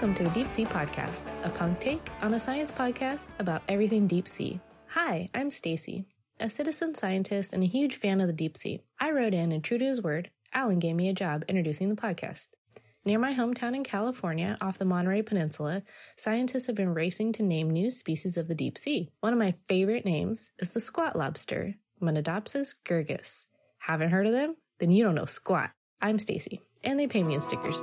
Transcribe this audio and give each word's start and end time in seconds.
Welcome 0.00 0.26
to 0.26 0.32
Deep 0.32 0.52
Sea 0.52 0.64
Podcast, 0.64 1.26
a 1.42 1.48
punk 1.48 1.80
take 1.80 2.08
on 2.22 2.34
a 2.34 2.38
science 2.38 2.70
podcast 2.70 3.30
about 3.40 3.62
everything 3.68 4.06
deep 4.06 4.28
sea. 4.28 4.60
Hi, 4.90 5.28
I'm 5.34 5.50
Stacy, 5.50 6.06
a 6.38 6.48
citizen 6.48 6.94
scientist 6.94 7.52
and 7.52 7.64
a 7.64 7.66
huge 7.66 7.96
fan 7.96 8.20
of 8.20 8.28
the 8.28 8.32
deep 8.32 8.56
sea. 8.56 8.78
I 9.00 9.10
wrote 9.10 9.34
in, 9.34 9.50
and 9.50 9.64
true 9.64 9.76
to 9.76 9.84
his 9.84 10.00
word, 10.00 10.30
Alan 10.54 10.78
gave 10.78 10.94
me 10.94 11.08
a 11.08 11.12
job 11.12 11.44
introducing 11.48 11.88
the 11.88 12.00
podcast. 12.00 12.50
Near 13.04 13.18
my 13.18 13.34
hometown 13.34 13.74
in 13.74 13.82
California, 13.82 14.56
off 14.60 14.78
the 14.78 14.84
Monterey 14.84 15.20
Peninsula, 15.22 15.82
scientists 16.16 16.68
have 16.68 16.76
been 16.76 16.94
racing 16.94 17.32
to 17.32 17.42
name 17.42 17.68
new 17.68 17.90
species 17.90 18.36
of 18.36 18.46
the 18.46 18.54
deep 18.54 18.78
sea. 18.78 19.10
One 19.18 19.32
of 19.32 19.38
my 19.40 19.54
favorite 19.68 20.04
names 20.04 20.52
is 20.60 20.72
the 20.72 20.78
squat 20.78 21.16
lobster, 21.16 21.74
Munidopsis 22.00 22.76
gurgus. 22.84 23.46
Haven't 23.78 24.10
heard 24.10 24.28
of 24.28 24.32
them? 24.32 24.54
Then 24.78 24.92
you 24.92 25.02
don't 25.02 25.16
know 25.16 25.24
squat. 25.24 25.70
I'm 26.00 26.20
Stacy, 26.20 26.60
and 26.84 27.00
they 27.00 27.08
pay 27.08 27.24
me 27.24 27.34
in 27.34 27.40
stickers. 27.40 27.82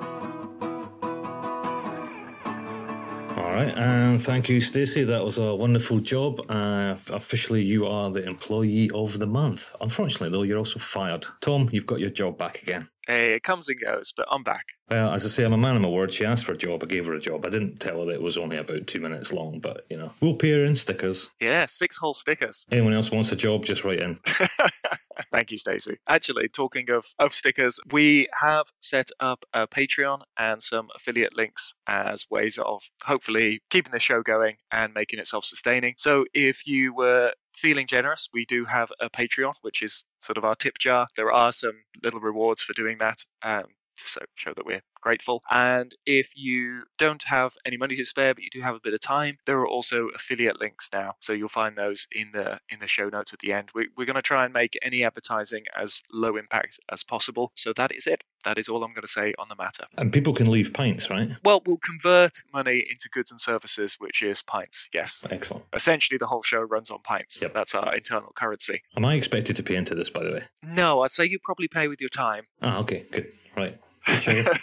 Right, 3.56 3.74
and 3.78 4.22
thank 4.22 4.50
you, 4.50 4.60
Stacey. 4.60 5.06
That 5.06 5.24
was 5.24 5.38
a 5.38 5.56
wonderful 5.56 6.02
job. 6.02 6.42
Uh, 6.52 6.98
officially, 7.08 7.62
you 7.62 7.86
are 7.86 8.12
the 8.12 8.28
employee 8.28 8.92
of 8.94 9.18
the 9.18 9.28
month. 9.28 9.74
Unfortunately, 9.80 10.28
though, 10.28 10.44
you're 10.44 10.58
also 10.58 10.78
fired. 10.78 11.26
Thom, 11.40 11.70
you've 11.72 11.86
got 11.86 12.02
your 12.02 12.10
job 12.10 12.38
back 12.38 12.62
again. 12.64 12.90
Hey, 13.08 13.34
it 13.36 13.44
comes 13.44 13.70
and 13.70 13.80
goes, 13.80 14.14
but 14.16 14.28
I'm 14.32 14.44
back. 14.44 14.66
Well, 14.90 15.14
as 15.14 15.26
I 15.26 15.30
say, 15.30 15.44
I'm 15.44 15.54
a 15.54 15.58
man 15.58 15.76
of 15.76 15.82
my 15.82 15.90
word. 15.90 16.14
She 16.14 16.26
asked 16.26 16.46
for 16.46 16.54
a 16.54 16.58
job. 16.58 16.84
I 16.84 16.88
gave 16.88 17.06
her 17.06 17.14
a 17.14 17.20
job. 17.20 17.46
I 17.46 17.50
didn't 17.50 17.80
tell 17.80 18.00
her 18.00 18.06
that 18.06 18.16
it 18.16 18.22
was 18.22 18.38
only 18.38 18.58
about 18.58 18.88
two 18.88 19.00
minutes 19.00 19.32
long, 19.32 19.60
but, 19.60 19.86
you 19.90 19.98
know, 19.98 20.12
we'll 20.22 20.36
pay 20.36 20.52
her 20.52 20.66
in 20.66 20.76
stickers. 20.76 21.30
Yeah, 21.40 21.66
six 21.68 21.98
whole 21.98 22.14
stickers. 22.14 22.66
Anyone 22.72 22.94
else 22.94 23.12
wants 23.12 23.32
a 23.32 23.36
job, 23.36 23.66
just 23.66 23.84
write 23.84 24.00
in. 24.00 24.20
Thank 25.32 25.52
you, 25.52 25.58
Stacey. 25.58 25.98
Actually, 26.08 26.50
talking 26.50 26.90
of, 26.90 27.06
of 27.20 27.34
stickers, 27.34 27.80
we 27.92 28.28
have 28.40 28.66
set 28.82 29.10
up 29.20 29.46
a 29.54 29.68
Patreon 29.68 30.22
and 30.38 30.62
some 30.62 30.90
affiliate 30.96 31.36
links 31.36 31.74
as 31.88 32.26
ways 32.30 32.58
of 32.58 32.82
hopefully 33.04 33.62
keeping 33.70 33.92
the 33.92 34.00
show 34.00 34.22
going 34.22 34.58
and 34.72 34.94
making 34.94 35.20
it 35.20 35.28
self 35.28 35.46
sustaining. 35.46 35.96
So 35.98 36.26
if 36.34 36.68
you 36.68 36.94
were 36.94 37.34
feeling 37.58 37.88
generous, 37.88 38.30
we 38.34 38.46
do 38.46 38.66
have 38.66 38.92
a 39.00 39.10
Patreon, 39.10 39.54
which 39.62 39.82
is 39.82 40.04
sort 40.22 40.38
of 40.38 40.46
our 40.46 40.56
tip 40.56 40.78
jar. 40.78 41.08
There 41.16 41.32
are 41.32 41.52
some 41.52 41.84
little 42.04 42.20
rewards 42.20 42.62
for 42.62 42.74
doing 42.74 42.98
that. 43.00 43.20
Um, 43.44 43.64
to 43.98 44.28
show 44.36 44.54
that 44.56 44.66
we're 44.66 44.82
grateful. 45.06 45.44
And 45.52 45.94
if 46.06 46.36
you 46.36 46.84
don't 46.98 47.22
have 47.24 47.54
any 47.64 47.78
money 47.78 47.96
to 47.96 48.04
spare, 48.04 48.34
but 48.34 48.44
you 48.44 48.50
do 48.52 48.62
have 48.62 48.76
a 48.76 48.80
bit 48.80 48.96
of 48.96 49.02
time, 49.02 49.38
there 49.46 49.60
are 49.60 49.68
also 49.68 50.10
affiliate 50.16 50.60
links 50.60 50.90
now. 50.92 51.14
So 51.20 51.32
you'll 51.32 51.48
find 51.48 51.78
those 51.78 52.08
in 52.12 52.32
the 52.34 52.60
in 52.70 52.80
the 52.80 52.88
show 52.88 53.10
notes 53.10 53.32
at 53.32 53.40
the 53.40 53.54
end. 53.54 53.70
We, 53.76 53.90
we're 53.96 54.06
going 54.06 54.16
to 54.16 54.24
try 54.24 54.46
and 54.46 54.54
make 54.54 54.78
any 54.82 55.04
advertising 55.04 55.66
as 55.78 56.02
low 56.12 56.38
impact 56.38 56.80
as 56.92 57.04
possible. 57.04 57.52
So 57.56 57.72
that 57.74 57.92
is 57.92 58.08
it. 58.08 58.24
That 58.46 58.58
is 58.58 58.68
all 58.68 58.84
I'm 58.84 58.94
going 58.94 59.04
to 59.04 59.08
say 59.08 59.34
on 59.38 59.48
the 59.48 59.56
matter. 59.56 59.86
And 59.98 60.12
people 60.12 60.34
can 60.34 60.50
leave 60.50 60.74
pints, 60.74 61.10
right? 61.10 61.30
Well, 61.44 61.62
we'll 61.66 61.78
convert 61.78 62.34
money 62.54 62.80
into 62.90 63.10
goods 63.12 63.32
and 63.32 63.40
services, 63.40 63.96
which 64.00 64.24
is 64.24 64.42
pints. 64.42 64.90
Yes. 64.94 65.24
Excellent. 65.30 65.66
Essentially, 65.74 66.18
the 66.18 66.28
whole 66.28 66.44
show 66.44 66.62
runs 66.62 66.90
on 66.90 67.00
pints. 67.04 67.42
Yep. 67.42 67.54
That's 67.54 67.76
our 67.76 67.96
internal 67.96 68.32
currency. 68.36 68.82
Am 68.98 69.06
I 69.06 69.16
expected 69.16 69.56
to 69.58 69.64
pay 69.64 69.76
into 69.76 69.94
this, 69.94 70.10
by 70.10 70.24
the 70.24 70.32
way? 70.32 70.44
No, 70.64 71.02
I'd 71.02 71.12
say 71.12 71.26
you 71.26 71.40
probably 71.44 71.68
pay 71.68 71.88
with 71.88 72.02
your 72.02 72.10
time. 72.10 72.46
Ah, 72.62 72.80
okay, 72.80 73.06
good. 73.12 73.28
Right. 73.56 73.80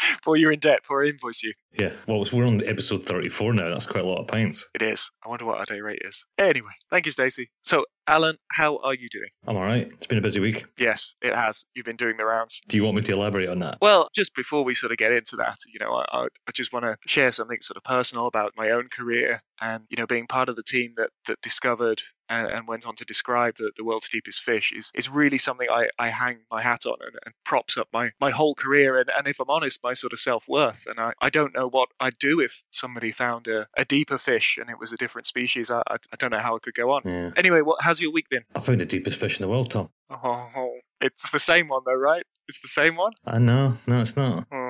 Before 0.18 0.36
you're 0.36 0.52
in 0.52 0.58
debt, 0.58 0.82
before 0.82 1.04
I 1.04 1.08
invoice 1.08 1.42
you. 1.42 1.52
yeah. 1.78 1.90
Well, 2.06 2.24
we're 2.32 2.44
on 2.46 2.62
episode 2.66 3.04
34 3.04 3.54
now. 3.54 3.68
That's 3.68 3.86
quite 3.86 4.04
a 4.04 4.06
lot 4.06 4.18
of 4.18 4.26
pints. 4.26 4.66
It 4.74 4.82
is. 4.82 5.10
I 5.24 5.28
wonder 5.28 5.44
what 5.44 5.58
our 5.58 5.64
day 5.64 5.80
rate 5.80 6.02
is. 6.04 6.24
Anyway, 6.38 6.70
thank 6.90 7.06
you, 7.06 7.12
Stacey. 7.12 7.50
So, 7.62 7.84
Alan, 8.08 8.38
how 8.52 8.78
are 8.78 8.94
you 8.94 9.08
doing? 9.08 9.28
I'm 9.46 9.56
all 9.56 9.62
right. 9.62 9.88
It's 9.92 10.06
been 10.06 10.18
a 10.18 10.22
busy 10.22 10.38
week. 10.38 10.64
Yes, 10.78 11.14
it 11.22 11.34
has. 11.34 11.64
You've 11.74 11.86
been 11.86 11.96
doing 11.96 12.16
the 12.16 12.24
rounds. 12.24 12.60
Do 12.68 12.76
you 12.76 12.84
want 12.84 12.96
me 12.96 13.02
to 13.02 13.12
elaborate 13.12 13.48
on 13.48 13.58
that? 13.60 13.78
Well, 13.80 14.08
just 14.14 14.34
before 14.34 14.64
we 14.64 14.74
sort 14.74 14.92
of 14.92 14.98
get 14.98 15.12
into 15.12 15.36
that, 15.36 15.58
you 15.66 15.80
know, 15.80 15.92
I, 15.92 16.28
I, 16.46 16.52
just 16.54 16.72
want 16.72 16.84
to 16.84 16.96
share 17.06 17.32
something 17.32 17.58
sort 17.60 17.76
of 17.76 17.82
personal 17.82 18.26
about 18.26 18.52
my 18.56 18.70
own 18.70 18.88
career 18.88 19.42
and, 19.60 19.84
you 19.88 19.96
know, 19.96 20.06
being 20.06 20.26
part 20.26 20.48
of 20.48 20.56
the 20.56 20.62
team 20.62 20.94
that, 20.96 21.10
that 21.26 21.40
discovered 21.42 22.02
and, 22.28 22.48
and 22.48 22.68
went 22.68 22.86
on 22.86 22.96
to 22.96 23.04
describe 23.04 23.56
the, 23.56 23.70
the 23.76 23.84
world's 23.84 24.08
deepest 24.08 24.42
fish 24.42 24.72
is, 24.74 24.90
is 24.94 25.08
really 25.08 25.38
something 25.38 25.68
I, 25.70 25.88
I 25.98 26.08
hang 26.08 26.38
my 26.50 26.62
hat 26.62 26.86
on 26.86 26.96
and, 27.00 27.16
and 27.24 27.34
props 27.44 27.76
up 27.76 27.88
my, 27.92 28.10
my 28.20 28.30
whole 28.30 28.54
career 28.54 28.98
and, 28.98 29.10
and 29.16 29.26
if 29.26 29.40
I'm 29.40 29.50
honest, 29.50 29.80
my 29.82 29.94
sort 29.94 30.12
of 30.12 30.20
self 30.20 30.44
worth. 30.48 30.86
And 30.86 30.98
I, 30.98 31.12
I 31.20 31.30
don't 31.30 31.54
know 31.54 31.68
what 31.68 31.88
I'd 32.00 32.18
do 32.18 32.40
if 32.40 32.62
somebody 32.70 33.12
found 33.12 33.48
a, 33.48 33.66
a 33.76 33.84
deeper 33.84 34.18
fish 34.18 34.58
and 34.60 34.70
it 34.70 34.78
was 34.78 34.92
a 34.92 34.96
different 34.96 35.26
species. 35.26 35.70
I, 35.70 35.82
I, 35.88 35.96
I 36.12 36.16
don't 36.18 36.30
know 36.30 36.38
how 36.38 36.56
it 36.56 36.62
could 36.62 36.74
go 36.74 36.92
on. 36.92 37.02
Yeah. 37.04 37.30
Anyway, 37.36 37.60
what 37.60 37.82
how's 37.96 38.02
your 38.02 38.12
week 38.12 38.28
been? 38.28 38.42
I 38.54 38.60
found 38.60 38.80
the 38.80 38.84
deepest 38.84 39.18
fish 39.18 39.40
in 39.40 39.44
the 39.46 39.48
world, 39.48 39.70
Thom. 39.70 39.88
Oh, 40.10 40.70
it's 41.00 41.30
the 41.30 41.38
same 41.40 41.68
one 41.68 41.80
though, 41.86 41.94
right? 41.94 42.22
It's 42.46 42.60
the 42.60 42.68
same 42.68 42.96
one. 42.96 43.12
I 43.24 43.38
know. 43.38 43.72
No, 43.86 44.02
it's 44.02 44.16
not. 44.18 44.46
Oh, 44.52 44.65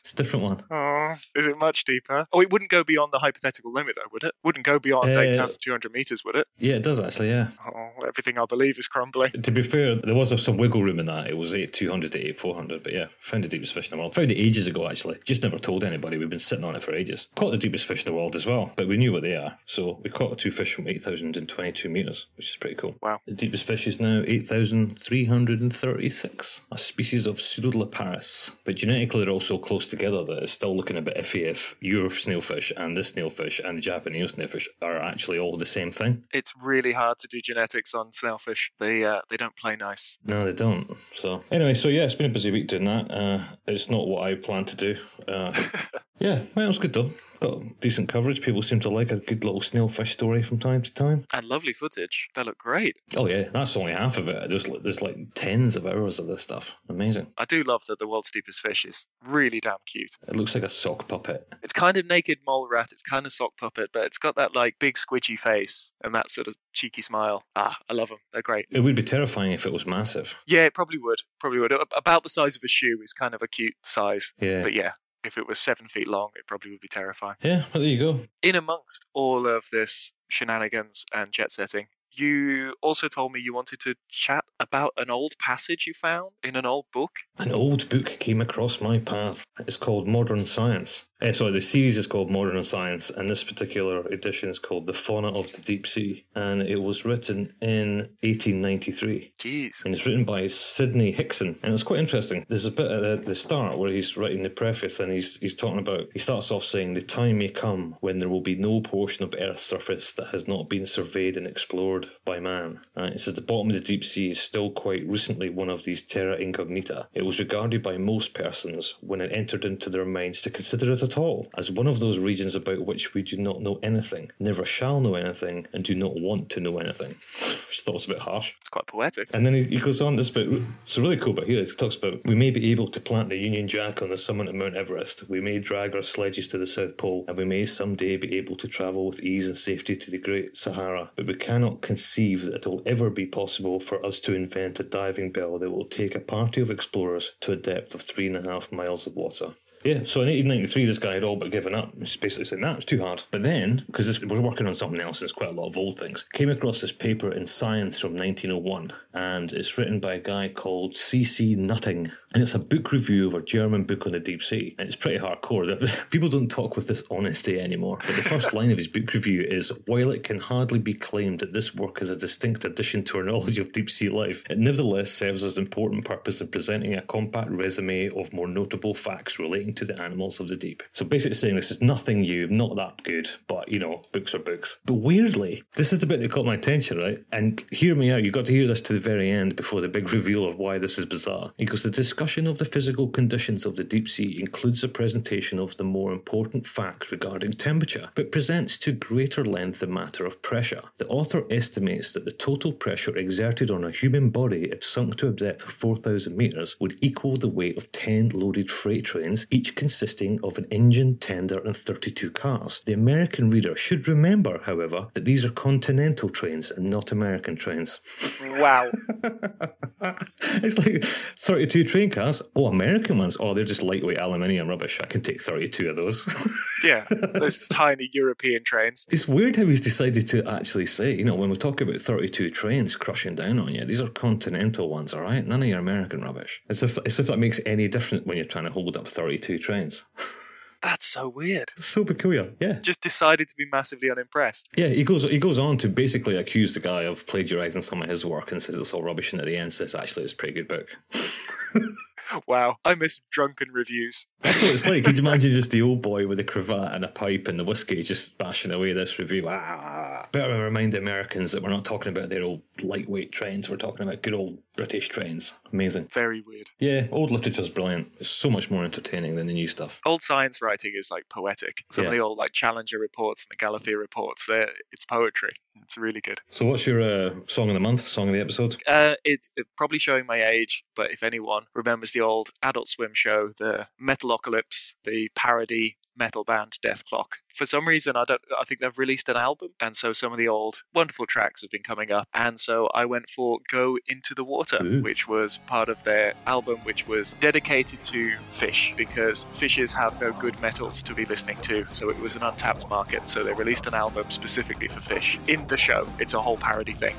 It's 0.00 0.12
a 0.12 0.16
different 0.16 0.44
one. 0.44 0.62
oh. 0.70 1.14
Is 1.34 1.46
it 1.46 1.58
much 1.58 1.84
deeper? 1.84 2.26
Oh, 2.32 2.40
it 2.40 2.50
wouldn't 2.50 2.70
go 2.70 2.82
beyond 2.84 3.12
the 3.12 3.18
hypothetical 3.18 3.72
limit 3.72 3.96
though, 3.96 4.08
would 4.12 4.24
it? 4.24 4.32
Wouldn't 4.42 4.64
go 4.64 4.78
beyond 4.78 5.10
Uh, 5.10 5.20
8,200 5.20 5.92
meters, 5.92 6.22
would 6.24 6.36
it? 6.36 6.46
Yeah, 6.58 6.74
it 6.76 6.82
does 6.82 7.00
actually, 7.00 7.28
yeah. 7.28 7.48
Oh, 7.66 7.90
everything 8.06 8.38
I 8.38 8.44
believe 8.46 8.78
is 8.78 8.88
crumbling. 8.88 9.32
To 9.32 9.50
be 9.50 9.62
fair, 9.62 9.94
there 9.96 10.14
was 10.14 10.32
some 10.42 10.56
wiggle 10.56 10.82
room 10.82 10.98
in 10.98 11.06
that. 11.06 11.28
It 11.28 11.36
was 11.36 11.52
8 11.54 11.72
200 11.72 12.12
to 12.12 12.26
8 12.28 12.38
400, 12.38 12.82
but 12.82 12.92
yeah, 12.92 13.06
found 13.20 13.44
the 13.44 13.48
deepest 13.48 13.74
fish 13.74 13.90
in 13.90 13.96
the 13.96 14.02
world. 14.02 14.14
Found 14.14 14.30
it 14.30 14.36
ages 14.36 14.66
ago, 14.66 14.88
actually. 14.88 15.18
Just 15.24 15.42
never 15.42 15.58
told 15.58 15.84
anybody. 15.84 16.16
We've 16.16 16.30
been 16.30 16.38
sitting 16.38 16.64
on 16.64 16.74
it 16.76 16.82
for 16.82 16.94
ages. 16.94 17.28
Caught 17.36 17.50
the 17.52 17.58
deepest 17.58 17.86
fish 17.86 18.04
in 18.04 18.12
the 18.12 18.16
world 18.16 18.34
as 18.36 18.46
well, 18.46 18.70
but 18.76 18.88
we 18.88 18.96
knew 18.96 19.12
what 19.12 19.22
they 19.22 19.34
are. 19.36 19.56
So 19.66 19.98
we 20.02 20.10
caught 20.10 20.38
two 20.38 20.50
fish 20.50 20.74
from 20.74 20.88
8,022 20.88 21.88
metres, 21.88 22.26
which 22.36 22.50
is 22.50 22.56
pretty 22.56 22.76
cool. 22.76 22.94
Wow. 23.02 23.20
The 23.26 23.34
deepest 23.34 23.64
fish 23.64 23.86
is 23.86 24.00
now 24.00 24.22
8,336, 24.26 26.60
a 26.72 26.78
species 26.78 27.26
of 27.26 27.36
Pseudoliparis. 27.36 28.52
But 28.64 28.76
genetically, 28.76 29.20
they're 29.24 29.32
all 29.32 29.40
so 29.40 29.58
close 29.76 29.88
together 29.88 30.24
that 30.24 30.42
it's 30.42 30.52
still 30.52 30.74
looking 30.74 30.96
a 30.96 31.02
bit 31.02 31.18
iffy 31.18 31.42
if 31.42 31.74
your 31.80 32.08
snailfish 32.08 32.72
and 32.78 32.96
this 32.96 33.12
snailfish 33.12 33.60
and 33.62 33.76
the 33.76 33.82
Japanese 33.82 34.32
snailfish 34.32 34.66
are 34.80 34.96
actually 34.96 35.38
all 35.38 35.58
the 35.58 35.66
same 35.66 35.92
thing. 35.92 36.22
It's 36.32 36.54
really 36.62 36.92
hard 36.92 37.18
to 37.18 37.28
do 37.28 37.42
genetics 37.42 37.92
on 37.92 38.10
snailfish. 38.12 38.70
They 38.80 39.04
uh, 39.04 39.20
they 39.28 39.36
don't 39.36 39.54
play 39.54 39.76
nice. 39.76 40.16
No, 40.24 40.46
they 40.46 40.54
don't. 40.54 40.96
So 41.14 41.42
anyway, 41.50 41.74
so 41.74 41.88
yeah, 41.88 42.04
it's 42.04 42.14
been 42.14 42.30
a 42.30 42.32
busy 42.32 42.50
week 42.50 42.68
doing 42.68 42.86
that. 42.86 43.10
Uh, 43.10 43.44
it's 43.66 43.90
not 43.90 44.08
what 44.08 44.22
I 44.22 44.34
planned 44.36 44.68
to 44.68 44.76
do. 44.76 44.96
Uh, 45.28 45.52
yeah, 46.18 46.42
well, 46.54 46.64
it 46.64 46.68
was 46.68 46.78
good 46.78 46.92
though. 46.92 47.10
Got 47.40 47.80
decent 47.80 48.08
coverage. 48.08 48.40
People 48.40 48.62
seem 48.62 48.80
to 48.80 48.88
like 48.88 49.10
a 49.10 49.18
good 49.18 49.44
little 49.44 49.60
snailfish 49.60 50.08
story 50.08 50.42
from 50.42 50.58
time 50.58 50.80
to 50.82 50.92
time. 50.92 51.26
And 51.34 51.46
lovely 51.46 51.74
footage. 51.74 52.28
They 52.34 52.42
look 52.42 52.56
great. 52.56 52.96
Oh 53.14 53.26
yeah, 53.26 53.48
that's 53.52 53.76
only 53.76 53.92
half 53.92 54.16
of 54.16 54.28
it. 54.28 54.48
There's 54.48 54.64
there's 54.82 55.02
like 55.02 55.16
tens 55.34 55.76
of 55.76 55.86
hours 55.86 56.18
of 56.18 56.26
this 56.26 56.42
stuff. 56.42 56.74
Amazing. 56.88 57.26
I 57.36 57.44
do 57.44 57.62
love 57.62 57.82
that 57.88 57.98
the 57.98 58.08
world's 58.08 58.30
deepest 58.30 58.60
fish 58.60 58.84
is 58.86 59.06
really 59.26 59.60
damn 59.60 59.76
cute. 59.86 60.10
It 60.26 60.36
looks 60.36 60.54
like 60.54 60.64
a 60.64 60.70
sock 60.70 61.08
puppet. 61.08 61.46
It's 61.62 61.74
kind 61.74 61.96
of 61.98 62.06
naked 62.06 62.38
mole 62.46 62.68
rat. 62.70 62.88
It's 62.90 63.02
kind 63.02 63.26
of 63.26 63.32
sock 63.32 63.52
puppet, 63.58 63.90
but 63.92 64.06
it's 64.06 64.18
got 64.18 64.36
that 64.36 64.54
like 64.54 64.76
big 64.78 64.96
squidgy 64.96 65.38
face 65.38 65.92
and 66.02 66.14
that 66.14 66.30
sort 66.30 66.48
of 66.48 66.54
cheeky 66.72 67.02
smile. 67.02 67.42
Ah, 67.54 67.76
I 67.90 67.92
love 67.92 68.08
them. 68.08 68.18
They're 68.32 68.42
great. 68.42 68.66
It 68.70 68.80
would 68.80 68.96
be 68.96 69.02
terrifying 69.02 69.52
if 69.52 69.66
it 69.66 69.72
was 69.72 69.86
massive. 69.86 70.34
Yeah, 70.46 70.64
it 70.64 70.74
probably 70.74 70.98
would. 70.98 71.18
Probably 71.40 71.58
would. 71.58 71.72
About 71.94 72.22
the 72.22 72.30
size 72.30 72.56
of 72.56 72.62
a 72.64 72.68
shoe 72.68 72.98
is 73.02 73.12
kind 73.12 73.34
of 73.34 73.42
a 73.42 73.48
cute 73.48 73.74
size. 73.84 74.32
Yeah. 74.40 74.62
But 74.62 74.72
yeah, 74.72 74.92
if 75.26 75.38
it 75.38 75.46
was 75.46 75.58
seven 75.58 75.88
feet 75.88 76.08
long, 76.08 76.30
it 76.36 76.46
probably 76.46 76.70
would 76.70 76.80
be 76.80 76.88
terrifying. 76.88 77.36
Yeah, 77.42 77.64
well, 77.72 77.82
there 77.82 77.90
you 77.90 77.98
go. 77.98 78.20
In 78.42 78.56
amongst 78.56 79.06
all 79.14 79.46
of 79.46 79.64
this 79.72 80.12
shenanigans 80.28 81.04
and 81.14 81.32
jet 81.32 81.52
setting, 81.52 81.86
you 82.18 82.74
also 82.82 83.08
told 83.08 83.32
me 83.32 83.40
you 83.40 83.54
wanted 83.54 83.80
to 83.80 83.94
chat 84.08 84.44
about 84.58 84.92
an 84.96 85.10
old 85.10 85.34
passage 85.38 85.84
you 85.86 85.94
found 85.94 86.32
in 86.42 86.56
an 86.56 86.66
old 86.66 86.86
book. 86.92 87.12
An 87.38 87.52
old 87.52 87.88
book 87.88 88.16
came 88.18 88.40
across 88.40 88.80
my 88.80 88.98
path. 88.98 89.44
It's 89.60 89.76
called 89.76 90.08
Modern 90.08 90.46
Science. 90.46 91.06
Eh, 91.22 91.32
sorry, 91.32 91.52
the 91.52 91.62
series 91.62 91.96
is 91.96 92.06
called 92.06 92.30
Modern 92.30 92.62
Science, 92.62 93.08
and 93.08 93.30
this 93.30 93.42
particular 93.42 94.00
edition 94.08 94.50
is 94.50 94.58
called 94.58 94.86
The 94.86 94.92
Fauna 94.92 95.28
of 95.28 95.50
the 95.52 95.62
Deep 95.62 95.86
Sea. 95.86 96.26
And 96.34 96.60
it 96.60 96.76
was 96.76 97.06
written 97.06 97.54
in 97.62 98.10
1893. 98.20 99.32
Jeez. 99.38 99.84
And 99.84 99.94
it's 99.94 100.04
written 100.04 100.24
by 100.24 100.46
Sydney 100.46 101.12
Hickson. 101.12 101.58
And 101.62 101.70
it 101.70 101.72
was 101.72 101.82
quite 101.82 102.00
interesting. 102.00 102.44
There's 102.48 102.66
a 102.66 102.70
bit 102.70 102.90
at 102.90 103.00
the, 103.00 103.22
the 103.28 103.34
start 103.34 103.78
where 103.78 103.90
he's 103.90 104.16
writing 104.18 104.42
the 104.42 104.50
preface 104.50 105.00
and 105.00 105.10
he's, 105.10 105.38
he's 105.38 105.54
talking 105.54 105.78
about, 105.78 106.08
he 106.12 106.18
starts 106.18 106.50
off 106.50 106.64
saying, 106.64 106.92
The 106.92 107.02
time 107.02 107.38
may 107.38 107.48
come 107.48 107.96
when 108.00 108.18
there 108.18 108.28
will 108.28 108.42
be 108.42 108.56
no 108.56 108.82
portion 108.82 109.24
of 109.24 109.34
Earth's 109.38 109.62
surface 109.62 110.12
that 110.14 110.28
has 110.28 110.46
not 110.46 110.68
been 110.68 110.84
surveyed 110.84 111.38
and 111.38 111.46
explored 111.46 112.05
by 112.24 112.40
man. 112.40 112.80
Uh, 112.96 113.04
it 113.04 113.20
says 113.20 113.34
the 113.34 113.40
bottom 113.40 113.70
of 113.70 113.74
the 113.74 113.80
deep 113.80 114.04
sea 114.04 114.30
is 114.30 114.40
still 114.40 114.70
quite 114.70 115.06
recently 115.06 115.48
one 115.48 115.68
of 115.68 115.84
these 115.84 116.02
terra 116.02 116.36
incognita. 116.36 117.06
It 117.14 117.24
was 117.24 117.38
regarded 117.38 117.82
by 117.82 117.98
most 117.98 118.34
persons 118.34 118.94
when 119.00 119.20
it 119.20 119.32
entered 119.32 119.64
into 119.64 119.90
their 119.90 120.04
minds 120.04 120.42
to 120.42 120.50
consider 120.50 120.92
it 120.92 121.02
at 121.02 121.16
all 121.16 121.48
as 121.56 121.70
one 121.70 121.86
of 121.86 122.00
those 122.00 122.18
regions 122.18 122.54
about 122.54 122.84
which 122.84 123.14
we 123.14 123.22
do 123.22 123.36
not 123.36 123.62
know 123.62 123.78
anything, 123.82 124.30
never 124.38 124.64
shall 124.64 125.00
know 125.00 125.14
anything, 125.14 125.66
and 125.72 125.84
do 125.84 125.94
not 125.94 126.18
want 126.18 126.50
to 126.50 126.60
know 126.60 126.78
anything. 126.78 127.14
Which 127.68 127.80
I 127.80 127.82
thought 127.82 127.94
was 127.94 128.04
a 128.04 128.08
bit 128.08 128.18
harsh. 128.18 128.54
It's 128.60 128.68
quite 128.68 128.86
poetic. 128.86 129.28
And 129.32 129.44
then 129.44 129.54
he, 129.54 129.64
he 129.64 129.78
goes 129.78 130.00
on 130.00 130.16
this 130.16 130.30
bit. 130.30 130.48
It's 130.84 130.96
a 130.96 131.02
really 131.02 131.16
cool 131.16 131.32
bit 131.32 131.46
here. 131.46 131.60
He 131.60 131.66
talks 131.66 131.96
about 131.96 132.24
we 132.24 132.34
may 132.34 132.50
be 132.50 132.70
able 132.70 132.88
to 132.88 133.00
plant 133.00 133.28
the 133.28 133.36
Union 133.36 133.66
Jack 133.68 134.02
on 134.02 134.10
the 134.10 134.18
summit 134.18 134.48
of 134.48 134.54
Mount 134.54 134.76
Everest. 134.76 135.28
We 135.28 135.40
may 135.40 135.58
drag 135.58 135.94
our 135.94 136.02
sledges 136.02 136.48
to 136.48 136.58
the 136.58 136.66
South 136.66 136.96
Pole, 136.96 137.24
and 137.28 137.36
we 137.36 137.44
may 137.44 137.66
someday 137.66 138.16
be 138.16 138.36
able 138.36 138.56
to 138.56 138.68
travel 138.68 139.06
with 139.06 139.20
ease 139.20 139.46
and 139.46 139.56
safety 139.56 139.96
to 139.96 140.10
the 140.10 140.18
Great 140.18 140.56
Sahara. 140.56 141.10
But 141.16 141.26
we 141.26 141.34
cannot 141.34 141.82
conceive 141.96 142.44
that 142.44 142.56
it 142.56 142.66
will 142.66 142.82
ever 142.84 143.08
be 143.08 143.24
possible 143.24 143.80
for 143.80 144.04
us 144.04 144.20
to 144.20 144.34
invent 144.34 144.78
a 144.78 144.82
diving 144.82 145.32
bell 145.32 145.58
that 145.58 145.70
will 145.70 145.86
take 145.86 146.14
a 146.14 146.20
party 146.20 146.60
of 146.60 146.70
explorers 146.70 147.32
to 147.40 147.52
a 147.52 147.56
depth 147.56 147.94
of 147.94 148.02
three 148.02 148.26
and 148.26 148.36
a 148.36 148.42
half 148.42 148.70
miles 148.70 149.06
of 149.06 149.16
water. 149.16 149.54
Yeah, 149.86 150.02
so 150.04 150.22
in 150.22 150.26
1893, 150.26 150.84
this 150.84 150.98
guy 150.98 151.14
had 151.14 151.22
all 151.22 151.36
but 151.36 151.52
given 151.52 151.72
up. 151.72 151.92
He's 152.00 152.16
basically 152.16 152.46
said, 152.46 152.58
nah, 152.58 152.74
it's 152.74 152.84
too 152.84 153.00
hard. 153.00 153.22
But 153.30 153.44
then, 153.44 153.84
because 153.86 154.20
we're 154.20 154.40
working 154.40 154.66
on 154.66 154.74
something 154.74 155.00
else, 155.00 155.22
it's 155.22 155.30
quite 155.30 155.50
a 155.50 155.52
lot 155.52 155.68
of 155.68 155.76
old 155.76 155.96
things, 155.96 156.24
came 156.32 156.50
across 156.50 156.80
this 156.80 156.90
paper 156.90 157.30
in 157.30 157.46
Science 157.46 158.00
from 158.00 158.16
1901, 158.16 158.92
and 159.14 159.52
it's 159.52 159.78
written 159.78 160.00
by 160.00 160.14
a 160.14 160.18
guy 160.18 160.48
called 160.48 160.96
C.C. 160.96 161.54
Nutting. 161.54 162.10
And 162.34 162.42
it's 162.42 162.56
a 162.56 162.58
book 162.58 162.90
review 162.90 163.28
of 163.28 163.34
a 163.34 163.42
German 163.42 163.84
book 163.84 164.06
on 164.06 164.12
the 164.12 164.18
deep 164.18 164.42
sea. 164.42 164.74
And 164.76 164.88
it's 164.88 164.96
pretty 164.96 165.18
hardcore. 165.18 166.10
People 166.10 166.28
don't 166.30 166.50
talk 166.50 166.74
with 166.74 166.88
this 166.88 167.04
honesty 167.08 167.60
anymore. 167.60 167.98
But 168.04 168.16
the 168.16 168.22
first 168.22 168.52
line 168.52 168.72
of 168.72 168.78
his 168.78 168.88
book 168.88 169.14
review 169.14 169.42
is 169.42 169.72
While 169.86 170.10
it 170.10 170.24
can 170.24 170.38
hardly 170.38 170.80
be 170.80 170.94
claimed 170.94 171.38
that 171.38 171.52
this 171.52 171.76
work 171.76 172.02
is 172.02 172.10
a 172.10 172.16
distinct 172.16 172.64
addition 172.64 173.04
to 173.04 173.18
our 173.18 173.24
knowledge 173.24 173.60
of 173.60 173.70
deep 173.70 173.88
sea 173.88 174.08
life, 174.08 174.42
it 174.50 174.58
nevertheless 174.58 175.12
serves 175.12 175.44
as 175.44 175.52
an 175.52 175.60
important 175.60 176.04
purpose 176.04 176.40
in 176.40 176.48
presenting 176.48 176.94
a 176.94 177.02
compact 177.02 177.50
resume 177.50 178.10
of 178.10 178.32
more 178.32 178.48
notable 178.48 178.92
facts 178.92 179.38
relating 179.38 179.75
to 179.76 179.84
the 179.84 180.00
animals 180.00 180.40
of 180.40 180.48
the 180.48 180.56
deep. 180.56 180.82
So 180.92 181.04
basically 181.04 181.34
saying 181.34 181.56
this 181.56 181.70
is 181.70 181.80
nothing 181.80 182.22
new, 182.22 182.46
not 182.48 182.76
that 182.76 183.02
good, 183.02 183.28
but 183.46 183.68
you 183.68 183.78
know, 183.78 184.02
books 184.12 184.34
are 184.34 184.38
books. 184.38 184.78
But 184.84 184.94
weirdly, 184.94 185.62
this 185.74 185.92
is 185.92 185.98
the 185.98 186.06
bit 186.06 186.20
that 186.20 186.30
caught 186.30 186.46
my 186.46 186.54
attention, 186.54 186.98
right? 186.98 187.22
And 187.32 187.64
hear 187.70 187.94
me 187.94 188.10
out, 188.10 188.22
you 188.22 188.30
got 188.30 188.46
to 188.46 188.52
hear 188.52 188.66
this 188.66 188.80
to 188.82 188.92
the 188.92 189.00
very 189.00 189.30
end 189.30 189.56
before 189.56 189.80
the 189.80 189.88
big 189.88 190.12
reveal 190.12 190.46
of 190.46 190.58
why 190.58 190.78
this 190.78 190.98
is 190.98 191.06
bizarre. 191.06 191.52
Because 191.56 191.82
the 191.82 191.90
discussion 191.90 192.46
of 192.46 192.58
the 192.58 192.64
physical 192.64 193.08
conditions 193.08 193.66
of 193.66 193.76
the 193.76 193.84
deep 193.84 194.08
sea 194.08 194.36
includes 194.38 194.82
a 194.84 194.88
presentation 194.88 195.58
of 195.58 195.76
the 195.76 195.84
more 195.84 196.12
important 196.12 196.66
facts 196.66 197.12
regarding 197.12 197.52
temperature, 197.52 198.08
but 198.14 198.32
presents 198.32 198.78
to 198.78 198.92
greater 198.92 199.44
length 199.44 199.80
the 199.80 199.86
matter 199.86 200.26
of 200.26 200.40
pressure. 200.42 200.82
The 200.96 201.08
author 201.08 201.44
estimates 201.50 202.12
that 202.12 202.24
the 202.24 202.32
total 202.32 202.72
pressure 202.72 203.16
exerted 203.16 203.70
on 203.70 203.84
a 203.84 203.90
human 203.90 204.30
body 204.30 204.64
if 204.64 204.84
sunk 204.84 205.16
to 205.16 205.28
a 205.28 205.32
depth 205.32 205.66
of 205.66 205.74
4,000 205.74 206.36
metres 206.36 206.76
would 206.80 206.98
equal 207.00 207.36
the 207.36 207.48
weight 207.48 207.76
of 207.76 207.90
10 207.92 208.30
loaded 208.30 208.70
freight 208.70 209.04
trains, 209.04 209.46
each 209.50 209.65
consisting 209.74 210.38
of 210.42 210.58
an 210.58 210.66
engine, 210.70 211.18
tender, 211.18 211.58
and 211.60 211.76
32 211.76 212.30
cars. 212.30 212.80
The 212.84 212.92
American 212.92 213.50
reader 213.50 213.76
should 213.76 214.06
remember, 214.06 214.60
however, 214.62 215.08
that 215.14 215.24
these 215.24 215.44
are 215.44 215.50
continental 215.50 216.28
trains 216.28 216.70
and 216.70 216.88
not 216.88 217.12
American 217.12 217.56
trains. 217.56 218.00
Wow. 218.42 218.90
it's 220.40 220.78
like 220.78 221.04
32 221.38 221.84
train 221.84 222.10
cars. 222.10 222.42
Oh, 222.54 222.66
American 222.66 223.18
ones. 223.18 223.36
Oh, 223.40 223.54
they're 223.54 223.64
just 223.64 223.82
lightweight 223.82 224.18
aluminium 224.18 224.68
rubbish. 224.68 225.00
I 225.00 225.06
can 225.06 225.22
take 225.22 225.42
32 225.42 225.88
of 225.88 225.96
those. 225.96 226.28
yeah, 226.84 227.06
those 227.10 227.66
tiny 227.68 228.10
European 228.12 228.62
trains. 228.62 229.06
It's 229.10 229.26
weird 229.26 229.56
how 229.56 229.64
he's 229.64 229.80
decided 229.80 230.28
to 230.28 230.46
actually 230.48 230.86
say, 230.86 231.14
you 231.14 231.24
know, 231.24 231.34
when 231.34 231.48
we 231.48 231.56
talk 231.56 231.80
about 231.80 232.00
32 232.00 232.50
trains 232.50 232.94
crushing 232.94 233.34
down 233.34 233.58
on 233.58 233.74
you, 233.74 233.84
these 233.86 234.00
are 234.00 234.08
continental 234.08 234.90
ones, 234.90 235.14
all 235.14 235.22
right? 235.22 235.46
None 235.46 235.62
of 235.62 235.68
your 235.68 235.78
American 235.78 236.22
rubbish. 236.22 236.62
As 236.68 236.82
if, 236.82 236.98
as 237.06 237.18
if 237.18 237.28
that 237.28 237.38
makes 237.38 237.60
any 237.64 237.88
difference 237.88 238.26
when 238.26 238.36
you're 238.36 238.46
trying 238.46 238.66
to 238.66 238.72
hold 238.72 238.96
up 238.96 239.08
32 239.08 239.58
trains. 239.58 240.04
That's 240.82 241.06
so 241.06 241.28
weird. 241.28 241.70
So 241.78 242.04
peculiar. 242.04 242.52
Yeah. 242.60 242.78
Just 242.80 243.00
decided 243.00 243.48
to 243.48 243.54
be 243.56 243.64
massively 243.72 244.10
unimpressed. 244.10 244.68
Yeah, 244.76 244.88
he 244.88 245.04
goes 245.04 245.22
he 245.24 245.38
goes 245.38 245.58
on 245.58 245.78
to 245.78 245.88
basically 245.88 246.36
accuse 246.36 246.74
the 246.74 246.80
guy 246.80 247.02
of 247.02 247.26
plagiarizing 247.26 247.82
some 247.82 248.02
of 248.02 248.08
his 248.08 248.24
work 248.24 248.52
and 248.52 248.62
says 248.62 248.78
it's 248.78 248.92
all 248.94 249.02
rubbish 249.02 249.32
and 249.32 249.40
at 249.40 249.46
the 249.46 249.56
end 249.56 249.72
says 249.72 249.94
actually 249.94 250.24
it's 250.24 250.32
a 250.32 250.36
pretty 250.36 250.54
good 250.54 250.68
book. 250.68 250.88
wow, 252.46 252.76
I 252.84 252.94
miss 252.94 253.20
drunken 253.30 253.70
reviews. 253.72 254.26
That's 254.40 254.60
what 254.60 254.70
it's 254.70 254.86
like. 254.86 255.04
Could 255.04 255.16
you 255.16 255.22
imagine 255.26 255.50
just 255.50 255.70
the 255.70 255.82
old 255.82 256.02
boy 256.02 256.26
with 256.26 256.38
a 256.38 256.44
cravat 256.44 256.94
and 256.94 257.04
a 257.04 257.08
pipe 257.08 257.48
and 257.48 257.58
the 257.58 257.64
whiskey 257.64 258.02
just 258.02 258.36
bashing 258.38 258.72
away 258.72 258.92
this 258.92 259.18
review. 259.18 259.48
Ah, 259.48 260.26
better 260.32 260.62
remind 260.62 260.92
the 260.92 260.98
Americans 260.98 261.52
that 261.52 261.62
we're 261.62 261.70
not 261.70 261.84
talking 261.84 262.10
about 262.10 262.28
their 262.28 262.42
old 262.42 262.62
lightweight 262.82 263.32
trains. 263.32 263.68
We're 263.68 263.76
talking 263.76 264.06
about 264.06 264.22
good 264.22 264.34
old 264.34 264.58
British 264.76 265.08
trains. 265.08 265.54
Amazing. 265.72 266.08
Very 266.12 266.42
weird. 266.46 266.68
Yeah, 266.78 267.06
old 267.10 267.30
literature's 267.30 267.70
brilliant. 267.70 268.12
It's 268.18 268.28
so 268.28 268.50
much 268.50 268.70
more 268.70 268.84
entertaining 268.84 269.36
than 269.36 269.46
the 269.46 269.54
new 269.54 269.68
stuff. 269.68 270.00
Old 270.04 270.22
science 270.22 270.60
writing 270.62 270.92
is 270.96 271.10
like 271.10 271.24
poetic. 271.28 271.84
Some 271.92 272.04
yeah. 272.04 272.10
of 272.10 272.16
the 272.16 272.20
old 272.20 272.38
like 272.38 272.52
Challenger 272.52 272.98
reports 272.98 273.44
and 273.44 273.58
the 273.58 273.64
Galathea 273.64 273.98
reports, 273.98 274.44
they're, 274.46 274.70
it's 274.92 275.04
poetry. 275.04 275.54
It's 275.82 275.96
really 275.96 276.20
good. 276.20 276.40
So, 276.50 276.66
what's 276.66 276.86
your 276.86 277.00
uh, 277.00 277.30
song 277.46 277.68
of 277.68 277.74
the 277.74 277.80
month, 277.80 278.06
song 278.06 278.28
of 278.28 278.34
the 278.34 278.40
episode? 278.40 278.76
Uh, 278.86 279.14
it's 279.24 279.50
probably 279.76 279.98
showing 279.98 280.26
my 280.26 280.44
age, 280.44 280.84
but 280.94 281.10
if 281.10 281.22
anyone 281.22 281.64
remembers 281.74 282.12
the 282.12 282.20
old 282.20 282.50
Adult 282.62 282.88
Swim 282.88 283.12
show, 283.14 283.52
the 283.58 283.86
Metalocalypse, 284.00 284.94
the 285.04 285.28
parody 285.34 285.96
metal 286.16 286.44
band 286.44 286.78
Dethklok. 286.82 287.34
For 287.54 287.66
some 287.66 287.88
reason, 287.88 288.16
I 288.16 288.24
don't. 288.24 288.40
I 288.60 288.64
think 288.64 288.80
they've 288.80 288.98
released 288.98 289.28
an 289.28 289.36
album, 289.36 289.70
and 289.80 289.96
so 289.96 290.12
some 290.12 290.32
of 290.32 290.38
the 290.38 290.48
old 290.48 290.82
wonderful 290.94 291.26
tracks 291.26 291.62
have 291.62 291.70
been 291.70 291.82
coming 291.82 292.12
up. 292.12 292.28
And 292.34 292.60
so 292.60 292.88
I 292.94 293.06
went 293.06 293.30
for 293.30 293.58
"Go 293.70 293.98
Into 294.08 294.34
the 294.34 294.44
Water," 294.44 294.78
Ooh. 294.82 295.02
which 295.02 295.26
was 295.26 295.58
part 295.66 295.88
of 295.88 296.02
their 296.04 296.34
album, 296.46 296.80
which 296.82 297.06
was 297.06 297.34
dedicated 297.40 298.02
to 298.04 298.36
fish 298.50 298.92
because 298.96 299.44
fishes 299.54 299.92
have 299.94 300.20
no 300.20 300.32
good 300.32 300.60
metals 300.60 301.02
to 301.02 301.14
be 301.14 301.24
listening 301.24 301.56
to. 301.62 301.84
So 301.90 302.10
it 302.10 302.18
was 302.20 302.36
an 302.36 302.42
untapped 302.42 302.88
market. 302.90 303.28
So 303.28 303.42
they 303.42 303.54
released 303.54 303.86
an 303.86 303.94
album 303.94 304.30
specifically 304.30 304.88
for 304.88 305.00
fish. 305.00 305.38
In 305.48 305.66
the 305.66 305.76
show, 305.76 306.06
it's 306.18 306.34
a 306.34 306.40
whole 306.40 306.58
parody 306.58 306.92
thing. 306.92 307.14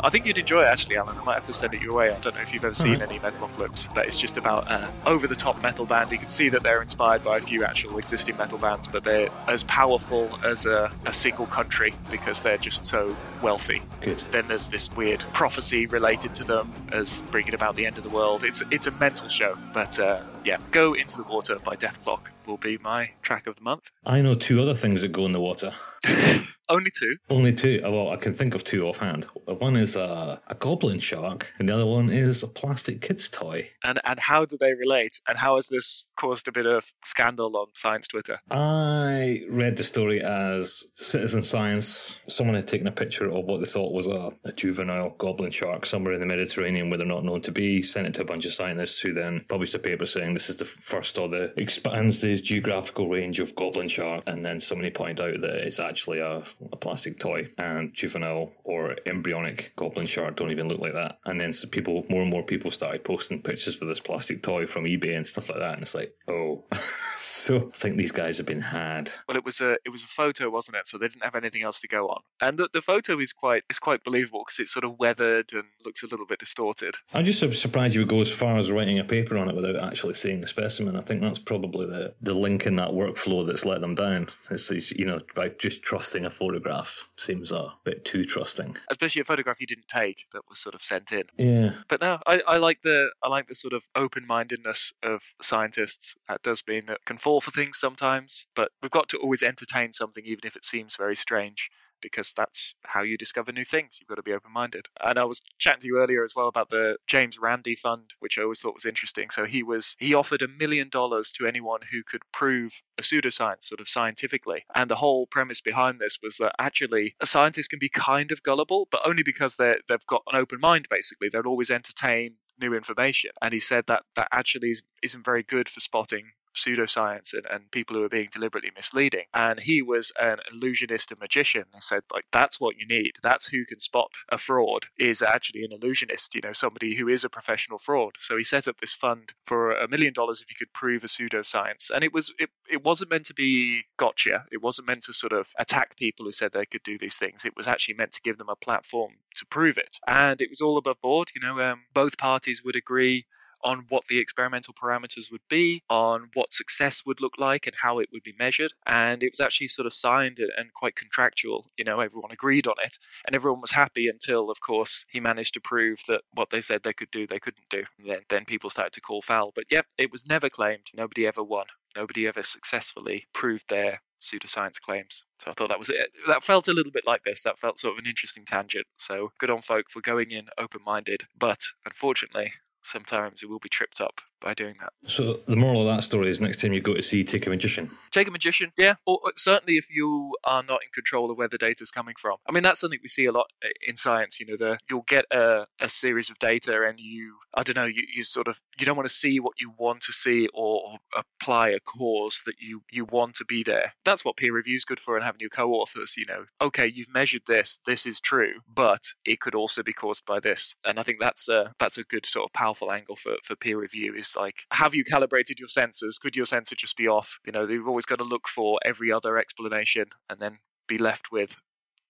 I 0.00 0.10
think 0.10 0.26
you'd 0.26 0.38
enjoy 0.38 0.62
it 0.62 0.66
actually, 0.66 0.96
Alan. 0.96 1.16
I 1.16 1.24
might 1.24 1.34
have 1.34 1.46
to 1.46 1.52
send 1.52 1.74
it 1.74 1.82
your 1.82 1.94
way. 1.94 2.10
I 2.10 2.18
don't 2.20 2.34
know 2.34 2.40
if 2.40 2.52
you've 2.52 2.64
ever 2.64 2.74
seen 2.74 3.00
right. 3.00 3.02
any 3.02 3.18
Metalocalypse, 3.18 3.92
but 3.94 4.06
it's 4.06 4.18
just 4.18 4.36
about 4.36 4.70
an 4.70 4.88
over-the-top 5.06 5.60
metal 5.62 5.86
band. 5.86 6.12
You 6.12 6.18
can 6.18 6.30
see 6.30 6.48
that 6.50 6.62
they're 6.62 6.82
inspired 6.82 7.24
by 7.24 7.38
a 7.38 7.40
few 7.40 7.64
actual 7.64 7.98
existing 7.98 8.36
metal 8.36 8.58
bands, 8.58 8.88
but 8.88 9.04
they're 9.04 9.28
as 9.46 9.64
powerful 9.64 10.38
as 10.44 10.66
a, 10.66 10.90
a 11.06 11.12
single 11.12 11.46
country 11.46 11.94
because 12.10 12.42
they're 12.42 12.58
just 12.58 12.84
so 12.84 13.16
wealthy. 13.42 13.82
Good. 14.00 14.18
Then 14.30 14.46
there's 14.48 14.68
this 14.68 14.90
weird 14.92 15.20
prophecy 15.32 15.86
related 15.86 16.34
to 16.36 16.44
them 16.44 16.72
as 16.92 17.22
bringing 17.22 17.54
about 17.54 17.74
the 17.76 17.86
end 17.86 17.98
of 17.98 18.04
the 18.04 18.10
world. 18.10 18.44
It's 18.44 18.62
it's 18.70 18.86
a 18.86 18.90
mental 18.92 19.28
show, 19.28 19.56
but 19.72 19.98
uh, 19.98 20.22
yeah, 20.48 20.56
go 20.70 20.94
into 20.94 21.18
the 21.18 21.24
water 21.24 21.58
by 21.62 21.76
Dethklok 21.76 22.30
will 22.46 22.56
be 22.56 22.78
my 22.78 23.10
track 23.20 23.46
of 23.46 23.54
the 23.56 23.62
month. 23.62 23.82
I 24.06 24.22
know 24.22 24.34
two 24.34 24.60
other 24.60 24.74
things 24.74 25.02
that 25.02 25.12
go 25.12 25.26
in 25.26 25.32
the 25.32 25.40
water. 25.40 25.74
Only 26.70 26.90
two? 26.90 27.16
Only 27.30 27.54
two. 27.54 27.80
Oh, 27.82 27.90
well, 27.90 28.10
I 28.10 28.16
can 28.16 28.34
think 28.34 28.54
of 28.54 28.62
two 28.62 28.86
offhand. 28.86 29.24
One 29.46 29.74
is 29.74 29.96
a, 29.96 30.40
a 30.48 30.54
goblin 30.54 30.98
shark, 30.98 31.46
and 31.58 31.66
the 31.66 31.72
other 31.72 31.86
one 31.86 32.10
is 32.10 32.42
a 32.42 32.46
plastic 32.46 33.00
kid's 33.00 33.30
toy. 33.30 33.70
And 33.84 33.98
and 34.04 34.20
how 34.20 34.44
do 34.44 34.58
they 34.60 34.74
relate? 34.74 35.18
And 35.28 35.38
how 35.38 35.54
has 35.54 35.68
this 35.68 36.04
caused 36.20 36.46
a 36.46 36.52
bit 36.52 36.66
of 36.66 36.84
scandal 37.04 37.56
on 37.56 37.68
science 37.74 38.06
Twitter? 38.08 38.38
I 38.50 39.44
read 39.48 39.78
the 39.78 39.84
story 39.84 40.20
as 40.20 40.92
Citizen 40.94 41.42
Science. 41.42 42.18
Someone 42.28 42.56
had 42.56 42.68
taken 42.68 42.86
a 42.86 42.92
picture 42.92 43.30
of 43.30 43.46
what 43.46 43.60
they 43.60 43.66
thought 43.66 43.94
was 43.94 44.06
a, 44.06 44.30
a 44.44 44.52
juvenile 44.52 45.14
goblin 45.16 45.50
shark 45.50 45.86
somewhere 45.86 46.12
in 46.12 46.20
the 46.20 46.26
Mediterranean 46.26 46.90
where 46.90 46.98
they're 46.98 47.06
not 47.06 47.24
known 47.24 47.40
to 47.42 47.52
be, 47.52 47.80
sent 47.80 48.06
it 48.06 48.14
to 48.14 48.22
a 48.22 48.26
bunch 48.26 48.44
of 48.44 48.52
scientists 48.52 48.98
who 48.98 49.14
then 49.14 49.42
published 49.48 49.74
a 49.74 49.78
paper 49.78 50.04
saying 50.04 50.34
this 50.38 50.48
is 50.48 50.56
the 50.56 50.64
first 50.64 51.18
or 51.18 51.28
the 51.28 51.52
expands 51.60 52.20
the 52.20 52.40
geographical 52.40 53.08
range 53.08 53.40
of 53.40 53.56
goblin 53.56 53.88
shark. 53.88 54.22
And 54.28 54.46
then 54.46 54.60
somebody 54.60 54.88
pointed 54.88 55.20
out 55.20 55.40
that 55.40 55.66
it's 55.66 55.80
actually 55.80 56.20
a 56.20 56.44
a 56.70 56.76
plastic 56.76 57.18
toy, 57.18 57.48
and 57.58 57.92
juvenile 57.92 58.52
or 58.62 58.94
embryonic 59.04 59.72
goblin 59.74 60.06
shark 60.06 60.36
don't 60.36 60.52
even 60.52 60.68
look 60.68 60.78
like 60.78 60.92
that. 60.92 61.18
And 61.26 61.40
then 61.40 61.52
some 61.52 61.70
people, 61.70 62.06
more 62.08 62.22
and 62.22 62.30
more 62.30 62.44
people 62.44 62.70
started 62.70 63.02
posting 63.02 63.42
pictures 63.42 63.82
of 63.82 63.88
this 63.88 63.98
plastic 63.98 64.44
toy 64.44 64.66
from 64.68 64.84
eBay 64.84 65.16
and 65.16 65.26
stuff 65.26 65.48
like 65.48 65.58
that, 65.58 65.74
and 65.74 65.82
it's 65.82 65.94
like, 65.96 66.14
oh. 66.28 66.64
so 67.18 67.70
I 67.74 67.76
think 67.76 67.96
these 67.96 68.12
guys 68.12 68.38
have 68.38 68.46
been 68.46 68.60
had. 68.60 69.10
Well, 69.26 69.36
it 69.36 69.44
was 69.44 69.60
a 69.60 69.72
it 69.84 69.90
was 69.90 70.02
a 70.02 70.06
photo, 70.06 70.50
wasn't 70.50 70.76
it? 70.76 70.86
So 70.86 70.98
they 70.98 71.08
didn't 71.08 71.24
have 71.24 71.34
anything 71.34 71.62
else 71.62 71.80
to 71.80 71.88
go 71.88 72.08
on, 72.08 72.20
and 72.40 72.58
the, 72.58 72.68
the 72.72 72.82
photo 72.82 73.18
is 73.18 73.32
quite 73.32 73.64
is 73.68 73.78
quite 73.78 74.04
believable 74.04 74.42
because 74.44 74.60
it's 74.60 74.72
sort 74.72 74.84
of 74.84 74.98
weathered 74.98 75.52
and 75.52 75.64
looks 75.84 76.02
a 76.02 76.06
little 76.06 76.26
bit 76.26 76.38
distorted. 76.38 76.94
I'm 77.12 77.24
just 77.24 77.40
surprised 77.60 77.94
you 77.94 78.00
would 78.00 78.08
go 78.08 78.20
as 78.20 78.30
far 78.30 78.58
as 78.58 78.70
writing 78.70 78.98
a 78.98 79.04
paper 79.04 79.36
on 79.36 79.48
it 79.48 79.56
without 79.56 79.76
actually 79.76 80.14
seeing 80.18 80.40
the 80.40 80.46
specimen. 80.46 80.96
I 80.96 81.00
think 81.00 81.20
that's 81.20 81.38
probably 81.38 81.86
the 81.86 82.14
the 82.20 82.34
link 82.34 82.66
in 82.66 82.76
that 82.76 82.90
workflow 82.90 83.46
that's 83.46 83.64
let 83.64 83.80
them 83.80 83.94
down. 83.94 84.28
It's 84.50 84.70
you 84.92 85.04
know 85.04 85.20
by 85.34 85.50
just 85.50 85.82
trusting 85.82 86.24
a 86.24 86.30
photograph 86.30 87.08
seems 87.16 87.52
a 87.52 87.72
bit 87.84 88.04
too 88.04 88.24
trusting, 88.24 88.76
especially 88.90 89.22
a 89.22 89.24
photograph 89.24 89.60
you 89.60 89.66
didn't 89.66 89.88
take 89.88 90.26
that 90.32 90.42
was 90.48 90.58
sort 90.58 90.74
of 90.74 90.82
sent 90.82 91.12
in. 91.12 91.24
Yeah, 91.36 91.72
but 91.88 92.00
no, 92.00 92.18
I, 92.26 92.42
I 92.46 92.56
like 92.56 92.82
the 92.82 93.10
I 93.22 93.28
like 93.28 93.48
the 93.48 93.54
sort 93.54 93.72
of 93.72 93.82
open 93.94 94.26
mindedness 94.26 94.92
of 95.02 95.22
scientists. 95.40 96.14
That 96.28 96.42
does 96.42 96.62
mean 96.66 96.86
that 96.86 97.04
can 97.04 97.18
fall 97.18 97.40
for 97.40 97.50
things 97.50 97.78
sometimes, 97.78 98.46
but 98.54 98.70
we've 98.82 98.90
got 98.90 99.08
to 99.10 99.18
always 99.18 99.42
entertain 99.42 99.92
something, 99.92 100.24
even 100.24 100.40
if 100.44 100.56
it 100.56 100.64
seems 100.64 100.96
very 100.96 101.16
strange 101.16 101.70
because 102.00 102.32
that's 102.36 102.74
how 102.84 103.02
you 103.02 103.16
discover 103.16 103.52
new 103.52 103.64
things. 103.64 103.98
You've 104.00 104.08
got 104.08 104.16
to 104.16 104.22
be 104.22 104.32
open 104.32 104.52
minded. 104.52 104.86
And 105.04 105.18
I 105.18 105.24
was 105.24 105.42
chatting 105.58 105.80
to 105.80 105.86
you 105.86 105.98
earlier 105.98 106.24
as 106.24 106.34
well 106.34 106.48
about 106.48 106.70
the 106.70 106.96
James 107.06 107.38
Randi 107.38 107.76
Fund, 107.76 108.14
which 108.20 108.38
I 108.38 108.42
always 108.42 108.60
thought 108.60 108.74
was 108.74 108.86
interesting. 108.86 109.30
So 109.30 109.44
he 109.44 109.62
was 109.62 109.96
he 109.98 110.14
offered 110.14 110.42
a 110.42 110.48
million 110.48 110.88
dollars 110.88 111.32
to 111.32 111.46
anyone 111.46 111.80
who 111.90 112.02
could 112.02 112.22
prove 112.32 112.72
a 112.98 113.02
pseudoscience 113.02 113.64
sort 113.64 113.80
of 113.80 113.88
scientifically. 113.88 114.64
And 114.74 114.90
the 114.90 114.96
whole 114.96 115.26
premise 115.26 115.60
behind 115.60 116.00
this 116.00 116.18
was 116.22 116.36
that 116.38 116.54
actually 116.58 117.14
a 117.20 117.26
scientist 117.26 117.70
can 117.70 117.78
be 117.78 117.88
kind 117.88 118.32
of 118.32 118.42
gullible, 118.42 118.88
but 118.90 119.02
only 119.04 119.22
because 119.22 119.56
they 119.56 119.76
they've 119.88 120.06
got 120.06 120.22
an 120.32 120.38
open 120.38 120.60
mind 120.60 120.86
basically. 120.90 121.28
They'll 121.28 121.46
always 121.46 121.70
entertain 121.70 122.34
new 122.60 122.74
information. 122.74 123.30
And 123.40 123.52
he 123.52 123.60
said 123.60 123.84
that 123.86 124.02
that 124.16 124.28
actually 124.32 124.70
is, 124.70 124.82
isn't 125.02 125.24
very 125.24 125.42
good 125.42 125.68
for 125.68 125.80
spotting 125.80 126.32
pseudoscience 126.58 127.32
and, 127.32 127.46
and 127.50 127.70
people 127.70 127.96
who 127.96 128.02
are 128.02 128.08
being 128.08 128.28
deliberately 128.32 128.70
misleading. 128.74 129.24
And 129.34 129.60
he 129.60 129.82
was 129.82 130.12
an 130.20 130.38
illusionist 130.52 131.10
and 131.10 131.20
magician 131.20 131.64
and 131.72 131.82
said, 131.82 132.02
like, 132.12 132.24
that's 132.32 132.60
what 132.60 132.76
you 132.76 132.86
need. 132.86 133.12
That's 133.22 133.48
who 133.48 133.64
can 133.64 133.80
spot 133.80 134.10
a 134.30 134.38
fraud 134.38 134.86
is 134.98 135.22
actually 135.22 135.64
an 135.64 135.72
illusionist, 135.72 136.34
you 136.34 136.40
know, 136.42 136.52
somebody 136.52 136.94
who 136.94 137.08
is 137.08 137.24
a 137.24 137.28
professional 137.28 137.78
fraud. 137.78 138.14
So 138.18 138.36
he 138.36 138.44
set 138.44 138.68
up 138.68 138.80
this 138.80 138.94
fund 138.94 139.32
for 139.46 139.72
a 139.72 139.88
million 139.88 140.12
dollars 140.12 140.40
if 140.40 140.50
you 140.50 140.56
could 140.58 140.72
prove 140.72 141.04
a 141.04 141.08
pseudoscience. 141.08 141.90
And 141.90 142.04
it 142.04 142.12
was 142.12 142.32
it, 142.38 142.50
it 142.70 142.84
wasn't 142.84 143.10
meant 143.10 143.26
to 143.26 143.34
be 143.34 143.82
gotcha. 143.96 144.44
It 144.52 144.62
wasn't 144.62 144.88
meant 144.88 145.02
to 145.04 145.12
sort 145.12 145.32
of 145.32 145.46
attack 145.58 145.96
people 145.96 146.26
who 146.26 146.32
said 146.32 146.52
they 146.52 146.66
could 146.66 146.82
do 146.82 146.98
these 146.98 147.16
things. 147.16 147.44
It 147.44 147.56
was 147.56 147.66
actually 147.66 147.94
meant 147.94 148.12
to 148.12 148.22
give 148.22 148.38
them 148.38 148.48
a 148.48 148.56
platform 148.56 149.12
to 149.36 149.46
prove 149.46 149.78
it. 149.78 149.98
And 150.06 150.40
it 150.40 150.48
was 150.50 150.60
all 150.60 150.76
above 150.76 151.00
board. 151.00 151.30
You 151.34 151.40
know, 151.40 151.60
um, 151.60 151.82
both 151.94 152.18
parties 152.18 152.62
would 152.64 152.76
agree 152.76 153.26
on 153.64 153.86
what 153.88 154.06
the 154.08 154.18
experimental 154.18 154.74
parameters 154.74 155.30
would 155.30 155.46
be, 155.48 155.82
on 155.88 156.30
what 156.34 156.52
success 156.52 157.02
would 157.04 157.20
look 157.20 157.34
like, 157.38 157.66
and 157.66 157.76
how 157.80 157.98
it 157.98 158.08
would 158.12 158.22
be 158.22 158.34
measured. 158.38 158.72
And 158.86 159.22
it 159.22 159.32
was 159.32 159.40
actually 159.40 159.68
sort 159.68 159.86
of 159.86 159.94
signed 159.94 160.38
and 160.38 160.72
quite 160.74 160.96
contractual. 160.96 161.70
You 161.76 161.84
know, 161.84 162.00
everyone 162.00 162.30
agreed 162.32 162.66
on 162.66 162.76
it, 162.82 162.98
and 163.26 163.34
everyone 163.34 163.60
was 163.60 163.70
happy 163.70 164.08
until, 164.08 164.50
of 164.50 164.60
course, 164.60 165.04
he 165.10 165.20
managed 165.20 165.54
to 165.54 165.60
prove 165.60 165.98
that 166.08 166.22
what 166.34 166.50
they 166.50 166.60
said 166.60 166.82
they 166.82 166.92
could 166.92 167.10
do, 167.10 167.26
they 167.26 167.38
couldn't 167.38 167.68
do. 167.70 167.84
And 167.98 168.08
then, 168.08 168.20
then 168.28 168.44
people 168.44 168.70
started 168.70 168.92
to 168.94 169.00
call 169.00 169.22
foul. 169.22 169.52
But 169.54 169.64
yeah, 169.70 169.82
it 169.96 170.12
was 170.12 170.26
never 170.26 170.48
claimed. 170.48 170.86
Nobody 170.94 171.26
ever 171.26 171.42
won. 171.42 171.66
Nobody 171.96 172.26
ever 172.26 172.42
successfully 172.42 173.26
proved 173.32 173.64
their 173.68 174.00
pseudoscience 174.20 174.80
claims. 174.80 175.24
So 175.40 175.50
I 175.50 175.54
thought 175.54 175.68
that 175.68 175.78
was 175.78 175.90
it. 175.90 176.10
That 176.26 176.44
felt 176.44 176.68
a 176.68 176.72
little 176.72 176.92
bit 176.92 177.06
like 177.06 177.24
this. 177.24 177.42
That 177.42 177.58
felt 177.58 177.78
sort 177.78 177.94
of 177.94 177.98
an 177.98 178.08
interesting 178.08 178.44
tangent. 178.44 178.86
So 178.98 179.32
good 179.38 179.50
on 179.50 179.62
folk 179.62 179.86
for 179.90 180.00
going 180.00 180.30
in 180.30 180.48
open 180.58 180.80
minded. 180.84 181.22
But 181.38 181.60
unfortunately, 181.86 182.52
sometimes 182.88 183.42
it 183.42 183.48
will 183.48 183.58
be 183.58 183.68
tripped 183.68 184.00
up 184.00 184.20
by 184.40 184.54
doing 184.54 184.76
that. 184.80 184.92
So 185.06 185.40
the 185.46 185.56
moral 185.56 185.80
of 185.80 185.96
that 185.96 186.02
story 186.02 186.28
is 186.30 186.40
next 186.40 186.60
time 186.60 186.72
you 186.72 186.80
go 186.80 186.94
to 186.94 187.02
see, 187.02 187.24
take 187.24 187.46
a 187.46 187.50
magician. 187.50 187.90
Take 188.10 188.28
a 188.28 188.30
magician, 188.30 188.72
yeah. 188.76 188.94
Or 189.06 189.20
certainly 189.36 189.76
if 189.76 189.86
you 189.90 190.34
are 190.44 190.62
not 190.62 190.82
in 190.82 190.90
control 190.94 191.30
of 191.30 191.38
where 191.38 191.48
the 191.48 191.58
data 191.58 191.82
is 191.82 191.90
coming 191.90 192.14
from. 192.20 192.36
I 192.48 192.52
mean, 192.52 192.62
that's 192.62 192.80
something 192.80 192.98
we 193.02 193.08
see 193.08 193.26
a 193.26 193.32
lot 193.32 193.46
uh, 193.64 193.68
in 193.86 193.96
science. 193.96 194.40
You 194.40 194.46
know, 194.46 194.56
the 194.56 194.78
you'll 194.88 195.02
get 195.02 195.24
a, 195.30 195.66
a 195.80 195.88
series 195.88 196.30
of 196.30 196.38
data 196.38 196.86
and 196.86 196.98
you, 196.98 197.36
I 197.54 197.62
don't 197.62 197.76
know, 197.76 197.84
you, 197.84 198.02
you 198.14 198.24
sort 198.24 198.48
of 198.48 198.60
you 198.78 198.86
don't 198.86 198.96
want 198.96 199.08
to 199.08 199.14
see 199.14 199.40
what 199.40 199.54
you 199.60 199.72
want 199.78 200.02
to 200.02 200.12
see 200.12 200.48
or, 200.54 200.82
or 200.84 200.98
apply 201.40 201.70
a 201.70 201.80
cause 201.80 202.42
that 202.46 202.56
you 202.60 202.82
you 202.90 203.04
want 203.06 203.34
to 203.36 203.44
be 203.44 203.62
there. 203.62 203.92
That's 204.04 204.24
what 204.24 204.36
peer 204.36 204.52
review 204.54 204.76
is 204.76 204.84
good 204.84 205.00
for, 205.00 205.16
and 205.16 205.24
having 205.24 205.40
your 205.40 205.50
co-authors. 205.50 206.14
You 206.16 206.26
know, 206.26 206.44
okay, 206.60 206.86
you've 206.86 207.12
measured 207.12 207.42
this, 207.46 207.78
this 207.86 208.06
is 208.06 208.20
true, 208.20 208.54
but 208.72 209.02
it 209.24 209.40
could 209.40 209.54
also 209.54 209.82
be 209.82 209.92
caused 209.92 210.24
by 210.26 210.40
this. 210.40 210.74
And 210.84 210.98
I 210.98 211.02
think 211.02 211.18
that's 211.20 211.48
a 211.48 211.72
that's 211.78 211.98
a 211.98 212.04
good 212.04 212.26
sort 212.26 212.48
of 212.48 212.52
powerful 212.52 212.92
angle 212.92 213.16
for 213.16 213.34
for 213.44 213.56
peer 213.56 213.78
review 213.78 214.14
is 214.14 214.27
like, 214.36 214.56
have 214.72 214.94
you 214.94 215.04
calibrated 215.04 215.58
your 215.58 215.68
sensors? 215.68 216.20
Could 216.20 216.36
your 216.36 216.46
sensor 216.46 216.76
just 216.76 216.96
be 216.96 217.08
off? 217.08 217.38
You 217.46 217.52
know, 217.52 217.66
they've 217.66 217.86
always 217.86 218.06
got 218.06 218.16
to 218.16 218.24
look 218.24 218.48
for 218.48 218.78
every 218.84 219.12
other 219.12 219.38
explanation 219.38 220.06
and 220.28 220.40
then 220.40 220.58
be 220.86 220.98
left 220.98 221.30
with 221.32 221.54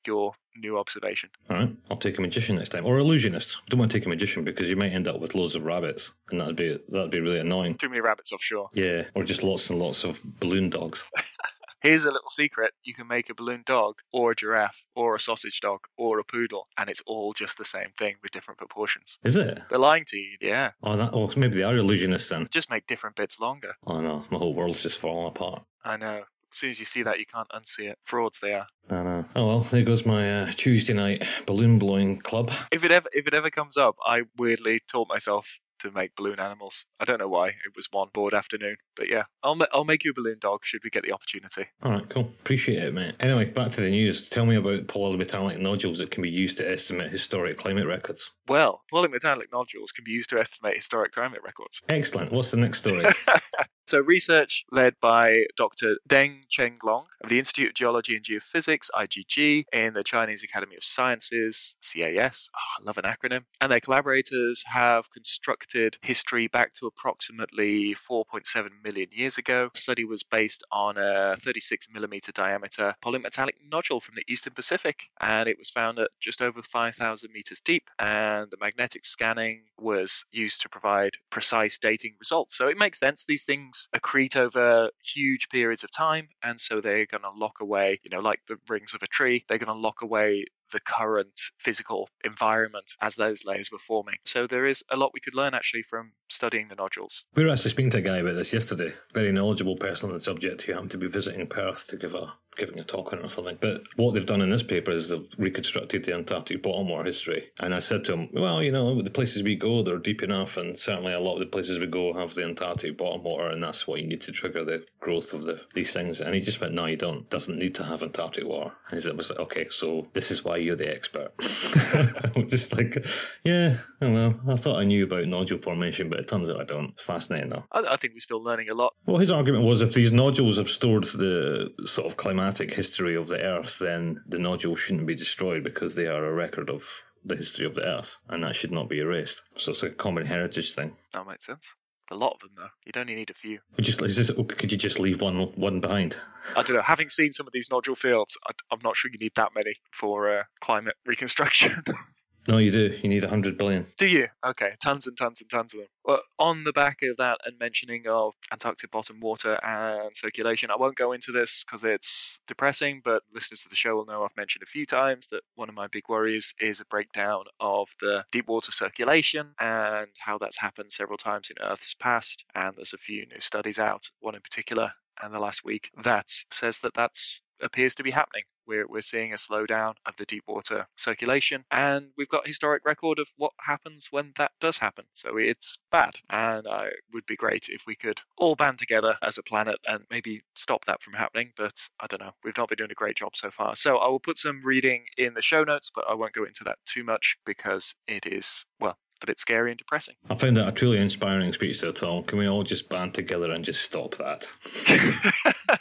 your 0.06 0.32
new 0.56 0.78
observation. 0.78 1.28
All 1.50 1.56
right, 1.56 1.76
I'll 1.90 1.96
take 1.96 2.18
a 2.18 2.20
magician 2.20 2.56
next 2.56 2.70
time, 2.70 2.86
or 2.86 2.98
illusionist. 2.98 3.58
Don't 3.68 3.78
want 3.78 3.90
to 3.90 3.98
take 3.98 4.06
a 4.06 4.08
magician 4.08 4.44
because 4.44 4.70
you 4.70 4.76
might 4.76 4.92
end 4.92 5.08
up 5.08 5.20
with 5.20 5.34
loads 5.34 5.54
of 5.54 5.64
rabbits, 5.64 6.12
and 6.30 6.40
that'd 6.40 6.56
be 6.56 6.78
that'd 6.88 7.10
be 7.10 7.20
really 7.20 7.40
annoying. 7.40 7.74
Too 7.76 7.88
many 7.88 8.00
rabbits 8.00 8.32
offshore. 8.32 8.70
Yeah, 8.72 9.04
or 9.14 9.24
just 9.24 9.42
lots 9.42 9.70
and 9.70 9.78
lots 9.78 10.04
of 10.04 10.22
balloon 10.40 10.70
dogs. 10.70 11.04
Here's 11.80 12.04
a 12.04 12.10
little 12.10 12.30
secret 12.30 12.72
you 12.82 12.92
can 12.92 13.06
make 13.06 13.30
a 13.30 13.34
balloon 13.34 13.62
dog, 13.64 14.00
or 14.12 14.32
a 14.32 14.34
giraffe, 14.34 14.82
or 14.96 15.14
a 15.14 15.20
sausage 15.20 15.60
dog, 15.60 15.80
or 15.96 16.18
a 16.18 16.24
poodle, 16.24 16.66
and 16.76 16.90
it's 16.90 17.02
all 17.06 17.32
just 17.32 17.56
the 17.56 17.64
same 17.64 17.90
thing 17.96 18.16
with 18.22 18.32
different 18.32 18.58
proportions. 18.58 19.18
Is 19.22 19.36
it? 19.36 19.60
They're 19.70 19.78
lying 19.78 20.04
to 20.08 20.16
you, 20.16 20.36
yeah. 20.40 20.70
Oh, 20.82 20.96
that. 20.96 21.10
Oh, 21.12 21.30
maybe 21.36 21.54
they 21.56 21.62
are 21.62 21.74
illusionists 21.74 22.30
then. 22.30 22.48
Just 22.50 22.70
make 22.70 22.86
different 22.86 23.14
bits 23.16 23.38
longer. 23.38 23.74
Oh 23.86 24.00
no, 24.00 24.24
my 24.30 24.38
whole 24.38 24.54
world's 24.54 24.82
just 24.82 24.98
falling 24.98 25.28
apart. 25.28 25.62
I 25.84 25.96
know. 25.96 26.24
As 26.50 26.58
soon 26.58 26.70
as 26.70 26.80
you 26.80 26.86
see 26.86 27.02
that, 27.02 27.18
you 27.18 27.26
can't 27.26 27.48
unsee 27.50 27.90
it. 27.90 27.98
Frauds 28.04 28.38
they 28.40 28.54
are. 28.54 28.66
I 28.90 29.02
know. 29.02 29.24
Oh 29.36 29.46
well, 29.46 29.60
there 29.60 29.82
goes 29.84 30.06
my 30.06 30.32
uh, 30.32 30.50
Tuesday 30.56 30.94
night 30.94 31.24
balloon 31.46 31.78
blowing 31.78 32.18
club. 32.18 32.50
If 32.72 32.84
it 32.84 32.90
ever 32.90 33.08
if 33.12 33.26
it 33.28 33.34
ever 33.34 33.50
comes 33.50 33.76
up, 33.76 33.96
I 34.04 34.22
weirdly 34.36 34.80
taught 34.90 35.08
myself 35.08 35.58
to 35.80 35.90
make 35.90 36.14
balloon 36.16 36.40
animals. 36.40 36.86
I 37.00 37.04
don't 37.04 37.18
know 37.18 37.28
why. 37.28 37.48
It 37.48 37.74
was 37.76 37.88
one 37.90 38.08
bored 38.12 38.34
afternoon, 38.34 38.76
but 38.96 39.08
yeah, 39.08 39.24
I'll 39.42 39.54
ma- 39.54 39.66
I'll 39.72 39.84
make 39.84 40.04
you 40.04 40.10
a 40.10 40.14
balloon 40.14 40.38
dog 40.40 40.60
should 40.64 40.82
we 40.84 40.90
get 40.90 41.02
the 41.02 41.12
opportunity. 41.12 41.66
All 41.82 41.92
right, 41.92 42.08
cool. 42.08 42.30
Appreciate 42.40 42.78
it, 42.78 42.94
mate. 42.94 43.14
Anyway, 43.20 43.46
back 43.46 43.70
to 43.72 43.80
the 43.80 43.90
news. 43.90 44.28
Tell 44.28 44.46
me 44.46 44.56
about 44.56 44.86
polymetallic 44.86 45.58
nodules 45.58 45.98
that 45.98 46.10
can 46.10 46.22
be 46.22 46.30
used 46.30 46.56
to 46.58 46.70
estimate 46.70 47.10
historic 47.10 47.56
climate 47.56 47.86
records. 47.86 48.30
Well, 48.48 48.82
polymetallic 48.92 49.52
nodules 49.52 49.92
can 49.92 50.04
be 50.04 50.12
used 50.12 50.30
to 50.30 50.40
estimate 50.40 50.76
historic 50.76 51.12
climate 51.12 51.40
records. 51.44 51.80
Excellent. 51.88 52.32
What's 52.32 52.50
the 52.50 52.56
next 52.56 52.78
story? 52.80 53.06
So, 53.88 54.00
research 54.00 54.66
led 54.70 54.96
by 55.00 55.46
Dr. 55.56 55.96
Deng 56.06 56.42
Chenglong 56.50 57.06
of 57.22 57.30
the 57.30 57.38
Institute 57.38 57.70
of 57.70 57.74
Geology 57.74 58.16
and 58.16 58.22
Geophysics, 58.22 58.90
IGG, 58.94 59.64
in 59.72 59.94
the 59.94 60.04
Chinese 60.04 60.44
Academy 60.44 60.76
of 60.76 60.84
Sciences, 60.84 61.74
CAS. 61.82 62.50
Oh, 62.54 62.58
ah, 62.58 62.82
I 62.82 62.84
love 62.84 62.98
an 62.98 63.04
acronym. 63.04 63.44
And 63.62 63.72
their 63.72 63.80
collaborators 63.80 64.62
have 64.66 65.10
constructed 65.10 65.96
history 66.02 66.48
back 66.48 66.74
to 66.74 66.86
approximately 66.86 67.94
4.7 67.94 68.68
million 68.84 69.08
years 69.10 69.38
ago. 69.38 69.70
The 69.72 69.80
study 69.80 70.04
was 70.04 70.22
based 70.22 70.62
on 70.70 70.98
a 70.98 71.36
36 71.40 71.86
millimeter 71.90 72.30
diameter 72.30 72.92
polymetallic 73.02 73.54
nodule 73.72 74.02
from 74.02 74.16
the 74.16 74.24
Eastern 74.28 74.52
Pacific, 74.52 75.04
and 75.22 75.48
it 75.48 75.56
was 75.58 75.70
found 75.70 75.98
at 75.98 76.10
just 76.20 76.42
over 76.42 76.60
5,000 76.62 77.30
meters 77.32 77.62
deep. 77.64 77.84
And 77.98 78.50
the 78.50 78.58
magnetic 78.60 79.06
scanning 79.06 79.62
was 79.78 80.26
used 80.30 80.60
to 80.60 80.68
provide 80.68 81.12
precise 81.30 81.78
dating 81.78 82.16
results. 82.20 82.58
So, 82.58 82.68
it 82.68 82.76
makes 82.76 82.98
sense. 82.98 83.24
These 83.24 83.44
things 83.44 83.77
accrete 83.94 84.36
over 84.36 84.90
huge 85.02 85.48
periods 85.48 85.84
of 85.84 85.90
time, 85.90 86.28
and 86.42 86.60
so 86.60 86.80
they're 86.80 87.06
going 87.06 87.22
to 87.22 87.30
lock 87.30 87.60
away, 87.60 88.00
you 88.02 88.10
know, 88.10 88.20
like 88.20 88.40
the 88.48 88.58
rings 88.68 88.94
of 88.94 89.02
a 89.02 89.06
tree, 89.06 89.44
they're 89.48 89.58
going 89.58 89.74
to 89.74 89.80
lock 89.80 90.02
away 90.02 90.44
the 90.72 90.80
current 90.80 91.40
physical 91.58 92.08
environment 92.24 92.92
as 93.00 93.16
those 93.16 93.44
layers 93.44 93.70
were 93.70 93.78
forming. 93.78 94.16
So 94.24 94.46
there 94.46 94.66
is 94.66 94.82
a 94.90 94.96
lot 94.96 95.12
we 95.14 95.20
could 95.20 95.34
learn 95.34 95.54
actually 95.54 95.82
from 95.82 96.12
studying 96.28 96.68
the 96.68 96.74
nodules. 96.74 97.24
We 97.34 97.44
were 97.44 97.50
actually 97.50 97.70
speaking 97.70 97.90
to 97.90 97.98
a 97.98 98.02
guy 98.02 98.18
about 98.18 98.34
this 98.34 98.52
yesterday. 98.52 98.92
Very 99.14 99.32
knowledgeable 99.32 99.76
person 99.76 100.10
on 100.10 100.14
the 100.14 100.20
subject 100.20 100.62
who 100.62 100.72
happened 100.72 100.90
to 100.92 100.98
be 100.98 101.08
visiting 101.08 101.46
Perth 101.46 101.86
to 101.88 101.96
give 101.96 102.14
a 102.14 102.32
giving 102.58 102.78
a 102.78 102.84
talk 102.84 103.12
on 103.12 103.20
it 103.20 103.24
or 103.24 103.30
something. 103.30 103.56
But 103.60 103.82
what 103.96 104.12
they've 104.12 104.26
done 104.26 104.42
in 104.42 104.50
this 104.50 104.62
paper 104.62 104.90
is 104.90 105.08
they've 105.08 105.26
reconstructed 105.38 106.04
the 106.04 106.14
Antarctic 106.14 106.62
bottom 106.62 106.88
water 106.88 107.04
history. 107.04 107.50
And 107.60 107.74
I 107.74 107.78
said 107.78 108.04
to 108.06 108.14
him, 108.14 108.28
well, 108.32 108.62
you 108.62 108.72
know, 108.72 109.00
the 109.00 109.10
places 109.10 109.42
we 109.42 109.56
go, 109.56 109.82
they're 109.82 109.98
deep 109.98 110.22
enough, 110.22 110.56
and 110.56 110.76
certainly 110.76 111.12
a 111.12 111.20
lot 111.20 111.34
of 111.34 111.40
the 111.40 111.46
places 111.46 111.78
we 111.78 111.86
go 111.86 112.12
have 112.12 112.34
the 112.34 112.44
Antarctic 112.44 112.98
bottom 112.98 113.22
water, 113.22 113.48
and 113.48 113.62
that's 113.62 113.86
what 113.86 114.00
you 114.00 114.06
need 114.06 114.20
to 114.22 114.32
trigger 114.32 114.64
the 114.64 114.84
growth 115.00 115.32
of 115.32 115.42
the 115.42 115.60
these 115.74 115.92
things. 115.92 116.20
And 116.20 116.34
he 116.34 116.40
just 116.40 116.60
went, 116.60 116.74
no, 116.74 116.86
you 116.86 116.96
don't. 116.96 117.30
Doesn't 117.30 117.58
need 117.58 117.76
to 117.76 117.84
have 117.84 118.02
Antarctic 118.02 118.44
water. 118.44 118.72
And 118.90 119.02
he 119.02 119.10
was 119.10 119.30
like, 119.30 119.38
okay, 119.38 119.68
so 119.70 120.08
this 120.12 120.30
is 120.30 120.44
why 120.44 120.56
you're 120.60 120.76
the 120.76 120.92
expert. 120.92 121.32
I'm 122.36 122.48
just 122.48 122.76
like, 122.76 123.04
yeah, 123.44 123.78
I 124.00 124.04
don't 124.04 124.14
know. 124.14 124.40
I 124.52 124.56
thought 124.56 124.78
I 124.78 124.84
knew 124.84 125.04
about 125.04 125.26
nodule 125.26 125.58
formation, 125.58 126.08
but 126.08 126.20
it 126.20 126.28
turns 126.28 126.50
out 126.50 126.60
I 126.60 126.64
don't. 126.64 126.90
It's 126.90 127.04
fascinating 127.04 127.50
though. 127.50 127.64
I, 127.72 127.82
I 127.90 127.96
think 127.96 128.14
we're 128.14 128.20
still 128.20 128.42
learning 128.42 128.70
a 128.70 128.74
lot. 128.74 128.94
Well, 129.06 129.18
his 129.18 129.30
argument 129.30 129.64
was 129.64 129.82
if 129.82 129.94
these 129.94 130.12
nodules 130.12 130.56
have 130.56 130.70
stored 130.70 131.04
the 131.04 131.72
sort 131.84 132.06
of 132.06 132.16
climatic 132.16 132.72
history 132.72 133.16
of 133.16 133.28
the 133.28 133.40
Earth, 133.40 133.78
then 133.78 134.22
the 134.26 134.38
nodules 134.38 134.80
shouldn't 134.80 135.06
be 135.06 135.14
destroyed 135.14 135.64
because 135.64 135.94
they 135.94 136.06
are 136.06 136.24
a 136.24 136.32
record 136.32 136.70
of 136.70 136.88
the 137.24 137.36
history 137.36 137.66
of 137.66 137.74
the 137.74 137.84
Earth, 137.84 138.16
and 138.28 138.44
that 138.44 138.56
should 138.56 138.72
not 138.72 138.88
be 138.88 139.00
erased. 139.00 139.42
So 139.56 139.72
it's 139.72 139.82
a 139.82 139.90
common 139.90 140.26
heritage 140.26 140.74
thing. 140.74 140.96
That 141.12 141.26
makes 141.26 141.46
sense. 141.46 141.74
A 142.10 142.14
lot 142.14 142.32
of 142.34 142.40
them, 142.40 142.50
though. 142.56 142.68
You'd 142.86 142.96
only 142.96 143.14
need 143.14 143.30
a 143.30 143.34
few. 143.34 143.58
Would 143.76 143.84
just 143.84 144.00
is 144.00 144.16
this, 144.16 144.30
could 144.30 144.72
you 144.72 144.78
just 144.78 144.98
leave 144.98 145.20
one 145.20 145.36
one 145.56 145.80
behind? 145.80 146.16
I 146.56 146.62
don't 146.62 146.76
know. 146.76 146.82
Having 146.82 147.10
seen 147.10 147.32
some 147.32 147.46
of 147.46 147.52
these 147.52 147.68
nodule 147.70 147.96
fields, 147.96 148.38
I, 148.46 148.52
am 148.72 148.80
not 148.82 148.96
sure 148.96 149.10
you 149.10 149.18
need 149.18 149.34
that 149.36 149.50
many 149.54 149.74
for 149.92 150.38
uh, 150.38 150.44
climate 150.60 150.96
reconstruction. 151.04 151.82
No, 152.48 152.56
you 152.56 152.72
do. 152.72 152.98
You 153.02 153.10
need 153.10 153.24
100 153.24 153.58
billion. 153.58 153.86
Do 153.98 154.06
you? 154.06 154.26
Okay, 154.44 154.72
tons 154.82 155.06
and 155.06 155.14
tons 155.18 155.42
and 155.42 155.50
tons 155.50 155.74
of 155.74 155.80
them. 155.80 155.88
Well, 156.02 156.22
on 156.38 156.64
the 156.64 156.72
back 156.72 157.02
of 157.02 157.18
that 157.18 157.38
and 157.44 157.58
mentioning 157.58 158.04
of 158.08 158.32
Antarctic 158.50 158.90
bottom 158.90 159.20
water 159.20 159.62
and 159.62 160.16
circulation, 160.16 160.70
I 160.70 160.76
won't 160.76 160.96
go 160.96 161.12
into 161.12 161.30
this 161.30 161.62
because 161.62 161.84
it's 161.84 162.40
depressing, 162.48 163.02
but 163.04 163.22
listeners 163.34 163.60
to 163.64 163.68
the 163.68 163.76
show 163.76 163.96
will 163.96 164.06
know 164.06 164.24
I've 164.24 164.34
mentioned 164.34 164.62
a 164.62 164.66
few 164.66 164.86
times 164.86 165.28
that 165.30 165.42
one 165.56 165.68
of 165.68 165.74
my 165.74 165.88
big 165.88 166.08
worries 166.08 166.54
is 166.58 166.80
a 166.80 166.86
breakdown 166.86 167.44
of 167.60 167.88
the 168.00 168.24
deep 168.32 168.48
water 168.48 168.72
circulation 168.72 169.48
and 169.60 170.08
how 170.18 170.38
that's 170.38 170.56
happened 170.56 170.90
several 170.90 171.18
times 171.18 171.50
in 171.50 171.62
Earth's 171.62 171.92
past. 171.92 172.44
And 172.54 172.74
there's 172.76 172.94
a 172.94 172.98
few 172.98 173.26
new 173.26 173.40
studies 173.40 173.78
out, 173.78 174.08
one 174.20 174.34
in 174.34 174.40
particular, 174.40 174.90
and 175.22 175.34
the 175.34 175.38
last 175.38 175.66
week, 175.66 175.90
that 176.02 176.32
says 176.50 176.78
that 176.80 176.94
that's 176.94 177.42
appears 177.60 177.94
to 177.96 178.02
be 178.02 178.10
happening. 178.10 178.44
We're, 178.68 178.86
we're 178.86 179.00
seeing 179.00 179.32
a 179.32 179.36
slowdown 179.36 179.94
of 180.06 180.14
the 180.16 180.26
deep 180.26 180.44
water 180.46 180.86
circulation, 180.96 181.64
and 181.70 182.10
we've 182.16 182.28
got 182.28 182.46
historic 182.46 182.84
record 182.84 183.18
of 183.18 183.28
what 183.36 183.52
happens 183.60 184.08
when 184.10 184.32
that 184.36 184.52
does 184.60 184.78
happen. 184.78 185.06
So 185.14 185.38
it's 185.38 185.78
bad, 185.90 186.16
and 186.30 186.66
uh, 186.66 186.84
it 186.86 187.00
would 187.12 187.26
be 187.26 187.36
great 187.36 187.68
if 187.68 187.82
we 187.86 187.96
could 187.96 188.20
all 188.36 188.54
band 188.54 188.78
together 188.78 189.16
as 189.22 189.38
a 189.38 189.42
planet 189.42 189.78
and 189.86 190.04
maybe 190.10 190.42
stop 190.54 190.84
that 190.84 191.02
from 191.02 191.14
happening. 191.14 191.52
But 191.56 191.74
I 191.98 192.06
don't 192.06 192.20
know. 192.20 192.32
We've 192.44 192.56
not 192.56 192.68
been 192.68 192.76
doing 192.76 192.92
a 192.92 192.94
great 192.94 193.16
job 193.16 193.34
so 193.34 193.50
far. 193.50 193.74
So 193.74 193.96
I 193.96 194.08
will 194.08 194.20
put 194.20 194.38
some 194.38 194.60
reading 194.62 195.04
in 195.16 195.34
the 195.34 195.42
show 195.42 195.64
notes, 195.64 195.90
but 195.94 196.04
I 196.08 196.14
won't 196.14 196.34
go 196.34 196.44
into 196.44 196.64
that 196.64 196.78
too 196.86 197.04
much 197.04 197.38
because 197.46 197.94
it 198.06 198.26
is 198.26 198.64
well, 198.80 198.98
a 199.22 199.26
bit 199.26 199.40
scary 199.40 199.70
and 199.70 199.78
depressing. 199.78 200.14
I 200.30 200.34
found 200.34 200.56
that 200.56 200.68
a 200.68 200.72
truly 200.72 200.98
inspiring 200.98 201.52
speech 201.52 201.80
there, 201.80 201.92
Thom. 201.92 202.24
Can 202.24 202.38
we 202.38 202.48
all 202.48 202.62
just 202.62 202.88
band 202.88 203.14
together 203.14 203.50
and 203.50 203.64
just 203.64 203.82
stop 203.82 204.16
that? 204.16 204.48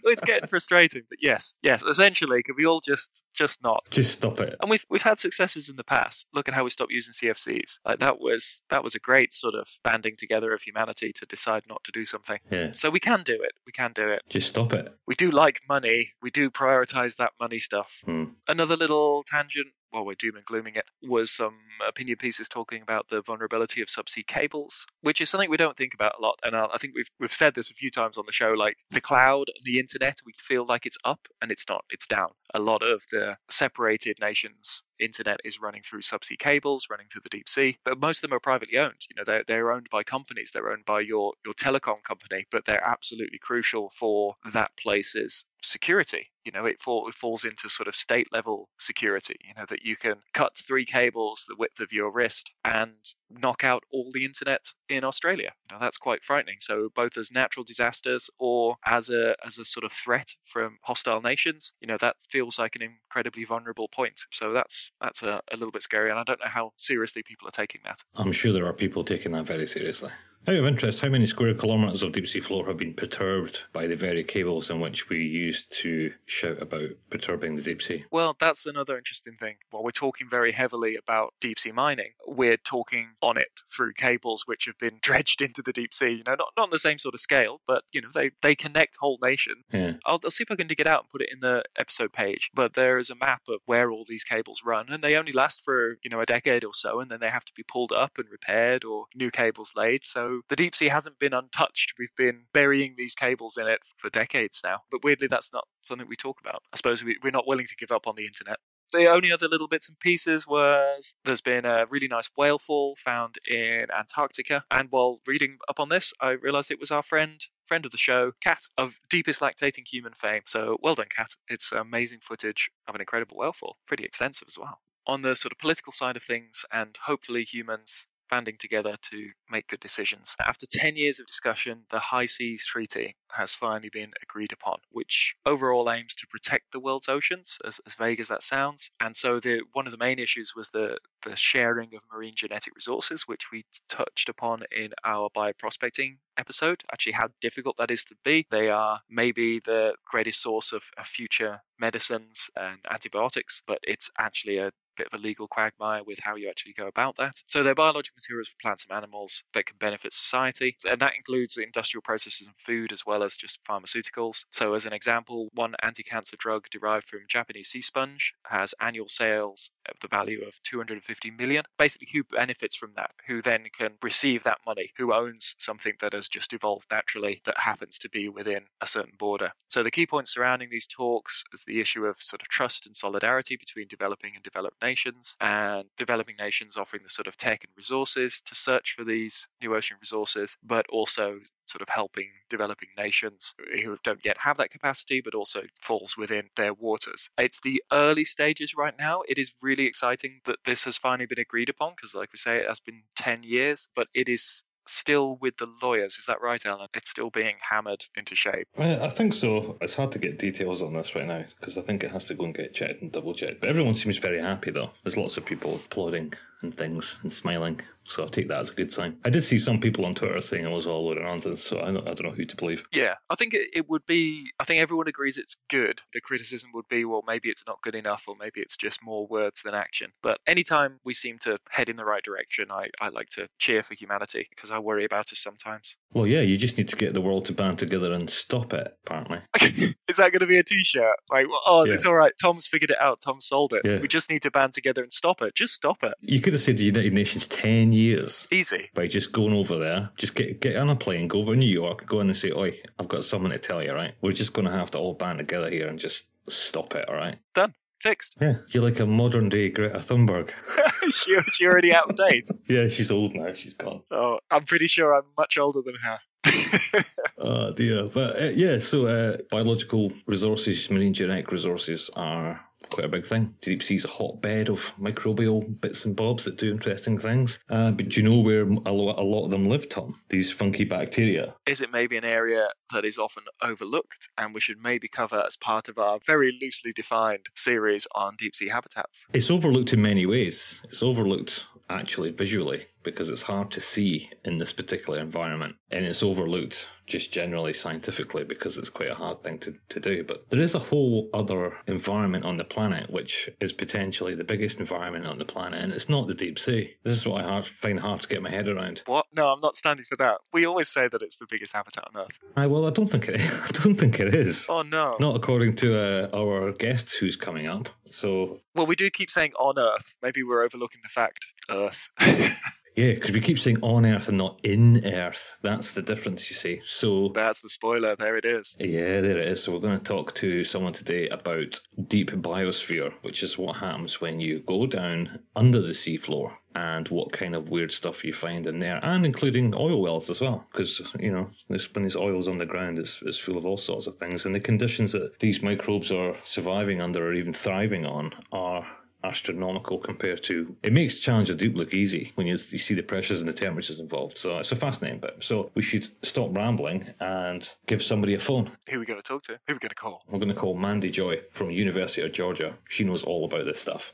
it's 0.04 0.22
getting 0.22 0.48
frustrating, 0.48 1.02
but 1.08 1.18
yes, 1.22 1.54
yes. 1.62 1.82
Essentially, 1.82 2.42
can 2.42 2.54
we 2.56 2.66
all 2.66 2.80
just 2.80 3.22
just 3.34 3.62
not? 3.62 3.82
Just 3.90 4.12
stop 4.12 4.40
it. 4.40 4.54
And 4.60 4.70
we've 4.70 4.84
we've 4.90 5.02
had 5.02 5.18
successes 5.18 5.68
in 5.68 5.76
the 5.76 5.84
past. 5.84 6.26
Look 6.32 6.48
at 6.48 6.54
how 6.54 6.64
we 6.64 6.70
stopped 6.70 6.92
using 6.92 7.12
CFCs. 7.12 7.78
Like 7.84 8.00
that 8.00 8.20
was 8.20 8.62
that 8.70 8.82
was 8.82 8.94
a 8.94 9.00
great 9.00 9.32
sort 9.32 9.54
of 9.54 9.68
banding 9.84 10.16
together 10.16 10.52
of 10.52 10.62
humanity 10.62 11.12
to 11.14 11.26
decide 11.26 11.62
not 11.68 11.82
to 11.84 11.92
do 11.92 12.06
something. 12.06 12.38
Yeah. 12.50 12.72
So 12.72 12.90
we 12.90 13.00
can 13.00 13.22
do 13.22 13.34
it. 13.34 13.52
We 13.66 13.72
can 13.72 13.92
do 13.92 14.08
it. 14.08 14.22
Just 14.28 14.48
stop 14.48 14.72
it. 14.72 14.94
We 15.06 15.14
do 15.14 15.30
like 15.30 15.60
money. 15.68 16.12
We 16.22 16.30
do 16.30 16.50
prioritize 16.50 17.16
that 17.16 17.32
money 17.40 17.58
stuff. 17.58 17.90
Hmm. 18.04 18.24
Another 18.48 18.76
little 18.76 19.24
tangent 19.26 19.68
while 19.96 20.04
we're 20.04 20.14
doom 20.14 20.36
and 20.36 20.44
glooming 20.44 20.74
it, 20.74 20.84
was 21.02 21.30
some 21.30 21.56
uh, 21.82 21.88
opinion 21.88 22.18
pieces 22.18 22.48
talking 22.50 22.82
about 22.82 23.06
the 23.08 23.22
vulnerability 23.22 23.80
of 23.80 23.88
subsea 23.88 24.26
cables, 24.26 24.86
which 25.00 25.22
is 25.22 25.30
something 25.30 25.48
we 25.48 25.56
don't 25.56 25.76
think 25.76 25.94
about 25.94 26.12
a 26.18 26.22
lot. 26.22 26.38
And 26.44 26.54
uh, 26.54 26.68
I 26.72 26.76
think 26.76 26.94
we've 26.94 27.10
we've 27.18 27.32
said 27.32 27.54
this 27.54 27.70
a 27.70 27.74
few 27.74 27.90
times 27.90 28.18
on 28.18 28.24
the 28.26 28.32
show. 28.32 28.50
Like 28.50 28.76
the 28.90 29.00
cloud 29.00 29.46
the 29.64 29.78
internet, 29.78 30.18
we 30.26 30.32
feel 30.36 30.66
like 30.66 30.84
it's 30.84 30.98
up 31.04 31.26
and 31.40 31.50
it's 31.50 31.64
not. 31.66 31.84
It's 31.88 32.06
down. 32.06 32.28
A 32.52 32.58
lot 32.58 32.82
of 32.82 33.02
the 33.10 33.38
separated 33.50 34.18
nations 34.20 34.82
internet 34.98 35.40
is 35.44 35.60
running 35.60 35.82
through 35.82 36.02
subsea 36.02 36.38
cables, 36.38 36.88
running 36.90 37.06
through 37.10 37.22
the 37.24 37.30
deep 37.30 37.48
sea. 37.48 37.78
But 37.84 37.98
most 37.98 38.18
of 38.18 38.28
them 38.28 38.36
are 38.36 38.40
privately 38.40 38.78
owned. 38.78 39.06
You 39.08 39.16
know, 39.16 39.24
they're 39.24 39.44
they're 39.46 39.72
owned 39.72 39.88
by 39.90 40.02
companies. 40.02 40.50
They're 40.52 40.70
owned 40.70 40.84
by 40.84 41.00
your 41.00 41.32
your 41.44 41.54
telecom 41.54 42.02
company, 42.02 42.46
but 42.50 42.66
they're 42.66 42.86
absolutely 42.86 43.38
crucial 43.38 43.92
for 43.98 44.34
that 44.52 44.72
place's 44.76 45.46
security. 45.62 46.30
You 46.46 46.52
know, 46.52 46.64
it, 46.64 46.80
fall, 46.80 47.08
it 47.08 47.14
falls 47.14 47.44
into 47.44 47.68
sort 47.68 47.88
of 47.88 47.96
state 47.96 48.28
level 48.32 48.68
security. 48.78 49.36
You 49.42 49.54
know 49.54 49.66
that 49.68 49.82
you 49.82 49.96
can 49.96 50.14
cut 50.32 50.56
three 50.56 50.84
cables 50.84 51.44
the 51.48 51.56
width 51.56 51.80
of 51.80 51.92
your 51.92 52.10
wrist 52.10 52.50
and 52.64 52.92
knock 53.28 53.64
out 53.64 53.82
all 53.92 54.10
the 54.12 54.24
internet 54.24 54.64
in 54.88 55.02
Australia. 55.02 55.50
now 55.70 55.78
that's 55.78 55.98
quite 55.98 56.22
frightening. 56.22 56.58
So 56.60 56.88
both 56.94 57.16
as 57.18 57.32
natural 57.32 57.64
disasters 57.64 58.30
or 58.38 58.76
as 58.86 59.10
a 59.10 59.34
as 59.44 59.58
a 59.58 59.64
sort 59.64 59.84
of 59.84 59.92
threat 59.92 60.28
from 60.44 60.78
hostile 60.82 61.20
nations, 61.20 61.72
you 61.80 61.88
know, 61.88 61.98
that 62.00 62.16
feels 62.30 62.58
like 62.58 62.76
an 62.76 62.82
incredibly 62.82 63.44
vulnerable 63.44 63.88
point. 63.88 64.20
So 64.30 64.52
that's 64.52 64.90
that's 65.00 65.22
a, 65.22 65.40
a 65.52 65.56
little 65.56 65.72
bit 65.72 65.82
scary, 65.82 66.10
and 66.10 66.18
I 66.18 66.24
don't 66.24 66.40
know 66.40 66.50
how 66.50 66.72
seriously 66.76 67.22
people 67.24 67.48
are 67.48 67.52
taking 67.62 67.80
that. 67.84 67.98
I'm 68.14 68.32
sure 68.32 68.52
there 68.52 68.66
are 68.66 68.72
people 68.72 69.04
taking 69.04 69.32
that 69.32 69.46
very 69.46 69.66
seriously. 69.66 70.10
Out 70.48 70.54
of 70.54 70.66
interest, 70.66 71.00
how 71.00 71.08
many 71.08 71.26
square 71.26 71.54
kilometres 71.54 72.04
of 72.04 72.12
deep 72.12 72.28
sea 72.28 72.38
floor 72.38 72.68
have 72.68 72.76
been 72.76 72.94
perturbed 72.94 73.64
by 73.72 73.88
the 73.88 73.96
very 73.96 74.22
cables 74.22 74.70
in 74.70 74.78
which 74.78 75.08
we 75.08 75.18
used 75.18 75.72
to 75.80 76.12
shout 76.24 76.62
about 76.62 76.90
perturbing 77.10 77.56
the 77.56 77.62
deep 77.62 77.82
sea? 77.82 78.04
Well, 78.12 78.36
that's 78.38 78.64
another 78.64 78.96
interesting 78.96 79.34
thing. 79.40 79.56
While 79.70 79.82
we're 79.82 79.90
talking 79.90 80.28
very 80.30 80.52
heavily 80.52 80.94
about 80.94 81.34
deep 81.40 81.58
sea 81.58 81.72
mining, 81.72 82.12
we're 82.28 82.58
talking 82.58 83.14
on 83.20 83.36
it 83.36 83.48
through 83.74 83.94
cables 83.94 84.44
which 84.46 84.66
have 84.66 84.78
been 84.78 84.98
dredged 85.02 85.42
into 85.42 85.62
the 85.62 85.72
deep 85.72 85.92
sea. 85.92 86.10
You 86.10 86.22
know, 86.24 86.36
not, 86.36 86.52
not 86.56 86.62
on 86.62 86.70
the 86.70 86.78
same 86.78 87.00
sort 87.00 87.14
of 87.14 87.20
scale, 87.20 87.60
but 87.66 87.82
you 87.90 88.00
know, 88.00 88.10
they, 88.14 88.30
they 88.40 88.54
connect 88.54 88.98
whole 89.00 89.18
nations. 89.20 89.64
Yeah. 89.72 89.94
I'll, 90.04 90.20
I'll 90.22 90.30
see 90.30 90.44
if 90.44 90.52
I 90.52 90.54
can 90.54 90.68
dig 90.68 90.78
it 90.78 90.86
out 90.86 91.02
and 91.02 91.10
put 91.10 91.22
it 91.22 91.30
in 91.32 91.40
the 91.40 91.64
episode 91.76 92.12
page. 92.12 92.50
But 92.54 92.74
there 92.74 92.98
is 92.98 93.10
a 93.10 93.16
map 93.16 93.42
of 93.48 93.62
where 93.66 93.90
all 93.90 94.04
these 94.06 94.22
cables 94.22 94.62
run, 94.64 94.90
and 94.90 95.02
they 95.02 95.16
only 95.16 95.32
last 95.32 95.64
for 95.64 95.98
you 96.04 96.10
know 96.10 96.20
a 96.20 96.26
decade 96.26 96.62
or 96.62 96.72
so, 96.72 97.00
and 97.00 97.10
then 97.10 97.18
they 97.18 97.30
have 97.30 97.44
to 97.46 97.52
be 97.56 97.64
pulled 97.64 97.90
up 97.90 98.12
and 98.16 98.30
repaired 98.30 98.84
or 98.84 99.06
new 99.12 99.32
cables 99.32 99.72
laid. 99.74 100.06
So 100.06 100.35
the 100.48 100.56
deep 100.56 100.74
sea 100.74 100.88
hasn't 100.88 101.18
been 101.18 101.34
untouched. 101.34 101.94
We've 101.98 102.14
been 102.16 102.44
burying 102.52 102.94
these 102.96 103.14
cables 103.14 103.56
in 103.56 103.66
it 103.66 103.80
for 103.98 104.10
decades 104.10 104.60
now. 104.64 104.80
But 104.90 105.04
weirdly, 105.04 105.28
that's 105.28 105.52
not 105.52 105.66
something 105.82 106.08
we 106.08 106.16
talk 106.16 106.40
about. 106.40 106.62
I 106.72 106.76
suppose 106.76 107.02
we, 107.02 107.18
we're 107.22 107.30
not 107.30 107.46
willing 107.46 107.66
to 107.66 107.76
give 107.76 107.92
up 107.92 108.06
on 108.06 108.14
the 108.16 108.26
internet. 108.26 108.58
The 108.92 109.08
only 109.08 109.32
other 109.32 109.48
little 109.48 109.66
bits 109.66 109.88
and 109.88 109.98
pieces 109.98 110.46
was 110.46 111.14
there's 111.24 111.40
been 111.40 111.64
a 111.64 111.86
really 111.86 112.06
nice 112.06 112.30
whale 112.36 112.58
fall 112.58 112.96
found 112.96 113.36
in 113.48 113.86
Antarctica. 113.96 114.64
And 114.70 114.88
while 114.90 115.20
reading 115.26 115.58
up 115.68 115.80
on 115.80 115.88
this, 115.88 116.12
I 116.20 116.30
realized 116.30 116.70
it 116.70 116.80
was 116.80 116.90
our 116.90 117.02
friend 117.02 117.44
friend 117.66 117.84
of 117.84 117.90
the 117.90 117.98
show, 117.98 118.30
Cat 118.40 118.62
of 118.78 118.94
deepest 119.10 119.40
lactating 119.40 119.86
human 119.90 120.12
fame. 120.12 120.42
So 120.46 120.76
well 120.82 120.94
done, 120.94 121.08
Cat. 121.14 121.30
It's 121.48 121.72
amazing 121.72 122.20
footage 122.22 122.70
of 122.86 122.94
an 122.94 123.00
incredible 123.00 123.36
whale 123.36 123.52
fall. 123.52 123.76
Pretty 123.88 124.04
extensive 124.04 124.46
as 124.48 124.56
well. 124.56 124.78
On 125.04 125.22
the 125.22 125.34
sort 125.34 125.52
of 125.52 125.58
political 125.58 125.92
side 125.92 126.16
of 126.16 126.22
things, 126.22 126.64
and 126.72 126.96
hopefully 127.06 127.42
humans 127.42 128.06
banding 128.30 128.56
together 128.58 128.96
to 129.10 129.30
make 129.50 129.68
good 129.68 129.80
decisions. 129.80 130.34
After 130.40 130.66
10 130.66 130.96
years 130.96 131.20
of 131.20 131.26
discussion, 131.26 131.84
the 131.90 131.98
High 131.98 132.26
Seas 132.26 132.66
Treaty 132.66 133.16
has 133.32 133.54
finally 133.54 133.90
been 133.90 134.12
agreed 134.22 134.52
upon, 134.52 134.78
which 134.90 135.34
overall 135.44 135.90
aims 135.90 136.14
to 136.16 136.26
protect 136.28 136.72
the 136.72 136.80
world's 136.80 137.08
oceans, 137.08 137.58
as, 137.66 137.80
as 137.86 137.94
vague 137.94 138.20
as 138.20 138.28
that 138.28 138.42
sounds. 138.42 138.90
And 139.00 139.16
so 139.16 139.40
the 139.40 139.62
one 139.72 139.86
of 139.86 139.92
the 139.92 139.98
main 139.98 140.18
issues 140.18 140.52
was 140.56 140.70
the, 140.70 140.98
the 141.24 141.36
sharing 141.36 141.94
of 141.94 142.02
marine 142.12 142.34
genetic 142.34 142.74
resources, 142.74 143.24
which 143.26 143.50
we 143.52 143.64
touched 143.88 144.28
upon 144.28 144.62
in 144.70 144.92
our 145.04 145.28
bioprospecting 145.36 146.16
episode. 146.38 146.82
Actually, 146.92 147.12
how 147.12 147.28
difficult 147.40 147.76
that 147.78 147.90
is 147.90 148.04
to 148.06 148.14
be. 148.24 148.46
They 148.50 148.68
are 148.68 149.00
maybe 149.10 149.60
the 149.60 149.94
greatest 150.04 150.42
source 150.42 150.72
of, 150.72 150.82
of 150.98 151.06
future 151.06 151.60
medicines 151.78 152.48
and 152.56 152.78
antibiotics, 152.90 153.62
but 153.66 153.78
it's 153.82 154.10
actually 154.18 154.58
a 154.58 154.72
bit 154.96 155.08
of 155.12 155.18
a 155.18 155.22
legal 155.22 155.48
quagmire 155.48 156.02
with 156.04 156.18
how 156.20 156.36
you 156.36 156.48
actually 156.48 156.72
go 156.72 156.86
about 156.86 157.16
that. 157.16 157.42
So 157.46 157.62
they're 157.62 157.74
biological 157.74 158.16
materials 158.16 158.48
for 158.48 158.56
plants 158.60 158.84
and 158.88 158.96
animals 158.96 159.42
that 159.54 159.66
can 159.66 159.76
benefit 159.78 160.14
society, 160.14 160.76
and 160.88 161.00
that 161.00 161.16
includes 161.16 161.56
industrial 161.56 162.02
processes 162.02 162.46
and 162.46 162.56
food 162.64 162.92
as 162.92 163.04
well 163.06 163.22
as 163.22 163.36
just 163.36 163.58
pharmaceuticals. 163.68 164.44
So 164.50 164.74
as 164.74 164.86
an 164.86 164.92
example, 164.92 165.48
one 165.54 165.74
anti-cancer 165.82 166.36
drug 166.38 166.66
derived 166.70 167.08
from 167.08 167.20
Japanese 167.28 167.68
sea 167.68 167.82
sponge 167.82 168.34
has 168.46 168.74
annual 168.80 169.08
sales 169.08 169.70
of 169.88 169.96
the 170.00 170.08
value 170.08 170.42
of 170.46 170.54
250 170.64 171.30
million. 171.32 171.64
Basically, 171.78 172.08
who 172.12 172.24
benefits 172.24 172.76
from 172.76 172.92
that? 172.96 173.10
Who 173.26 173.42
then 173.42 173.64
can 173.76 173.92
receive 174.02 174.44
that 174.44 174.58
money? 174.66 174.92
Who 174.96 175.12
owns 175.12 175.54
something 175.58 175.94
that 176.00 176.12
has 176.12 176.28
just 176.28 176.52
evolved 176.52 176.86
naturally 176.90 177.42
that 177.44 177.58
happens 177.58 177.98
to 178.00 178.08
be 178.08 178.28
within 178.28 178.62
a 178.80 178.86
certain 178.86 179.14
border? 179.18 179.52
So 179.68 179.82
the 179.82 179.90
key 179.90 180.06
points 180.06 180.32
surrounding 180.34 180.68
these 180.70 180.86
talks 180.86 181.44
is 181.52 181.64
the 181.66 181.80
issue 181.80 182.06
of 182.06 182.16
sort 182.20 182.42
of 182.42 182.48
trust 182.48 182.86
and 182.86 182.96
solidarity 182.96 183.56
between 183.56 183.88
developing 183.88 184.32
and 184.34 184.42
developed 184.42 184.80
nations, 184.86 185.36
and 185.40 185.84
developing 185.96 186.36
nations 186.38 186.76
offering 186.76 187.02
the 187.02 187.16
sort 187.18 187.26
of 187.26 187.36
tech 187.36 187.64
and 187.64 187.72
resources 187.76 188.40
to 188.48 188.54
search 188.54 188.94
for 188.96 189.04
these 189.04 189.46
new 189.60 189.74
ocean 189.74 189.96
resources, 190.00 190.56
but 190.62 190.86
also 190.88 191.38
sort 191.66 191.82
of 191.82 191.88
helping 191.88 192.28
developing 192.48 192.88
nations 192.96 193.54
who 193.82 193.96
don't 194.04 194.24
yet 194.24 194.36
have 194.38 194.56
that 194.56 194.70
capacity, 194.70 195.20
but 195.20 195.34
also 195.34 195.62
falls 195.80 196.16
within 196.16 196.44
their 196.56 196.72
waters. 196.74 197.28
It's 197.38 197.60
the 197.60 197.82
early 197.92 198.24
stages 198.24 198.74
right 198.76 198.94
now. 198.98 199.22
It 199.28 199.38
is 199.38 199.52
really 199.60 199.86
exciting 199.86 200.40
that 200.46 200.58
this 200.64 200.84
has 200.84 200.96
finally 200.96 201.26
been 201.26 201.40
agreed 201.40 201.68
upon 201.68 201.94
because, 201.96 202.14
like 202.14 202.32
we 202.32 202.38
say, 202.38 202.58
it 202.58 202.68
has 202.68 202.80
been 202.80 203.02
10 203.16 203.42
years, 203.42 203.88
but 203.96 204.06
it 204.14 204.28
is 204.28 204.62
still 204.86 205.36
with 205.40 205.56
the 205.58 205.66
lawyers. 205.82 206.16
Is 206.18 206.26
that 206.26 206.40
right, 206.40 206.64
Alan? 206.64 206.88
It's 206.94 207.10
still 207.10 207.30
being 207.30 207.56
hammered 207.60 208.04
into 208.16 208.34
shape. 208.34 208.68
Uh, 208.78 208.98
I 209.00 209.08
think 209.08 209.32
so. 209.32 209.76
It's 209.80 209.94
hard 209.94 210.12
to 210.12 210.18
get 210.18 210.38
details 210.38 210.82
on 210.82 210.94
this 210.94 211.14
right 211.14 211.26
now 211.26 211.44
because 211.58 211.76
I 211.76 211.82
think 211.82 212.04
it 212.04 212.10
has 212.10 212.24
to 212.26 212.34
go 212.34 212.44
and 212.44 212.54
get 212.54 212.74
checked 212.74 213.02
and 213.02 213.12
double 213.12 213.34
checked. 213.34 213.60
But 213.60 213.68
everyone 213.68 213.94
seems 213.94 214.18
very 214.18 214.40
happy 214.40 214.70
though. 214.70 214.90
There's 215.02 215.16
lots 215.16 215.36
of 215.36 215.44
people 215.44 215.76
applauding 215.76 216.34
and 216.62 216.76
things 216.76 217.18
and 217.22 217.32
smiling. 217.32 217.80
So 218.08 218.24
I 218.24 218.28
take 218.28 218.48
that 218.48 218.60
as 218.60 218.70
a 218.70 218.74
good 218.74 218.92
sign. 218.92 219.16
I 219.24 219.30
did 219.30 219.44
see 219.44 219.58
some 219.58 219.80
people 219.80 220.06
on 220.06 220.14
Twitter 220.14 220.40
saying 220.40 220.64
it 220.64 220.70
was 220.70 220.86
all 220.86 221.00
a 221.00 221.06
load 221.06 221.18
of 221.18 221.24
nonsense, 221.24 221.62
so 221.62 221.80
I 221.80 221.92
don't, 221.92 222.06
I 222.08 222.14
don't 222.14 222.24
know 222.24 222.30
who 222.30 222.44
to 222.44 222.56
believe. 222.56 222.84
Yeah, 222.92 223.14
I 223.30 223.34
think 223.34 223.54
it, 223.54 223.68
it 223.74 223.88
would 223.88 224.06
be. 224.06 224.50
I 224.60 224.64
think 224.64 224.80
everyone 224.80 225.08
agrees 225.08 225.36
it's 225.36 225.56
good. 225.68 226.00
The 226.12 226.20
criticism 226.20 226.70
would 226.74 226.88
be, 226.88 227.04
well, 227.04 227.24
maybe 227.26 227.48
it's 227.48 227.64
not 227.66 227.82
good 227.82 227.94
enough, 227.94 228.24
or 228.26 228.36
maybe 228.38 228.60
it's 228.60 228.76
just 228.76 229.02
more 229.02 229.26
words 229.26 229.62
than 229.62 229.74
action. 229.74 230.12
But 230.22 230.38
anytime 230.46 231.00
we 231.04 231.14
seem 231.14 231.38
to 231.40 231.58
head 231.68 231.88
in 231.88 231.96
the 231.96 232.04
right 232.04 232.22
direction, 232.22 232.70
I, 232.70 232.88
I 233.00 233.08
like 233.08 233.28
to 233.30 233.48
cheer 233.58 233.82
for 233.82 233.94
humanity 233.94 234.46
because 234.50 234.70
I 234.70 234.78
worry 234.78 235.04
about 235.04 235.32
us 235.32 235.40
sometimes. 235.40 235.96
Well, 236.12 236.26
yeah, 236.26 236.40
you 236.40 236.56
just 236.56 236.78
need 236.78 236.88
to 236.88 236.96
get 236.96 237.14
the 237.14 237.20
world 237.20 237.44
to 237.46 237.52
band 237.52 237.78
together 237.78 238.12
and 238.12 238.30
stop 238.30 238.72
it, 238.72 238.96
apparently. 239.04 239.40
Is 240.16 240.18
that 240.18 240.32
going 240.32 240.40
to 240.40 240.46
be 240.46 240.56
a 240.56 240.62
t 240.62 240.82
shirt? 240.82 241.14
Like, 241.30 241.46
oh, 241.66 241.84
Yeah. 241.84 241.92
it's 241.92 242.06
all 242.06 242.14
right. 242.14 242.32
Thom's 242.40 242.66
figured 242.66 242.90
it 242.90 242.96
out. 242.98 243.20
Thom 243.20 243.38
sold 243.38 243.74
it. 243.74 243.82
Yeah. 243.84 244.00
We 244.00 244.08
just 244.08 244.30
need 244.30 244.40
to 244.42 244.50
band 244.50 244.72
together 244.72 245.02
and 245.02 245.12
stop 245.12 245.42
it. 245.42 245.54
Just 245.54 245.74
stop 245.74 246.02
it. 246.02 246.14
You 246.22 246.40
could 246.40 246.54
have 246.54 246.62
said 246.62 246.78
the 246.78 246.84
United 246.84 247.12
Nations 247.12 247.46
10 247.48 247.92
years 247.92 248.48
Easy. 248.50 248.88
by 248.94 249.08
just 249.08 249.32
going 249.32 249.52
over 249.52 249.76
there. 249.78 250.08
Just 250.16 250.34
get 250.34 250.60
get 250.62 250.76
on 250.76 250.88
a 250.88 250.96
plane, 250.96 251.28
go 251.28 251.40
over 251.40 251.52
to 251.52 251.58
New 251.58 251.66
York, 251.66 252.06
go 252.06 252.20
in 252.20 252.28
and 252.28 252.36
say, 252.36 252.50
Oi, 252.50 252.80
I've 252.98 253.08
got 253.08 253.24
something 253.24 253.50
to 253.50 253.58
tell 253.58 253.82
you, 253.82 253.92
right? 253.92 254.14
We're 254.22 254.32
just 254.32 254.54
going 254.54 254.64
to 254.66 254.72
have 254.72 254.90
to 254.92 254.98
all 254.98 255.12
band 255.12 255.38
together 255.40 255.68
here 255.68 255.86
and 255.88 255.98
just 255.98 256.28
stop 256.48 256.94
it, 256.94 257.06
all 257.10 257.14
right? 257.16 257.36
Done. 257.54 257.74
Fixed. 258.00 258.36
Yeah, 258.40 258.56
you're 258.70 258.82
like 258.82 259.00
a 259.00 259.06
modern 259.06 259.48
day 259.50 259.68
Greta 259.70 259.98
Thunberg. 259.98 260.50
she, 261.10 261.36
she 261.52 261.66
already 261.66 261.94
out 261.94 262.08
of 262.10 262.16
date. 262.16 262.48
Yeah, 262.68 262.88
she's 262.88 263.10
old 263.10 263.34
now. 263.34 263.52
She's 263.54 263.74
gone. 263.74 264.02
Oh, 264.10 264.38
I'm 264.50 264.64
pretty 264.64 264.86
sure 264.86 265.14
I'm 265.14 265.22
much 265.38 265.56
older 265.58 265.80
than 265.82 265.94
her. 266.02 266.18
Oh 267.38 267.72
dear. 267.72 268.08
But 268.08 268.42
uh, 268.42 268.50
yeah, 268.54 268.78
so 268.78 269.06
uh, 269.06 269.36
biological 269.50 270.12
resources, 270.26 270.90
marine 270.90 271.14
genetic 271.14 271.52
resources 271.52 272.10
are 272.16 272.60
quite 272.90 273.04
a 273.04 273.08
big 273.08 273.26
thing. 273.26 273.54
Deep 273.60 273.82
sea 273.82 273.96
is 273.96 274.04
a 274.04 274.08
hotbed 274.08 274.68
of 274.68 274.92
microbial 274.98 275.80
bits 275.80 276.04
and 276.04 276.16
bobs 276.16 276.44
that 276.44 276.56
do 276.56 276.70
interesting 276.70 277.18
things. 277.18 277.58
Uh, 277.68 277.90
but 277.90 278.08
do 278.08 278.20
you 278.20 278.28
know 278.28 278.40
where 278.40 278.62
a 278.62 278.92
lot, 278.92 279.18
a 279.18 279.22
lot 279.22 279.44
of 279.44 279.50
them 279.50 279.68
live, 279.68 279.88
Thom? 279.88 280.18
These 280.28 280.52
funky 280.52 280.84
bacteria. 280.84 281.54
Is 281.66 281.80
it 281.80 281.92
maybe 281.92 282.16
an 282.16 282.24
area 282.24 282.68
that 282.92 283.04
is 283.04 283.18
often 283.18 283.44
overlooked 283.62 284.28
and 284.38 284.54
we 284.54 284.60
should 284.60 284.82
maybe 284.82 285.08
cover 285.08 285.42
as 285.46 285.56
part 285.56 285.88
of 285.88 285.98
our 285.98 286.18
very 286.26 286.56
loosely 286.60 286.92
defined 286.92 287.46
series 287.54 288.06
on 288.14 288.36
deep 288.36 288.56
sea 288.56 288.68
habitats? 288.68 289.26
It's 289.32 289.50
overlooked 289.50 289.92
in 289.92 290.02
many 290.02 290.26
ways. 290.26 290.80
It's 290.84 291.02
overlooked 291.02 291.64
actually 291.88 292.30
visually 292.30 292.84
because 293.06 293.30
it's 293.30 293.42
hard 293.42 293.70
to 293.70 293.80
see 293.80 294.28
in 294.44 294.58
this 294.58 294.72
particular 294.72 295.20
environment 295.20 295.76
and 295.92 296.04
it's 296.04 296.24
overlooked 296.24 296.88
just 297.06 297.32
generally 297.32 297.72
scientifically 297.72 298.44
because 298.44 298.76
it's 298.76 298.90
quite 298.90 299.10
a 299.10 299.14
hard 299.14 299.38
thing 299.38 299.58
to, 299.60 299.74
to 299.88 300.00
do. 300.00 300.24
But 300.24 300.48
there 300.50 300.60
is 300.60 300.74
a 300.74 300.80
whole 300.80 301.28
other 301.32 301.76
environment 301.86 302.44
on 302.44 302.56
the 302.56 302.64
planet 302.64 303.10
which 303.10 303.48
is 303.60 303.72
potentially 303.72 304.34
the 304.34 304.44
biggest 304.44 304.80
environment 304.80 305.26
on 305.26 305.38
the 305.38 305.44
planet, 305.44 305.82
and 305.82 305.92
it's 305.92 306.08
not 306.08 306.26
the 306.26 306.34
deep 306.34 306.58
sea. 306.58 306.94
This 307.04 307.14
is 307.14 307.26
what 307.26 307.44
I 307.44 307.48
hard, 307.48 307.66
find 307.66 308.00
hard 308.00 308.20
to 308.20 308.28
get 308.28 308.42
my 308.42 308.50
head 308.50 308.68
around. 308.68 309.02
What? 309.06 309.26
No, 309.34 309.48
I'm 309.48 309.60
not 309.60 309.76
standing 309.76 310.04
for 310.08 310.16
that. 310.16 310.38
We 310.52 310.66
always 310.66 310.88
say 310.88 311.08
that 311.08 311.22
it's 311.22 311.36
the 311.36 311.46
biggest 311.48 311.72
habitat 311.72 312.04
on 312.14 312.22
Earth. 312.22 312.38
I 312.56 312.66
well, 312.66 312.86
I 312.86 312.90
don't 312.90 313.10
think 313.10 313.28
it. 313.28 313.40
I 313.64 313.70
don't 313.72 313.94
think 313.94 314.20
it 314.20 314.34
is. 314.34 314.66
Oh 314.68 314.82
no, 314.82 315.16
not 315.20 315.36
according 315.36 315.76
to 315.76 315.96
uh, 315.98 316.28
our 316.36 316.72
guest 316.72 317.16
who's 317.18 317.36
coming 317.36 317.68
up. 317.68 317.88
So 318.10 318.60
well, 318.74 318.86
we 318.86 318.96
do 318.96 319.10
keep 319.10 319.30
saying 319.30 319.52
on 319.58 319.78
Earth. 319.78 320.14
Maybe 320.22 320.42
we're 320.42 320.62
overlooking 320.62 321.00
the 321.02 321.08
fact 321.08 321.46
Earth. 321.70 322.08
Yeah, 322.96 323.12
because 323.12 323.32
we 323.32 323.42
keep 323.42 323.58
saying 323.58 323.76
on 323.82 324.06
Earth 324.06 324.28
and 324.28 324.38
not 324.38 324.58
in 324.62 325.04
Earth. 325.04 325.58
That's 325.60 325.92
the 325.92 326.00
difference, 326.00 326.48
you 326.48 326.56
see. 326.56 326.80
So 326.96 327.30
that's 327.34 327.60
the 327.60 327.68
spoiler. 327.68 328.16
There 328.16 328.38
it 328.38 328.46
is. 328.46 328.74
Yeah, 328.80 329.20
there 329.20 329.36
it 329.36 329.48
is. 329.48 329.62
So 329.62 329.72
we're 329.72 329.80
going 329.80 329.98
to 329.98 330.02
talk 330.02 330.32
to 330.36 330.64
someone 330.64 330.94
today 330.94 331.28
about 331.28 331.78
deep 332.08 332.30
biosphere, 332.30 333.12
which 333.20 333.42
is 333.42 333.58
what 333.58 333.76
happens 333.76 334.18
when 334.22 334.40
you 334.40 334.60
go 334.60 334.86
down 334.86 335.40
under 335.54 335.82
the 335.82 335.92
seafloor 335.92 336.56
and 336.74 337.06
what 337.08 337.32
kind 337.32 337.54
of 337.54 337.68
weird 337.68 337.92
stuff 337.92 338.24
you 338.24 338.32
find 338.32 338.66
in 338.66 338.78
there, 338.78 338.98
and 339.02 339.26
including 339.26 339.74
oil 339.74 340.00
wells 340.00 340.30
as 340.30 340.40
well, 340.40 340.66
because 340.72 341.02
you 341.18 341.32
know 341.32 341.50
when 341.68 342.04
these 342.04 342.16
oils 342.16 342.48
on 342.48 342.58
the 342.58 342.66
ground, 342.66 342.98
it's, 342.98 343.20
it's 343.22 343.38
full 343.38 343.58
of 343.58 343.66
all 343.66 343.78
sorts 343.78 344.06
of 344.06 344.16
things, 344.16 344.46
and 344.46 344.54
the 344.54 344.60
conditions 344.60 345.12
that 345.12 345.38
these 345.38 345.62
microbes 345.62 346.10
are 346.10 346.34
surviving 346.44 347.00
under 347.02 347.28
or 347.28 347.34
even 347.34 347.52
thriving 347.52 348.06
on 348.06 348.32
are 348.52 348.86
astronomical 349.24 349.98
compared 349.98 350.42
to. 350.44 350.76
It 350.82 350.92
makes 350.92 351.18
Challenger 351.18 351.54
Deep 351.54 351.76
look 351.76 351.94
easy 351.94 352.32
when 352.34 352.46
you, 352.46 352.54
you 352.70 352.78
see 352.78 352.94
the 352.94 353.02
pressures 353.02 353.40
and 353.40 353.48
the 353.48 353.52
temperatures 353.52 354.00
involved. 354.00 354.38
So 354.38 354.58
it's 354.58 354.72
a 354.72 354.76
fascinating 354.76 355.20
bit. 355.20 355.36
So 355.40 355.70
we 355.74 355.82
should 355.82 356.08
stop 356.22 356.54
rambling 356.54 357.06
and 357.20 357.68
give 357.86 358.02
somebody 358.02 358.34
a 358.34 358.40
phone. 358.40 358.70
Who 358.88 358.96
are 358.96 359.00
we 359.00 359.06
going 359.06 359.20
to 359.20 359.26
talk 359.26 359.42
to? 359.44 359.58
Who 359.66 359.72
are 359.72 359.76
we 359.76 359.80
going 359.80 359.90
to 359.90 359.94
call? 359.94 360.22
We're 360.28 360.38
going 360.38 360.48
to 360.48 360.54
call 360.54 360.74
Mandy 360.76 361.10
Joye 361.10 361.40
from 361.52 361.70
University 361.70 362.22
of 362.22 362.32
Georgia. 362.32 362.74
She 362.88 363.04
knows 363.04 363.24
all 363.24 363.44
about 363.44 363.66
this 363.66 363.80
stuff. 363.80 364.12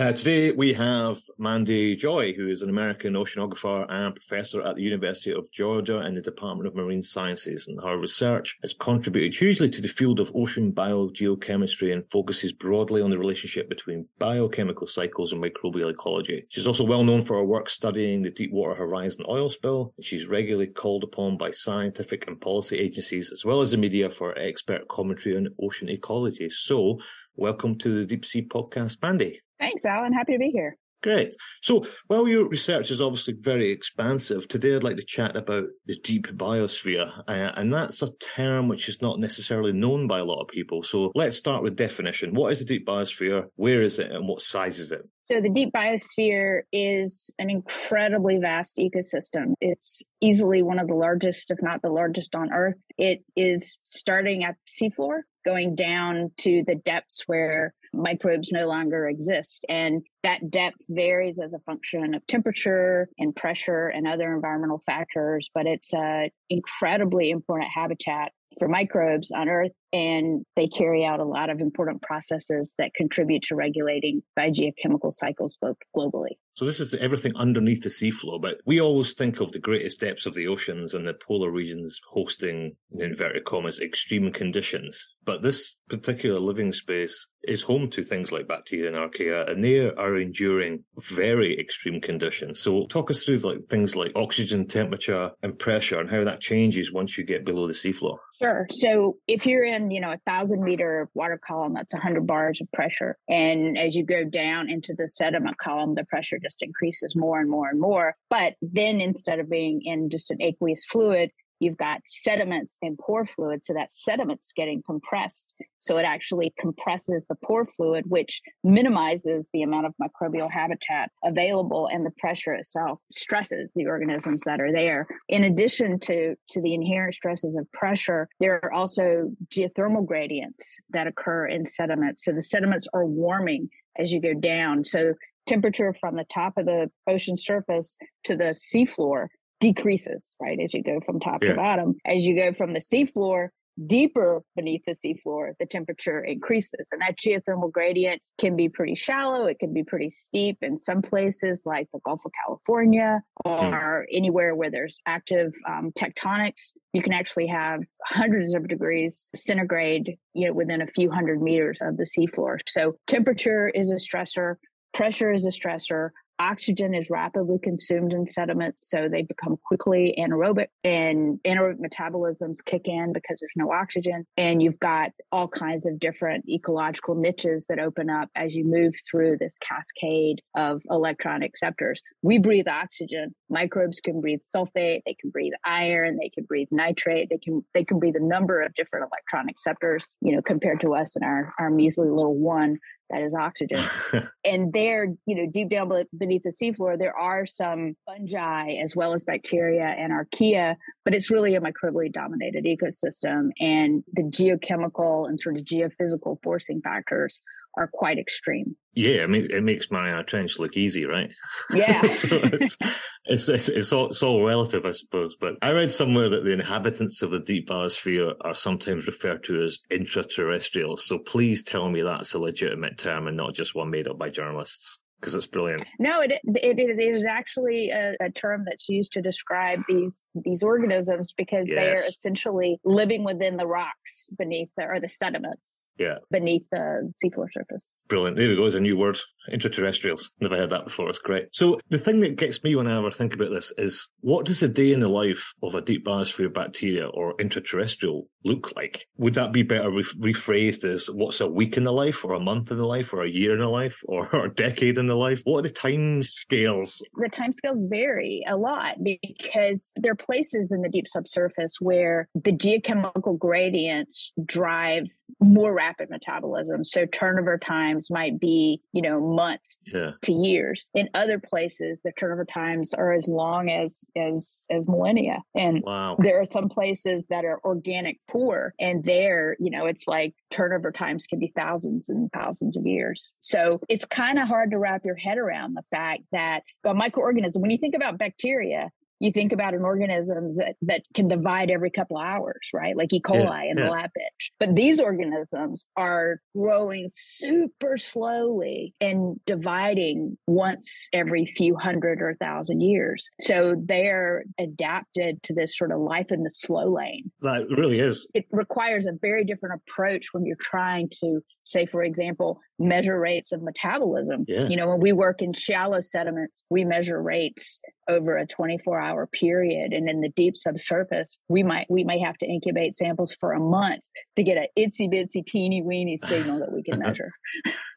Uh, 0.00 0.12
today 0.12 0.50
we 0.50 0.72
have 0.72 1.20
Mandy 1.36 1.94
Joye, 1.94 2.32
who 2.32 2.48
is 2.48 2.62
an 2.62 2.70
American 2.70 3.12
oceanographer 3.12 3.84
and 3.90 4.14
professor 4.14 4.62
at 4.62 4.76
the 4.76 4.82
University 4.82 5.30
of 5.30 5.52
Georgia 5.52 6.00
in 6.06 6.14
the 6.14 6.22
Department 6.22 6.66
of 6.66 6.74
Marine 6.74 7.02
Sciences. 7.02 7.68
And 7.68 7.78
her 7.82 7.98
research 7.98 8.56
has 8.62 8.72
contributed 8.72 9.34
hugely 9.34 9.68
to 9.68 9.82
the 9.82 9.88
field 9.88 10.18
of 10.18 10.32
ocean 10.34 10.72
biogeochemistry 10.72 11.92
and 11.92 12.10
focuses 12.10 12.50
broadly 12.50 13.02
on 13.02 13.10
the 13.10 13.18
relationship 13.18 13.68
between 13.68 14.08
biochemical 14.18 14.86
cycles 14.86 15.34
and 15.34 15.44
microbial 15.44 15.90
ecology. 15.90 16.46
She's 16.48 16.66
also 16.66 16.84
well 16.84 17.04
known 17.04 17.22
for 17.22 17.36
her 17.36 17.44
work 17.44 17.68
studying 17.68 18.22
the 18.22 18.30
Deepwater 18.30 18.76
Horizon 18.76 19.26
oil 19.28 19.50
spill. 19.50 19.92
She's 20.00 20.26
regularly 20.26 20.68
called 20.68 21.04
upon 21.04 21.36
by 21.36 21.50
scientific 21.50 22.26
and 22.26 22.40
policy 22.40 22.78
agencies 22.78 23.30
as 23.30 23.44
well 23.44 23.60
as 23.60 23.72
the 23.72 23.76
media 23.76 24.08
for 24.08 24.32
expert 24.38 24.88
commentary 24.88 25.36
on 25.36 25.48
ocean 25.62 25.90
ecology. 25.90 26.48
So, 26.48 27.00
welcome 27.36 27.76
to 27.80 27.98
the 27.98 28.06
Deep 28.06 28.24
Sea 28.24 28.40
Podcast, 28.40 29.02
Mandy. 29.02 29.42
Thanks, 29.60 29.84
Alan. 29.84 30.12
Happy 30.12 30.32
to 30.32 30.38
be 30.38 30.50
here. 30.50 30.76
Great. 31.02 31.34
So, 31.62 31.86
while 32.08 32.28
your 32.28 32.46
research 32.48 32.90
is 32.90 33.00
obviously 33.00 33.34
very 33.38 33.70
expansive, 33.70 34.46
today 34.48 34.76
I'd 34.76 34.82
like 34.82 34.96
to 34.96 35.04
chat 35.04 35.34
about 35.34 35.64
the 35.86 35.98
deep 36.04 36.26
biosphere. 36.26 37.10
Uh, 37.26 37.52
and 37.56 37.72
that's 37.72 38.02
a 38.02 38.12
term 38.18 38.68
which 38.68 38.86
is 38.86 39.00
not 39.00 39.18
necessarily 39.18 39.72
known 39.72 40.06
by 40.06 40.18
a 40.18 40.24
lot 40.24 40.42
of 40.42 40.48
people. 40.48 40.82
So, 40.82 41.10
let's 41.14 41.38
start 41.38 41.62
with 41.62 41.76
definition. 41.76 42.34
What 42.34 42.52
is 42.52 42.58
the 42.58 42.66
deep 42.66 42.86
biosphere? 42.86 43.46
Where 43.56 43.82
is 43.82 43.98
it? 43.98 44.10
And 44.10 44.28
what 44.28 44.42
size 44.42 44.78
is 44.78 44.92
it? 44.92 45.08
So, 45.24 45.40
the 45.40 45.48
deep 45.48 45.72
biosphere 45.72 46.62
is 46.70 47.30
an 47.38 47.48
incredibly 47.48 48.36
vast 48.36 48.76
ecosystem. 48.76 49.54
It's 49.62 50.02
easily 50.20 50.62
one 50.62 50.78
of 50.78 50.88
the 50.88 50.94
largest, 50.94 51.50
if 51.50 51.62
not 51.62 51.80
the 51.80 51.88
largest 51.88 52.34
on 52.34 52.52
Earth. 52.52 52.76
It 52.98 53.24
is 53.36 53.78
starting 53.84 54.44
at 54.44 54.56
seafloor, 54.68 55.20
going 55.46 55.76
down 55.76 56.32
to 56.38 56.62
the 56.66 56.74
depths 56.74 57.22
where 57.26 57.72
microbes 57.92 58.52
no 58.52 58.66
longer 58.66 59.08
exist. 59.08 59.64
And 59.68 60.02
that 60.22 60.50
depth 60.50 60.84
varies 60.88 61.38
as 61.38 61.52
a 61.52 61.58
function 61.60 62.14
of 62.14 62.26
temperature 62.26 63.08
and 63.18 63.34
pressure 63.34 63.88
and 63.88 64.06
other 64.06 64.34
environmental 64.34 64.82
factors, 64.86 65.50
but 65.54 65.66
it's 65.66 65.92
an 65.94 66.30
incredibly 66.48 67.30
important 67.30 67.70
habitat 67.72 68.32
for 68.58 68.68
microbes 68.68 69.30
on 69.30 69.48
Earth, 69.48 69.72
and 69.92 70.44
they 70.56 70.68
carry 70.68 71.04
out 71.04 71.20
a 71.20 71.24
lot 71.24 71.50
of 71.50 71.60
important 71.60 72.02
processes 72.02 72.74
that 72.78 72.94
contribute 72.94 73.42
to 73.44 73.56
regulating 73.56 74.22
biogeochemical 74.38 75.12
cycles 75.12 75.56
both 75.60 75.76
globally. 75.96 76.36
So 76.54 76.64
this 76.64 76.80
is 76.80 76.94
everything 76.94 77.32
underneath 77.36 77.82
the 77.82 77.88
seafloor, 77.88 78.40
but 78.40 78.60
we 78.66 78.80
always 78.80 79.14
think 79.14 79.40
of 79.40 79.52
the 79.52 79.58
greatest 79.58 80.00
depths 80.00 80.26
of 80.26 80.34
the 80.34 80.46
oceans 80.46 80.94
and 80.94 81.06
the 81.06 81.14
polar 81.26 81.50
regions 81.50 81.98
hosting, 82.08 82.76
in 82.92 83.02
inverted 83.02 83.44
commas, 83.44 83.80
extreme 83.80 84.30
conditions. 84.32 85.08
But 85.24 85.42
this 85.42 85.76
particular 85.88 86.38
living 86.38 86.72
space 86.72 87.28
is 87.44 87.62
home 87.62 87.88
to 87.90 88.04
things 88.04 88.30
like 88.30 88.48
bacteria 88.48 88.88
and 88.88 88.96
archaea, 88.96 89.50
and 89.50 89.64
they 89.64 89.88
are 89.90 90.16
enduring 90.18 90.84
very 90.98 91.58
extreme 91.58 92.00
conditions. 92.00 92.60
So 92.60 92.86
talk 92.86 93.10
us 93.10 93.24
through 93.24 93.38
like 93.38 93.60
things 93.70 93.96
like 93.96 94.12
oxygen, 94.14 94.66
temperature, 94.66 95.30
and 95.42 95.58
pressure, 95.58 95.98
and 95.98 96.10
how 96.10 96.24
that 96.24 96.40
changes 96.40 96.92
once 96.92 97.16
you 97.16 97.24
get 97.24 97.46
below 97.46 97.66
the 97.66 97.72
seafloor. 97.72 98.18
Sure. 98.40 98.66
So 98.70 99.16
if 99.26 99.46
you're 99.46 99.64
in, 99.64 99.79
you 99.88 100.00
know, 100.00 100.12
a 100.12 100.20
thousand 100.26 100.62
meter 100.62 101.08
water 101.14 101.40
column, 101.46 101.74
that's 101.74 101.94
100 101.94 102.26
bars 102.26 102.60
of 102.60 102.70
pressure. 102.72 103.16
And 103.28 103.78
as 103.78 103.94
you 103.94 104.04
go 104.04 104.24
down 104.24 104.68
into 104.68 104.94
the 104.96 105.06
sediment 105.06 105.58
column, 105.58 105.94
the 105.94 106.04
pressure 106.04 106.38
just 106.42 106.62
increases 106.62 107.14
more 107.14 107.40
and 107.40 107.48
more 107.48 107.68
and 107.68 107.80
more. 107.80 108.16
But 108.28 108.54
then 108.60 109.00
instead 109.00 109.38
of 109.38 109.48
being 109.48 109.80
in 109.82 110.10
just 110.10 110.30
an 110.30 110.42
aqueous 110.42 110.84
fluid, 110.86 111.30
you've 111.60 111.76
got 111.76 112.00
sediments 112.06 112.76
and 112.82 112.98
pore 112.98 113.26
fluid. 113.26 113.64
So 113.64 113.74
that 113.74 113.92
sediment's 113.92 114.52
getting 114.52 114.82
compressed. 114.84 115.54
So 115.78 115.98
it 115.98 116.04
actually 116.04 116.52
compresses 116.58 117.26
the 117.28 117.36
pore 117.36 117.66
fluid, 117.66 118.04
which 118.08 118.40
minimizes 118.64 119.48
the 119.52 119.62
amount 119.62 119.86
of 119.86 119.94
microbial 120.02 120.50
habitat 120.50 121.10
available 121.22 121.88
and 121.92 122.04
the 122.04 122.10
pressure 122.18 122.54
itself 122.54 122.98
stresses 123.12 123.70
the 123.76 123.86
organisms 123.86 124.42
that 124.46 124.60
are 124.60 124.72
there. 124.72 125.06
In 125.28 125.44
addition 125.44 126.00
to, 126.00 126.34
to 126.50 126.60
the 126.60 126.74
inherent 126.74 127.14
stresses 127.14 127.56
of 127.56 127.70
pressure, 127.72 128.28
there 128.40 128.60
are 128.64 128.72
also 128.72 129.30
geothermal 129.54 130.04
gradients 130.04 130.78
that 130.90 131.06
occur 131.06 131.46
in 131.46 131.66
sediments. 131.66 132.24
So 132.24 132.32
the 132.32 132.42
sediments 132.42 132.88
are 132.92 133.06
warming 133.06 133.68
as 133.98 134.12
you 134.12 134.20
go 134.20 134.34
down. 134.34 134.84
So 134.84 135.14
temperature 135.46 135.94
from 135.98 136.16
the 136.16 136.24
top 136.24 136.56
of 136.56 136.66
the 136.66 136.90
ocean 137.08 137.36
surface 137.36 137.96
to 138.24 138.36
the 138.36 138.54
seafloor 138.54 139.28
decreases, 139.60 140.34
right? 140.40 140.58
As 140.58 140.74
you 140.74 140.82
go 140.82 141.00
from 141.04 141.20
top 141.20 141.42
yeah. 141.42 141.50
to 141.50 141.56
bottom. 141.56 141.94
As 142.04 142.24
you 142.24 142.34
go 142.34 142.52
from 142.52 142.72
the 142.72 142.80
seafloor 142.80 143.48
deeper 143.86 144.42
beneath 144.56 144.82
the 144.86 144.92
seafloor, 144.92 145.52
the 145.58 145.66
temperature 145.66 146.22
increases. 146.22 146.88
And 146.92 147.00
that 147.00 147.18
geothermal 147.18 147.72
gradient 147.72 148.20
can 148.38 148.56
be 148.56 148.68
pretty 148.68 148.94
shallow, 148.94 149.46
it 149.46 149.58
can 149.58 149.72
be 149.72 149.84
pretty 149.84 150.10
steep 150.10 150.58
in 150.62 150.78
some 150.78 151.02
places 151.02 151.62
like 151.64 151.88
the 151.92 152.00
Gulf 152.04 152.20
of 152.24 152.32
California 152.44 153.20
hmm. 153.44 153.50
or 153.50 154.06
mm. 154.10 154.16
anywhere 154.16 154.54
where 154.54 154.70
there's 154.70 154.98
active 155.06 155.52
um, 155.68 155.92
tectonics. 155.98 156.72
You 156.92 157.02
can 157.02 157.12
actually 157.12 157.46
have 157.46 157.80
hundreds 158.04 158.54
of 158.54 158.68
degrees 158.68 159.30
centigrade 159.34 160.16
you 160.34 160.48
know, 160.48 160.52
within 160.52 160.82
a 160.82 160.86
few 160.86 161.10
hundred 161.10 161.40
meters 161.40 161.80
of 161.82 161.96
the 161.96 162.04
seafloor. 162.04 162.58
So 162.68 162.96
temperature 163.06 163.68
is 163.68 163.90
a 163.90 163.96
stressor. 163.96 164.56
Pressure 164.92 165.32
is 165.32 165.46
a 165.46 165.50
stressor 165.50 166.10
oxygen 166.40 166.94
is 166.94 167.10
rapidly 167.10 167.58
consumed 167.62 168.12
in 168.12 168.26
sediments, 168.26 168.88
so 168.90 169.08
they 169.08 169.22
become 169.22 169.56
quickly 169.64 170.14
anaerobic, 170.18 170.68
and 170.82 171.38
anaerobic 171.46 171.78
metabolisms 171.78 172.64
kick 172.64 172.88
in 172.88 173.12
because 173.12 173.38
there's 173.40 173.52
no 173.56 173.70
oxygen. 173.70 174.26
And 174.36 174.62
you've 174.62 174.80
got 174.80 175.10
all 175.30 175.46
kinds 175.46 175.86
of 175.86 176.00
different 176.00 176.48
ecological 176.48 177.14
niches 177.14 177.66
that 177.68 177.78
open 177.78 178.08
up 178.08 178.30
as 178.34 178.54
you 178.54 178.64
move 178.64 178.94
through 179.08 179.36
this 179.38 179.58
cascade 179.60 180.40
of 180.56 180.82
electron 180.90 181.42
acceptors. 181.42 182.00
We 182.22 182.38
breathe 182.38 182.68
oxygen. 182.68 183.34
Microbes 183.50 184.00
can 184.00 184.20
breathe 184.20 184.40
sulfate, 184.54 185.02
they 185.04 185.16
can 185.20 185.30
breathe 185.30 185.52
iron, 185.64 186.18
they 186.20 186.30
can 186.30 186.44
breathe 186.44 186.68
nitrate, 186.70 187.28
they 187.30 187.38
can 187.38 187.64
they 187.74 187.84
can 187.84 187.98
breathe 187.98 188.16
a 188.16 188.24
number 188.24 188.62
of 188.62 188.74
different 188.74 189.06
electron 189.12 189.48
acceptors, 189.48 190.06
you 190.22 190.34
know, 190.34 190.40
compared 190.40 190.80
to 190.80 190.94
us 190.94 191.16
and 191.16 191.24
our, 191.24 191.52
our 191.58 191.70
measly 191.70 192.08
little 192.08 192.36
one 192.36 192.78
that 193.10 193.22
is 193.22 193.34
oxygen. 193.34 193.82
and 194.44 194.72
there, 194.72 195.08
you 195.26 195.34
know, 195.34 195.46
deep 195.50 195.68
down 195.68 195.90
beneath 196.16 196.42
the 196.42 196.50
seafloor, 196.50 196.98
there 196.98 197.16
are 197.16 197.46
some 197.46 197.96
fungi 198.06 198.74
as 198.82 198.94
well 198.96 199.12
as 199.12 199.24
bacteria 199.24 199.84
and 199.84 200.12
archaea, 200.12 200.76
but 201.04 201.14
it's 201.14 201.30
really 201.30 201.54
a 201.54 201.60
microbially 201.60 202.12
dominated 202.12 202.64
ecosystem. 202.64 203.50
And 203.60 204.04
the 204.12 204.22
geochemical 204.22 205.28
and 205.28 205.38
sort 205.38 205.56
of 205.56 205.64
geophysical 205.64 206.38
forcing 206.42 206.80
factors 206.80 207.40
are 207.76 207.88
quite 207.92 208.18
extreme. 208.18 208.76
Yeah, 208.94 209.22
I 209.22 209.26
mean, 209.26 209.48
it 209.50 209.62
makes 209.62 209.90
Mariana 209.90 210.20
uh, 210.20 210.22
Trench 210.24 210.58
look 210.58 210.76
easy, 210.76 211.04
right? 211.04 211.30
Yeah. 211.72 212.02
so 212.08 212.40
it's, 212.42 212.76
it's, 213.24 213.48
it's, 213.48 213.68
it's, 213.68 213.92
all, 213.92 214.08
it's 214.08 214.22
all 214.22 214.44
relative, 214.44 214.84
I 214.84 214.90
suppose. 214.90 215.36
But 215.40 215.54
I 215.62 215.70
read 215.70 215.92
somewhere 215.92 216.28
that 216.30 216.44
the 216.44 216.52
inhabitants 216.52 217.22
of 217.22 217.30
the 217.30 217.38
deep 217.38 217.68
biosphere 217.68 218.34
are 218.40 218.54
sometimes 218.54 219.06
referred 219.06 219.44
to 219.44 219.62
as 219.62 219.78
intraterrestrials. 219.90 221.00
So 221.00 221.18
please 221.18 221.62
tell 221.62 221.88
me 221.88 222.02
that's 222.02 222.34
a 222.34 222.38
legitimate 222.38 222.98
term 222.98 223.28
and 223.28 223.36
not 223.36 223.54
just 223.54 223.74
one 223.74 223.90
made 223.90 224.08
up 224.08 224.18
by 224.18 224.30
journalists 224.30 225.00
because 225.20 225.34
it's 225.34 225.46
brilliant. 225.46 225.84
No, 225.98 226.22
it, 226.22 226.32
it, 226.32 226.78
it 226.78 226.98
is 226.98 227.24
actually 227.28 227.90
a, 227.90 228.14
a, 228.20 228.30
term 228.30 228.64
that's 228.66 228.88
used 228.88 229.12
to 229.12 229.20
describe 229.20 229.80
these 229.86 230.22
these 230.34 230.62
organisms 230.62 231.32
because 231.32 231.68
yes. 231.68 231.76
they 231.76 231.88
are 231.90 232.08
essentially 232.08 232.80
living 232.84 233.22
within 233.22 233.58
the 233.58 233.66
rocks 233.66 234.30
beneath 234.38 234.70
the, 234.78 234.84
or 234.84 234.98
the 234.98 235.10
sediments 235.10 235.79
yeah. 236.00 236.16
beneath 236.30 236.64
the 236.72 237.12
seafloor 237.22 237.46
surface. 237.52 237.92
Brilliant. 238.08 238.36
There 238.36 238.48
we 238.48 238.56
go. 238.56 238.66
It's 238.66 238.74
a 238.74 238.80
new 238.80 238.96
word. 238.96 239.18
Intraterrestrials. 239.52 240.30
Never 240.40 240.56
heard 240.56 240.70
that 240.70 240.84
before. 240.84 241.08
It's 241.08 241.18
great. 241.18 241.48
So 241.52 241.78
the 241.90 241.98
thing 241.98 242.20
that 242.20 242.36
gets 242.36 242.64
me 242.64 242.74
when 242.74 242.86
I 242.86 242.98
ever 242.98 243.10
think 243.10 243.34
about 243.34 243.50
this 243.50 243.72
is 243.78 244.08
what 244.20 244.46
does 244.46 244.62
a 244.62 244.68
day 244.68 244.92
in 244.92 245.00
the 245.00 245.08
life 245.08 245.52
of 245.62 245.74
a 245.74 245.80
deep 245.80 246.04
biosphere 246.04 246.52
bacteria 246.52 247.06
or 247.06 247.36
intraterrestrial 247.36 248.28
look 248.44 248.74
like? 248.74 249.06
Would 249.18 249.34
that 249.34 249.52
be 249.52 249.62
better 249.62 249.90
re- 249.90 250.32
rephrased 250.32 250.84
as 250.84 251.06
what's 251.06 251.40
a 251.40 251.48
week 251.48 251.76
in 251.76 251.84
the 251.84 251.92
life 251.92 252.24
or 252.24 252.32
a 252.32 252.40
month 252.40 252.70
in 252.70 252.78
the 252.78 252.86
life 252.86 253.12
or 253.12 253.22
a 253.22 253.28
year 253.28 253.52
in 253.52 253.60
the 253.60 253.68
life 253.68 254.02
or, 254.06 254.28
or 254.34 254.46
a 254.46 254.54
decade 254.54 254.98
in 254.98 255.06
the 255.06 255.16
life? 255.16 255.42
What 255.44 255.60
are 255.60 255.62
the 255.62 255.70
time 255.70 256.22
scales? 256.22 257.02
The 257.14 257.28
time 257.28 257.52
scales 257.52 257.86
vary 257.86 258.44
a 258.46 258.56
lot 258.56 258.96
because 259.02 259.92
there 259.96 260.12
are 260.12 260.16
places 260.16 260.72
in 260.72 260.82
the 260.82 260.88
deep 260.88 261.06
subsurface 261.06 261.76
where 261.80 262.28
the 262.34 262.52
geochemical 262.52 263.38
gradients 263.38 264.32
drive 264.44 265.06
more 265.40 265.72
rapid 265.90 266.10
metabolism. 266.10 266.84
So 266.84 267.06
turnover 267.06 267.58
times 267.58 268.10
might 268.10 268.38
be, 268.38 268.80
you 268.92 269.02
know, 269.02 269.20
months 269.20 269.80
yeah. 269.86 270.12
to 270.22 270.32
years. 270.32 270.88
In 270.94 271.08
other 271.14 271.38
places, 271.38 272.00
the 272.04 272.12
turnover 272.18 272.44
times 272.44 272.94
are 272.94 273.12
as 273.12 273.28
long 273.28 273.70
as 273.70 274.04
as 274.16 274.66
as 274.70 274.88
millennia. 274.88 275.38
And 275.54 275.82
wow. 275.84 276.16
there 276.18 276.40
are 276.40 276.46
some 276.50 276.68
places 276.68 277.26
that 277.26 277.44
are 277.44 277.60
organic 277.64 278.18
poor, 278.28 278.74
and 278.78 279.04
there, 279.04 279.56
you 279.58 279.70
know, 279.70 279.86
it's 279.86 280.06
like 280.06 280.34
turnover 280.50 280.92
times 280.92 281.26
can 281.26 281.38
be 281.38 281.52
thousands 281.56 282.08
and 282.08 282.30
thousands 282.32 282.76
of 282.76 282.86
years. 282.86 283.32
So 283.40 283.80
it's 283.88 284.04
kind 284.04 284.38
of 284.38 284.48
hard 284.48 284.70
to 284.70 284.78
wrap 284.78 285.04
your 285.04 285.16
head 285.16 285.38
around 285.38 285.74
the 285.74 285.84
fact 285.90 286.22
that 286.32 286.62
a 286.84 286.94
microorganism, 286.94 287.60
when 287.60 287.70
you 287.70 287.78
think 287.78 287.94
about 287.94 288.18
bacteria, 288.18 288.90
you 289.20 289.30
think 289.30 289.52
about 289.52 289.74
an 289.74 289.82
organism 289.82 290.48
that, 290.56 290.74
that 290.82 291.02
can 291.14 291.28
divide 291.28 291.70
every 291.70 291.90
couple 291.90 292.16
of 292.16 292.24
hours, 292.24 292.68
right? 292.74 292.96
Like 292.96 293.12
E. 293.12 293.20
coli 293.20 293.44
yeah, 293.44 293.70
in 293.70 293.78
yeah. 293.78 293.84
the 293.84 293.90
lab 293.90 294.10
bench. 294.14 294.52
But 294.58 294.74
these 294.74 294.98
organisms 294.98 295.84
are 295.96 296.40
growing 296.56 297.08
super 297.12 297.98
slowly 297.98 298.94
and 299.00 299.38
dividing 299.44 300.38
once 300.46 301.08
every 301.12 301.46
few 301.46 301.76
hundred 301.76 302.22
or 302.22 302.34
thousand 302.40 302.80
years. 302.80 303.28
So 303.40 303.76
they're 303.78 304.44
adapted 304.58 305.42
to 305.44 305.54
this 305.54 305.76
sort 305.76 305.92
of 305.92 306.00
life 306.00 306.26
in 306.30 306.42
the 306.42 306.50
slow 306.50 306.92
lane. 306.92 307.30
That 307.42 307.68
really 307.68 308.00
is. 308.00 308.26
It 308.34 308.46
requires 308.50 309.06
a 309.06 309.12
very 309.20 309.44
different 309.44 309.80
approach 309.86 310.28
when 310.32 310.46
you're 310.46 310.56
trying 310.56 311.10
to 311.20 311.40
say, 311.70 311.86
for 311.86 312.02
example, 312.02 312.60
measure 312.78 313.18
rates 313.18 313.52
of 313.52 313.62
metabolism. 313.62 314.44
Yeah. 314.48 314.66
You 314.66 314.76
know, 314.76 314.88
when 314.88 315.00
we 315.00 315.12
work 315.12 315.42
in 315.42 315.52
shallow 315.52 316.00
sediments, 316.00 316.62
we 316.70 316.84
measure 316.84 317.22
rates 317.22 317.80
over 318.08 318.36
a 318.36 318.46
24 318.46 319.00
hour 319.00 319.26
period. 319.26 319.92
And 319.92 320.08
in 320.08 320.20
the 320.20 320.30
deep 320.30 320.56
subsurface, 320.56 321.38
we 321.48 321.62
might 321.62 321.86
we 321.88 322.04
may 322.04 322.18
have 322.18 322.36
to 322.38 322.46
incubate 322.46 322.94
samples 322.94 323.34
for 323.38 323.52
a 323.52 323.60
month 323.60 324.02
to 324.36 324.42
get 324.42 324.56
an 324.56 324.66
itsy 324.78 325.12
bitsy 325.12 325.44
teeny 325.46 325.82
weeny 325.82 326.18
signal 326.18 326.58
that 326.60 326.72
we 326.72 326.82
can 326.82 326.98
measure. 327.04 327.32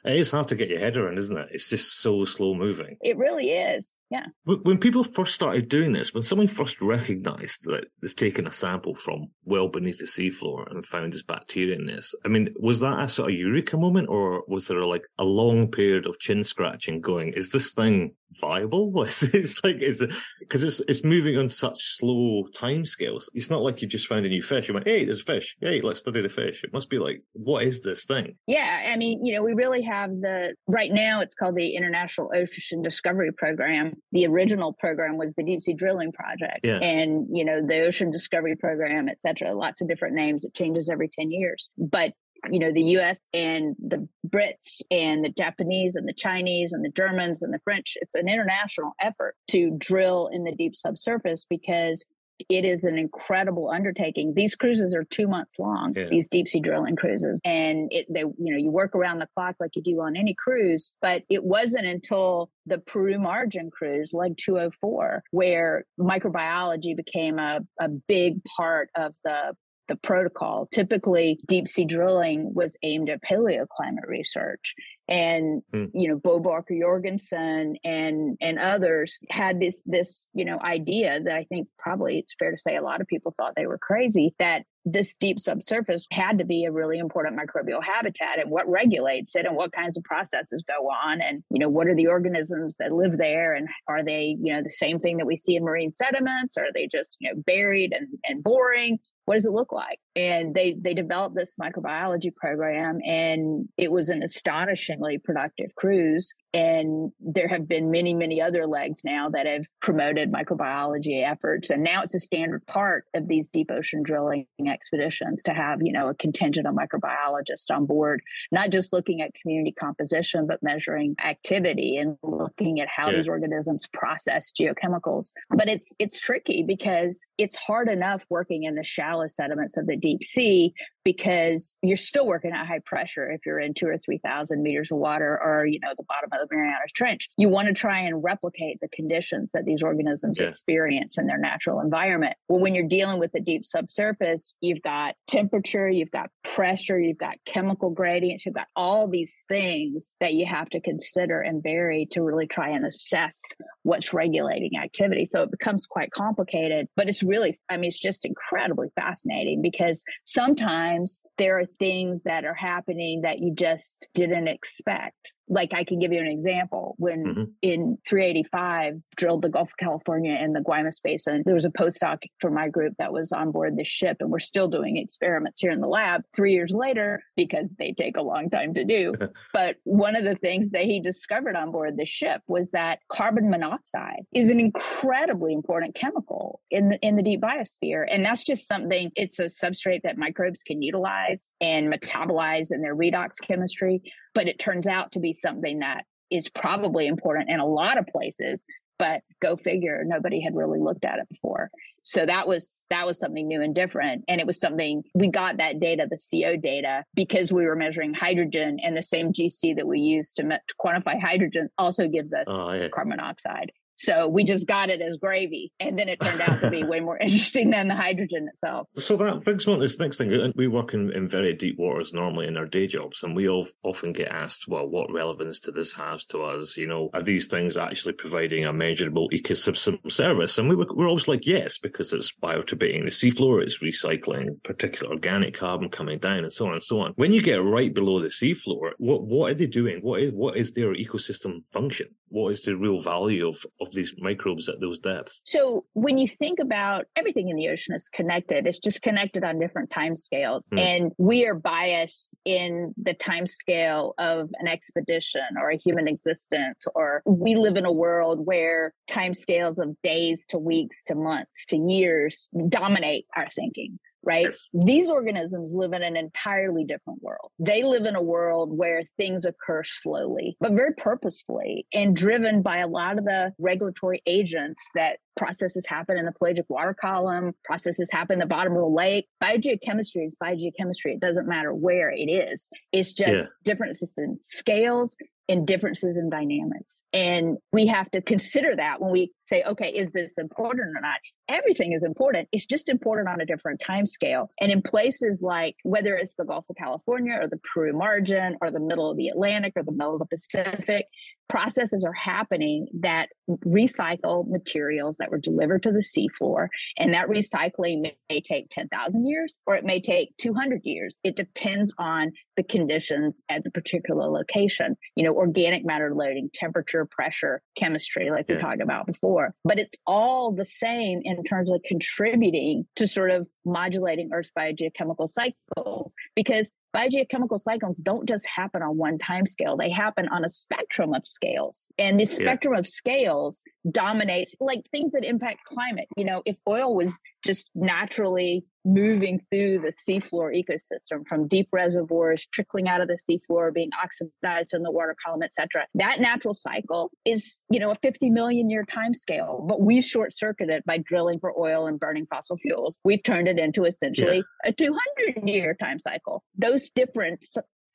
It 0.05 0.17
is 0.17 0.31
hard 0.31 0.49
to 0.49 0.55
get 0.55 0.69
your 0.69 0.79
head 0.79 0.97
around, 0.97 1.17
isn't 1.17 1.37
it? 1.37 1.49
It's 1.51 1.69
just 1.69 2.01
so 2.01 2.25
slow 2.25 2.53
moving. 2.53 2.97
It 3.01 3.17
really 3.17 3.51
is. 3.51 3.93
Yeah. 4.09 4.25
When 4.43 4.77
people 4.77 5.03
first 5.03 5.33
started 5.33 5.69
doing 5.69 5.93
this, 5.93 6.13
when 6.13 6.23
someone 6.23 6.47
first 6.47 6.81
recognized 6.81 7.63
that 7.63 7.85
they've 8.01 8.15
taken 8.15 8.45
a 8.45 8.53
sample 8.53 8.95
from 8.95 9.31
well 9.43 9.69
beneath 9.69 9.97
the 9.97 10.05
seafloor 10.05 10.69
and 10.69 10.85
found 10.85 11.13
this 11.13 11.23
bacteria 11.23 11.75
in 11.75 11.85
this, 11.85 12.13
I 12.23 12.27
mean, 12.27 12.53
was 12.59 12.79
that 12.81 12.99
a 12.99 13.09
sort 13.09 13.31
of 13.31 13.37
eureka 13.37 13.77
moment 13.77 14.09
or 14.09 14.43
was 14.47 14.67
there 14.67 14.85
like 14.85 15.03
a 15.17 15.23
long 15.23 15.69
period 15.71 16.05
of 16.05 16.19
chin 16.19 16.43
scratching 16.43 17.01
going, 17.01 17.33
is 17.33 17.51
this 17.51 17.71
thing 17.71 18.15
viable? 18.39 18.91
it's 19.03 19.63
like, 19.63 19.77
is 19.81 20.01
it, 20.01 20.11
because 20.39 20.63
it's, 20.63 20.81
it's 20.87 21.03
moving 21.03 21.37
on 21.37 21.49
such 21.49 21.97
slow 21.97 22.47
time 22.55 22.85
scales. 22.85 23.29
It's 23.33 23.49
not 23.49 23.61
like 23.61 23.81
you 23.81 23.87
just 23.87 24.07
found 24.07 24.25
a 24.25 24.29
new 24.29 24.41
fish. 24.41 24.67
You 24.67 24.73
went, 24.73 24.87
hey, 24.87 25.05
there's 25.05 25.21
a 25.21 25.25
fish. 25.25 25.55
Hey, 25.61 25.81
let's 25.81 25.99
study 25.99 26.21
the 26.21 26.29
fish. 26.29 26.63
It 26.63 26.73
must 26.73 26.89
be 26.89 26.99
like, 26.99 27.21
what 27.33 27.63
is 27.63 27.81
this 27.81 28.05
thing? 28.05 28.35
Yeah. 28.47 28.91
I 28.91 28.97
mean, 28.97 29.25
you 29.25 29.35
know, 29.35 29.43
we 29.43 29.53
really 29.53 29.83
have 29.83 30.09
the, 30.09 30.55
right 30.67 30.91
now 30.91 31.21
it's 31.21 31.35
called 31.35 31.55
the 31.55 31.75
International 31.75 32.31
Ocean 32.35 32.81
Discovery 32.81 33.31
Program 33.31 33.93
the 34.11 34.27
original 34.27 34.73
program 34.73 35.17
was 35.17 35.33
the 35.35 35.43
deep 35.43 35.61
sea 35.61 35.73
drilling 35.73 36.11
project 36.11 36.59
yeah. 36.63 36.77
and 36.77 37.27
you 37.31 37.43
know 37.43 37.65
the 37.65 37.81
ocean 37.81 38.11
discovery 38.11 38.55
program 38.55 39.09
et 39.09 39.19
cetera 39.19 39.53
lots 39.53 39.81
of 39.81 39.87
different 39.87 40.15
names 40.15 40.43
it 40.43 40.53
changes 40.53 40.89
every 40.89 41.09
10 41.17 41.31
years 41.31 41.69
but 41.77 42.13
you 42.51 42.59
know 42.59 42.71
the 42.71 42.81
us 42.81 43.19
and 43.33 43.75
the 43.79 44.07
brits 44.27 44.81
and 44.91 45.23
the 45.23 45.29
japanese 45.29 45.95
and 45.95 46.07
the 46.07 46.13
chinese 46.13 46.71
and 46.73 46.83
the 46.83 46.89
germans 46.89 47.41
and 47.41 47.53
the 47.53 47.59
french 47.63 47.93
it's 48.01 48.15
an 48.15 48.27
international 48.27 48.93
effort 48.99 49.35
to 49.47 49.71
drill 49.77 50.29
in 50.31 50.43
the 50.43 50.51
deep 50.51 50.75
subsurface 50.75 51.45
because 51.49 52.05
it 52.49 52.65
is 52.65 52.83
an 52.83 52.97
incredible 52.97 53.69
undertaking. 53.69 54.33
These 54.35 54.55
cruises 54.55 54.93
are 54.93 55.03
two 55.03 55.27
months 55.27 55.59
long, 55.59 55.93
yeah. 55.95 56.07
these 56.09 56.27
deep 56.27 56.47
sea 56.47 56.59
drilling 56.59 56.95
cruises. 56.95 57.39
And 57.45 57.91
it, 57.91 58.07
they, 58.09 58.21
you 58.21 58.35
know, 58.37 58.57
you 58.57 58.71
work 58.71 58.95
around 58.95 59.19
the 59.19 59.27
clock 59.35 59.55
like 59.59 59.75
you 59.75 59.81
do 59.81 60.01
on 60.01 60.15
any 60.15 60.35
cruise, 60.37 60.91
but 61.01 61.23
it 61.29 61.43
wasn't 61.43 61.85
until 61.85 62.49
the 62.65 62.79
Peru 62.79 63.19
Margin 63.19 63.69
cruise, 63.71 64.13
leg 64.13 64.35
204, 64.37 65.23
where 65.31 65.85
microbiology 65.99 66.95
became 66.95 67.39
a, 67.39 67.59
a 67.79 67.87
big 67.87 68.43
part 68.57 68.89
of 68.95 69.13
the 69.23 69.55
the 69.87 69.95
protocol. 69.95 70.67
Typically, 70.71 71.39
deep 71.45 71.67
sea 71.67 71.85
drilling 71.85 72.53
was 72.53 72.77
aimed 72.83 73.09
at 73.09 73.21
paleoclimate 73.21 74.07
research 74.07 74.75
and 75.07 75.61
mm. 75.73 75.89
you 75.93 76.07
know 76.07 76.15
Bo 76.15 76.39
Barker 76.39 76.75
Jorgensen 76.79 77.75
and 77.83 78.37
and 78.39 78.57
others 78.59 79.19
had 79.29 79.59
this 79.59 79.81
this 79.85 80.27
you 80.33 80.45
know 80.45 80.59
idea 80.61 81.19
that 81.23 81.35
I 81.35 81.43
think 81.43 81.67
probably 81.77 82.19
it's 82.19 82.35
fair 82.39 82.51
to 82.51 82.57
say 82.57 82.77
a 82.77 82.81
lot 82.81 83.01
of 83.01 83.07
people 83.07 83.33
thought 83.35 83.53
they 83.55 83.67
were 83.67 83.77
crazy 83.77 84.33
that 84.39 84.63
this 84.85 85.15
deep 85.15 85.39
subsurface 85.39 86.05
had 86.11 86.39
to 86.39 86.45
be 86.45 86.65
a 86.65 86.71
really 86.71 86.99
important 86.99 87.39
microbial 87.39 87.83
habitat 87.83 88.39
and 88.39 88.49
what 88.49 88.67
regulates 88.67 89.35
it 89.35 89.45
and 89.45 89.55
what 89.55 89.71
kinds 89.71 89.97
of 89.97 90.03
processes 90.03 90.63
go 90.67 90.89
on 90.89 91.21
and 91.21 91.43
you 91.49 91.59
know 91.59 91.69
what 91.69 91.87
are 91.87 91.95
the 91.95 92.07
organisms 92.07 92.75
that 92.79 92.91
live 92.91 93.17
there 93.17 93.53
and 93.53 93.67
are 93.87 94.03
they 94.03 94.37
you 94.41 94.53
know 94.53 94.61
the 94.61 94.69
same 94.69 94.99
thing 94.99 95.17
that 95.17 95.25
we 95.25 95.35
see 95.35 95.55
in 95.55 95.63
marine 95.63 95.91
sediments 95.91 96.57
or 96.57 96.65
are 96.65 96.73
they 96.73 96.87
just 96.87 97.17
you 97.19 97.29
know 97.29 97.41
buried 97.45 97.93
and, 97.93 98.07
and 98.23 98.43
boring 98.43 98.99
what 99.25 99.35
does 99.35 99.45
it 99.45 99.51
look 99.51 99.71
like 99.71 99.99
and 100.15 100.53
they 100.53 100.75
they 100.79 100.93
developed 100.93 101.35
this 101.35 101.55
microbiology 101.55 102.33
program 102.35 102.99
and 103.05 103.67
it 103.77 103.91
was 103.91 104.09
an 104.09 104.21
astonishingly 104.21 105.17
productive 105.17 105.73
cruise 105.75 106.33
and 106.53 107.11
there 107.19 107.47
have 107.47 107.67
been 107.67 107.89
many 107.89 108.13
many 108.13 108.41
other 108.41 108.67
legs 108.67 109.01
now 109.03 109.29
that 109.29 109.45
have 109.45 109.65
promoted 109.81 110.31
microbiology 110.31 111.27
efforts 111.27 111.69
and 111.69 111.83
now 111.83 112.03
it's 112.03 112.13
a 112.13 112.19
standard 112.19 112.65
part 112.67 113.05
of 113.13 113.27
these 113.27 113.47
deep 113.47 113.71
ocean 113.71 114.03
drilling 114.03 114.45
expeditions 114.67 115.41
to 115.41 115.51
have 115.51 115.79
you 115.81 115.91
know 115.91 116.09
a 116.09 116.15
contingent 116.15 116.67
of 116.67 116.75
microbiologists 116.75 117.71
on 117.71 117.85
board 117.85 118.21
not 118.51 118.69
just 118.69 118.93
looking 118.93 119.21
at 119.21 119.33
community 119.33 119.73
composition 119.79 120.45
but 120.45 120.61
measuring 120.61 121.15
activity 121.23 121.97
and 121.97 122.17
looking 122.23 122.79
at 122.79 122.87
how 122.87 123.09
yeah. 123.09 123.17
these 123.17 123.29
organisms 123.29 123.87
process 123.93 124.51
geochemicals 124.51 125.31
but 125.49 125.67
it's 125.67 125.93
it's 125.97 126.19
tricky 126.19 126.61
because 126.61 127.25
it's 127.37 127.55
hard 127.55 127.89
enough 127.89 128.25
working 128.29 128.63
in 128.63 128.75
the 128.75 128.83
shallow 128.83 129.12
sediments 129.29 129.77
of 129.77 129.87
the 129.87 129.95
deep 129.95 130.23
sea 130.23 130.73
because 131.03 131.73
you're 131.81 131.97
still 131.97 132.25
working 132.25 132.51
at 132.51 132.65
high 132.65 132.79
pressure 132.85 133.29
if 133.31 133.41
you're 133.45 133.59
in 133.59 133.73
two 133.73 133.87
or 133.87 133.97
three 133.97 134.19
thousand 134.19 134.63
meters 134.63 134.91
of 134.91 134.97
water 134.97 135.39
or 135.41 135.65
you 135.65 135.79
know 135.79 135.89
the 135.97 136.03
bottom 136.03 136.29
of 136.31 136.47
the 136.47 136.55
marianas 136.55 136.91
trench. 136.93 137.29
You 137.37 137.49
want 137.49 137.67
to 137.67 137.73
try 137.73 137.99
and 137.99 138.23
replicate 138.23 138.79
the 138.81 138.87
conditions 138.89 139.51
that 139.53 139.65
these 139.65 139.83
organisms 139.83 140.39
yeah. 140.39 140.45
experience 140.45 141.17
in 141.17 141.27
their 141.27 141.37
natural 141.37 141.79
environment. 141.79 142.35
Well 142.47 142.59
when 142.59 142.75
you're 142.75 142.87
dealing 142.87 143.19
with 143.19 143.31
the 143.31 143.39
deep 143.39 143.65
subsurface 143.65 144.53
you've 144.61 144.81
got 144.81 145.15
temperature 145.27 145.89
you've 145.89 146.11
got 146.11 146.29
pressure 146.43 146.99
you've 146.99 147.17
got 147.17 147.35
chemical 147.45 147.89
gradients 147.89 148.45
you've 148.45 148.55
got 148.55 148.67
all 148.75 149.07
these 149.07 149.43
things 149.47 150.13
that 150.19 150.33
you 150.33 150.45
have 150.45 150.69
to 150.69 150.79
consider 150.79 151.41
and 151.41 151.61
vary 151.63 152.07
to 152.11 152.21
really 152.21 152.47
try 152.47 152.69
and 152.69 152.85
assess 152.85 153.41
what's 153.83 154.13
regulating 154.13 154.77
activity. 154.77 155.25
So 155.25 155.43
it 155.43 155.51
becomes 155.51 155.85
quite 155.85 156.11
complicated 156.11 156.87
but 156.95 157.07
it's 157.07 157.23
really 157.23 157.59
i 157.69 157.77
mean 157.77 157.87
it's 157.87 157.99
just 157.99 158.25
incredibly 158.25 158.87
fascinating 158.95 159.61
because 159.61 160.03
sometimes 160.25 160.92
there 161.37 161.59
are 161.59 161.65
things 161.79 162.21
that 162.23 162.45
are 162.45 162.53
happening 162.53 163.21
that 163.21 163.39
you 163.39 163.53
just 163.53 164.07
didn't 164.13 164.47
expect. 164.47 165.33
Like 165.47 165.73
I 165.73 165.83
can 165.83 165.99
give 165.99 166.11
you 166.11 166.19
an 166.19 166.27
example. 166.27 166.95
When 166.97 167.23
Mm-hmm. 167.23 167.43
in 167.61 167.97
385 168.07 168.95
drilled 169.15 169.43
the 169.43 169.49
Gulf 169.49 169.69
of 169.69 169.77
California 169.77 170.33
and 170.33 170.55
the 170.55 170.59
Guaymas 170.59 171.01
Basin, 171.01 171.43
there 171.45 171.53
was 171.53 171.65
a 171.65 171.69
postdoc 171.69 172.17
from 172.39 172.53
my 172.53 172.67
group 172.67 172.93
that 172.97 173.13
was 173.13 173.31
on 173.31 173.51
board 173.51 173.77
the 173.77 173.83
ship, 173.83 174.17
and 174.19 174.29
we're 174.29 174.39
still 174.39 174.67
doing 174.67 174.97
experiments 174.97 175.61
here 175.61 175.71
in 175.71 175.79
the 175.79 175.87
lab 175.87 176.23
three 176.35 176.53
years 176.53 176.73
later 176.73 177.23
because 177.35 177.69
they 177.79 177.93
take 177.93 178.17
a 178.17 178.21
long 178.21 178.49
time 178.49 178.73
to 178.73 178.83
do. 178.83 179.13
but 179.53 179.77
one 179.83 180.15
of 180.15 180.23
the 180.25 180.35
things 180.35 180.71
that 180.71 180.83
he 180.83 180.99
discovered 180.99 181.55
on 181.55 181.71
board 181.71 181.97
the 181.97 182.05
ship 182.05 182.41
was 182.47 182.69
that 182.71 182.99
carbon 183.09 183.49
monoxide 183.49 184.23
is 184.33 184.49
an 184.49 184.59
incredibly 184.59 185.53
important 185.53 185.95
chemical 185.95 186.61
in 186.71 186.89
the 186.89 186.99
in 186.99 187.15
the 187.15 187.23
deep 187.23 187.41
biosphere, 187.41 188.05
and 188.09 188.25
that's 188.25 188.43
just 188.43 188.67
something. 188.67 189.11
It's 189.15 189.39
a 189.39 189.45
substrate 189.45 190.01
that 190.03 190.17
microbes 190.17 190.63
can 190.63 190.81
utilize 190.81 191.49
and 191.61 191.91
metabolize 191.91 192.71
in 192.71 192.81
their 192.81 192.95
redox 192.95 193.41
chemistry 193.41 194.01
but 194.33 194.47
it 194.47 194.59
turns 194.59 194.87
out 194.87 195.11
to 195.13 195.19
be 195.19 195.33
something 195.33 195.79
that 195.79 196.05
is 196.29 196.49
probably 196.49 197.07
important 197.07 197.49
in 197.49 197.59
a 197.59 197.65
lot 197.65 197.97
of 197.97 198.07
places 198.07 198.63
but 198.99 199.21
go 199.41 199.55
figure 199.57 200.03
nobody 200.05 200.39
had 200.41 200.55
really 200.55 200.79
looked 200.79 201.03
at 201.03 201.19
it 201.19 201.27
before. 201.27 201.69
So 202.03 202.25
that 202.25 202.47
was 202.47 202.83
that 202.89 203.05
was 203.05 203.17
something 203.17 203.47
new 203.47 203.61
and 203.61 203.73
different. 203.73 204.23
And 204.27 204.39
it 204.39 204.47
was 204.47 204.59
something 204.59 205.03
we 205.15 205.29
got 205.29 205.57
that 205.57 205.79
data 205.79 206.07
the 206.09 206.17
co 206.17 206.55
data 206.57 207.03
because 207.13 207.51
we 207.51 207.65
were 207.65 207.75
measuring 207.75 208.13
hydrogen 208.13 208.77
and 208.81 208.95
the 208.95 209.03
same 209.03 209.33
gc 209.33 209.75
that 209.75 209.87
we 209.87 209.99
use 209.99 210.33
to, 210.33 210.43
me- 210.43 210.57
to 210.67 210.75
quantify 210.83 211.19
hydrogen 211.19 211.69
also 211.77 212.07
gives 212.07 212.33
us 212.33 212.45
Oh, 212.47 212.71
yeah. 212.71 212.87
carbon 212.89 213.09
monoxide 213.17 213.71
so 214.03 214.27
we 214.27 214.43
just 214.43 214.67
got 214.67 214.89
it 214.89 215.01
as 215.01 215.17
gravy 215.17 215.71
and 215.79 215.97
then 215.97 216.09
it 216.09 216.19
turned 216.19 216.41
out 216.41 216.61
to 216.61 216.69
be 216.69 216.83
way 216.93 216.99
more 216.99 217.17
interesting 217.17 217.71
than 217.71 217.87
the 217.87 217.95
hydrogen 217.95 218.47
itself 218.47 218.87
So 218.95 219.17
that 219.17 219.43
brings 219.43 219.65
me 219.65 219.73
on 219.73 219.79
to 219.79 219.83
this 219.85 219.99
next 219.99 220.17
thing. 220.17 220.53
We 220.55 220.67
work 220.67 220.93
in, 220.93 221.11
in 221.11 221.27
very 221.27 221.53
deep 221.53 221.77
waters 221.77 222.13
normally 222.13 222.47
in 222.47 222.57
our 222.57 222.65
day 222.65 222.87
jobs, 222.87 223.23
and 223.23 223.35
we 223.35 223.47
all 223.47 223.67
often 223.83 224.13
get 224.13 224.29
asked, 224.29 224.67
well, 224.67 224.87
what 224.87 225.11
relevance 225.11 225.59
do 225.59 225.71
this 225.71 225.93
have 225.93 226.21
to 226.27 226.43
us? 226.43 226.77
You 226.77 226.87
know, 226.87 227.09
are 227.13 227.21
these 227.21 227.47
things 227.47 227.77
actually 227.77 228.13
providing 228.13 228.65
a 228.65 228.73
measurable 228.73 229.29
ecosystem 229.31 230.11
service? 230.11 230.57
And 230.57 230.69
we 230.69 230.75
were, 230.75 230.87
we're 230.89 231.07
always 231.07 231.27
like, 231.27 231.45
yes, 231.45 231.77
because 231.77 232.13
it's 232.13 232.33
bioturbating 232.33 233.03
the 233.03 233.11
seafloor, 233.11 233.61
it's 233.61 233.81
recycling 233.81 234.61
particular 234.63 235.13
organic 235.13 235.53
carbon 235.53 235.89
coming 235.89 236.19
down, 236.19 236.43
and 236.43 236.53
so 236.53 236.67
on 236.67 236.73
and 236.73 236.83
so 236.83 236.99
on. 236.99 237.13
When 237.15 237.33
you 237.33 237.41
get 237.41 237.63
right 237.63 237.93
below 237.93 238.19
the 238.19 238.27
seafloor, 238.27 238.91
what 238.97 239.23
what 239.23 239.51
are 239.51 239.55
they 239.55 239.67
doing? 239.67 239.99
What 240.01 240.21
is 240.21 240.31
what 240.31 240.57
is 240.57 240.71
their 240.71 240.93
ecosystem 240.93 241.63
function? 241.71 242.07
What 242.33 242.51
is 242.51 242.63
the 242.63 242.75
real 242.75 242.99
value 242.99 243.47
of, 243.47 243.63
of 243.79 243.93
these 243.93 244.15
microbes 244.17 244.67
at 244.67 244.79
those 244.81 244.97
depths? 244.97 245.39
So 245.43 245.85
when 245.93 246.17
you 246.17 246.27
think 246.27 246.57
about 246.57 247.05
everything 247.15 247.49
in 247.49 247.55
the 247.55 247.69
ocean 247.69 247.93
is 247.93 248.09
connected, 248.09 248.65
it's 248.65 248.79
just 248.79 249.03
connected 249.03 249.43
on 249.43 249.59
different 249.59 249.91
time 249.91 250.15
scales. 250.15 250.67
Mm. 250.73 250.79
And 250.79 251.11
we 251.19 251.45
are 251.45 251.53
biased 251.53 252.35
in 252.43 252.91
the 252.97 253.13
time 253.13 253.45
scale 253.45 254.15
of 254.17 254.49
an 254.59 254.67
expedition 254.67 255.43
or 255.61 255.69
a 255.69 255.77
human 255.77 256.07
existence, 256.07 256.87
or 256.95 257.21
we 257.27 257.53
live 257.55 257.75
in 257.75 257.85
a 257.85 257.91
world 257.91 258.43
where 258.43 258.95
time 259.07 259.35
scales 259.35 259.77
of 259.77 259.95
days 260.01 260.47
to 260.49 260.57
weeks 260.57 261.03
to 261.03 261.13
months 261.13 261.67
to 261.67 261.77
years 261.77 262.49
dominate 262.67 263.27
our 263.35 263.47
thinking. 263.49 263.99
Right. 264.25 264.45
Yes. 264.45 264.69
These 264.73 265.09
organisms 265.09 265.69
live 265.73 265.91
in 265.93 266.01
an 266.01 266.15
entirely 266.15 266.85
different 266.85 267.21
world. 267.21 267.51
They 267.59 267.83
live 267.83 268.05
in 268.05 268.15
a 268.15 268.21
world 268.21 268.75
where 268.75 269.03
things 269.17 269.43
occur 269.45 269.83
slowly, 269.85 270.55
but 270.61 270.71
very 270.71 270.93
purposefully 270.93 271.85
and 271.93 272.15
driven 272.15 272.61
by 272.61 272.77
a 272.77 272.87
lot 272.87 273.17
of 273.17 273.25
the 273.25 273.51
regulatory 273.59 274.21
agents 274.25 274.81
that 274.95 275.17
processes 275.35 275.85
happen 275.85 276.17
in 276.17 276.25
the 276.25 276.31
pelagic 276.31 276.65
water 276.69 276.93
column, 276.93 277.53
processes 277.65 278.09
happen 278.11 278.35
in 278.35 278.39
the 278.39 278.45
bottom 278.45 278.73
of 278.73 278.79
the 278.79 278.85
lake. 278.85 279.27
Biogeochemistry 279.43 280.25
is 280.25 280.35
biogeochemistry. 280.41 281.13
It 281.15 281.19
doesn't 281.19 281.47
matter 281.47 281.73
where 281.73 282.09
it 282.11 282.29
is. 282.29 282.69
It's 282.91 283.13
just 283.13 283.43
Yeah. 283.43 283.45
differences 283.63 284.13
in 284.17 284.37
scales 284.41 285.17
and 285.49 285.67
differences 285.67 286.17
in 286.17 286.29
dynamics. 286.29 287.01
And 287.11 287.57
we 287.71 287.87
have 287.87 288.09
to 288.11 288.21
consider 288.21 288.75
that 288.75 289.01
when 289.01 289.11
we 289.11 289.33
say, 289.45 289.63
okay, 289.63 289.89
is 289.89 290.09
this 290.11 290.33
important 290.37 290.87
or 290.95 291.01
not? 291.01 291.19
Everything 291.49 291.91
is 291.91 292.03
important. 292.03 292.47
It's 292.51 292.65
just 292.65 292.87
important 292.87 293.27
on 293.27 293.41
a 293.41 293.45
different 293.45 293.81
time 293.85 294.07
scale. 294.07 294.49
And 294.61 294.71
in 294.71 294.81
places 294.81 295.41
like 295.41 295.75
whether 295.83 296.15
it's 296.15 296.35
the 296.35 296.45
Gulf 296.45 296.65
of 296.69 296.77
California 296.77 297.37
or 297.41 297.47
the 297.47 297.59
Peru 297.73 297.93
margin 297.93 298.57
or 298.61 298.71
the 298.71 298.79
middle 298.79 299.11
of 299.11 299.17
the 299.17 299.27
Atlantic 299.27 299.73
or 299.75 299.83
the 299.83 299.91
middle 299.91 300.13
of 300.13 300.19
the 300.19 300.37
Pacific, 300.37 301.07
processes 301.49 302.03
are 302.05 302.13
happening 302.13 302.87
that 303.01 303.29
recycle 303.65 304.47
materials 304.47 305.17
that 305.17 305.29
were 305.29 305.39
delivered 305.39 305.83
to 305.83 305.91
the 305.91 305.99
seafloor. 305.99 306.67
And 306.97 307.13
that 307.13 307.27
recycling 307.27 308.01
may, 308.01 308.17
may 308.29 308.41
take 308.41 308.69
10,000 308.69 309.27
years 309.27 309.57
or 309.65 309.75
it 309.75 309.83
may 309.83 310.01
take 310.01 310.35
200 310.37 310.81
years. 310.83 311.17
It 311.23 311.35
depends 311.35 311.93
on 311.97 312.31
the 312.55 312.63
conditions 312.63 313.41
at 313.49 313.63
the 313.63 313.71
particular 313.71 314.29
location. 314.29 314.95
You 315.15 315.25
know, 315.25 315.33
organic 315.33 315.85
matter 315.85 316.13
loading, 316.15 316.49
temperature, 316.53 317.05
pressure, 317.05 317.61
chemistry, 317.75 318.31
like 318.31 318.47
we 318.47 318.57
talked 318.57 318.81
about 318.81 319.05
before. 319.05 319.53
But 319.63 319.79
it's 319.79 319.95
all 320.07 320.51
the 320.51 320.65
same 320.65 321.21
in 321.23 321.43
terms 321.43 321.69
of 321.69 321.81
contributing 321.85 322.85
to 322.95 323.07
sort 323.07 323.31
of 323.31 323.47
modulating 323.65 324.29
Earth's 324.33 324.51
biogeochemical 324.57 325.27
cycles 325.29 326.13
because 326.35 326.69
biogeochemical 326.95 327.59
cycles 327.59 327.97
don't 327.97 328.27
just 328.27 328.47
happen 328.47 328.81
on 328.81 328.97
one 328.97 329.17
time 329.17 329.45
scale. 329.45 329.77
They 329.77 329.89
happen 329.89 330.27
on 330.29 330.45
a 330.45 330.49
spectrum 330.49 331.13
of 331.13 331.25
scales. 331.25 331.87
And 331.97 332.19
the 332.19 332.25
spectrum 332.25 332.75
of 332.75 332.87
scales 332.87 333.63
dominates 333.89 334.53
like 334.59 334.83
things 334.91 335.11
that 335.11 335.23
impact 335.23 335.65
climate. 335.65 336.07
You 336.17 336.25
know 336.25 336.41
if 336.45 336.57
oil 336.67 336.95
was 336.95 337.17
just 337.43 337.69
naturally 337.75 338.65
moving 338.85 339.39
through 339.51 339.79
the 339.79 339.93
seafloor 340.07 340.51
ecosystem 340.53 341.25
from 341.27 341.47
deep 341.47 341.67
reservoirs 341.71 342.45
trickling 342.53 342.87
out 342.87 343.01
of 343.01 343.07
the 343.07 343.17
seafloor 343.29 343.73
being 343.73 343.89
oxidized 344.01 344.73
in 344.73 344.83
the 344.83 344.91
water 344.91 345.15
column 345.25 345.41
etc 345.43 345.85
that 345.93 346.19
natural 346.19 346.53
cycle 346.53 347.11
is 347.25 347.61
you 347.69 347.79
know 347.79 347.91
a 347.91 347.95
50 348.01 348.29
million 348.29 348.69
year 348.69 348.85
time 348.85 349.13
scale 349.13 349.65
but 349.67 349.81
we 349.81 350.01
short 350.01 350.33
circuit 350.35 350.69
it 350.69 350.85
by 350.85 350.97
drilling 350.97 351.39
for 351.39 351.53
oil 351.57 351.87
and 351.87 351.99
burning 351.99 352.25
fossil 352.27 352.57
fuels. 352.57 352.99
We've 353.03 353.23
turned 353.23 353.47
it 353.47 353.59
into 353.59 353.85
essentially 353.85 354.43
a 354.63 354.71
200 354.71 355.47
year 355.47 355.75
time 355.79 355.99
cycle. 355.99 356.43
Those 356.57 356.89
different 356.89 357.45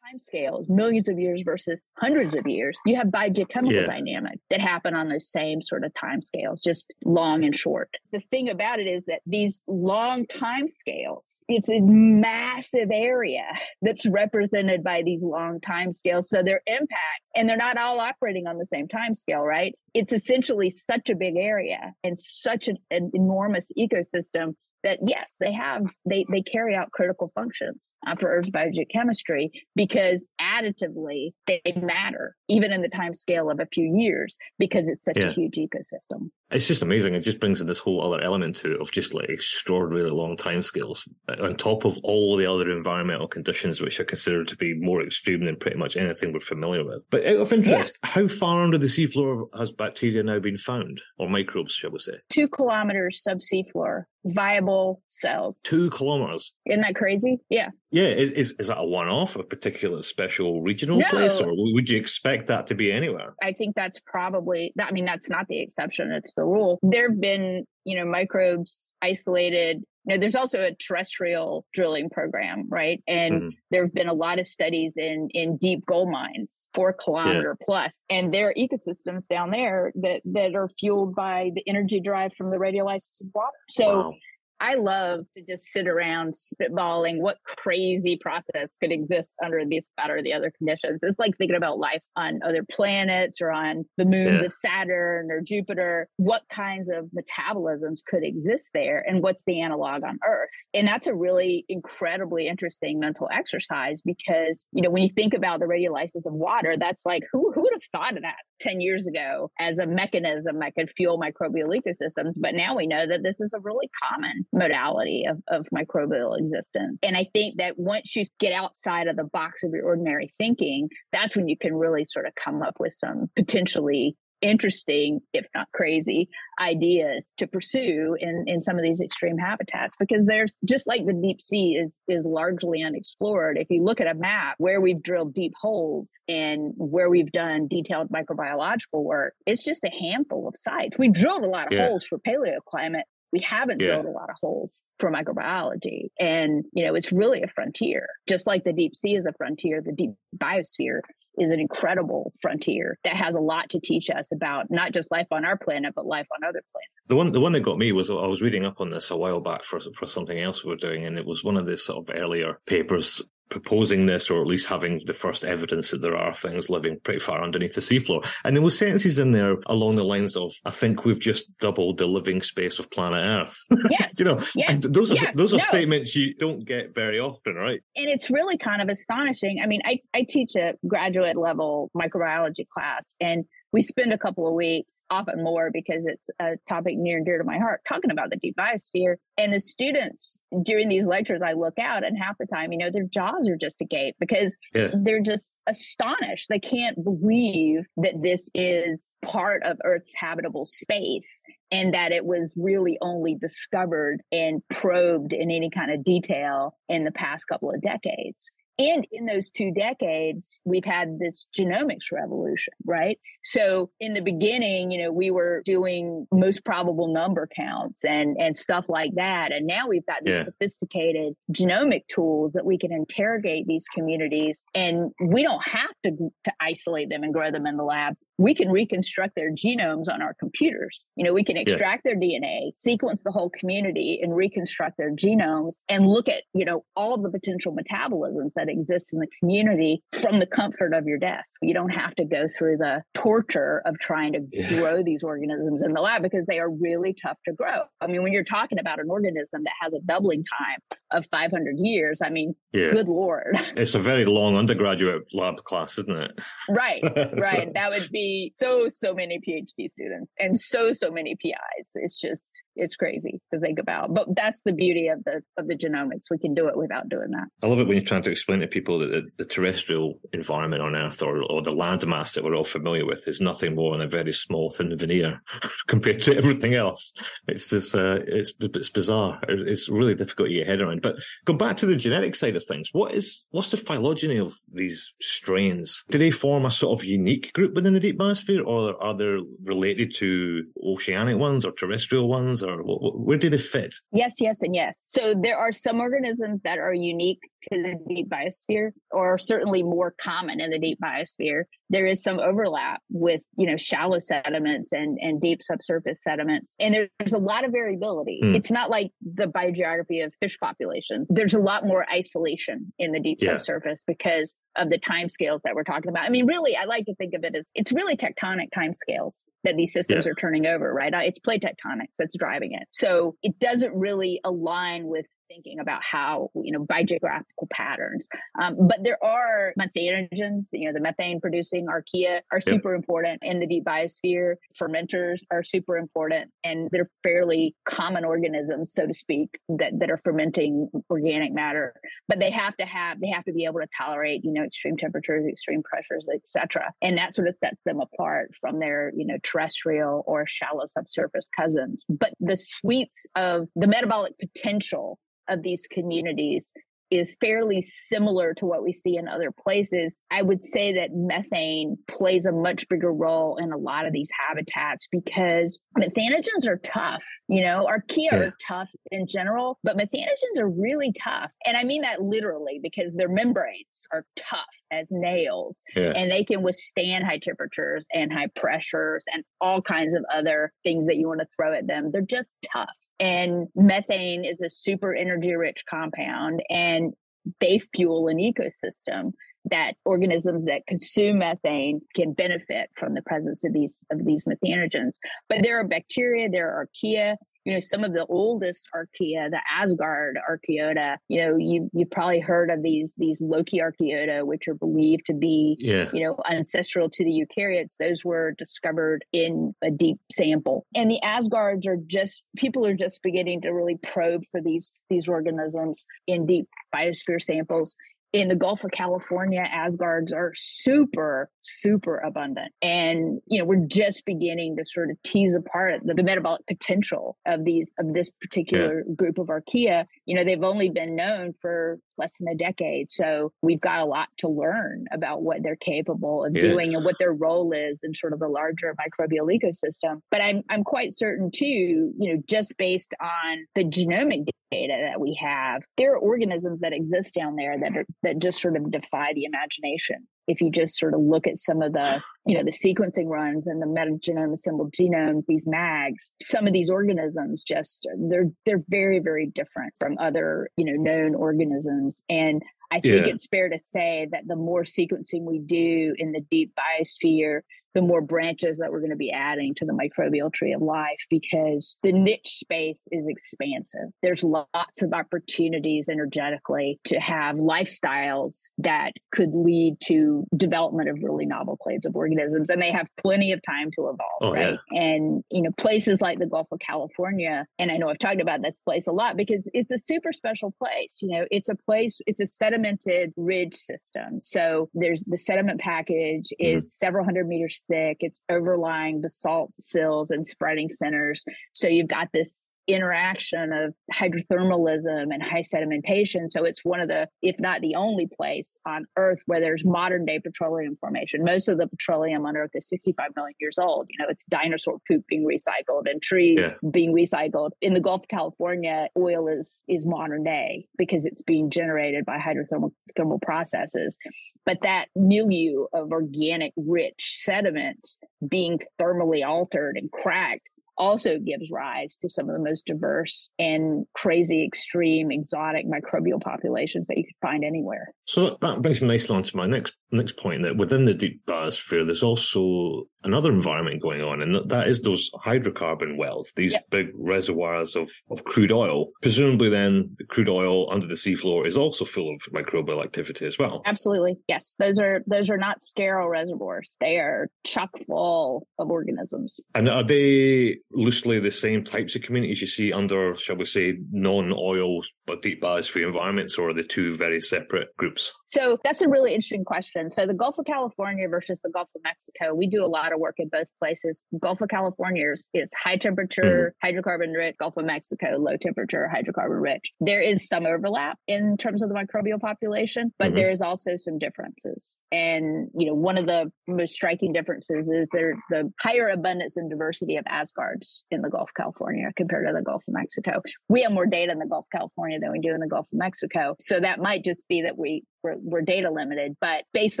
time 0.08 0.18
scales 0.18 0.68
millions 0.68 1.08
of 1.08 1.18
years 1.18 1.42
versus 1.44 1.84
hundreds 1.96 2.34
of 2.34 2.46
years 2.46 2.78
you 2.86 2.96
have 2.96 3.08
biogeochemical 3.08 3.72
Yeah. 3.72 3.86
dynamics 3.86 4.42
that 4.50 4.60
happen 4.60 4.94
on 4.94 5.08
those 5.08 5.30
same 5.30 5.60
sort 5.62 5.84
of 5.84 5.92
time 5.94 6.22
scales 6.22 6.60
just 6.60 6.92
long 7.04 7.44
and 7.44 7.56
short 7.56 7.90
the 8.12 8.20
thing 8.30 8.48
about 8.48 8.80
it 8.80 8.86
is 8.86 9.04
that 9.06 9.20
these 9.26 9.60
long 9.66 10.26
time 10.26 10.68
scales 10.68 11.38
it's 11.48 11.68
a 11.68 11.80
massive 11.80 12.90
area 12.92 13.44
that's 13.82 14.06
represented 14.06 14.82
by 14.82 15.02
these 15.02 15.22
long 15.22 15.60
time 15.60 15.92
scales 15.92 16.28
so 16.28 16.42
their 16.42 16.60
impact 16.66 17.22
and 17.36 17.48
they're 17.48 17.56
not 17.56 17.76
all 17.78 18.00
operating 18.00 18.46
on 18.46 18.58
the 18.58 18.66
same 18.66 18.88
time 18.88 19.14
scale 19.14 19.40
right 19.42 19.74
it's 19.94 20.12
essentially 20.12 20.70
such 20.70 21.10
a 21.10 21.16
big 21.16 21.36
area 21.36 21.92
and 22.04 22.18
such 22.18 22.68
an, 22.68 22.76
an 22.90 23.10
enormous 23.14 23.70
ecosystem 23.78 24.54
that 24.84 24.98
yes 25.06 25.36
they 25.40 25.52
have 25.52 25.82
they 26.08 26.24
they 26.30 26.42
carry 26.42 26.74
out 26.74 26.90
critical 26.92 27.30
functions 27.34 27.80
uh, 28.06 28.14
for 28.14 28.28
earth's 28.30 28.50
biogeochemistry 28.50 29.50
because 29.74 30.26
additively 30.40 31.30
they 31.46 31.60
matter 31.80 32.34
even 32.48 32.72
in 32.72 32.82
the 32.82 32.88
time 32.88 33.14
scale 33.14 33.50
of 33.50 33.60
a 33.60 33.66
few 33.66 33.94
years 33.96 34.36
because 34.58 34.88
it's 34.88 35.04
such 35.04 35.16
Yeah. 35.16 35.28
a 35.28 35.32
huge 35.32 35.54
ecosystem 35.56 36.30
It's 36.50 36.66
just 36.66 36.80
amazing. 36.82 37.14
It 37.14 37.20
just 37.20 37.40
brings 37.40 37.60
in 37.60 37.66
this 37.66 37.78
whole 37.78 38.02
other 38.02 38.22
element 38.22 38.56
to 38.56 38.72
it 38.74 38.80
of 38.80 38.90
just 38.90 39.12
like 39.12 39.28
extraordinarily 39.28 40.10
long 40.10 40.34
time 40.36 40.62
scales 40.62 41.06
uh, 41.28 41.36
on 41.42 41.56
top 41.56 41.84
of 41.84 41.98
all 42.02 42.36
the 42.36 42.46
other 42.46 42.70
environmental 42.70 43.28
conditions, 43.28 43.80
which 43.82 44.00
are 44.00 44.04
considered 44.04 44.48
to 44.48 44.56
be 44.56 44.72
more 44.74 45.02
extreme 45.02 45.44
than 45.44 45.56
pretty 45.56 45.76
much 45.76 45.96
anything 45.96 46.32
we're 46.32 46.40
familiar 46.40 46.84
with. 46.86 47.04
But 47.10 47.26
out 47.26 47.36
of 47.36 47.52
interest, 47.52 47.98
how 48.02 48.28
far 48.28 48.64
under 48.64 48.78
the 48.78 48.86
seafloor 48.86 49.48
has 49.58 49.70
bacteria 49.72 50.22
now 50.22 50.38
been 50.38 50.56
found, 50.56 51.02
or 51.18 51.28
microbes, 51.28 51.74
shall 51.74 51.90
we 51.90 51.98
say? 51.98 52.14
two 52.30 52.48
kilometers 52.48 53.22
subsea 53.28 53.70
floor 53.70 54.08
viable 54.24 55.02
cells 55.08 55.56
Two 55.64 55.88
kilometers. 55.90 56.52
isn't 56.66 56.80
that 56.82 56.94
crazy 56.94 57.38
yeah 57.50 57.68
Yeah, 57.90 58.08
is 58.08 58.30
is, 58.32 58.52
is 58.58 58.66
that 58.68 58.78
a 58.78 58.84
one-off, 58.84 59.36
a 59.36 59.42
particular 59.42 60.02
special 60.02 60.60
regional 60.62 60.98
No. 61.00 61.08
place, 61.10 61.40
or 61.40 61.48
would 61.74 61.88
you 61.88 61.98
expect 61.98 62.37
that 62.46 62.66
to 62.68 62.74
be 62.74 62.92
anywhere? 62.92 63.34
I 63.42 63.52
think 63.52 63.74
that's 63.74 64.00
probably, 64.06 64.72
I 64.80 64.90
mean, 64.92 65.04
that's 65.04 65.28
not 65.28 65.46
the 65.48 65.60
exception, 65.60 66.12
it's 66.12 66.34
the 66.34 66.44
rule. 66.44 66.78
There 66.82 67.10
have 67.10 67.20
been, 67.20 67.64
you 67.84 67.96
know, 67.96 68.04
microbes 68.06 68.90
isolated. 69.02 69.82
You 70.06 70.14
know, 70.14 70.20
there's 70.20 70.36
also 70.36 70.62
a 70.62 70.74
terrestrial 70.74 71.66
drilling 71.74 72.08
program, 72.08 72.66
right? 72.70 73.02
And 73.06 73.42
Mhm. 73.42 73.56
there 73.70 73.84
have 73.84 73.92
been 73.92 74.08
a 74.08 74.14
lot 74.14 74.38
of 74.38 74.46
studies 74.46 74.96
in 74.96 75.28
in 75.34 75.58
deep 75.58 75.84
gold 75.84 76.08
mines, 76.10 76.64
four 76.72 76.94
kilometer 76.94 77.56
plus, 77.62 78.00
and 78.08 78.32
there 78.32 78.48
are 78.48 78.54
ecosystems 78.54 79.26
down 79.28 79.50
there 79.50 79.92
that 79.96 80.22
that 80.24 80.54
are 80.54 80.70
fueled 80.78 81.14
by 81.14 81.50
the 81.54 81.62
energy 81.68 82.00
derived 82.00 82.36
from 82.36 82.50
the 82.50 82.56
radiolysis 82.56 83.20
of 83.20 83.26
water. 83.34 83.50
So 83.68 83.98
Wow. 83.98 84.14
I 84.60 84.74
love 84.74 85.20
to 85.36 85.42
just 85.48 85.66
sit 85.66 85.86
around 85.86 86.34
spitballing 86.34 87.20
what 87.20 87.38
crazy 87.44 88.18
process 88.20 88.76
could 88.80 88.92
exist 88.92 89.34
under 89.44 89.62
these 89.64 89.84
that 89.96 90.10
or 90.10 90.22
the 90.22 90.32
other 90.32 90.52
conditions. 90.56 91.00
It's 91.02 91.18
like 91.18 91.36
thinking 91.36 91.56
about 91.56 91.78
life 91.78 92.02
on 92.16 92.40
other 92.44 92.64
planets 92.70 93.40
or 93.40 93.50
on 93.50 93.84
the 93.96 94.04
moons 94.04 94.40
yeah. 94.40 94.46
of 94.46 94.52
Saturn 94.52 95.30
or 95.30 95.40
Jupiter. 95.40 96.08
What 96.16 96.42
kinds 96.50 96.90
of 96.90 97.08
metabolisms 97.16 97.98
could 98.06 98.24
exist 98.24 98.70
there 98.74 99.04
and 99.06 99.22
what's 99.22 99.44
the 99.46 99.60
analog 99.60 100.02
on 100.02 100.18
Earth? 100.26 100.50
And 100.74 100.86
that's 100.86 101.06
a 101.06 101.14
really 101.14 101.64
incredibly 101.68 102.48
interesting 102.48 102.98
mental 102.98 103.28
exercise 103.32 104.02
because, 104.04 104.64
you 104.72 104.82
know, 104.82 104.90
when 104.90 105.02
you 105.02 105.10
think 105.14 105.34
about 105.34 105.60
the 105.60 105.66
radiolysis 105.66 106.26
of 106.26 106.32
water, 106.32 106.76
that's 106.78 107.02
like 107.06 107.22
who 107.32 107.52
who 107.52 107.62
would 107.62 107.72
have 107.72 107.82
thought 107.92 108.16
of 108.16 108.22
that 108.22 108.36
10 108.60 108.80
years 108.80 109.06
ago 109.06 109.50
as 109.60 109.78
a 109.78 109.86
mechanism 109.86 110.58
that 110.60 110.74
could 110.74 110.90
fuel 110.90 111.20
microbial 111.20 111.68
ecosystems? 111.68 112.32
But 112.36 112.54
now 112.54 112.76
we 112.76 112.86
know 112.86 113.06
that 113.06 113.22
this 113.22 113.40
is 113.40 113.52
a 113.52 113.60
really 113.60 113.88
common 114.02 114.46
modality 114.52 115.24
of, 115.28 115.42
of 115.48 115.66
microbial 115.74 116.38
existence. 116.38 116.98
And 117.02 117.16
I 117.16 117.26
think 117.32 117.58
that 117.58 117.78
once 117.78 118.16
you 118.16 118.24
get 118.38 118.52
outside 118.52 119.06
of 119.08 119.16
the 119.16 119.24
box 119.24 119.62
of 119.62 119.72
your 119.72 119.84
ordinary 119.84 120.32
thinking, 120.38 120.88
that's 121.12 121.36
when 121.36 121.48
you 121.48 121.56
can 121.56 121.74
really 121.74 122.06
sort 122.08 122.26
of 122.26 122.32
come 122.34 122.62
up 122.62 122.76
with 122.78 122.94
some 122.94 123.30
potentially 123.36 124.16
interesting, 124.40 125.20
if 125.32 125.46
not 125.54 125.66
crazy, 125.72 126.28
ideas 126.60 127.30
to 127.38 127.46
pursue 127.46 128.16
in, 128.20 128.44
in 128.46 128.62
some 128.62 128.76
of 128.76 128.82
these 128.82 129.00
extreme 129.00 129.38
habitats 129.38 129.96
because 129.98 130.24
there's 130.26 130.54
just 130.64 130.86
like 130.86 131.04
the 131.06 131.12
deep 131.12 131.40
sea 131.40 131.76
is 131.76 131.96
is 132.08 132.24
largely 132.24 132.82
unexplored. 132.82 133.58
If 133.58 133.68
you 133.70 133.82
look 133.82 134.00
at 134.00 134.06
a 134.06 134.14
map 134.14 134.54
where 134.58 134.80
we've 134.80 135.02
drilled 135.02 135.34
deep 135.34 135.52
holes 135.60 136.06
and 136.28 136.72
where 136.76 137.10
we've 137.10 137.32
done 137.32 137.68
detailed 137.68 138.08
microbiological 138.10 139.02
work, 139.02 139.34
it's 139.46 139.64
just 139.64 139.84
a 139.84 139.90
handful 139.90 140.48
of 140.48 140.54
sites. 140.56 140.98
We've 140.98 141.12
drilled 141.12 141.44
a 141.44 141.48
lot 141.48 141.66
of 141.66 141.72
yeah. 141.72 141.88
holes 141.88 142.04
for 142.04 142.18
paleoclimate, 142.18 143.02
we 143.32 143.40
haven't 143.40 143.80
yeah. 143.80 143.88
drilled 143.88 144.06
a 144.06 144.10
lot 144.10 144.30
of 144.30 144.36
holes 144.40 144.82
for 144.98 145.10
microbiology. 145.10 146.10
And, 146.18 146.64
you 146.72 146.86
know, 146.86 146.94
it's 146.94 147.12
really 147.12 147.42
a 147.42 147.48
frontier. 147.48 148.06
Just 148.28 148.46
like 148.46 148.64
the 148.64 148.72
deep 148.72 148.96
sea 148.96 149.16
is 149.16 149.26
a 149.26 149.32
frontier, 149.36 149.82
the 149.82 149.92
deep 149.92 150.10
biosphere 150.36 151.00
is 151.38 151.50
an 151.50 151.60
incredible 151.60 152.32
frontier 152.40 152.98
that 153.04 153.14
has 153.14 153.36
a 153.36 153.40
lot 153.40 153.70
to 153.70 153.80
teach 153.80 154.10
us 154.10 154.32
about 154.32 154.66
not 154.70 154.92
just 154.92 155.10
life 155.10 155.28
on 155.30 155.44
our 155.44 155.56
planet, 155.56 155.92
but 155.94 156.06
life 156.06 156.26
on 156.34 156.48
other 156.48 156.62
planets. 156.72 156.92
The 157.06 157.16
one, 157.16 157.32
the 157.32 157.40
one 157.40 157.52
that 157.52 157.60
got 157.60 157.78
me 157.78 157.92
was 157.92 158.10
I 158.10 158.14
was 158.14 158.42
reading 158.42 158.64
up 158.64 158.80
on 158.80 158.90
this 158.90 159.10
a 159.10 159.16
while 159.16 159.40
back 159.40 159.62
for 159.62 159.80
for 159.94 160.06
something 160.06 160.38
else 160.38 160.64
we 160.64 160.70
were 160.70 160.76
doing, 160.76 161.04
and 161.04 161.16
it 161.16 161.24
was 161.24 161.44
one 161.44 161.56
of 161.56 161.66
the 161.66 161.78
sort 161.78 162.08
of 162.08 162.16
earlier 162.16 162.58
papers 162.66 163.22
proposing 163.48 164.06
this 164.06 164.30
or 164.30 164.40
at 164.40 164.46
least 164.46 164.66
having 164.66 165.00
the 165.06 165.14
first 165.14 165.44
evidence 165.44 165.90
that 165.90 166.02
there 166.02 166.16
are 166.16 166.34
things 166.34 166.68
living 166.68 167.00
pretty 167.00 167.20
far 167.20 167.42
underneath 167.42 167.74
the 167.74 167.80
seafloor. 167.80 168.26
And 168.44 168.56
there 168.56 168.62
were 168.62 168.70
sentences 168.70 169.18
in 169.18 169.32
there 169.32 169.56
along 169.66 169.96
the 169.96 170.04
lines 170.04 170.36
of, 170.36 170.52
I 170.64 170.70
think 170.70 171.04
we've 171.04 171.18
just 171.18 171.46
doubled 171.58 171.98
the 171.98 172.06
living 172.06 172.42
space 172.42 172.78
of 172.78 172.90
planet 172.90 173.24
Earth. 173.24 173.58
Yes. 173.90 174.18
you 174.18 174.24
know, 174.26 174.40
yes, 174.54 174.86
those 174.86 175.12
are, 175.12 175.14
yes, 175.14 175.34
those 175.34 175.54
are 175.54 175.58
no. 175.58 175.64
statements 175.64 176.14
you 176.14 176.34
don't 176.34 176.64
get 176.64 176.94
very 176.94 177.18
often, 177.18 177.54
right? 177.54 177.80
And 177.96 178.08
it's 178.08 178.28
really 178.28 178.58
kind 178.58 178.82
of 178.82 178.88
astonishing. 178.88 179.60
I 179.62 179.66
mean, 179.66 179.80
I, 179.84 180.00
I 180.12 180.26
teach 180.28 180.56
a 180.56 180.74
graduate 180.86 181.36
level 181.36 181.90
microbiology 181.96 182.68
class 182.68 183.14
and 183.20 183.44
we 183.72 183.82
spend 183.82 184.12
a 184.12 184.18
couple 184.18 184.46
of 184.46 184.54
weeks, 184.54 185.04
often 185.10 185.42
more 185.42 185.70
because 185.72 186.04
it's 186.04 186.28
a 186.40 186.56
topic 186.68 186.94
near 186.96 187.18
and 187.18 187.26
dear 187.26 187.38
to 187.38 187.44
my 187.44 187.58
heart, 187.58 187.82
talking 187.86 188.10
about 188.10 188.30
the 188.30 188.36
deep 188.36 188.56
biosphere. 188.56 189.16
And 189.36 189.52
the 189.52 189.60
students 189.60 190.38
during 190.62 190.88
these 190.88 191.06
lectures, 191.06 191.42
I 191.44 191.52
look 191.52 191.78
out 191.78 192.04
and 192.04 192.16
half 192.18 192.36
the 192.38 192.46
time, 192.46 192.72
you 192.72 192.78
know, 192.78 192.90
their 192.90 193.04
jaws 193.04 193.48
are 193.48 193.56
just 193.56 193.80
agape 193.80 194.16
because 194.18 194.56
yeah. 194.74 194.90
they're 194.94 195.22
just 195.22 195.58
astonished. 195.66 196.46
They 196.48 196.60
can't 196.60 197.02
believe 197.02 197.84
that 197.98 198.22
this 198.22 198.48
is 198.54 199.16
part 199.24 199.62
of 199.64 199.78
Earth's 199.84 200.12
habitable 200.14 200.64
space 200.64 201.42
and 201.70 201.92
that 201.94 202.12
it 202.12 202.24
was 202.24 202.54
really 202.56 202.98
only 203.02 203.34
discovered 203.34 204.22
and 204.32 204.62
probed 204.70 205.32
in 205.32 205.50
any 205.50 205.70
kind 205.70 205.92
of 205.92 206.04
detail 206.04 206.76
in 206.88 207.04
the 207.04 207.12
past 207.12 207.46
couple 207.46 207.70
of 207.70 207.82
decades. 207.82 208.50
And 208.78 209.06
in 209.10 209.26
those 209.26 209.50
two 209.50 209.72
decades, 209.72 210.60
we've 210.64 210.84
had 210.84 211.18
this 211.18 211.46
genomics 211.56 212.12
revolution, 212.12 212.74
right? 212.86 213.18
So 213.48 213.88
in 213.98 214.12
the 214.12 214.20
beginning, 214.20 214.90
you 214.90 215.02
know, 215.02 215.10
we 215.10 215.30
were 215.30 215.62
doing 215.64 216.26
most 216.30 216.66
probable 216.66 217.08
number 217.08 217.48
counts 217.56 218.04
and, 218.04 218.36
and 218.38 218.54
stuff 218.54 218.90
like 218.90 219.12
that. 219.14 219.52
And 219.52 219.66
now 219.66 219.88
we've 219.88 220.04
got 220.04 220.22
these 220.22 220.36
yeah. 220.36 220.44
sophisticated 220.44 221.32
genomic 221.50 222.02
tools 222.08 222.52
that 222.52 222.66
we 222.66 222.76
can 222.76 222.92
interrogate 222.92 223.66
these 223.66 223.86
communities 223.94 224.62
and 224.74 225.12
we 225.18 225.42
don't 225.42 225.66
have 225.66 225.88
to, 226.04 226.30
to 226.44 226.52
isolate 226.60 227.08
them 227.08 227.22
and 227.22 227.32
grow 227.32 227.50
them 227.50 227.66
in 227.66 227.78
the 227.78 227.84
lab 227.84 228.16
we 228.38 228.54
can 228.54 228.70
reconstruct 228.70 229.34
their 229.34 229.52
genomes 229.52 230.08
on 230.08 230.22
our 230.22 230.32
computers. 230.38 231.04
You 231.16 231.24
know, 231.24 231.34
we 231.34 231.44
can 231.44 231.56
extract 231.56 232.02
yeah. 232.04 232.12
their 232.12 232.20
DNA, 232.20 232.70
sequence 232.74 233.24
the 233.24 233.32
whole 233.32 233.50
community 233.50 234.20
and 234.22 234.34
reconstruct 234.34 234.96
their 234.96 235.10
genomes 235.10 235.78
and 235.88 236.06
look 236.06 236.28
at, 236.28 236.44
you 236.54 236.64
know, 236.64 236.84
all 236.94 237.14
of 237.14 237.24
the 237.24 237.30
potential 237.30 237.76
metabolisms 237.76 238.52
that 238.54 238.68
exist 238.68 239.12
in 239.12 239.18
the 239.18 239.26
community 239.40 240.02
from 240.12 240.38
the 240.38 240.46
comfort 240.46 240.94
of 240.94 241.04
your 241.06 241.18
desk. 241.18 241.58
You 241.62 241.74
don't 241.74 241.90
have 241.90 242.14
to 242.14 242.24
go 242.24 242.46
through 242.56 242.76
the 242.76 243.02
torture 243.12 243.37
of 243.84 243.98
trying 243.98 244.32
to 244.32 244.40
yeah. 244.52 244.68
grow 244.68 245.02
these 245.02 245.22
organisms 245.22 245.82
in 245.82 245.92
the 245.92 246.00
lab 246.00 246.22
because 246.22 246.44
they 246.46 246.58
are 246.58 246.70
really 246.70 247.14
tough 247.14 247.38
to 247.46 247.52
grow. 247.52 247.82
I 248.00 248.06
mean, 248.06 248.22
when 248.22 248.32
you're 248.32 248.44
talking 248.44 248.78
about 248.78 249.00
an 249.00 249.08
organism 249.08 249.62
that 249.64 249.72
has 249.80 249.92
a 249.94 250.00
doubling 250.00 250.44
time 250.44 250.98
of 251.10 251.26
500 251.30 251.78
years, 251.78 252.20
I 252.22 252.30
mean, 252.30 252.54
yeah. 252.72 252.92
good 252.92 253.08
Lord. 253.08 253.58
It's 253.78 253.94
a 253.94 254.00
very 254.00 254.24
long 254.24 254.56
undergraduate 254.56 255.22
lab 255.32 255.62
class, 255.64 255.98
isn't 255.98 256.18
it? 256.18 256.40
Right, 256.68 257.02
right. 257.16 257.68
so. 257.68 257.72
That 257.74 257.90
would 257.90 258.10
be 258.10 258.52
so 258.56 258.88
so 258.88 259.14
many 259.14 259.40
phd 259.46 259.88
students 259.88 260.32
and 260.38 260.58
so 260.58 260.92
so 260.92 261.10
many 261.10 261.36
pis 261.36 261.90
it's 261.94 262.20
just 262.20 262.52
it's 262.76 262.96
crazy 262.96 263.40
to 263.52 263.60
think 263.60 263.78
about 263.78 264.12
but 264.14 264.26
that's 264.34 264.62
the 264.62 264.72
beauty 264.72 265.08
of 265.08 265.22
the 265.24 265.42
of 265.56 265.66
the 265.68 265.74
genomics 265.74 266.30
we 266.30 266.38
can 266.38 266.54
do 266.54 266.68
it 266.68 266.76
without 266.76 267.08
doing 267.08 267.30
that 267.30 267.46
i 267.62 267.66
love 267.66 267.80
it 267.80 267.86
when 267.86 267.96
you're 267.96 268.04
trying 268.04 268.22
to 268.22 268.30
explain 268.30 268.60
to 268.60 268.66
people 268.66 268.98
that 268.98 269.10
the, 269.10 269.26
the 269.38 269.44
terrestrial 269.44 270.18
environment 270.32 270.82
on 270.82 270.94
earth 270.94 271.22
or, 271.22 271.42
or 271.50 271.62
the 271.62 271.72
landmass 271.72 272.34
that 272.34 272.44
we're 272.44 272.54
all 272.54 272.64
familiar 272.64 273.06
with 273.06 273.26
is 273.28 273.40
nothing 273.40 273.74
more 273.74 273.92
than 273.96 274.06
a 274.06 274.10
very 274.10 274.32
small 274.32 274.70
thin 274.70 274.96
veneer 274.96 275.42
compared 275.86 276.20
to 276.20 276.36
everything 276.36 276.74
else 276.74 277.12
it's 277.46 277.70
just 277.70 277.94
uh, 277.94 278.18
it's 278.26 278.52
it's 278.60 278.90
bizarre 278.90 279.40
it's 279.48 279.88
really 279.88 280.14
difficult 280.14 280.48
to 280.48 280.54
get 280.54 280.58
your 280.58 280.66
head 280.66 280.80
around 280.80 280.97
but 281.00 281.16
go 281.44 281.52
back 281.52 281.76
to 281.76 281.86
the 281.86 281.96
genetic 281.96 282.34
side 282.34 282.56
of 282.56 282.64
things 282.66 282.88
what 282.92 283.14
is 283.14 283.46
what's 283.50 283.70
the 283.70 283.76
phylogeny 283.76 284.38
of 284.38 284.54
these 284.72 285.12
strains 285.20 286.04
do 286.10 286.18
they 286.18 286.30
form 286.30 286.64
a 286.64 286.70
sort 286.70 286.98
of 286.98 287.04
unique 287.04 287.52
group 287.52 287.74
within 287.74 287.94
the 287.94 288.00
deep 288.00 288.18
biosphere, 288.18 288.64
or 288.66 289.00
are 289.02 289.14
they 289.14 289.36
related 289.64 290.14
to 290.14 290.64
oceanic 290.84 291.36
ones 291.36 291.64
or 291.64 291.72
terrestrial 291.72 292.28
ones, 292.28 292.62
or 292.62 292.78
where 292.82 293.38
do 293.38 293.48
they 293.48 293.58
fit? 293.58 293.94
Yes, 294.12 294.36
yes, 294.40 294.62
and 294.62 294.74
yes. 294.74 295.04
So 295.06 295.34
there 295.40 295.56
are 295.56 295.72
some 295.72 296.00
organisms 296.00 296.60
that 296.62 296.78
are 296.78 296.94
unique 296.94 297.40
to 297.62 297.82
the 297.82 297.96
deep 298.08 298.28
biosphere, 298.28 298.90
or 299.10 299.38
certainly 299.38 299.82
more 299.82 300.14
common 300.20 300.60
in 300.60 300.70
the 300.70 300.78
deep 300.78 300.98
biosphere. 301.02 301.62
There 301.90 302.06
is 302.06 302.22
some 302.22 302.38
overlap 302.38 303.00
with, 303.10 303.40
you 303.56 303.66
know, 303.66 303.76
shallow 303.76 304.18
sediments 304.18 304.92
and, 304.92 305.18
and 305.20 305.40
deep 305.40 305.62
subsurface 305.62 306.22
sediments. 306.22 306.74
And 306.78 307.08
there's 307.18 307.32
a 307.32 307.38
lot 307.38 307.64
of 307.64 307.72
variability. 307.72 308.40
Mm. 308.42 308.56
It's 308.56 308.70
not 308.70 308.90
like 308.90 309.10
the 309.22 309.46
biogeography 309.46 310.24
of 310.24 310.32
fish 310.40 310.58
populations. 310.58 311.26
There's 311.30 311.54
a 311.54 311.60
lot 311.60 311.86
more 311.86 312.06
isolation 312.12 312.92
in 312.98 313.12
the 313.12 313.20
deep 313.20 313.38
yeah. 313.40 313.52
subsurface 313.52 314.02
because 314.06 314.54
of 314.76 314.90
the 314.90 314.98
time 314.98 315.28
scales 315.28 315.60
that 315.64 315.74
we're 315.74 315.84
talking 315.84 316.08
about. 316.08 316.24
I 316.24 316.28
mean, 316.28 316.46
really, 316.46 316.76
I 316.76 316.84
like 316.84 317.06
to 317.06 317.14
think 317.14 317.34
of 317.34 317.44
it 317.44 317.56
as 317.56 317.66
it's 317.74 317.92
really 317.92 318.16
tectonic 318.16 318.68
time 318.74 318.94
scales 318.94 319.42
that 319.64 319.76
these 319.76 319.92
systems 319.92 320.26
yeah. 320.26 320.32
are 320.32 320.34
turning 320.34 320.66
over, 320.66 320.92
right? 320.92 321.12
It's 321.24 321.38
plate 321.38 321.62
tectonics 321.62 322.14
that's 322.18 322.36
driving 322.36 322.72
it. 322.72 322.86
So 322.90 323.36
it 323.42 323.58
doesn't 323.58 323.94
really 323.94 324.40
align 324.44 325.06
with 325.06 325.26
thinking 325.48 325.80
about 325.80 326.02
how 326.02 326.50
you 326.54 326.72
know 326.72 326.84
biogeographical 326.84 327.68
patterns. 327.70 328.26
Um, 328.60 328.76
but 328.80 328.98
there 329.02 329.22
are 329.22 329.72
methanogens 329.78 330.66
you 330.72 330.86
know 330.86 330.92
the 330.92 331.00
methane 331.00 331.40
producing 331.40 331.86
archaea 331.86 332.40
are 332.52 332.60
super 332.60 332.94
yep. 332.94 333.00
important 333.00 333.42
in 333.42 333.60
the 333.60 333.66
deep 333.66 333.84
biosphere. 333.84 334.54
Fermenters 334.80 335.40
are 335.50 335.62
super 335.62 335.96
important 335.96 336.50
and 336.64 336.88
they're 336.92 337.10
fairly 337.22 337.74
common 337.84 338.24
organisms 338.24 338.92
so 338.92 339.06
to 339.06 339.14
speak 339.14 339.58
that, 339.68 339.98
that 339.98 340.10
are 340.10 340.20
fermenting 340.24 340.88
organic 341.10 341.52
matter. 341.52 341.94
But 342.28 342.38
they 342.38 342.50
have 342.50 342.76
to 342.76 342.84
have 342.84 343.20
they 343.20 343.28
have 343.28 343.44
to 343.44 343.52
be 343.52 343.64
able 343.64 343.80
to 343.80 343.88
tolerate 343.96 344.44
you 344.44 344.52
know 344.52 344.64
extreme 344.64 344.96
temperatures 344.96 345.44
extreme 345.48 345.82
pressures 345.82 346.24
etc 346.34 346.92
and 347.02 347.16
that 347.18 347.34
sort 347.34 347.48
of 347.48 347.54
sets 347.54 347.82
them 347.82 348.00
apart 348.00 348.52
from 348.60 348.78
their 348.78 349.12
you 349.16 349.26
know 349.26 349.36
terrestrial 349.42 350.24
or 350.26 350.46
shallow 350.46 350.86
subsurface 350.94 351.46
cousins. 351.56 352.04
But 352.08 352.34
the 352.40 352.56
suites 352.56 353.26
of 353.34 353.68
the 353.74 353.86
metabolic 353.86 354.34
potential 354.38 355.18
of 355.48 355.62
these 355.62 355.86
communities 355.90 356.72
is 357.10 357.36
fairly 357.40 357.80
similar 357.80 358.54
to 358.54 358.66
what 358.66 358.82
we 358.82 358.92
see 358.92 359.16
in 359.16 359.28
other 359.28 359.50
places. 359.50 360.16
I 360.30 360.42
would 360.42 360.62
say 360.62 360.94
that 360.94 361.10
methane 361.12 361.96
plays 362.08 362.44
a 362.44 362.52
much 362.52 362.86
bigger 362.88 363.12
role 363.12 363.56
in 363.56 363.72
a 363.72 363.78
lot 363.78 364.06
of 364.06 364.12
these 364.12 364.28
habitats 364.48 365.06
because 365.10 365.78
methanogens 365.98 366.66
are 366.66 366.78
tough. 366.78 367.22
You 367.48 367.62
know, 367.62 367.86
archaea 367.88 368.32
yeah. 368.32 368.36
are 368.36 368.54
tough 368.66 368.88
in 369.10 369.26
general, 369.26 369.78
but 369.82 369.96
methanogens 369.96 370.58
are 370.58 370.68
really 370.68 371.12
tough. 371.22 371.50
And 371.64 371.76
I 371.76 371.84
mean 371.84 372.02
that 372.02 372.20
literally 372.20 372.78
because 372.82 373.14
their 373.14 373.28
membranes 373.28 374.06
are 374.12 374.24
tough 374.36 374.60
as 374.90 375.08
nails 375.10 375.76
yeah. 375.96 376.12
and 376.14 376.30
they 376.30 376.44
can 376.44 376.62
withstand 376.62 377.24
high 377.24 377.40
temperatures 377.42 378.04
and 378.12 378.32
high 378.32 378.48
pressures 378.56 379.22
and 379.32 379.44
all 379.60 379.80
kinds 379.80 380.14
of 380.14 380.24
other 380.32 380.72
things 380.82 381.06
that 381.06 381.16
you 381.16 381.28
want 381.28 381.40
to 381.40 381.46
throw 381.56 381.72
at 381.72 381.86
them. 381.86 382.10
They're 382.12 382.20
just 382.22 382.54
tough. 382.72 382.88
And 383.20 383.68
methane 383.74 384.44
is 384.44 384.60
a 384.60 384.70
super 384.70 385.14
energy 385.14 385.54
rich 385.54 385.78
compound 385.88 386.62
and 386.70 387.14
they 387.60 387.78
fuel 387.78 388.28
an 388.28 388.38
ecosystem 388.38 389.32
that 389.70 389.94
organisms 390.04 390.64
that 390.66 390.86
consume 390.86 391.38
methane 391.38 392.00
can 392.14 392.32
benefit 392.32 392.90
from 392.94 393.14
the 393.14 393.22
presence 393.22 393.64
of 393.64 393.72
these 393.72 393.98
of 394.10 394.24
these 394.24 394.44
methanogens. 394.44 395.12
But 395.48 395.62
there 395.62 395.78
are 395.78 395.84
bacteria, 395.84 396.48
there 396.48 396.70
are 396.70 396.86
archaea, 396.86 397.36
you 397.68 397.74
know, 397.74 397.80
some 397.80 398.02
of 398.02 398.14
the 398.14 398.24
oldest 398.30 398.88
archaea, 398.96 399.50
the 399.50 399.60
Asgard 399.70 400.38
archaeota, 400.48 401.18
you 401.28 401.42
know, 401.42 401.56
you 401.58 401.90
you've 401.92 402.10
probably 402.10 402.40
heard 402.40 402.70
of 402.70 402.82
these 402.82 403.12
these 403.18 403.42
Loki 403.42 403.82
archaeota, 403.82 404.42
which 404.46 404.66
are 404.68 404.74
believed 404.74 405.26
to 405.26 405.34
be, 405.34 405.76
yeah. 405.78 406.08
you 406.14 406.24
know, 406.24 406.38
ancestral 406.50 407.10
to 407.10 407.22
the 407.22 407.30
eukaryotes. 407.30 407.94
Those 407.98 408.24
were 408.24 408.54
discovered 408.56 409.22
in 409.34 409.74
a 409.82 409.90
deep 409.90 410.16
sample. 410.32 410.86
And 410.94 411.10
the 411.10 411.20
Asgards 411.20 411.86
are 411.86 411.98
just 412.06 412.46
people 412.56 412.86
are 412.86 412.94
just 412.94 413.22
beginning 413.22 413.60
to 413.60 413.70
really 413.70 413.98
probe 414.02 414.44
for 414.50 414.62
these 414.62 415.02
these 415.10 415.28
organisms 415.28 416.06
in 416.26 416.46
deep 416.46 416.68
biosphere 416.94 417.42
samples 417.42 417.94
in 418.32 418.48
the 418.48 418.56
Gulf 418.56 418.84
of 418.84 418.90
California, 418.90 419.60
Asgards 419.60 420.32
are 420.32 420.52
super, 420.54 421.50
super 421.62 422.18
abundant. 422.18 422.72
And, 422.82 423.40
you 423.46 423.58
know, 423.58 423.64
we're 423.64 423.86
just 423.86 424.24
beginning 424.26 424.76
to 424.76 424.84
sort 424.84 425.10
of 425.10 425.16
tease 425.22 425.54
apart 425.54 426.00
the, 426.04 426.14
the 426.14 426.22
metabolic 426.22 426.66
potential 426.66 427.38
of 427.46 427.64
these, 427.64 427.88
of 427.98 428.12
this 428.12 428.30
particular 428.42 429.04
yeah. 429.06 429.14
group 429.14 429.38
of 429.38 429.46
archaea. 429.46 430.04
You 430.26 430.36
know, 430.36 430.44
they've 430.44 430.62
only 430.62 430.90
been 430.90 431.16
known 431.16 431.54
for 431.58 431.98
less 432.18 432.36
than 432.38 432.48
a 432.48 432.54
decade. 432.54 433.10
So 433.10 433.52
we've 433.62 433.80
got 433.80 434.00
a 434.00 434.04
lot 434.04 434.28
to 434.38 434.48
learn 434.48 435.06
about 435.12 435.42
what 435.42 435.62
they're 435.62 435.76
capable 435.76 436.44
of 436.44 436.54
yeah. 436.54 436.60
doing 436.60 436.94
and 436.94 437.04
what 437.04 437.18
their 437.18 437.32
role 437.32 437.72
is 437.72 438.00
in 438.02 438.14
sort 438.14 438.32
of 438.34 438.40
the 438.40 438.48
larger 438.48 438.94
microbial 438.94 439.48
ecosystem. 439.48 440.20
But 440.30 440.42
I'm, 440.42 440.62
I'm 440.68 440.84
quite 440.84 441.16
certain 441.16 441.50
too, 441.50 442.12
you 442.18 442.34
know, 442.34 442.42
just 442.46 442.76
based 442.76 443.14
on 443.20 443.66
the 443.74 443.84
genomic 443.84 444.48
data 444.70 444.97
that 445.18 445.22
we 445.24 445.38
have, 445.40 445.82
there 445.96 446.12
are 446.12 446.18
organisms 446.18 446.80
that 446.80 446.92
exist 446.92 447.34
down 447.34 447.56
there 447.56 447.78
that 447.78 447.96
are, 447.96 448.06
that 448.22 448.38
just 448.38 448.60
sort 448.60 448.76
of 448.76 448.90
defy 448.90 449.32
the 449.34 449.44
imagination. 449.44 450.26
If 450.46 450.60
you 450.60 450.70
just 450.70 450.96
sort 450.96 451.12
of 451.12 451.20
look 451.20 451.46
at 451.46 451.58
some 451.58 451.82
of 451.82 451.92
the, 451.92 452.22
you 452.46 452.56
know, 452.56 452.62
the 452.62 452.70
sequencing 452.70 453.26
runs 453.26 453.66
and 453.66 453.82
the 453.82 453.86
metagenome 453.86 454.54
assembled 454.54 454.94
genomes, 454.98 455.44
these 455.46 455.66
MAGs, 455.66 456.30
some 456.40 456.66
of 456.66 456.72
these 456.72 456.88
organisms 456.88 457.62
just 457.62 458.06
they're 458.30 458.50
they're 458.64 458.82
very 458.88 459.18
very 459.18 459.46
different 459.46 459.92
from 460.00 460.16
other 460.18 460.70
you 460.78 460.86
know 460.86 461.02
known 461.02 461.34
organisms, 461.34 462.20
and 462.30 462.62
I 462.90 463.00
think 463.00 463.26
yeah. 463.26 463.32
it's 463.32 463.46
fair 463.46 463.68
to 463.68 463.78
say 463.78 464.28
that 464.32 464.44
the 464.46 464.56
more 464.56 464.84
sequencing 464.84 465.42
we 465.42 465.58
do 465.58 466.14
in 466.16 466.32
the 466.32 466.40
deep 466.50 466.72
biosphere, 466.74 467.60
the 467.98 468.02
more 468.02 468.20
branches 468.20 468.78
that 468.78 468.92
we're 468.92 469.00
going 469.00 469.10
to 469.10 469.16
be 469.16 469.32
adding 469.32 469.74
to 469.74 469.84
the 469.84 469.92
microbial 469.92 470.52
tree 470.52 470.72
of 470.72 470.80
life 470.80 471.26
because 471.28 471.96
the 472.04 472.12
niche 472.12 472.58
space 472.60 473.08
is 473.10 473.26
expansive. 473.26 474.10
There's 474.22 474.44
lots 474.44 475.02
of 475.02 475.12
opportunities 475.12 476.08
energetically 476.08 477.00
to 477.06 477.18
have 477.18 477.56
lifestyles 477.56 478.66
that 478.78 479.14
could 479.32 479.50
lead 479.52 479.96
to 480.04 480.46
development 480.56 481.08
of 481.08 481.18
really 481.24 481.44
novel 481.44 481.76
clades 481.84 482.06
of 482.06 482.14
organisms 482.14 482.70
and 482.70 482.80
they 482.80 482.92
have 482.92 483.08
plenty 483.16 483.50
of 483.50 483.60
time 483.62 483.90
to 483.96 484.02
evolve, 484.02 484.42
oh, 484.42 484.52
right? 484.52 484.78
Yeah. 484.92 485.02
And 485.02 485.42
you 485.50 485.62
know, 485.62 485.72
places 485.76 486.22
like 486.22 486.38
the 486.38 486.46
Gulf 486.46 486.68
of 486.70 486.78
California, 486.78 487.66
and 487.80 487.90
I 487.90 487.96
know 487.96 488.10
I've 488.10 488.20
talked 488.20 488.40
about 488.40 488.62
this 488.62 488.80
place 488.80 489.08
a 489.08 489.12
lot 489.12 489.36
because 489.36 489.68
it's 489.74 489.90
a 489.90 489.98
super 489.98 490.32
special 490.32 490.72
place. 490.78 491.18
You 491.20 491.30
know, 491.30 491.46
it's 491.50 491.68
a 491.68 491.74
place, 491.74 492.20
it's 492.28 492.40
a 492.40 492.44
sedimented 492.44 493.32
ridge 493.36 493.74
system. 493.74 494.40
So 494.40 494.88
there's 494.94 495.24
the 495.24 495.36
sediment 495.36 495.80
package 495.80 496.52
is 496.60 496.84
mm-hmm. 496.84 497.06
several 497.06 497.24
hundred 497.24 497.48
meters 497.48 497.82
thick. 497.90 498.18
It's 498.20 498.40
overlying 498.48 499.20
basalt 499.20 499.72
sills 499.78 500.30
and 500.30 500.46
spreading 500.46 500.90
centers. 500.90 501.44
So 501.72 501.88
you've 501.88 502.08
got 502.08 502.28
this 502.32 502.72
interaction 502.88 503.72
of 503.72 503.94
hydrothermalism 504.12 505.32
and 505.32 505.42
high 505.42 505.62
sedimentation. 505.62 506.50
So 506.50 506.64
it's 506.64 506.84
one 506.84 507.00
of 507.00 507.08
the, 507.08 507.28
if 507.42 507.60
not 507.60 507.82
the 507.82 507.94
only 507.94 508.26
place 508.26 508.76
on 508.86 509.06
Earth 509.16 509.40
where 509.46 509.60
there's 509.60 509.84
modern 509.84 510.24
day 510.24 510.40
petroleum 510.40 510.96
formation. 510.98 511.44
Most 511.44 511.68
of 511.68 511.78
the 511.78 511.86
petroleum 511.86 512.46
on 512.46 512.56
Earth 512.56 512.70
is 512.74 512.88
65 512.88 513.30
million 513.36 513.54
years 513.60 513.78
old. 513.78 514.06
You 514.08 514.24
know, 514.24 514.30
it's 514.30 514.44
dinosaur 514.46 514.98
poop 515.06 515.24
being 515.28 515.44
recycled 515.44 516.10
and 516.10 516.22
trees 516.22 516.58
yeah. 516.60 516.90
being 516.90 517.14
recycled. 517.14 517.70
In 517.82 517.92
the 517.92 518.00
Gulf 518.00 518.22
of 518.22 518.28
California, 518.28 519.08
oil 519.16 519.48
is 519.48 519.84
is 519.86 520.06
modern 520.06 520.42
day 520.42 520.86
because 520.96 521.26
it's 521.26 521.42
being 521.42 521.70
generated 521.70 522.24
by 522.24 522.38
hydrothermal 522.38 522.92
thermal 523.16 523.38
processes. 523.40 524.16
But 524.64 524.78
that 524.82 525.08
milieu 525.14 525.86
of 525.92 526.10
organic 526.10 526.72
rich 526.76 527.36
sediments 527.42 528.18
being 528.46 528.80
thermally 529.00 529.46
altered 529.46 529.96
and 529.98 530.10
cracked 530.10 530.68
also 530.98 531.38
gives 531.38 531.70
rise 531.70 532.16
to 532.16 532.28
some 532.28 532.48
of 532.48 532.56
the 532.56 532.62
most 532.62 532.86
diverse 532.86 533.48
and 533.58 534.04
crazy, 534.14 534.64
extreme, 534.64 535.30
exotic 535.30 535.86
microbial 535.86 536.40
populations 536.40 537.06
that 537.06 537.16
you 537.16 537.24
could 537.24 537.36
find 537.40 537.64
anywhere. 537.64 538.12
So 538.26 538.56
that 538.60 538.82
brings 538.82 539.00
me 539.00 539.08
nicely 539.08 539.36
on 539.36 539.42
to 539.44 539.56
my 539.56 539.66
next 539.66 539.94
next 540.10 540.36
point 540.36 540.62
that 540.62 540.76
within 540.76 541.04
the 541.04 541.14
deep 541.14 541.44
biosphere, 541.46 542.04
there's 542.04 542.22
also 542.22 543.06
another 543.24 543.50
environment 543.50 544.00
going 544.00 544.22
on, 544.22 544.40
and 544.40 544.70
that 544.70 544.88
is 544.88 545.02
those 545.02 545.30
hydrocarbon 545.44 546.16
wells, 546.16 546.52
these 546.56 546.72
yep. 546.72 546.88
big 546.90 547.08
reservoirs 547.14 547.96
of, 547.96 548.10
of 548.30 548.44
crude 548.44 548.72
oil. 548.72 549.08
Presumably, 549.20 549.68
then 549.68 550.14
the 550.18 550.24
crude 550.24 550.48
oil 550.48 550.90
under 550.92 551.06
the 551.06 551.14
seafloor 551.14 551.66
is 551.66 551.76
also 551.76 552.04
full 552.04 552.34
of 552.34 552.40
microbial 552.52 553.02
activity 553.02 553.44
as 553.46 553.58
well. 553.58 553.82
Absolutely, 553.86 554.36
yes. 554.48 554.76
Those 554.78 554.98
are 554.98 555.22
those 555.26 555.50
are 555.50 555.58
not 555.58 555.82
sterile 555.82 556.28
reservoirs; 556.28 556.90
they 557.00 557.18
are 557.18 557.48
chock 557.64 557.90
full 558.06 558.66
of 558.78 558.90
organisms. 558.90 559.60
And 559.74 559.88
are 559.88 560.04
they 560.04 560.78
loosely 560.92 561.40
the 561.40 561.50
same 561.50 561.84
types 561.84 562.14
of 562.16 562.22
communities 562.22 562.60
you 562.60 562.66
see 562.66 562.92
under, 562.92 563.36
shall 563.36 563.56
we 563.56 563.64
say, 563.64 563.98
non-oil 564.10 565.02
but 565.26 565.42
deep 565.42 565.62
biosphere 565.62 566.06
environments, 566.06 566.56
or 566.56 566.70
are 566.70 566.74
they 566.74 566.82
two 566.82 567.16
very 567.16 567.40
separate 567.40 567.94
groups? 567.96 568.32
So 568.46 568.78
that's 568.84 569.02
a 569.02 569.08
really 569.08 569.34
interesting 569.34 569.64
question. 569.64 569.97
So 570.10 570.26
the 570.26 570.34
Gulf 570.34 570.58
of 570.58 570.64
California 570.64 571.28
versus 571.28 571.60
the 571.62 571.70
Gulf 571.70 571.88
of 571.94 572.02
Mexico, 572.04 572.54
we 572.54 572.66
do 572.66 572.84
a 572.84 572.86
lot 572.86 573.12
of 573.12 573.18
work 573.18 573.36
in 573.38 573.48
both 573.48 573.66
places. 573.78 574.22
Gulf 574.40 574.60
of 574.60 574.68
California 574.68 575.32
is, 575.32 575.48
is 575.52 575.68
high 575.76 575.96
temperature, 575.96 576.74
mm-hmm. 576.82 576.98
hydrocarbon 576.98 577.36
rich. 577.36 577.56
Gulf 577.58 577.76
of 577.76 577.84
Mexico, 577.84 578.36
low 578.38 578.56
temperature, 578.56 579.10
hydrocarbon 579.12 579.60
rich. 579.60 579.92
There 580.00 580.22
is 580.22 580.48
some 580.48 580.66
overlap 580.66 581.18
in 581.26 581.56
terms 581.56 581.82
of 581.82 581.88
the 581.88 581.94
microbial 581.94 582.40
population, 582.40 583.12
but 583.18 583.28
mm-hmm. 583.28 583.36
there 583.36 583.50
is 583.50 583.60
also 583.60 583.96
some 583.96 584.18
differences. 584.18 584.98
And 585.10 585.68
you 585.76 585.88
know, 585.88 585.94
one 585.94 586.18
of 586.18 586.26
the 586.26 586.50
most 586.66 586.94
striking 586.94 587.32
differences 587.32 587.90
is 587.90 588.08
there 588.12 588.34
the 588.50 588.72
higher 588.80 589.08
abundance 589.08 589.56
and 589.56 589.68
diversity 589.68 590.16
of 590.16 590.24
Asgards 590.28 591.02
in 591.10 591.22
the 591.22 591.28
Gulf 591.28 591.50
of 591.50 591.54
California 591.54 592.10
compared 592.16 592.46
to 592.46 592.52
the 592.52 592.62
Gulf 592.62 592.82
of 592.86 592.94
Mexico. 592.94 593.42
We 593.68 593.82
have 593.82 593.92
more 593.92 594.06
data 594.06 594.32
in 594.32 594.38
the 594.38 594.46
Gulf 594.46 594.66
of 594.72 594.78
California 594.78 595.18
than 595.18 595.32
we 595.32 595.40
do 595.40 595.54
in 595.54 595.60
the 595.60 595.68
Gulf 595.68 595.86
of 595.92 595.98
Mexico. 595.98 596.54
So 596.60 596.80
that 596.80 597.00
might 597.00 597.24
just 597.24 597.46
be 597.48 597.62
that 597.62 597.78
we 597.78 598.04
we're, 598.22 598.36
we're, 598.38 598.62
data 598.62 598.90
limited, 598.90 599.36
but 599.40 599.64
based 599.72 600.00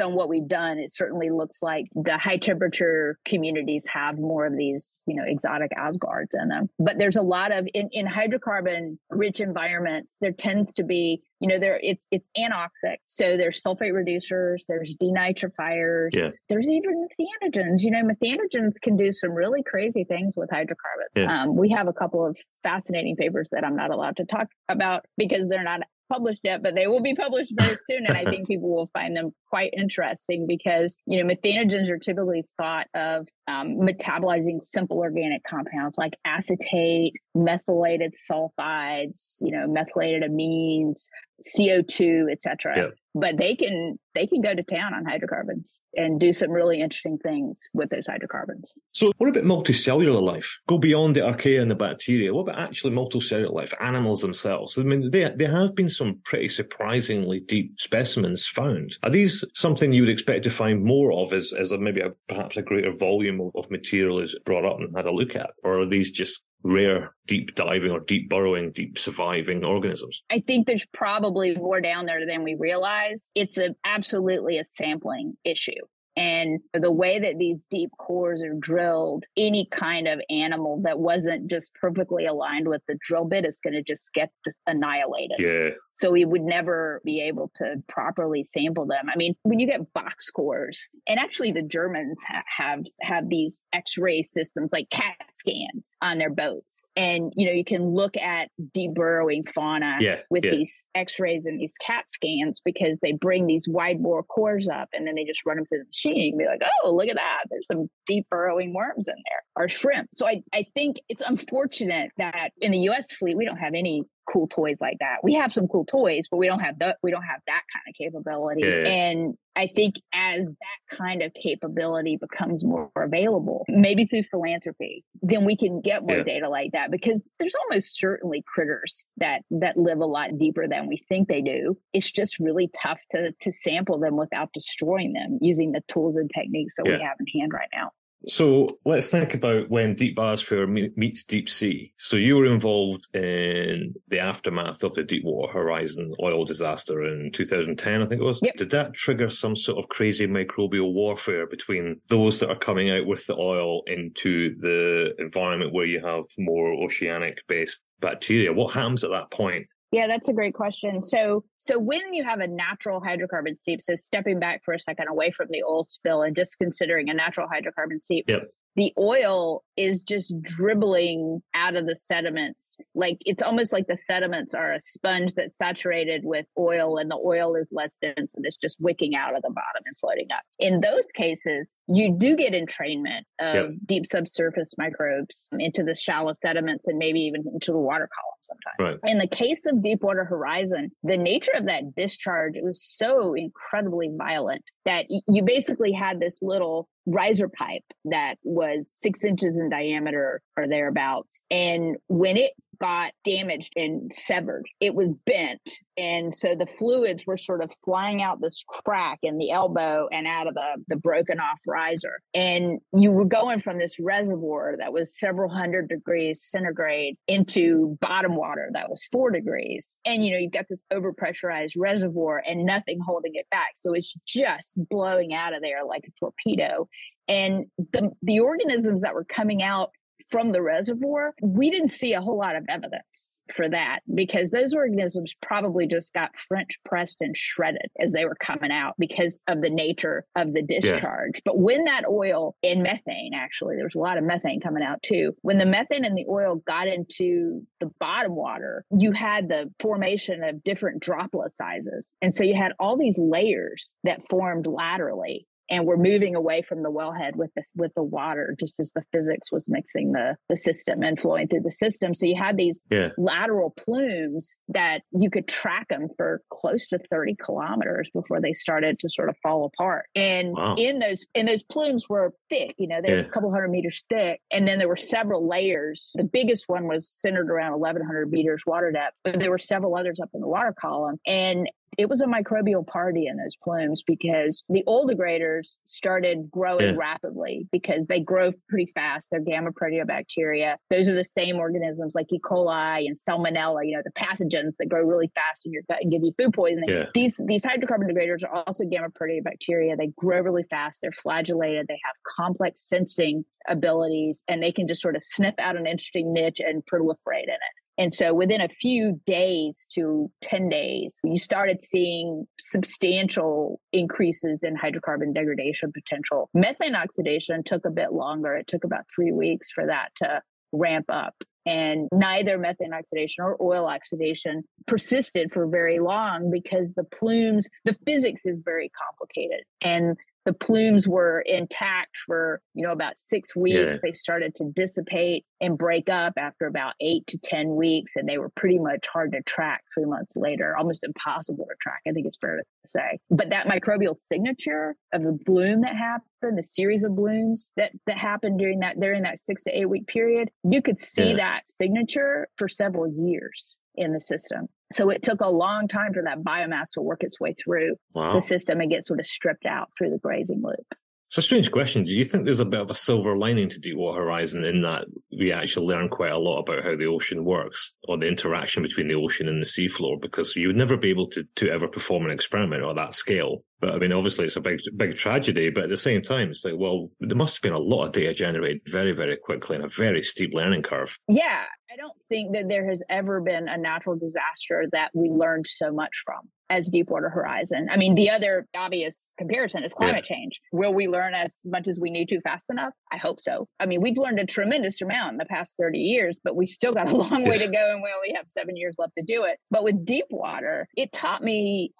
on 0.00 0.14
what 0.14 0.28
we've 0.28 0.48
done, 0.48 0.78
it 0.78 0.92
certainly 0.92 1.30
looks 1.30 1.62
like 1.62 1.86
the 1.94 2.18
high 2.18 2.36
temperature 2.36 3.18
communities 3.24 3.86
have 3.86 4.18
more 4.18 4.46
of 4.46 4.56
these, 4.56 5.02
you 5.06 5.14
know, 5.14 5.22
exotic 5.26 5.70
Asgards 5.76 6.34
in 6.34 6.48
them. 6.48 6.68
But 6.78 6.98
there's 6.98 7.16
a 7.16 7.22
lot 7.22 7.52
of 7.52 7.66
in, 7.74 7.88
in 7.92 8.06
hydrocarbon 8.06 8.98
rich 9.10 9.40
environments, 9.40 10.16
there 10.20 10.32
tends 10.32 10.74
to 10.74 10.84
be, 10.84 11.22
you 11.40 11.48
know, 11.48 11.58
there 11.58 11.80
it's 11.82 12.06
it's 12.10 12.28
anoxic. 12.36 12.96
So 13.06 13.36
there's 13.36 13.62
sulfate 13.62 13.92
reducers, 13.92 14.64
there's 14.68 14.94
denitrifiers, 14.96 16.10
yeah. 16.12 16.30
there's 16.48 16.68
even 16.68 17.06
methanogens. 17.06 17.82
You 17.82 17.92
know, 17.92 18.02
methanogens 18.02 18.80
can 18.82 18.96
do 18.96 19.12
some 19.12 19.30
really 19.30 19.62
crazy 19.62 20.04
things 20.04 20.34
with 20.36 20.50
hydrocarbons. 20.50 21.10
Yeah. 21.14 21.42
Um, 21.42 21.56
we 21.56 21.70
have 21.70 21.88
a 21.88 21.92
couple 21.92 22.26
of 22.26 22.36
fascinating 22.62 23.16
papers 23.16 23.48
that 23.52 23.64
I'm 23.64 23.76
not 23.76 23.90
allowed 23.90 24.16
to 24.16 24.24
talk 24.24 24.48
about 24.68 25.04
because 25.16 25.48
they're 25.48 25.64
not 25.64 25.80
published 26.08 26.40
yet, 26.44 26.62
but 26.62 26.74
they 26.74 26.86
will 26.86 27.02
be 27.02 27.14
published 27.14 27.52
very 27.58 27.76
soon. 27.88 28.06
And 28.06 28.16
I 28.16 28.24
think 28.24 28.46
people 28.46 28.74
will 28.74 28.90
find 28.92 29.16
them 29.16 29.32
quite 29.48 29.72
interesting 29.76 30.46
because, 30.46 30.98
you 31.06 31.22
know, 31.22 31.34
methanogens 31.34 31.88
are 31.90 31.98
typically 31.98 32.44
thought 32.56 32.86
of 32.94 33.28
um, 33.46 33.76
metabolizing 33.76 34.62
simple 34.62 34.98
organic 34.98 35.42
compounds 35.44 35.96
like 35.98 36.14
acetate, 36.24 37.14
methylated 37.34 38.14
sulfides, 38.30 39.36
you 39.40 39.52
know, 39.52 39.66
methylated 39.66 40.22
amines, 40.22 41.08
CO2, 41.56 42.30
etc. 42.30 42.76
Yep. 42.76 42.94
But 43.20 43.36
they 43.36 43.56
can 43.56 43.98
they 44.14 44.26
can 44.26 44.40
go 44.40 44.54
to 44.54 44.62
town 44.62 44.94
on 44.94 45.04
hydrocarbons 45.04 45.78
and 45.94 46.20
do 46.20 46.32
some 46.32 46.50
really 46.50 46.80
interesting 46.80 47.18
things 47.18 47.68
with 47.72 47.90
those 47.90 48.06
hydrocarbons. 48.06 48.72
So 48.92 49.12
what 49.18 49.28
about 49.28 49.44
multicellular 49.44 50.22
life? 50.22 50.58
Go 50.68 50.78
beyond 50.78 51.16
the 51.16 51.20
archaea 51.20 51.60
and 51.60 51.70
the 51.70 51.74
bacteria. 51.74 52.32
What 52.32 52.42
about 52.42 52.58
actually 52.58 52.94
multicellular 52.94 53.52
life, 53.52 53.72
animals 53.80 54.20
themselves? 54.20 54.78
I 54.78 54.82
mean, 54.82 55.10
there, 55.10 55.34
there 55.36 55.50
have 55.50 55.74
been 55.74 55.88
some 55.88 56.20
pretty 56.24 56.48
surprisingly 56.48 57.40
deep 57.40 57.78
specimens 57.78 58.46
found. 58.46 58.98
Are 59.02 59.10
these 59.10 59.44
something 59.54 59.92
you 59.92 60.02
would 60.02 60.10
expect 60.10 60.44
to 60.44 60.50
find 60.50 60.84
more 60.84 61.12
of 61.12 61.32
as, 61.32 61.52
as 61.52 61.72
a, 61.72 61.78
maybe 61.78 62.00
a, 62.00 62.10
perhaps 62.28 62.56
a 62.56 62.62
greater 62.62 62.92
volume 62.92 63.40
of, 63.40 63.50
of 63.54 63.70
material 63.70 64.20
is 64.20 64.38
brought 64.44 64.64
up 64.64 64.78
and 64.78 64.94
had 64.96 65.06
a 65.06 65.12
look 65.12 65.34
at? 65.34 65.50
Or 65.62 65.80
are 65.80 65.88
these 65.88 66.10
just 66.10 66.42
rare 66.62 67.14
deep 67.26 67.54
diving 67.54 67.90
or 67.90 68.00
deep 68.00 68.28
burrowing, 68.28 68.72
deep 68.72 68.98
surviving 68.98 69.64
organisms? 69.64 70.22
I 70.30 70.40
think 70.40 70.66
there's 70.66 70.86
probably 70.92 71.54
more 71.54 71.80
down 71.80 72.06
there 72.06 72.26
than 72.26 72.42
we 72.42 72.54
realize. 72.54 73.30
It's 73.34 73.58
a 73.58 73.74
absolutely 73.84 74.58
a 74.58 74.64
sampling 74.64 75.36
issue. 75.44 75.82
And 76.16 76.58
the 76.74 76.90
way 76.90 77.20
that 77.20 77.38
these 77.38 77.62
deep 77.70 77.90
cores 77.96 78.42
are 78.42 78.54
drilled, 78.58 79.24
any 79.36 79.68
kind 79.70 80.08
of 80.08 80.20
animal 80.28 80.80
that 80.82 80.98
wasn't 80.98 81.48
just 81.48 81.72
perfectly 81.74 82.26
aligned 82.26 82.66
with 82.66 82.82
the 82.88 82.98
drill 83.06 83.24
bit 83.24 83.44
is 83.44 83.60
going 83.60 83.74
to 83.74 83.84
just 83.84 84.12
get 84.12 84.30
annihilated. 84.66 85.36
Yeah. 85.38 85.68
So 85.98 86.12
we 86.12 86.24
would 86.24 86.42
never 86.42 87.00
be 87.04 87.20
able 87.20 87.50
to 87.56 87.82
properly 87.88 88.44
sample 88.44 88.86
them. 88.86 89.10
I 89.12 89.16
mean, 89.16 89.34
when 89.42 89.58
you 89.58 89.66
get 89.66 89.92
box 89.94 90.30
cores, 90.30 90.88
and 91.08 91.18
actually 91.18 91.50
the 91.50 91.62
Germans 91.62 92.18
ha- 92.24 92.44
have 92.56 92.84
have 93.00 93.28
these 93.28 93.60
X-ray 93.72 94.22
systems 94.22 94.70
like 94.72 94.88
CAT 94.90 95.16
scans 95.34 95.90
on 96.00 96.18
their 96.18 96.30
boats, 96.30 96.84
and 96.94 97.32
you 97.34 97.48
know 97.48 97.52
you 97.52 97.64
can 97.64 97.94
look 97.94 98.16
at 98.16 98.48
deep 98.72 98.94
burrowing 98.94 99.44
fauna 99.52 99.96
yeah, 99.98 100.20
with 100.30 100.44
yeah. 100.44 100.52
these 100.52 100.86
X-rays 100.94 101.46
and 101.46 101.58
these 101.58 101.74
CAT 101.84 102.04
scans 102.08 102.60
because 102.64 102.96
they 103.02 103.12
bring 103.12 103.48
these 103.48 103.66
wide 103.68 104.00
bore 104.00 104.22
cores 104.22 104.68
up, 104.72 104.88
and 104.92 105.04
then 105.04 105.16
they 105.16 105.24
just 105.24 105.44
run 105.44 105.56
them 105.56 105.66
through 105.66 105.78
the 105.78 105.86
machine 105.86 106.30
and 106.30 106.38
be 106.38 106.46
like, 106.46 106.60
oh, 106.84 106.94
look 106.94 107.08
at 107.08 107.16
that, 107.16 107.42
there's 107.50 107.66
some 107.66 107.90
deep 108.06 108.24
burrowing 108.30 108.72
worms 108.72 109.08
in 109.08 109.16
there 109.28 109.42
or 109.64 109.68
shrimp. 109.68 110.08
So 110.14 110.28
I 110.28 110.42
I 110.54 110.64
think 110.74 110.98
it's 111.08 111.22
unfortunate 111.26 112.12
that 112.18 112.50
in 112.60 112.70
the 112.70 112.78
U.S. 112.80 113.12
fleet 113.14 113.36
we 113.36 113.44
don't 113.44 113.56
have 113.56 113.74
any 113.74 114.04
cool 114.30 114.46
toys 114.46 114.80
like 114.80 114.98
that. 115.00 115.18
We 115.22 115.34
have 115.34 115.52
some 115.52 115.66
cool 115.68 115.84
toys, 115.84 116.26
but 116.30 116.36
we 116.36 116.46
don't 116.46 116.60
have 116.60 116.78
that. 116.80 116.98
We 117.02 117.10
don't 117.10 117.22
have 117.22 117.40
that 117.46 117.62
kind 117.72 117.84
of 117.88 117.94
capability. 117.96 118.62
Yeah. 118.62 118.88
And 118.88 119.34
I 119.56 119.66
think 119.66 119.96
as 120.14 120.44
that 120.44 120.96
kind 120.96 121.22
of 121.22 121.32
capability 121.34 122.16
becomes 122.16 122.64
more 122.64 122.90
available, 122.96 123.64
maybe 123.68 124.04
through 124.04 124.22
philanthropy, 124.30 125.04
then 125.22 125.44
we 125.44 125.56
can 125.56 125.80
get 125.80 126.04
more 126.04 126.18
Yeah. 126.18 126.22
data 126.22 126.48
like 126.48 126.72
that 126.72 126.90
because 126.90 127.24
there's 127.38 127.54
almost 127.64 127.98
certainly 127.98 128.44
critters 128.46 129.04
that 129.16 129.42
that 129.50 129.76
live 129.76 129.98
a 129.98 130.06
lot 130.06 130.38
deeper 130.38 130.68
than 130.68 130.86
we 130.86 131.02
think 131.08 131.28
they 131.28 131.40
do. 131.40 131.76
It's 131.92 132.10
just 132.10 132.38
really 132.38 132.68
tough 132.80 133.00
to 133.10 133.32
to 133.32 133.52
sample 133.52 133.98
them 133.98 134.16
without 134.16 134.50
destroying 134.52 135.12
them 135.12 135.38
using 135.40 135.72
the 135.72 135.82
tools 135.88 136.16
and 136.16 136.30
techniques 136.32 136.74
that 136.76 136.86
Yeah. 136.86 136.98
we 136.98 137.02
have 137.02 137.16
in 137.18 137.40
hand 137.40 137.52
right 137.52 137.68
now. 137.72 137.90
So 138.26 138.78
let's 138.84 139.10
think 139.10 139.34
about 139.34 139.70
when 139.70 139.94
Deep 139.94 140.16
Biosphere 140.16 140.96
meets 140.96 141.22
Deep 141.22 141.48
Sea. 141.48 141.92
So 141.98 142.16
you 142.16 142.36
were 142.36 142.46
involved 142.46 143.06
in 143.14 143.94
the 144.08 144.18
aftermath 144.18 144.82
of 144.82 144.94
the 144.94 145.04
Deepwater 145.04 145.52
Horizon 145.52 146.14
oil 146.20 146.44
disaster 146.44 147.04
in 147.04 147.30
2010, 147.32 148.02
I 148.02 148.06
think 148.06 148.20
it 148.20 148.24
was. 148.24 148.40
Yep. 148.42 148.56
Did 148.56 148.70
that 148.70 148.94
trigger 148.94 149.30
some 149.30 149.54
sort 149.54 149.78
of 149.78 149.88
crazy 149.88 150.26
microbial 150.26 150.92
warfare 150.92 151.46
between 151.46 152.00
those 152.08 152.40
that 152.40 152.50
are 152.50 152.58
coming 152.58 152.90
out 152.90 153.06
with 153.06 153.24
the 153.26 153.36
oil 153.36 153.82
into 153.86 154.56
the 154.58 155.14
environment 155.18 155.72
where 155.72 155.86
you 155.86 156.04
have 156.04 156.24
more 156.36 156.72
oceanic 156.72 157.38
based 157.46 157.82
bacteria? 158.00 158.52
What 158.52 158.74
happens 158.74 159.04
at 159.04 159.10
that 159.10 159.30
point? 159.30 159.66
Yeah, 159.90 160.06
that's 160.06 160.28
a 160.28 160.32
great 160.34 160.54
question. 160.54 161.00
So, 161.00 161.44
so 161.56 161.78
when 161.78 162.12
you 162.12 162.22
have 162.24 162.40
a 162.40 162.46
natural 162.46 163.00
hydrocarbon 163.00 163.60
seep, 163.60 163.80
so 163.80 163.96
stepping 163.96 164.38
back 164.38 164.62
for 164.64 164.74
a 164.74 164.80
second 164.80 165.08
away 165.08 165.30
from 165.30 165.46
the 165.50 165.62
oil 165.62 165.84
spill 165.84 166.22
and 166.22 166.36
just 166.36 166.58
considering 166.58 167.08
a 167.08 167.14
natural 167.14 167.48
hydrocarbon 167.48 168.02
seep, 168.04 168.26
Yep. 168.28 168.48
the 168.76 168.92
oil 168.98 169.64
is 169.78 170.02
just 170.02 170.34
dribbling 170.42 171.42
out 171.54 171.74
of 171.74 171.86
the 171.86 171.96
sediments. 171.96 172.76
Like 172.94 173.16
it's 173.22 173.42
almost 173.42 173.72
like 173.72 173.86
the 173.86 173.96
sediments 173.96 174.52
are 174.52 174.74
a 174.74 174.80
sponge 174.80 175.32
that's 175.32 175.56
saturated 175.56 176.20
with 176.22 176.44
oil 176.58 176.98
and 176.98 177.10
the 177.10 177.16
oil 177.16 177.54
is 177.56 177.70
less 177.72 177.96
dense 178.02 178.34
and 178.34 178.44
it's 178.44 178.58
just 178.58 178.76
wicking 178.80 179.14
out 179.16 179.34
of 179.34 179.40
the 179.40 179.48
bottom 179.50 179.82
and 179.86 179.96
floating 179.98 180.28
up. 180.34 180.42
In 180.58 180.80
those 180.80 181.10
cases, 181.14 181.74
you 181.86 182.14
do 182.16 182.36
get 182.36 182.52
entrainment 182.52 183.22
of 183.40 183.54
Yep. 183.54 183.70
deep 183.86 184.06
subsurface 184.06 184.72
microbes 184.76 185.48
into 185.58 185.82
the 185.82 185.94
shallow 185.94 186.34
sediments 186.34 186.86
and 186.86 186.98
maybe 186.98 187.20
even 187.20 187.42
into 187.54 187.72
the 187.72 187.78
water 187.78 188.08
column 188.14 188.34
sometimes. 188.48 189.00
Right. 189.02 189.10
In 189.10 189.18
the 189.18 189.28
case 189.28 189.66
of 189.66 189.82
Deepwater 189.82 190.24
Horizon, 190.24 190.90
the 191.02 191.16
nature 191.16 191.52
of 191.54 191.66
that 191.66 191.94
discharge 191.94 192.54
was 192.56 192.82
so 192.82 193.34
incredibly 193.34 194.10
violent 194.16 194.64
that 194.84 195.06
you 195.08 195.42
basically 195.42 195.92
had 195.92 196.20
this 196.20 196.40
little 196.42 196.88
riser 197.06 197.48
pipe 197.48 197.84
that 198.06 198.36
was 198.42 198.84
six 198.94 199.24
inches 199.24 199.58
in 199.58 199.70
diameter 199.70 200.42
or 200.56 200.68
thereabouts. 200.68 201.42
And 201.50 201.96
when 202.08 202.36
it 202.36 202.52
got 202.80 203.12
damaged 203.24 203.72
and 203.76 204.12
severed, 204.12 204.64
it 204.80 204.94
was 204.94 205.14
bent. 205.26 205.60
And 205.96 206.32
so 206.34 206.54
the 206.54 206.66
fluids 206.66 207.26
were 207.26 207.36
sort 207.36 207.62
of 207.62 207.72
flying 207.84 208.22
out 208.22 208.40
this 208.40 208.64
crack 208.68 209.18
in 209.22 209.36
the 209.36 209.50
elbow 209.50 210.08
and 210.12 210.26
out 210.26 210.46
of 210.46 210.54
the, 210.54 210.84
the 210.86 210.96
broken 210.96 211.40
off 211.40 211.58
riser. 211.66 212.20
And 212.34 212.78
you 212.92 213.10
were 213.10 213.24
going 213.24 213.60
from 213.60 213.78
this 213.78 213.98
reservoir 213.98 214.76
that 214.78 214.92
was 214.92 215.18
several 215.18 215.50
hundred 215.50 215.88
degrees 215.88 216.44
centigrade 216.48 217.16
into 217.26 217.98
bottom 218.00 218.36
water 218.36 218.70
that 218.72 218.88
was 218.88 219.02
four 219.10 219.30
degrees. 219.30 219.96
And 220.04 220.24
you 220.24 220.32
know, 220.32 220.38
you've 220.38 220.52
got 220.52 220.66
this 220.68 220.84
overpressurized 220.92 221.72
reservoir 221.76 222.42
and 222.46 222.64
nothing 222.64 223.00
holding 223.04 223.32
it 223.34 223.46
back. 223.50 223.72
So 223.76 223.92
it's 223.92 224.14
just 224.26 224.78
blowing 224.88 225.34
out 225.34 225.54
of 225.54 225.62
there 225.62 225.84
like 225.84 226.04
a 226.06 226.12
torpedo. 226.20 226.88
And 227.26 227.66
the 227.92 228.10
the 228.22 228.40
organisms 228.40 229.02
that 229.02 229.14
were 229.14 229.24
coming 229.24 229.62
out 229.62 229.90
from 230.30 230.52
the 230.52 230.62
reservoir, 230.62 231.34
we 231.42 231.70
didn't 231.70 231.90
see 231.90 232.12
a 232.12 232.20
whole 232.20 232.38
lot 232.38 232.56
of 232.56 232.64
evidence 232.68 233.40
for 233.54 233.68
that 233.68 234.00
because 234.14 234.50
those 234.50 234.74
organisms 234.74 235.34
probably 235.42 235.86
just 235.86 236.12
got 236.12 236.36
French 236.36 236.70
pressed 236.84 237.18
and 237.20 237.36
shredded 237.36 237.90
as 237.98 238.12
they 238.12 238.24
were 238.24 238.36
coming 238.40 238.70
out 238.70 238.94
because 238.98 239.42
of 239.48 239.60
the 239.60 239.70
nature 239.70 240.24
of 240.36 240.52
the 240.52 240.62
discharge. 240.62 241.40
But 241.44 241.58
when 241.58 241.84
that 241.84 242.04
oil 242.08 242.54
and 242.62 242.82
methane, 242.82 243.32
actually, 243.34 243.76
there 243.76 243.84
was 243.84 243.94
a 243.94 244.00
lot 244.00 244.18
of 244.18 244.24
methane 244.24 244.60
coming 244.60 244.82
out 244.82 245.02
too. 245.02 245.32
When 245.42 245.58
the 245.58 245.66
methane 245.66 246.04
and 246.04 246.16
the 246.16 246.26
oil 246.28 246.56
got 246.66 246.88
into 246.88 247.62
the 247.80 247.90
bottom 247.98 248.34
water, 248.34 248.84
you 248.90 249.12
had 249.12 249.48
the 249.48 249.72
formation 249.80 250.44
of 250.44 250.62
different 250.62 251.00
droplet 251.00 251.52
sizes. 251.52 252.08
And 252.22 252.34
so 252.34 252.44
you 252.44 252.54
had 252.54 252.72
all 252.78 252.96
these 252.96 253.18
layers 253.18 253.94
that 254.04 254.28
formed 254.28 254.66
laterally 254.66 255.46
and 255.70 255.86
we're 255.86 255.96
moving 255.96 256.34
away 256.34 256.62
from 256.62 256.82
the 256.82 256.90
wellhead 256.90 257.36
with 257.36 257.50
the 257.56 257.62
with 257.76 257.92
the 257.94 258.02
water 258.02 258.54
just 258.58 258.78
as 258.80 258.92
the 258.92 259.02
physics 259.12 259.50
was 259.52 259.64
mixing 259.68 260.12
the 260.12 260.36
the 260.48 260.56
system 260.56 261.02
and 261.02 261.20
flowing 261.20 261.48
through 261.48 261.60
the 261.60 261.70
system 261.72 262.14
so 262.14 262.26
you 262.26 262.36
had 262.36 262.56
these 262.56 262.84
Yeah. 262.90 263.10
lateral 263.18 263.70
plumes 263.84 264.54
that 264.68 265.02
you 265.12 265.30
could 265.30 265.46
track 265.48 265.88
them 265.88 266.08
for 266.16 266.42
close 266.50 266.86
to 266.88 266.98
30 267.10 267.36
kilometers 267.44 268.10
before 268.12 268.40
they 268.40 268.52
started 268.52 268.98
to 269.00 269.08
sort 269.10 269.28
of 269.28 269.36
fall 269.42 269.64
apart 269.66 270.06
and 270.14 270.52
Wow. 270.56 270.76
in 270.78 270.98
those 270.98 271.26
and 271.34 271.48
those 271.48 271.62
plumes 271.62 272.08
were 272.08 272.32
thick 272.48 272.74
you 272.78 272.88
know 272.88 273.00
they 273.02 273.12
were 273.12 273.18
Yeah. 273.20 273.26
a 273.26 273.30
couple 273.30 273.50
hundred 273.50 273.68
meters 273.70 274.04
thick 274.08 274.40
and 274.50 274.66
then 274.66 274.78
there 274.78 274.88
were 274.88 274.96
several 274.96 275.46
layers 275.46 276.12
the 276.14 276.24
biggest 276.24 276.64
one 276.68 276.86
was 276.86 277.08
centered 277.08 277.50
around 277.50 277.72
1100 277.78 278.30
meters 278.30 278.62
water 278.66 278.90
depth 278.92 279.14
but 279.24 279.38
there 279.38 279.50
were 279.50 279.58
several 279.58 279.96
others 279.96 280.18
up 280.20 280.30
in 280.34 280.40
the 280.40 280.48
water 280.48 280.74
column 280.78 281.16
and 281.26 281.68
it 281.98 282.08
was 282.08 282.20
a 282.20 282.26
microbial 282.26 282.86
party 282.86 283.26
in 283.26 283.36
those 283.36 283.56
plumes 283.62 284.04
because 284.06 284.62
the 284.68 284.84
oil 284.86 285.04
degraders 285.06 285.78
started 285.84 286.48
growing 286.48 286.94
Yeah. 286.94 286.96
rapidly 286.96 287.66
because 287.72 288.06
they 288.06 288.20
grow 288.20 288.52
pretty 288.68 288.92
fast. 288.94 289.30
They're 289.30 289.40
gamma 289.40 289.72
proteobacteria. 289.72 290.76
Those 290.90 291.08
are 291.08 291.14
the 291.14 291.24
same 291.24 291.56
organisms 291.56 292.14
like 292.14 292.32
E. 292.32 292.38
coli 292.40 293.06
and 293.06 293.16
Salmonella, 293.18 293.84
you 293.84 293.96
know, 293.96 294.02
the 294.04 294.12
pathogens 294.12 294.74
that 294.78 294.88
grow 294.88 295.02
really 295.02 295.30
fast 295.34 295.66
in 295.66 295.72
your 295.72 295.82
gut 295.88 295.98
and 296.00 296.12
give 296.12 296.22
you 296.22 296.32
food 296.38 296.54
poisoning. 296.54 296.88
Yeah. 296.88 297.06
These 297.14 297.40
these 297.46 297.62
hydrocarbon 297.62 298.08
degraders 298.08 298.44
are 298.44 298.62
also 298.66 298.84
gamma 298.84 299.08
proteobacteria. 299.10 299.96
They 299.98 300.12
grow 300.16 300.40
really 300.40 300.64
fast. 300.70 301.00
They're 301.02 301.10
flagellated. 301.20 301.86
They 301.88 301.98
have 302.04 302.14
complex 302.36 302.88
sensing 302.88 303.44
abilities 303.66 304.44
and 304.46 304.62
they 304.62 304.70
can 304.70 304.86
just 304.86 305.02
sort 305.02 305.16
of 305.16 305.24
sniff 305.24 305.54
out 305.58 305.76
an 305.76 305.86
interesting 305.86 306.32
niche 306.32 306.60
and 306.60 306.84
proliferate 306.86 307.44
in 307.44 307.50
it. 307.50 307.74
And 307.98 308.14
so 308.14 308.32
within 308.32 308.60
a 308.60 308.68
few 308.68 309.20
days 309.26 309.86
to 309.94 310.30
10 310.42 310.68
days, 310.68 311.18
you 311.24 311.36
started 311.36 311.82
seeing 311.82 312.46
substantial 312.58 313.80
increases 313.92 314.60
in 314.62 314.76
hydrocarbon 314.76 315.34
degradation 315.34 315.92
potential. 315.92 316.48
Methane 316.54 316.94
oxidation 316.94 317.64
took 317.64 317.84
a 317.84 317.90
bit 317.90 318.12
longer. 318.12 318.54
It 318.54 318.68
took 318.68 318.84
about 318.84 319.06
three 319.14 319.32
weeks 319.32 319.72
for 319.72 319.86
that 319.86 320.10
to 320.16 320.40
ramp 320.72 321.06
up. 321.08 321.34
And 321.66 322.08
neither 322.12 322.56
methane 322.56 322.94
oxidation 322.94 323.44
or 323.44 323.56
oil 323.60 323.86
oxidation 323.86 324.62
persisted 324.86 325.52
for 325.52 325.66
very 325.66 325.98
long 325.98 326.50
because 326.50 326.92
the 326.92 327.04
plumes, 327.04 327.68
the 327.84 327.96
physics 328.06 328.46
is 328.46 328.62
very 328.64 328.90
complicated. 328.96 329.64
And 329.82 330.16
the 330.48 330.54
plumes 330.54 331.06
were 331.06 331.40
intact 331.44 332.16
for 332.24 332.62
you 332.72 332.82
know 332.82 332.90
about 332.92 333.20
six 333.20 333.54
weeks 333.54 333.76
Yeah. 333.96 333.98
they 334.02 334.12
started 334.14 334.54
to 334.54 334.64
dissipate 334.74 335.44
and 335.60 335.76
break 335.76 336.08
up 336.08 336.32
after 336.38 336.66
about 336.66 336.94
eight 337.00 337.26
to 337.26 337.36
ten 337.38 337.76
weeks 337.76 338.16
and 338.16 338.26
they 338.26 338.38
were 338.38 338.48
pretty 338.56 338.78
much 338.78 339.06
hard 339.12 339.32
to 339.32 339.42
track 339.42 339.84
three 339.92 340.06
months 340.06 340.32
later 340.34 340.74
almost 340.74 341.04
impossible 341.04 341.66
to 341.66 341.74
track 341.82 342.00
i 342.08 342.12
think 342.12 342.26
it's 342.26 342.38
fair 342.40 342.56
to 342.56 342.62
say 342.86 343.18
but 343.30 343.50
that 343.50 343.66
microbial 343.66 344.16
signature 344.16 344.96
of 345.12 345.22
the 345.22 345.38
bloom 345.44 345.82
that 345.82 345.94
happened 345.94 346.56
the 346.56 346.62
series 346.62 347.04
of 347.04 347.14
blooms 347.14 347.70
that 347.76 347.92
that 348.06 348.16
happened 348.16 348.58
during 348.58 348.78
that 348.80 348.98
during 348.98 349.22
that 349.24 349.38
six 349.38 349.64
to 349.64 349.70
eight 349.78 349.86
week 349.90 350.06
period 350.06 350.48
you 350.64 350.80
could 350.80 350.98
see 350.98 351.30
Yeah. 351.32 351.36
that 351.36 351.60
signature 351.66 352.48
for 352.56 352.68
several 352.70 353.06
years 353.06 353.76
in 353.96 354.14
the 354.14 354.20
system 354.22 354.66
so 354.92 355.10
it 355.10 355.22
took 355.22 355.40
a 355.40 355.50
long 355.50 355.88
time 355.88 356.12
for 356.14 356.22
that 356.22 356.42
biomass 356.42 356.92
to 356.94 357.00
work 357.02 357.22
its 357.22 357.38
way 357.40 357.54
through 357.54 357.94
Wow. 358.14 358.34
the 358.34 358.40
system 358.40 358.80
and 358.80 358.90
get 358.90 359.06
sort 359.06 359.20
of 359.20 359.26
stripped 359.26 359.66
out 359.66 359.88
through 359.96 360.10
the 360.10 360.18
grazing 360.18 360.62
loop. 360.62 360.86
It's 361.30 361.36
a 361.36 361.42
strange 361.42 361.70
question. 361.70 362.04
Do 362.04 362.12
you 362.14 362.24
think 362.24 362.46
there's 362.46 362.58
a 362.58 362.64
bit 362.64 362.80
of 362.80 362.90
a 362.90 362.94
silver 362.94 363.36
lining 363.36 363.68
to 363.68 363.78
Deepwater 363.78 364.22
Horizon 364.22 364.64
in 364.64 364.80
that 364.80 365.04
we 365.30 365.52
actually 365.52 365.84
learn 365.86 366.08
quite 366.08 366.32
a 366.32 366.38
lot 366.38 366.60
about 366.60 366.82
how 366.84 366.96
the 366.96 367.04
ocean 367.04 367.44
works 367.44 367.92
or 368.08 368.16
the 368.16 368.26
interaction 368.26 368.82
between 368.82 369.08
the 369.08 369.14
ocean 369.14 369.46
and 369.46 369.60
the 369.60 369.66
seafloor? 369.66 370.18
Because 370.22 370.56
you 370.56 370.68
would 370.68 370.76
never 370.76 370.96
be 370.96 371.10
able 371.10 371.26
to, 371.32 371.44
to 371.56 371.70
ever 371.70 371.86
perform 371.86 372.24
an 372.24 372.30
experiment 372.30 372.82
on 372.82 372.96
that 372.96 373.12
scale. 373.12 373.62
But 373.78 373.94
I 373.94 373.98
mean, 373.98 374.10
obviously 374.10 374.46
it's 374.46 374.56
a 374.56 374.62
big, 374.62 374.80
big 374.96 375.16
tragedy, 375.18 375.68
but 375.68 375.84
at 375.84 375.90
the 375.90 375.98
same 375.98 376.22
time, 376.22 376.48
it's 376.48 376.64
like, 376.64 376.76
well, 376.78 377.10
there 377.20 377.36
must 377.36 377.56
have 377.56 377.62
been 377.62 377.74
a 377.74 377.78
lot 377.78 378.06
of 378.06 378.12
data 378.12 378.32
generated 378.32 378.80
very, 378.86 379.12
very 379.12 379.36
quickly 379.36 379.76
and 379.76 379.84
a 379.84 379.88
very 379.88 380.22
steep 380.22 380.54
learning 380.54 380.82
curve. 380.82 381.18
Yeah. 381.28 381.64
I 381.90 381.96
don't 381.96 382.16
think 382.28 382.52
that 382.52 382.68
there 382.68 382.88
has 382.88 383.02
ever 383.08 383.40
been 383.40 383.66
a 383.66 383.78
natural 383.78 384.16
disaster 384.16 384.84
that 384.92 385.10
we 385.14 385.30
learned 385.30 385.66
so 385.66 385.90
much 385.90 386.10
from 386.24 386.40
as 386.68 386.90
Deepwater 386.90 387.30
Horizon. 387.30 387.88
I 387.90 387.96
mean, 387.96 388.14
the 388.14 388.28
other 388.28 388.66
obvious 388.76 389.32
comparison 389.38 389.84
is 389.84 389.94
climate 389.94 390.26
yeah. 390.28 390.36
change. 390.36 390.60
Will 390.70 390.92
we 390.92 391.08
learn 391.08 391.32
as 391.32 391.60
much 391.64 391.88
as 391.88 391.98
we 391.98 392.10
need 392.10 392.28
to 392.28 392.42
fast 392.42 392.68
enough? 392.68 392.92
I 393.10 393.16
hope 393.16 393.40
so. 393.40 393.68
I 393.80 393.86
mean, 393.86 394.02
we've 394.02 394.18
learned 394.18 394.38
a 394.38 394.44
tremendous 394.44 395.00
amount 395.00 395.32
in 395.32 395.38
the 395.38 395.46
past 395.46 395.76
30 395.78 395.98
years, 395.98 396.38
but 396.44 396.56
we 396.56 396.66
still 396.66 396.92
got 396.92 397.10
a 397.10 397.16
long 397.16 397.44
way 397.44 397.56
to 397.56 397.68
go 397.68 397.92
and 397.92 398.02
we 398.02 398.10
only 398.14 398.34
have 398.36 398.46
seven 398.48 398.76
years 398.76 398.94
left 398.98 399.14
to 399.16 399.24
do 399.24 399.44
it. 399.44 399.58
But 399.70 399.82
with 399.82 400.04
Deepwater, 400.04 400.88
it 400.94 401.10
taught 401.12 401.42
me 401.42 401.92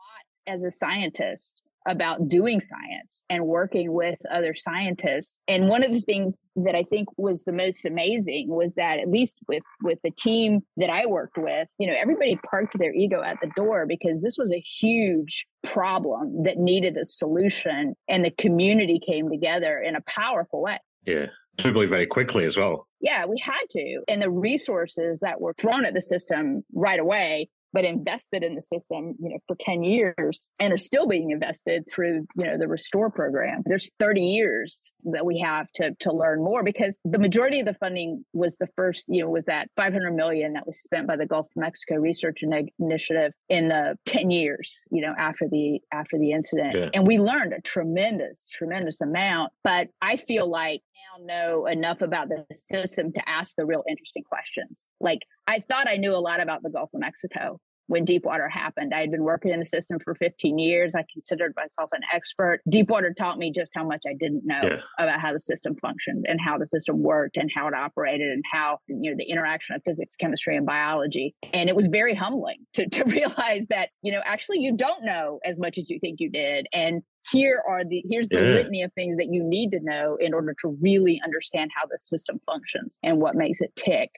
as 0.46 0.64
a 0.64 0.70
scientist 0.70 1.62
about 1.88 2.28
doing 2.28 2.60
science 2.60 3.24
and 3.30 3.46
working 3.46 3.92
with 3.92 4.18
other 4.30 4.54
scientists. 4.54 5.34
And 5.48 5.68
one 5.68 5.82
of 5.82 5.90
the 5.90 6.02
things 6.02 6.38
that 6.56 6.74
I 6.74 6.82
think 6.82 7.08
was 7.16 7.42
the 7.44 7.52
most 7.52 7.84
amazing 7.86 8.48
was 8.48 8.74
that 8.74 8.98
at 8.98 9.08
least 9.08 9.38
with 9.48 9.62
with 9.82 9.98
the 10.04 10.10
team 10.10 10.60
that 10.76 10.90
I 10.90 11.06
worked 11.06 11.38
with, 11.38 11.66
you 11.78 11.86
know, 11.86 11.94
everybody 11.98 12.38
parked 12.48 12.78
their 12.78 12.92
ego 12.92 13.22
at 13.22 13.38
the 13.40 13.50
door 13.56 13.86
because 13.86 14.20
this 14.20 14.36
was 14.38 14.52
a 14.52 14.60
huge 14.60 15.46
problem 15.64 16.44
that 16.44 16.58
needed 16.58 16.96
a 16.96 17.04
solution 17.04 17.94
and 18.08 18.24
the 18.24 18.30
community 18.30 19.00
came 19.04 19.30
together 19.30 19.78
in 19.80 19.96
a 19.96 20.02
powerful 20.02 20.62
way. 20.62 20.78
Yeah. 21.06 21.26
Probably 21.56 21.86
very 21.86 22.06
quickly 22.06 22.44
as 22.44 22.56
well. 22.56 22.86
Yeah, 23.00 23.26
we 23.26 23.38
had 23.40 23.64
to. 23.70 24.02
And 24.06 24.22
the 24.22 24.30
resources 24.30 25.18
that 25.20 25.40
were 25.40 25.54
thrown 25.54 25.84
at 25.84 25.94
the 25.94 26.02
system 26.02 26.64
right 26.72 27.00
away 27.00 27.48
but 27.72 27.84
invested 27.84 28.42
in 28.42 28.54
the 28.54 28.62
system, 28.62 29.14
you 29.20 29.30
know, 29.30 29.38
for 29.46 29.56
10 29.60 29.82
years 29.82 30.46
and 30.58 30.72
are 30.72 30.78
still 30.78 31.06
being 31.06 31.30
invested 31.30 31.84
through, 31.94 32.26
you 32.36 32.44
know, 32.44 32.56
the 32.58 32.68
restore 32.68 33.10
program. 33.10 33.62
There's 33.64 33.90
30 33.98 34.20
years 34.20 34.92
that 35.04 35.24
we 35.24 35.40
have 35.40 35.70
to 35.74 35.94
to 36.00 36.12
learn 36.12 36.42
more 36.42 36.62
because 36.62 36.98
the 37.04 37.18
majority 37.18 37.60
of 37.60 37.66
the 37.66 37.74
funding 37.74 38.24
was 38.32 38.56
the 38.56 38.68
first, 38.76 39.04
you 39.08 39.22
know, 39.22 39.30
was 39.30 39.44
that 39.46 39.68
500 39.76 40.12
million 40.12 40.52
that 40.54 40.66
was 40.66 40.80
spent 40.80 41.06
by 41.06 41.16
the 41.16 41.26
Gulf 41.26 41.46
of 41.46 41.60
Mexico 41.60 41.96
Research 41.96 42.42
Initiative 42.78 43.32
in 43.48 43.68
the 43.68 43.96
10 44.06 44.30
years, 44.30 44.86
you 44.90 45.02
know, 45.02 45.14
after 45.18 45.48
the 45.50 45.80
after 45.92 46.18
the 46.18 46.32
incident. 46.32 46.74
Yeah. 46.76 46.90
And 46.94 47.06
we 47.06 47.18
learned 47.18 47.52
a 47.52 47.60
tremendous 47.60 48.48
tremendous 48.50 49.00
amount, 49.00 49.52
but 49.64 49.88
I 50.00 50.16
feel 50.16 50.48
like 50.48 50.82
now 51.20 51.26
know 51.26 51.66
enough 51.66 52.00
about 52.00 52.28
the 52.28 52.44
system 52.54 53.12
to 53.12 53.28
ask 53.28 53.54
the 53.56 53.66
real 53.66 53.84
interesting 53.88 54.22
questions. 54.22 54.80
Like 55.00 55.20
I 55.46 55.60
thought 55.60 55.88
I 55.88 55.96
knew 55.96 56.14
a 56.14 56.16
lot 56.16 56.40
about 56.40 56.62
the 56.62 56.70
Gulf 56.70 56.90
of 56.94 57.00
Mexico 57.00 57.60
when 57.88 58.04
Deepwater 58.04 58.48
happened. 58.48 58.92
I 58.94 59.00
had 59.00 59.10
been 59.10 59.24
working 59.24 59.52
in 59.52 59.58
the 59.58 59.66
system 59.66 59.98
for 59.98 60.14
15 60.14 60.58
years. 60.58 60.94
I 60.94 61.04
considered 61.12 61.54
myself 61.56 61.90
an 61.92 62.02
expert. 62.12 62.60
Deepwater 62.68 63.12
taught 63.12 63.38
me 63.38 63.50
just 63.50 63.72
how 63.74 63.82
much 63.82 64.02
I 64.06 64.12
didn't 64.12 64.44
know 64.44 64.60
yeah. 64.62 64.80
about 64.98 65.20
how 65.20 65.32
the 65.32 65.40
system 65.40 65.74
functioned 65.80 66.26
and 66.28 66.38
how 66.40 66.58
the 66.58 66.66
system 66.66 67.02
worked 67.02 67.36
and 67.36 67.50
how 67.52 67.66
it 67.66 67.74
operated 67.74 68.28
and 68.28 68.44
how, 68.50 68.78
you 68.86 69.10
know, 69.10 69.16
the 69.16 69.24
interaction 69.24 69.74
of 69.74 69.82
physics, 69.84 70.16
chemistry, 70.16 70.56
and 70.56 70.66
biology. 70.66 71.34
And 71.52 71.68
it 71.68 71.76
was 71.76 71.86
very 71.86 72.14
humbling 72.14 72.66
to, 72.74 72.88
to 72.88 73.04
realize 73.06 73.66
that, 73.70 73.88
you 74.02 74.12
know, 74.12 74.20
actually 74.24 74.58
you 74.60 74.76
don't 74.76 75.04
know 75.04 75.40
as 75.44 75.58
much 75.58 75.78
as 75.78 75.88
you 75.88 75.98
think 75.98 76.20
you 76.20 76.30
did. 76.30 76.68
And 76.72 77.02
here 77.32 77.62
are 77.66 77.84
the 77.84 78.04
here's 78.08 78.28
the 78.28 78.36
yeah. 78.36 78.52
litany 78.52 78.82
of 78.82 78.92
things 78.92 79.16
that 79.16 79.28
you 79.30 79.42
need 79.42 79.70
to 79.70 79.80
know 79.82 80.16
in 80.20 80.34
order 80.34 80.54
to 80.60 80.76
really 80.80 81.20
understand 81.24 81.70
how 81.74 81.86
the 81.86 81.98
system 82.00 82.40
functions 82.46 82.92
and 83.02 83.18
what 83.18 83.34
makes 83.34 83.60
it 83.60 83.74
tick 83.74 84.10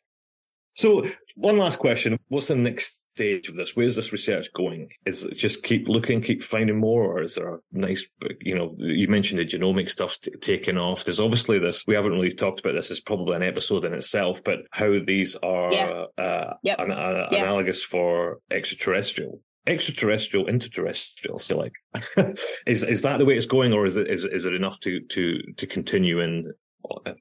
so, 0.75 1.07
one 1.35 1.59
last 1.59 1.79
question: 1.79 2.19
What's 2.29 2.49
the 2.49 2.57
next 2.57 3.00
stage 3.15 3.49
of 3.49 3.57
this? 3.57 3.77
Where's 3.77 3.97
this 3.97 4.13
research 4.13 4.53
going? 4.53 4.91
Is 5.07 5.25
it 5.25 5.37
just 5.37 5.63
keep 5.63 5.89
looking, 5.89 6.23
keep 6.23 6.43
finding 6.43 6.79
more, 6.79 7.05
or 7.05 7.23
is 7.23 7.35
there 7.35 7.55
a 7.55 7.59
nice, 7.73 8.07
you 8.41 8.55
know, 8.55 8.75
you 8.79 9.09
mentioned 9.09 9.41
the 9.41 9.47
genomic 9.47 9.89
stuff 9.89 10.19
t- 10.21 10.33
taking 10.41 10.79
off. 10.79 11.05
There's 11.05 11.21
obviously 11.21 11.59
this. 11.59 11.85
We 11.87 11.95
haven't 11.95 12.13
really 12.13 12.33
talked 12.33 12.61
about 12.61 12.75
this. 12.75 12.91
It's 12.91 13.01
probably 13.01 13.37
an 13.37 13.43
episode 13.43 13.85
in 13.85 13.95
itself, 13.95 14.43
but 14.45 14.61
how 14.71 14.99
these 14.99 15.37
are 15.37 15.73
yeah. 15.73 16.05
uh, 16.19 16.55
yep. 16.63 16.79
an, 16.79 16.93
uh, 16.93 17.29
yeah. 17.31 17.43
analogous 17.43 17.83
for 17.83 18.39
extraterrestrial 18.51 19.41
extraterrestrial 19.67 20.47
interterrestrial 20.47 21.39
so 21.39 21.57
like 21.57 21.75
is 22.67 22.83
is 22.83 23.03
that 23.03 23.19
the 23.19 23.27
way 23.27 23.37
it's 23.37 23.45
going 23.45 23.75
or 23.75 23.85
is 23.85 23.95
it 23.95 24.09
is, 24.09 24.25
is 24.25 24.47
it 24.47 24.55
enough 24.55 24.81
to 24.81 25.01
to 25.03 25.39
to 25.59 25.67
continue 25.67 26.21
in 26.21 26.51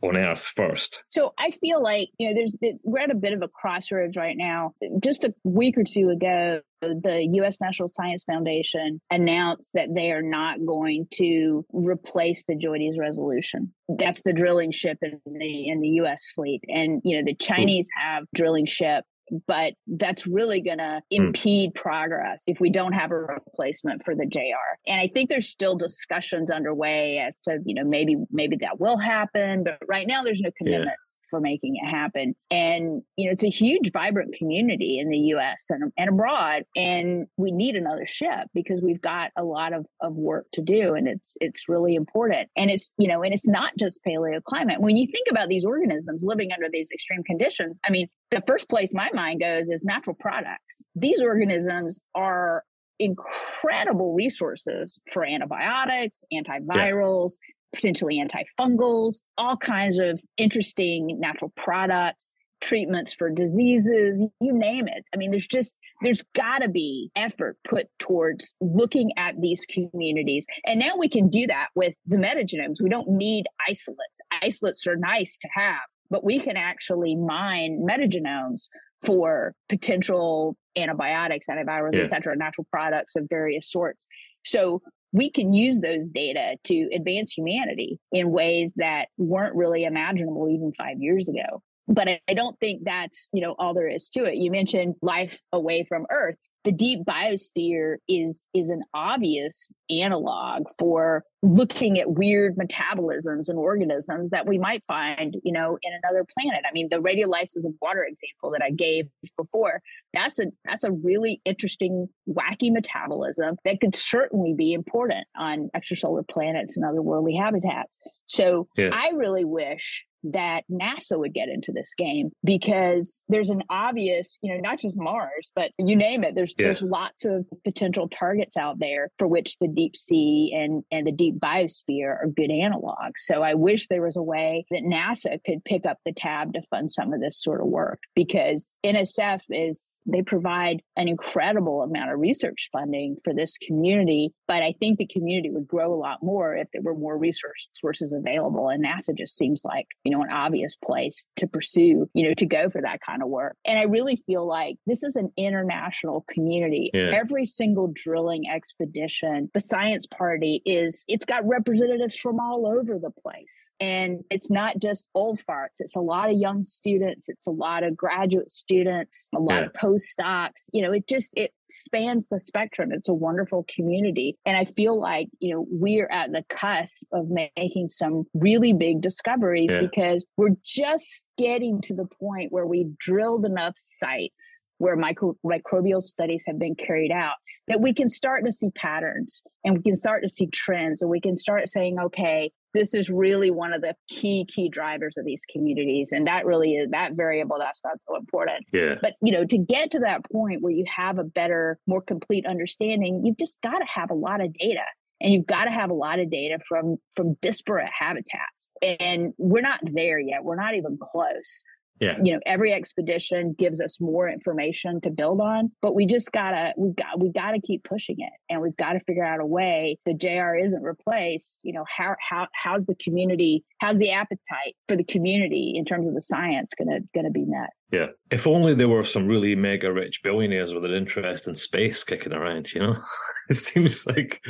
on 0.01 0.17
earth 0.17 0.51
first 0.55 1.03
so 1.07 1.33
i 1.37 1.51
feel 1.51 1.81
like 1.81 2.09
you 2.17 2.27
know 2.27 2.33
there's 2.33 2.57
we're 2.83 2.99
at 2.99 3.11
a 3.11 3.15
bit 3.15 3.33
of 3.33 3.41
a 3.41 3.47
crossroads 3.47 4.15
right 4.15 4.37
now 4.37 4.73
just 5.03 5.23
a 5.25 5.33
week 5.43 5.77
or 5.77 5.83
two 5.83 6.09
ago 6.09 6.61
the 6.81 7.27
US 7.41 7.59
National 7.61 7.89
Science 7.91 8.23
Foundation 8.23 9.01
announced 9.11 9.71
that 9.73 9.89
they 9.93 10.11
are 10.11 10.21
not 10.21 10.65
going 10.65 11.07
to 11.15 11.65
replace 11.71 12.43
the 12.47 12.55
JOIDES 12.55 12.97
resolution. 12.97 13.73
That's 13.89 14.21
the 14.23 14.33
drilling 14.33 14.71
ship 14.71 14.97
in 15.01 15.19
the 15.25 15.67
in 15.67 15.81
the 15.81 15.89
US 16.01 16.25
fleet. 16.33 16.61
And 16.67 17.01
you 17.03 17.17
know, 17.17 17.23
the 17.25 17.33
hmm. 17.33 17.53
Chinese 17.53 17.89
have 17.95 18.23
drilling 18.33 18.65
ship 18.65 19.03
but 19.47 19.73
that's 19.87 20.25
really 20.27 20.61
going 20.61 20.77
to 20.77 21.01
hmm. 21.11 21.15
impede 21.15 21.73
progress 21.75 22.43
if 22.47 22.59
we 22.59 22.69
don't 22.69 22.93
have 22.93 23.11
a 23.11 23.15
replacement 23.15 24.03
for 24.03 24.15
the 24.15 24.25
JR. 24.25 24.77
And 24.87 24.99
I 24.99 25.07
think 25.07 25.29
there's 25.29 25.49
still 25.49 25.77
discussions 25.77 26.51
underway 26.51 27.19
as 27.19 27.37
to, 27.39 27.59
you 27.65 27.75
know, 27.75 27.83
maybe 27.83 28.17
maybe 28.31 28.57
that 28.57 28.79
will 28.79 28.97
happen, 28.97 29.63
but 29.63 29.77
right 29.87 30.07
now 30.07 30.23
there's 30.23 30.41
no 30.41 30.51
commitment. 30.57 30.91
For 31.29 31.39
making 31.39 31.75
it 31.81 31.87
happen. 31.87 32.35
And, 32.49 33.01
you 33.15 33.25
know, 33.25 33.31
it's 33.31 33.43
a 33.43 33.49
huge, 33.49 33.91
vibrant 33.91 34.35
community 34.37 34.99
in 34.99 35.09
the 35.09 35.17
US 35.35 35.65
and, 35.69 35.91
and 35.97 36.09
abroad. 36.09 36.63
And 36.75 37.27
we 37.37 37.51
need 37.51 37.75
another 37.75 38.05
ship 38.05 38.47
because 38.53 38.81
we've 38.81 39.01
got 39.01 39.31
a 39.37 39.43
lot 39.43 39.73
of, 39.73 39.85
of 40.01 40.15
work 40.15 40.47
to 40.53 40.61
do. 40.61 40.95
And 40.95 41.07
it's 41.07 41.35
it's 41.39 41.69
really 41.69 41.95
important. 41.95 42.49
And 42.55 42.69
it's, 42.69 42.91
you 42.97 43.07
know, 43.07 43.21
and 43.21 43.33
it's 43.33 43.47
not 43.47 43.73
just 43.77 43.99
paleoclimate. 44.05 44.79
When 44.79 44.97
you 44.97 45.07
think 45.07 45.27
about 45.29 45.49
these 45.49 45.65
organisms 45.65 46.23
living 46.23 46.51
under 46.51 46.67
these 46.71 46.89
extreme 46.91 47.23
conditions, 47.23 47.79
I 47.85 47.91
mean, 47.91 48.07
the 48.31 48.43
first 48.47 48.69
place 48.69 48.93
my 48.93 49.09
mind 49.13 49.39
goes 49.39 49.69
is 49.69 49.83
natural 49.83 50.15
products. 50.19 50.81
These 50.95 51.21
organisms 51.21 51.99
are 52.15 52.63
incredible 52.99 54.13
resources 54.13 54.99
for 55.11 55.25
antibiotics, 55.25 56.23
antivirals, 56.33 57.33
potentially 57.73 58.21
antifungals, 58.21 59.17
all 59.37 59.57
kinds 59.57 59.99
of 59.99 60.19
interesting 60.37 61.17
natural 61.19 61.51
products, 61.55 62.31
treatments 62.61 63.13
for 63.13 63.29
diseases, 63.29 64.25
you 64.41 64.51
name 64.51 64.87
it. 64.87 65.05
I 65.13 65.17
mean, 65.17 65.31
there's 65.31 65.47
just, 65.47 65.75
there's 66.01 66.23
got 66.35 66.59
to 66.59 66.67
be 66.67 67.09
effort 67.15 67.57
put 67.63 67.87
towards 67.99 68.53
looking 68.59 69.11
at 69.17 69.39
these 69.39 69.65
communities. 69.65 70.45
And 70.65 70.79
now 70.79 70.97
we 70.97 71.07
can 71.07 71.29
do 71.29 71.47
that 71.47 71.69
with 71.75 71.93
the 72.05 72.17
metagenomes. 72.17 72.81
We 72.81 72.89
don't 72.89 73.09
need 73.09 73.45
isolates. 73.67 74.19
Isolates 74.41 74.85
are 74.87 74.97
nice 74.97 75.37
to 75.37 75.47
have, 75.53 75.79
but 76.09 76.23
we 76.25 76.39
can 76.39 76.57
actually 76.57 77.15
mine 77.15 77.85
metagenomes 77.89 78.67
for 79.03 79.53
potential 79.69 80.57
antibiotics, 80.75 81.47
antivirals, 81.49 81.95
yeah. 81.95 82.01
et 82.01 82.07
cetera, 82.07 82.35
natural 82.35 82.67
products 82.71 83.15
of 83.15 83.25
various 83.29 83.71
sorts. 83.71 84.05
So 84.43 84.81
we 85.11 85.29
can 85.31 85.53
use 85.53 85.79
those 85.79 86.09
data 86.09 86.55
to 86.65 86.89
advance 86.93 87.31
humanity 87.33 87.99
in 88.11 88.31
ways 88.31 88.73
that 88.77 89.07
weren't 89.17 89.55
really 89.55 89.83
imaginable 89.83 90.49
even 90.49 90.71
five 90.77 90.97
years 90.99 91.27
ago. 91.27 91.61
But 91.87 92.07
I 92.27 92.33
don't 92.35 92.59
think 92.59 92.83
that's, 92.85 93.29
you 93.33 93.41
know, 93.41 93.55
all 93.57 93.73
there 93.73 93.89
is 93.89 94.09
to 94.09 94.25
it. 94.25 94.35
You 94.35 94.51
mentioned 94.51 94.95
life 95.01 95.39
away 95.51 95.85
from 95.85 96.05
Earth 96.11 96.37
the 96.63 96.71
deep 96.71 97.05
biosphere 97.05 97.97
is 98.07 98.45
is 98.53 98.69
an 98.69 98.83
obvious 98.93 99.69
analog 99.89 100.63
for 100.77 101.23
looking 101.41 101.99
at 101.99 102.11
weird 102.11 102.57
metabolisms 102.57 103.47
and 103.47 103.57
organisms 103.57 104.29
that 104.29 104.45
we 104.45 104.57
might 104.57 104.83
find 104.87 105.37
you 105.43 105.53
know 105.53 105.77
in 105.81 105.93
another 106.03 106.25
planet 106.37 106.63
i 106.67 106.73
mean 106.73 106.87
the 106.91 106.97
radiolysis 106.97 107.65
of 107.65 107.73
water 107.81 108.03
example 108.03 108.51
that 108.51 108.61
i 108.61 108.69
gave 108.71 109.07
before 109.37 109.81
that's 110.13 110.39
a 110.39 110.45
that's 110.65 110.83
a 110.83 110.91
really 110.91 111.41
interesting 111.45 112.07
wacky 112.27 112.71
metabolism 112.71 113.55
that 113.63 113.79
could 113.79 113.95
certainly 113.95 114.53
be 114.53 114.73
important 114.73 115.25
on 115.37 115.69
extrasolar 115.75 116.27
planets 116.27 116.75
and 116.75 116.85
other 116.85 117.01
worldly 117.01 117.35
habitats 117.35 117.97
so 118.25 118.67
yeah. 118.77 118.89
i 118.93 119.09
really 119.15 119.45
wish 119.45 120.05
that 120.23 120.63
NASA 120.71 121.17
would 121.17 121.33
get 121.33 121.49
into 121.49 121.71
this 121.71 121.93
game 121.97 122.31
because 122.43 123.21
there's 123.29 123.49
an 123.49 123.63
obvious, 123.69 124.37
you 124.41 124.53
know, 124.53 124.59
not 124.59 124.79
just 124.79 124.97
Mars, 124.97 125.51
but 125.55 125.71
you 125.77 125.95
name 125.95 126.23
it. 126.23 126.35
There's 126.35 126.53
yeah. 126.57 126.67
there's 126.67 126.81
lots 126.81 127.25
of 127.25 127.45
potential 127.63 128.07
targets 128.09 128.57
out 128.57 128.79
there 128.79 129.09
for 129.17 129.27
which 129.27 129.57
the 129.59 129.67
deep 129.67 129.95
sea 129.95 130.51
and 130.55 130.83
and 130.91 131.07
the 131.07 131.11
deep 131.11 131.39
biosphere 131.39 132.09
are 132.09 132.27
good 132.35 132.49
analogs. 132.49 133.19
So 133.19 133.41
I 133.41 133.53
wish 133.53 133.87
there 133.87 134.01
was 134.01 134.17
a 134.17 134.23
way 134.23 134.65
that 134.71 134.83
NASA 134.83 135.43
could 135.45 135.63
pick 135.63 135.85
up 135.85 135.97
the 136.05 136.13
tab 136.13 136.53
to 136.53 136.61
fund 136.69 136.91
some 136.91 137.13
of 137.13 137.21
this 137.21 137.41
sort 137.41 137.61
of 137.61 137.67
work 137.67 137.99
because 138.15 138.71
NSF 138.85 139.41
is 139.49 139.99
they 140.05 140.21
provide 140.21 140.81
an 140.97 141.07
incredible 141.07 141.81
amount 141.81 142.11
of 142.11 142.19
research 142.19 142.69
funding 142.71 143.17
for 143.23 143.33
this 143.33 143.57
community, 143.57 144.31
but 144.47 144.63
I 144.63 144.73
think 144.79 144.97
the 144.97 145.07
community 145.07 145.49
would 145.49 145.67
grow 145.67 145.93
a 145.93 145.95
lot 145.95 146.17
more 146.21 146.55
if 146.55 146.67
there 146.73 146.81
were 146.81 146.95
more 146.95 147.17
resource 147.17 147.69
sources 147.73 148.13
available 148.13 148.69
and 148.69 148.83
NASA 148.83 149.15
just 149.17 149.37
seems 149.37 149.61
like 149.63 149.87
you 150.09 150.17
know, 150.17 150.23
an 150.23 150.31
obvious 150.31 150.75
place 150.75 151.27
to 151.35 151.45
pursue, 151.45 152.09
you 152.15 152.27
know, 152.27 152.33
to 152.33 152.47
go 152.47 152.67
for 152.71 152.81
that 152.81 152.99
kind 153.05 153.21
of 153.21 153.29
work. 153.29 153.55
And 153.63 153.77
I 153.77 153.83
really 153.83 154.15
feel 154.25 154.47
like 154.47 154.77
this 154.87 155.03
is 155.03 155.15
an 155.15 155.31
international 155.37 156.25
community. 156.33 156.89
Yeah. 156.95 157.11
Every 157.13 157.45
single 157.45 157.91
drilling 157.93 158.49
expedition, 158.49 159.51
the 159.53 159.59
science 159.59 160.07
party 160.07 160.63
is, 160.65 161.05
it's 161.07 161.27
got 161.27 161.47
representatives 161.47 162.15
from 162.15 162.39
all 162.39 162.65
over 162.65 162.97
the 162.97 163.11
place. 163.11 163.69
And 163.79 164.23
it's 164.31 164.49
not 164.49 164.79
just 164.79 165.07
old 165.13 165.41
farts, 165.47 165.77
it's 165.77 165.95
a 165.95 166.01
lot 166.01 166.31
of 166.31 166.37
young 166.37 166.63
students, 166.63 167.25
it's 167.27 167.45
a 167.45 167.51
lot 167.51 167.83
of 167.83 167.95
graduate 167.95 168.49
students, 168.49 169.29
a 169.35 169.39
lot 169.39 169.59
yeah. 169.59 169.65
of 169.67 169.73
postdocs. 169.73 170.69
You 170.73 170.81
know, 170.81 170.91
it 170.91 171.07
just, 171.07 171.31
it 171.35 171.53
spans 171.71 172.27
the 172.29 172.39
spectrum. 172.39 172.91
It's 172.91 173.09
a 173.09 173.13
wonderful 173.13 173.65
community. 173.75 174.37
And 174.45 174.57
I 174.57 174.65
feel 174.65 174.99
like, 174.99 175.27
you 175.39 175.53
know, 175.53 175.67
we're 175.69 176.09
at 176.09 176.31
the 176.31 176.43
cusp 176.49 177.05
of 177.11 177.27
making 177.29 177.89
some 177.89 178.23
really 178.33 178.73
big 178.73 179.01
discoveries 179.01 179.71
yeah. 179.71 179.81
because 179.81 179.98
we're 180.37 180.55
just 180.63 181.27
getting 181.37 181.81
to 181.81 181.93
the 181.93 182.05
point 182.19 182.51
where 182.51 182.65
we 182.65 182.89
drilled 182.99 183.45
enough 183.45 183.75
sites 183.77 184.59
where 184.77 184.95
micro, 184.95 185.35
microbial 185.45 186.01
studies 186.01 186.43
have 186.47 186.57
been 186.57 186.75
carried 186.75 187.11
out 187.11 187.35
that 187.67 187.81
we 187.81 187.93
can 187.93 188.09
start 188.09 188.45
to 188.45 188.51
see 188.51 188.69
patterns 188.71 189.43
and 189.63 189.75
we 189.75 189.83
can 189.83 189.95
start 189.95 190.23
to 190.23 190.29
see 190.29 190.47
trends 190.47 191.01
and 191.01 191.11
we 191.11 191.19
can 191.19 191.35
start 191.35 191.69
saying 191.69 191.99
okay 191.99 192.51
this 192.73 192.93
is 192.93 193.09
really 193.09 193.51
one 193.51 193.73
of 193.73 193.81
the 193.81 193.95
key 194.09 194.45
key 194.45 194.69
drivers 194.69 195.15
of 195.17 195.25
these 195.25 195.41
communities. 195.51 196.11
And 196.11 196.27
that 196.27 196.45
really 196.45 196.75
is 196.75 196.91
that 196.91 197.13
variable 197.13 197.57
that's 197.59 197.81
not 197.83 197.99
so 198.07 198.15
important. 198.15 198.65
Yeah. 198.71 198.95
But 199.01 199.15
you 199.21 199.31
know 199.31 199.45
to 199.45 199.57
get 199.57 199.91
to 199.91 199.99
that 199.99 200.29
point 200.31 200.61
where 200.61 200.71
you 200.71 200.85
have 200.95 201.17
a 201.17 201.23
better 201.23 201.79
more 201.87 202.01
complete 202.01 202.45
understanding 202.45 203.23
you've 203.25 203.37
just 203.37 203.59
got 203.61 203.79
to 203.79 203.85
have 203.85 204.11
a 204.11 204.15
lot 204.15 204.41
of 204.41 204.53
data 204.53 204.85
and 205.21 205.33
you've 205.33 205.47
got 205.47 205.65
to 205.65 205.71
have 205.71 205.89
a 205.89 205.93
lot 205.93 206.19
of 206.19 206.29
data 206.29 206.59
from 206.67 206.97
from 207.15 207.35
disparate 207.41 207.89
habitats 207.97 208.67
and 208.81 209.33
we're 209.37 209.61
not 209.61 209.79
there 209.93 210.19
yet 210.19 210.43
we're 210.43 210.55
not 210.55 210.75
even 210.75 210.97
close 211.01 211.63
yeah. 211.99 212.17
You 212.23 212.33
know, 212.33 212.39
every 212.45 212.71
expedition 212.71 213.55
gives 213.57 213.81
us 213.81 213.99
more 213.99 214.29
information 214.29 215.01
to 215.01 215.09
build 215.09 215.41
on, 215.41 215.71
but 215.81 215.95
we 215.95 216.05
just 216.05 216.31
gotta 216.31 216.73
we 216.77 216.91
got 216.91 217.19
we 217.19 217.29
gotta 217.29 217.59
keep 217.59 217.83
pushing 217.83 218.15
it 218.19 218.31
and 218.49 218.61
we've 218.61 218.75
got 218.77 218.93
to 218.93 219.01
figure 219.01 219.23
out 219.23 219.41
a 219.41 219.45
way 219.45 219.97
the 220.05 220.13
JR 220.13 220.55
isn't 220.55 220.81
replaced. 220.81 221.59
You 221.63 221.73
know, 221.73 221.83
how 221.87 222.15
how 222.27 222.47
how's 222.53 222.85
the 222.85 222.95
community, 223.03 223.65
how's 223.81 223.97
the 223.97 224.11
appetite 224.11 224.75
for 224.87 224.95
the 224.95 225.03
community 225.03 225.73
in 225.75 225.83
terms 225.83 226.07
of 226.07 226.13
the 226.13 226.21
science 226.21 226.71
gonna 226.77 226.99
gonna 227.13 227.31
be 227.31 227.45
met? 227.45 227.71
Yeah. 227.91 228.07
If 228.31 228.47
only 228.47 228.73
there 228.73 228.87
were 228.87 229.03
some 229.03 229.27
really 229.27 229.55
mega 229.55 229.91
rich 229.91 230.21
billionaires 230.23 230.73
with 230.73 230.85
an 230.85 230.93
interest 230.93 231.47
in 231.47 231.55
space 231.55 232.03
kicking 232.03 232.33
around, 232.33 232.71
you 232.71 232.79
know? 232.79 232.95
it 233.49 233.55
seems 233.55 234.05
like 234.05 234.41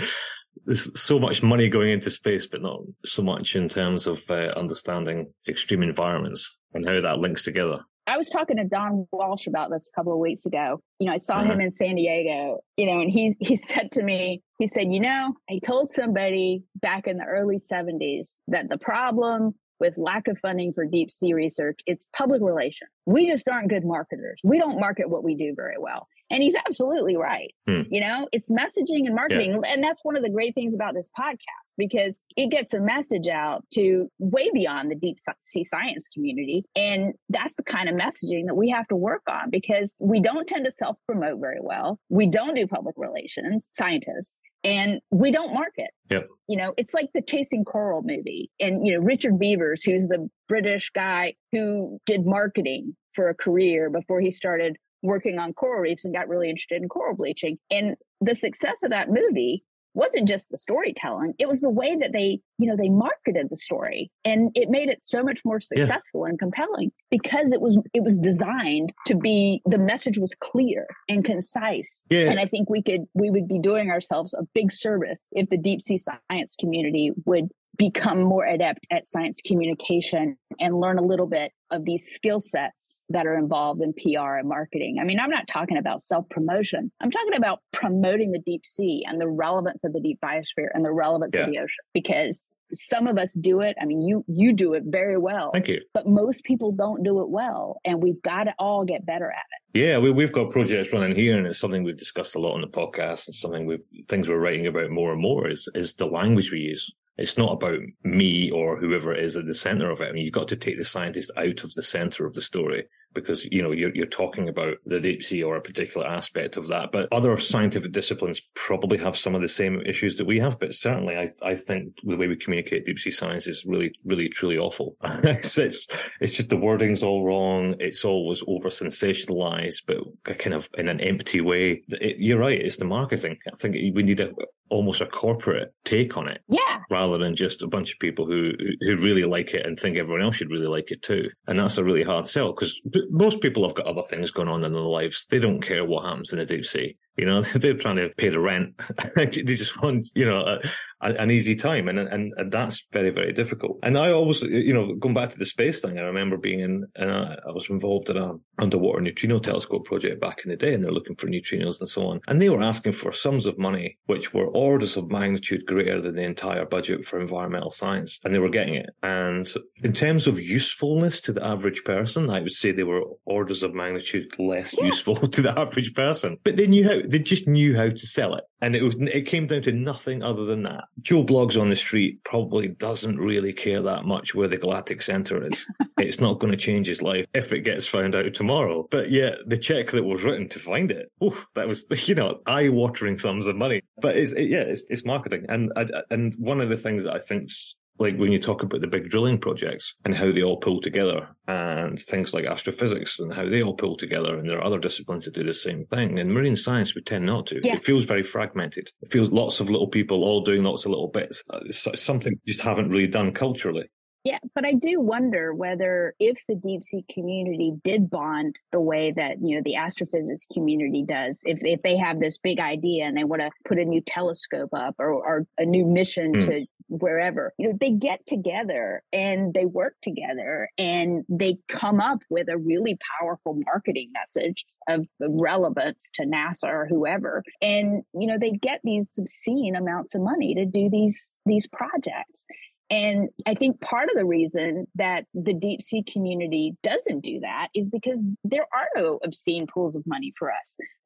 there's 0.70 1.02
so 1.02 1.20
much 1.20 1.42
money 1.42 1.68
going 1.68 1.90
into 1.90 2.12
space, 2.12 2.46
but 2.46 2.62
not 2.62 2.82
so 3.04 3.24
much 3.24 3.56
in 3.56 3.68
terms 3.68 4.06
of 4.06 4.22
uh, 4.30 4.54
understanding 4.56 5.34
extreme 5.48 5.82
environments 5.82 6.56
and 6.76 6.88
how 6.88 7.02
that 7.02 7.18
links 7.18 7.44
together. 7.44 7.80
I 8.06 8.18
was 8.18 8.30
talking 8.30 8.58
to 8.58 8.66
Don 8.66 9.08
Walsh 9.12 9.48
about 9.48 9.72
this 9.72 9.90
a 9.92 9.96
couple 9.96 10.14
of 10.14 10.20
weeks 10.20 10.46
ago. 10.46 10.80
You 11.00 11.08
know, 11.08 11.14
I 11.14 11.18
saw 11.18 11.40
uh-huh. 11.40 11.54
him 11.54 11.62
in 11.62 11.72
San 11.72 11.96
Diego, 11.96 12.60
you 12.78 12.86
know, 12.86 13.02
and 13.02 13.10
he 13.10 13.36
he 13.40 13.56
said 13.58 13.92
to 13.94 14.04
me, 14.04 14.44
he 14.60 14.68
said, 14.68 14.94
you 14.94 15.00
know, 15.00 15.34
I 15.50 15.60
told 15.66 15.92
somebody 15.92 16.64
back 16.76 17.08
in 17.08 17.18
the 17.18 17.26
early 17.26 17.58
70s 17.58 18.30
that 18.50 18.70
the 18.70 18.78
problem 18.78 19.56
with 19.80 19.96
lack 19.98 20.28
of 20.28 20.38
funding 20.40 20.74
for 20.74 20.86
deep 20.86 21.10
sea 21.10 21.34
research, 21.34 21.80
it's 21.88 22.06
public 22.16 22.44
relations. 22.44 22.92
We 23.08 23.28
just 23.28 23.48
aren't 23.50 23.70
good 23.70 23.86
marketers. 23.86 24.40
We 24.44 24.60
don't 24.60 24.80
market 24.80 25.10
what 25.10 25.24
we 25.24 25.36
do 25.36 25.54
very 25.56 25.78
well. 25.80 26.08
And 26.30 26.44
he's 26.44 26.56
absolutely 26.56 27.18
right. 27.18 27.54
Hmm. 27.68 27.82
You 27.90 28.02
know, 28.02 28.28
it's 28.32 28.50
messaging 28.52 29.06
and 29.06 29.16
marketing. 29.16 29.60
Yeah. 29.64 29.74
And 29.74 29.84
that's 29.84 30.04
one 30.04 30.16
of 30.16 30.24
the 30.24 30.30
great 30.30 30.56
things 30.56 30.74
about 30.74 30.94
this 30.94 31.10
podcast 31.18 31.74
because 31.78 32.20
it 32.36 32.52
gets 32.52 32.74
a 32.74 32.80
message 32.80 33.28
out 33.28 33.66
to 33.74 34.10
way 34.20 34.50
beyond 34.54 34.92
the 34.92 34.96
deep 34.96 35.18
sea 35.46 35.64
science 35.64 36.08
community. 36.14 36.66
And 36.76 37.14
that's 37.30 37.56
the 37.56 37.64
kind 37.64 37.90
of 37.90 37.96
messaging 37.96 38.46
that 38.48 38.56
we 38.56 38.70
have 38.70 38.88
to 38.90 38.96
work 38.96 39.24
on 39.28 39.50
because 39.50 39.94
we 40.00 40.22
don't 40.22 40.48
tend 40.48 40.66
to 40.66 40.72
self 40.72 40.98
promote 41.08 41.40
very 41.40 41.60
well. 41.62 42.00
We 42.10 42.28
don't 42.28 42.56
do 42.56 42.68
public 42.68 42.96
relations, 42.98 43.68
scientists 43.72 44.36
and 44.64 45.00
we 45.12 45.32
don't 45.32 45.54
market. 45.54 45.92
Yep. 46.10 46.28
You 46.48 46.58
know, 46.58 46.74
it's 46.78 46.94
like 46.94 47.10
the 47.14 47.22
Chasing 47.22 47.64
Coral 47.64 48.02
movie. 48.02 48.52
And, 48.60 48.86
you 48.86 48.94
know, 48.94 49.00
Richard 49.00 49.40
Vevers, 49.40 49.84
who's 49.84 50.08
the 50.08 50.30
British 50.48 50.92
guy 50.94 51.36
who 51.52 52.00
did 52.06 52.26
marketing 52.26 52.96
for 53.14 53.30
a 53.30 53.36
career 53.36 53.90
before 53.90 54.20
he 54.20 54.32
started 54.32 54.78
working 55.02 55.40
on 55.40 55.54
coral 55.54 55.82
reefs 55.82 56.06
and 56.06 56.14
got 56.14 56.28
really 56.28 56.50
interested 56.50 56.82
in 56.82 56.90
coral 56.90 57.16
bleaching. 57.16 57.58
And 57.72 57.96
the 58.22 58.36
success 58.36 58.84
of 58.84 58.92
that 58.92 59.10
movie 59.10 59.64
wasn't 59.94 60.28
just 60.28 60.48
the 60.50 60.58
storytelling 60.58 61.34
it 61.40 61.48
was 61.48 61.62
the 61.62 61.70
way 61.70 61.96
that 61.96 62.12
they 62.14 62.40
you 62.58 62.68
know 62.68 62.76
they 62.76 62.90
marketed 62.90 63.48
the 63.50 63.58
story 63.58 64.12
and 64.24 64.52
it 64.56 64.70
made 64.70 64.90
it 64.90 65.00
so 65.04 65.24
much 65.24 65.42
more 65.44 65.60
successful 65.60 66.22
yeah. 66.24 66.30
and 66.30 66.40
compelling 66.40 66.92
because 67.10 67.52
it 67.52 67.60
was 67.60 67.78
it 67.94 68.04
was 68.04 68.18
designed 68.18 68.94
to 69.06 69.16
be 69.16 69.62
the 69.66 69.78
message 69.78 70.18
was 70.18 70.36
clear 70.40 70.86
and 71.08 71.26
concise 71.26 72.04
yeah. 72.10 72.30
and 72.30 72.40
i 72.40 72.46
think 72.46 72.70
we 72.70 72.82
could 72.82 73.06
we 73.14 73.30
would 73.30 73.48
be 73.48 73.60
doing 73.60 73.90
ourselves 73.90 74.34
a 74.34 74.44
big 74.54 74.72
service 74.72 75.20
if 75.32 75.50
the 75.50 75.58
deep 75.58 75.82
sea 75.82 75.98
science 75.98 76.56
community 76.60 77.12
would 77.26 77.50
become 77.80 78.22
more 78.22 78.46
adept 78.46 78.86
at 78.92 79.08
science 79.08 79.40
communication 79.44 80.38
and 80.60 80.80
learn 80.80 81.00
a 81.00 81.02
little 81.02 81.26
bit 81.26 81.54
of 81.72 81.86
these 81.86 82.06
skill 82.14 82.42
sets 82.42 83.02
that 83.10 83.26
are 83.26 83.38
involved 83.38 83.82
in 83.82 83.94
PR 83.94 84.36
and 84.36 84.50
marketing. 84.50 84.98
I 85.02 85.06
mean, 85.06 85.20
I'm 85.20 85.30
not 85.30 85.48
talking 85.48 85.78
about 85.78 86.04
self 86.04 86.28
promotion. 86.30 86.92
I'm 87.00 87.10
talking 87.10 87.36
about 87.36 87.62
promoting 87.72 88.34
the 88.34 88.40
deep 88.46 88.66
sea 88.66 89.04
and 89.08 89.20
the 89.20 89.30
relevance 89.30 89.80
of 89.84 89.94
the 89.94 90.02
deep 90.02 90.20
biosphere 90.24 90.68
and 90.74 90.84
the 90.84 90.92
relevance 90.92 91.32
yeah. 91.34 91.42
of 91.42 91.50
the 91.50 91.58
ocean 91.58 91.86
because 91.94 92.50
some 92.74 93.08
of 93.08 93.18
us 93.18 93.34
do 93.34 93.62
it. 93.62 93.76
I 93.82 93.86
mean, 93.86 94.02
you 94.02 94.26
you 94.28 94.54
do 94.54 94.74
it 94.74 94.84
very 94.86 95.18
well. 95.18 95.52
Thank 95.54 95.70
you. 95.70 95.82
But 95.94 96.06
most 96.06 96.44
people 96.44 96.72
don't 96.72 97.02
do 97.02 97.22
it 97.22 97.30
well, 97.30 97.80
and 97.86 98.04
we've 98.04 98.22
got 98.22 98.44
to 98.44 98.54
all 98.60 98.84
get 98.84 99.06
better 99.06 99.32
at 99.32 99.38
it. 99.38 99.80
Yeah, 99.80 99.98
we, 100.00 100.12
we've 100.12 100.34
got 100.34 100.52
projects 100.52 100.92
running 100.92 101.16
here, 101.16 101.38
and 101.38 101.48
it's 101.48 101.60
something 101.60 101.84
we've 101.84 101.98
discussed 101.98 102.36
a 102.36 102.40
lot 102.40 102.54
on 102.54 102.62
the 102.62 102.68
podcast, 102.68 103.28
and 103.28 103.36
something 103.36 103.66
we 103.66 103.80
things 104.08 104.28
we're 104.28 104.38
writing 104.38 104.68
about 104.68 104.92
more 104.92 105.14
and 105.14 105.22
more 105.22 105.50
is 105.50 105.70
is 105.74 105.96
the 105.96 106.08
language 106.08 106.52
we 106.52 106.60
use. 106.60 106.92
It's 107.20 107.38
not 107.38 107.52
about 107.52 107.82
me 108.04 108.50
or 108.50 108.78
whoever 108.78 109.14
is 109.14 109.36
at 109.36 109.46
the 109.46 109.54
center 109.54 109.92
of 109.92 110.00
it. 110.00 110.08
I 110.08 110.12
mean, 110.14 110.24
you've 110.24 110.34
got 110.34 110.48
to 110.48 110.56
take 110.56 110.78
the 110.78 110.86
scientist 110.86 111.32
out 111.36 111.66
of 111.66 111.74
the 111.74 111.84
center 111.84 112.26
of 112.26 112.34
the 112.34 112.42
story 112.42 112.86
because 113.14 113.46
you 113.46 113.62
know 113.62 113.72
you're, 113.72 113.94
you're 113.96 114.06
talking 114.06 114.50
about 114.50 114.76
the 114.86 115.00
deep 115.00 115.24
sea 115.24 115.44
or 115.44 115.56
a 115.56 115.62
particular 115.62 116.06
aspect 116.06 116.58
of 116.58 116.68
that 116.68 116.92
but 116.92 117.08
other 117.12 117.38
scientific 117.38 117.92
disciplines 117.92 118.42
probably 118.54 118.98
have 118.98 119.18
some 119.18 119.36
of 119.36 119.42
the 119.42 119.50
same 119.50 119.82
issues 119.82 120.18
that 120.18 120.26
we 120.26 120.40
have 120.40 120.60
but 120.60 120.74
certainly 120.74 121.16
i, 121.16 121.30
I 121.44 121.56
think 121.56 121.94
the 122.04 122.16
way 122.16 122.28
we 122.28 122.36
communicate 122.36 122.86
deep 122.86 123.00
sea 123.00 123.12
science 123.12 123.48
is 123.48 123.66
really 123.66 123.94
really 124.06 124.30
truly 124.30 124.58
awful 124.58 124.96
it's, 125.04 125.58
it's, 125.58 125.88
it's 126.22 126.36
just 126.36 126.50
the 126.50 126.58
wording's 126.58 127.04
all 127.04 127.26
wrong 127.26 127.76
it's 127.80 128.06
always 128.06 128.44
over 128.48 128.70
sensationalized 128.70 129.84
but 129.88 130.38
kind 130.38 130.54
of 130.54 130.70
in 130.78 130.88
an 130.88 131.02
empty 131.02 131.42
way 131.42 131.84
it, 131.90 132.18
you're 132.20 132.40
right 132.40 132.62
it's 132.62 132.78
the 132.78 132.86
marketing 132.86 133.38
i 133.52 133.56
think 133.58 133.76
we 133.96 134.04
need 134.04 134.20
a 134.20 134.32
almost 134.70 135.02
a 135.02 135.06
corporate 135.06 135.74
take 135.84 136.18
on 136.18 136.28
it. 136.28 136.42
Yeah. 136.48 136.80
Rather 136.90 137.18
than 137.18 137.36
just 137.36 137.62
a 137.62 137.68
bunch 137.68 137.92
of 137.92 138.00
people 138.00 138.26
who 138.26 138.52
who 138.82 138.96
really 138.98 139.26
like 139.26 139.54
it 139.54 139.66
and 139.66 139.78
think 139.78 139.98
everyone 139.98 140.22
else 140.22 140.36
should 140.36 140.52
really 140.52 140.68
like 140.68 140.92
it 140.92 141.02
too. 141.02 141.30
And 141.48 141.60
that's 141.60 141.78
a 141.78 141.84
really 141.84 142.04
hard 142.04 142.28
sell 142.28 142.54
because 142.54 142.80
most 143.10 143.42
people 143.42 143.68
have 143.68 143.76
got 143.76 143.88
other 143.88 144.04
things 144.04 144.32
going 144.32 144.48
on 144.48 144.64
in 144.64 144.74
their 144.74 144.82
lives. 144.82 145.26
They 145.30 145.40
don't 145.40 145.62
care 145.62 145.86
what 145.86 146.06
happens 146.06 146.32
in 146.32 146.40
the 146.40 146.46
deep 146.46 146.66
sea. 146.66 146.98
You 147.18 147.26
know, 147.26 147.42
they're 147.56 147.74
trying 147.74 147.98
to 147.98 148.10
pay 148.18 148.30
the 148.30 148.40
rent. 148.40 148.80
they 149.16 149.28
just 149.28 149.82
want, 149.82 150.10
you 150.16 150.26
know, 150.26 150.60
an 151.02 151.32
easy 151.32 151.56
time. 151.56 151.88
And, 151.88 152.00
and, 152.00 152.34
and 152.38 152.52
that's 152.52 152.86
very, 152.92 153.10
very 153.10 153.34
difficult. 153.34 153.80
And 153.84 153.98
I 153.98 154.12
always, 154.12 154.42
you 154.42 154.74
know, 154.74 154.96
going 154.96 155.14
back 155.14 155.30
to 155.30 155.38
the 155.38 155.46
space 155.46 155.82
thing, 155.82 155.98
I 155.98 156.02
remember 156.02 156.38
being 156.38 156.60
in, 156.60 156.86
and 156.96 157.12
I, 157.12 157.38
I 157.48 157.52
was 157.52 157.70
involved 157.70 158.10
in 158.10 158.18
a 158.18 158.34
underwater 158.58 159.02
neutrino 159.02 159.40
telescope 159.40 159.86
project 159.86 160.20
back 160.20 160.42
in 160.44 160.50
the 160.50 160.58
day 160.58 160.74
and 160.74 160.84
they're 160.84 160.92
looking 160.92 161.16
for 161.16 161.28
neutrinos 161.28 161.80
and 161.80 161.90
so 161.90 162.08
on. 162.08 162.22
And 162.28 162.42
they 162.42 162.50
were 162.50 162.62
asking 162.62 162.94
for 162.94 163.12
sums 163.12 163.46
of 163.46 163.58
money, 163.58 163.98
which 164.08 164.34
were 164.34 164.48
orders 164.48 164.98
of 164.98 165.10
magnitude 165.10 165.66
greater 165.66 166.02
than 166.02 166.16
the 166.16 166.24
entire 166.24 166.66
budget 166.66 167.06
for 167.06 167.20
environmental 167.20 167.72
science. 167.72 168.20
And 168.24 168.34
they 168.34 168.40
were 168.40 168.50
getting 168.50 168.76
it. 168.76 168.90
And 169.02 169.50
in 169.84 169.94
terms 169.94 170.28
of 170.28 170.40
usefulness 170.40 171.22
to 171.22 171.34
the 171.34 171.46
average 171.46 171.84
person, 171.86 172.30
I 172.30 172.42
would 172.42 172.52
say 172.52 172.72
they 172.72 172.84
were 172.84 173.04
orders 173.26 173.64
of 173.64 173.74
magnitude 173.74 174.38
less 174.38 174.76
yeah. 174.78 174.86
useful 174.86 175.16
to 175.28 175.42
the 175.42 175.58
average 175.58 175.94
person. 175.94 176.38
But 176.44 176.58
they 176.58 176.68
knew 176.68 176.88
how, 176.88 177.00
they 177.08 177.20
just 177.20 177.48
knew 177.48 177.76
how 177.76 177.90
to 177.90 177.98
sell 177.98 178.36
it. 178.36 178.44
And 178.62 178.76
it 178.76 178.84
was, 178.84 178.96
it 179.00 179.26
came 179.26 179.48
down 179.48 179.62
to 179.64 179.72
nothing 179.72 180.22
other 180.22 180.44
than 180.44 180.64
that. 180.64 180.84
Joe 181.02 181.24
Bloggs 181.24 181.60
on 181.60 181.70
the 181.70 181.76
street 181.76 182.24
probably 182.24 182.68
doesn't 182.68 183.18
really 183.18 183.54
care 183.54 183.82
that 183.82 184.06
much 184.06 184.34
where 184.34 184.48
the 184.48 184.58
galactic 184.58 185.02
center 185.02 185.44
is. 185.46 185.68
it's 185.98 186.20
not 186.20 186.40
going 186.40 186.52
to 186.52 186.58
change 186.58 186.88
his 186.88 187.02
life 187.02 187.26
if 187.34 187.52
it 187.54 187.62
gets 187.62 187.88
found 187.88 188.16
out 188.16 188.34
tomorrow. 188.34 188.88
But 188.90 189.12
yeah, 189.12 189.36
the 189.46 189.58
check 189.58 189.92
that 189.92 190.04
was 190.04 190.24
written 190.24 190.50
to 190.50 190.60
find 190.60 190.92
it, 190.92 191.12
oof, 191.24 191.46
that 191.56 191.68
was 191.68 191.86
you 192.08 192.16
know 192.16 192.42
eye 192.46 192.70
watering 192.70 193.20
sums 193.20 193.48
of 193.48 193.56
money. 193.56 193.82
But 194.02 194.18
it's 194.18 194.34
it, 194.34 194.50
yeah, 194.50 194.62
it's, 194.62 194.84
it's 194.90 195.06
marketing, 195.06 195.46
and 195.50 195.72
and 196.10 196.36
one 196.38 196.62
of 196.62 196.70
the 196.70 196.78
things 196.78 197.04
that 197.04 197.14
I 197.14 197.20
think's 197.20 197.76
like 198.00 198.18
when 198.18 198.32
you 198.32 198.40
talk 198.40 198.64
about 198.64 198.82
the 198.82 198.88
big 198.88 199.10
drilling 199.10 199.38
projects 199.38 199.96
and 200.06 200.16
how 200.16 200.32
they 200.32 200.42
all 200.42 200.58
pull 200.58 200.82
together 200.82 201.28
and 201.48 202.02
things 202.02 202.34
like 202.34 202.46
astrophysics 202.46 203.20
and 203.20 203.34
how 203.34 203.48
they 203.48 203.62
all 203.62 203.76
pull 203.76 203.98
together 203.98 204.38
and 204.38 204.50
there 204.50 204.58
are 204.58 204.64
other 204.64 204.80
disciplines 204.80 205.26
that 205.26 205.34
do 205.34 205.44
the 205.44 205.54
same 205.54 205.84
thing. 205.84 206.18
In 206.18 206.32
marine 206.32 206.56
science 206.56 206.96
we 206.96 207.02
tend 207.02 207.26
not 207.26 207.48
to. 207.48 207.60
Yeah. 207.64 207.76
it 207.76 207.84
feels 207.84 208.06
very 208.06 208.24
fragmented. 208.24 208.92
It 209.02 209.12
feels 209.12 209.30
lots 209.32 209.60
of 209.60 209.70
little 209.70 209.88
people 209.88 210.24
all 210.24 210.42
doing 210.42 210.64
lots 210.64 210.86
of 210.86 210.92
little 210.92 211.10
bits. 211.10 211.44
Uh, 211.50 211.60
it's 211.66 212.02
something 212.02 212.34
we 212.34 212.54
just 212.54 212.64
haven't 212.64 212.90
really 212.90 213.08
done 213.08 213.34
culturally 213.34 213.90
Yeah, 214.26 214.40
but 214.54 214.66
I 214.66 214.74
do 214.74 215.00
wonder 215.00 215.54
whether 215.54 216.14
if 216.20 216.38
the 216.48 216.56
deep 216.56 216.84
sea 216.84 217.06
community 217.14 217.74
did 217.84 218.10
bond 218.10 218.58
the 218.72 218.80
way 218.82 219.14
that 219.16 219.38
you 219.42 219.56
know 219.56 219.62
the 219.64 219.78
astrophysics 219.78 220.46
community 220.52 221.06
does, 221.08 221.40
if 221.44 221.60
if 221.64 221.82
they 221.84 221.96
have 221.96 222.20
this 222.20 222.38
big 222.38 222.60
idea 222.60 223.06
and 223.06 223.16
they 223.16 223.24
want 223.24 223.42
to 223.42 223.50
put 223.66 223.80
a 223.80 223.86
new 223.86 224.02
telescope 224.02 224.72
up 224.74 224.96
or, 225.00 225.14
or 225.14 225.48
a 225.58 225.66
new 225.66 225.86
mission 225.86 226.34
Hmm. 226.34 226.40
to 226.40 226.66
wherever, 226.90 227.54
you 227.58 227.68
know, 227.70 227.78
they 227.80 227.92
get 227.92 228.26
together 228.26 229.04
and 229.14 229.54
they 229.54 229.66
work 229.66 229.96
together 230.02 230.70
and 230.78 231.24
they 231.30 231.58
come 231.68 232.02
up 232.02 232.20
with 232.30 232.50
a 232.50 232.58
really 232.58 232.98
powerful 233.20 233.54
marketing 233.66 234.12
message 234.14 234.66
of 234.88 235.06
of 235.22 235.32
relevance 235.34 236.10
to 236.16 236.24
NASA 236.24 236.66
or 236.66 236.88
whoever. 236.88 237.44
And 237.62 238.04
you 238.14 238.28
know, 238.28 238.38
they 238.40 238.52
get 238.52 238.82
these 238.84 239.12
obscene 239.18 239.76
amounts 239.76 240.16
of 240.16 240.22
money 240.22 240.56
to 240.56 240.66
do 240.66 240.90
these 240.90 241.32
these 241.46 241.68
projects. 241.68 242.44
And 242.90 243.30
I 243.46 243.54
think 243.54 243.80
part 243.82 244.10
of 244.10 244.16
the 244.16 244.26
reason 244.26 244.88
that 244.96 245.26
the 245.34 245.54
deep 245.54 245.82
sea 245.82 246.04
community 246.04 246.76
doesn't 246.82 247.20
do 247.22 247.40
that 247.42 247.68
is 247.76 247.88
because 247.88 248.20
there 248.44 248.66
are 248.74 248.88
no 248.96 249.20
obscene 249.24 249.68
pools 249.68 249.96
of 249.96 250.06
money 250.08 250.34
for 250.38 250.52
us, 250.52 250.58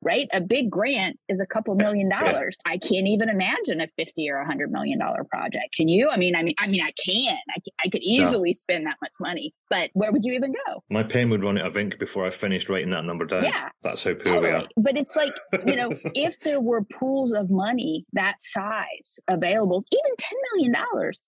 right? 0.04 0.28
A 0.34 0.42
big 0.42 0.70
grant 0.70 1.18
is 1.30 1.40
a 1.42 1.46
couple 1.46 1.74
million 1.76 2.10
dollars. 2.10 2.58
I 2.66 2.78
can't 2.78 3.08
even 3.08 3.30
imagine 3.30 3.82
a 3.82 3.88
50 3.98 4.30
or 4.30 4.38
a 4.38 4.46
hundred 4.46 4.72
million 4.72 5.00
dollar 5.00 5.24
project. 5.24 5.74
Can 5.76 5.88
you? 5.88 6.10
I 6.10 6.18
mean, 6.18 6.36
I 6.36 6.44
mean, 6.44 6.56
I 6.60 6.68
mean, 6.68 6.82
I 6.82 6.92
can. 7.04 7.38
I, 7.50 7.60
can, 7.64 7.74
I 7.86 7.90
could 7.90 8.02
easily 8.04 8.54
spend 8.54 8.86
that 8.86 8.98
much 9.02 9.12
money, 9.20 9.54
but 9.70 9.90
where 9.94 10.12
would 10.12 10.24
you 10.24 10.34
even 10.34 10.52
go? 10.68 10.84
my 10.90 11.04
pen 11.04 11.30
would 11.30 11.44
run 11.44 11.58
out 11.58 11.66
of 11.68 11.78
ink 11.78 11.98
before 11.98 12.26
i 12.26 12.30
finished 12.30 12.70
writing 12.70 12.90
that 12.90 13.06
number 13.06 13.26
down 13.26 13.44
Yeah. 13.46 13.70
that's 13.82 14.04
how 14.04 14.14
poor 14.14 14.42
we 14.42 14.50
are 14.50 14.66
But 14.78 14.98
it's 14.98 15.16
like, 15.16 15.34
you 15.66 15.76
know, 15.76 15.90
if 16.16 16.40
there 16.42 16.60
were 16.60 16.84
pools 16.84 17.32
of 17.32 17.50
money 17.50 18.06
that 18.14 18.36
size 18.42 19.20
available, 19.28 19.84
even 19.92 20.16
$10 20.18 20.74
million, 20.74 20.76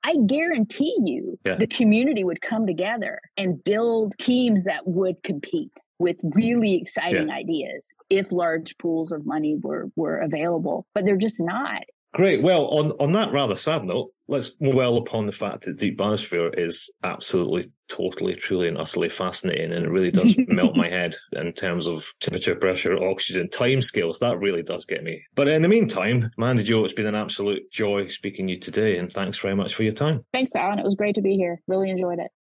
I 0.03 0.15
guarantee 0.27 0.95
you 1.03 1.37
Yeah. 1.45 1.55
the 1.55 1.67
community 1.67 2.23
would 2.23 2.41
come 2.41 2.67
together 2.67 3.19
and 3.37 3.63
build 3.63 4.13
teams 4.19 4.63
that 4.63 4.85
would 4.87 5.21
compete 5.23 5.71
with 5.99 6.17
really 6.23 6.75
exciting 6.75 7.29
ideas 7.29 7.87
if 8.09 8.31
large 8.31 8.77
pools 8.77 9.11
of 9.11 9.25
money 9.25 9.57
were, 9.61 9.89
were 9.95 10.17
available. 10.17 10.85
But 10.93 11.05
they're 11.05 11.17
just 11.17 11.39
not. 11.39 11.83
Great. 12.15 12.41
Well, 12.41 12.67
on, 12.67 12.91
on 12.93 13.11
that 13.11 13.33
rather 13.33 13.57
sad 13.57 13.83
note, 13.83 14.11
let's 14.29 14.55
dwell 14.55 14.95
upon 14.95 15.25
the 15.25 15.33
fact 15.33 15.65
that 15.65 15.77
deep 15.77 15.97
biosphere 15.97 16.57
is 16.57 16.89
absolutely, 17.03 17.71
totally, 17.89 18.35
truly, 18.35 18.69
and 18.69 18.77
utterly 18.77 19.09
fascinating, 19.09 19.73
and 19.73 19.85
it 19.85 19.89
really 19.89 20.11
does 20.11 20.33
melt 20.47 20.77
my 20.77 20.87
head 20.87 21.17
in 21.33 21.51
terms 21.51 21.87
of 21.87 22.13
temperature, 22.21 22.55
pressure, 22.55 22.95
oxygen, 23.03 23.49
time 23.49 23.81
scales. 23.81 24.19
That 24.19 24.39
really 24.39 24.63
does 24.63 24.85
get 24.85 25.03
me. 25.03 25.23
But 25.35 25.49
in 25.49 25.61
the 25.61 25.67
meantime, 25.67 26.31
Mandy 26.37 26.63
Joye, 26.63 26.85
it's 26.85 26.93
been 26.93 27.05
an 27.05 27.15
absolute 27.15 27.69
joy 27.69 28.07
speaking 28.07 28.47
to 28.47 28.53
you 28.53 28.59
today, 28.59 28.97
and 28.97 29.11
thanks 29.11 29.37
very 29.37 29.55
much 29.55 29.75
for 29.75 29.83
your 29.83 29.91
time. 29.91 30.25
Thanks, 30.31 30.55
Alan. 30.55 30.79
It 30.79 30.85
was 30.85 30.95
great 30.95 31.15
to 31.15 31.21
be 31.21 31.35
here. 31.35 31.61
Really 31.67 31.89
enjoyed 31.89 32.19
it. 32.19 32.31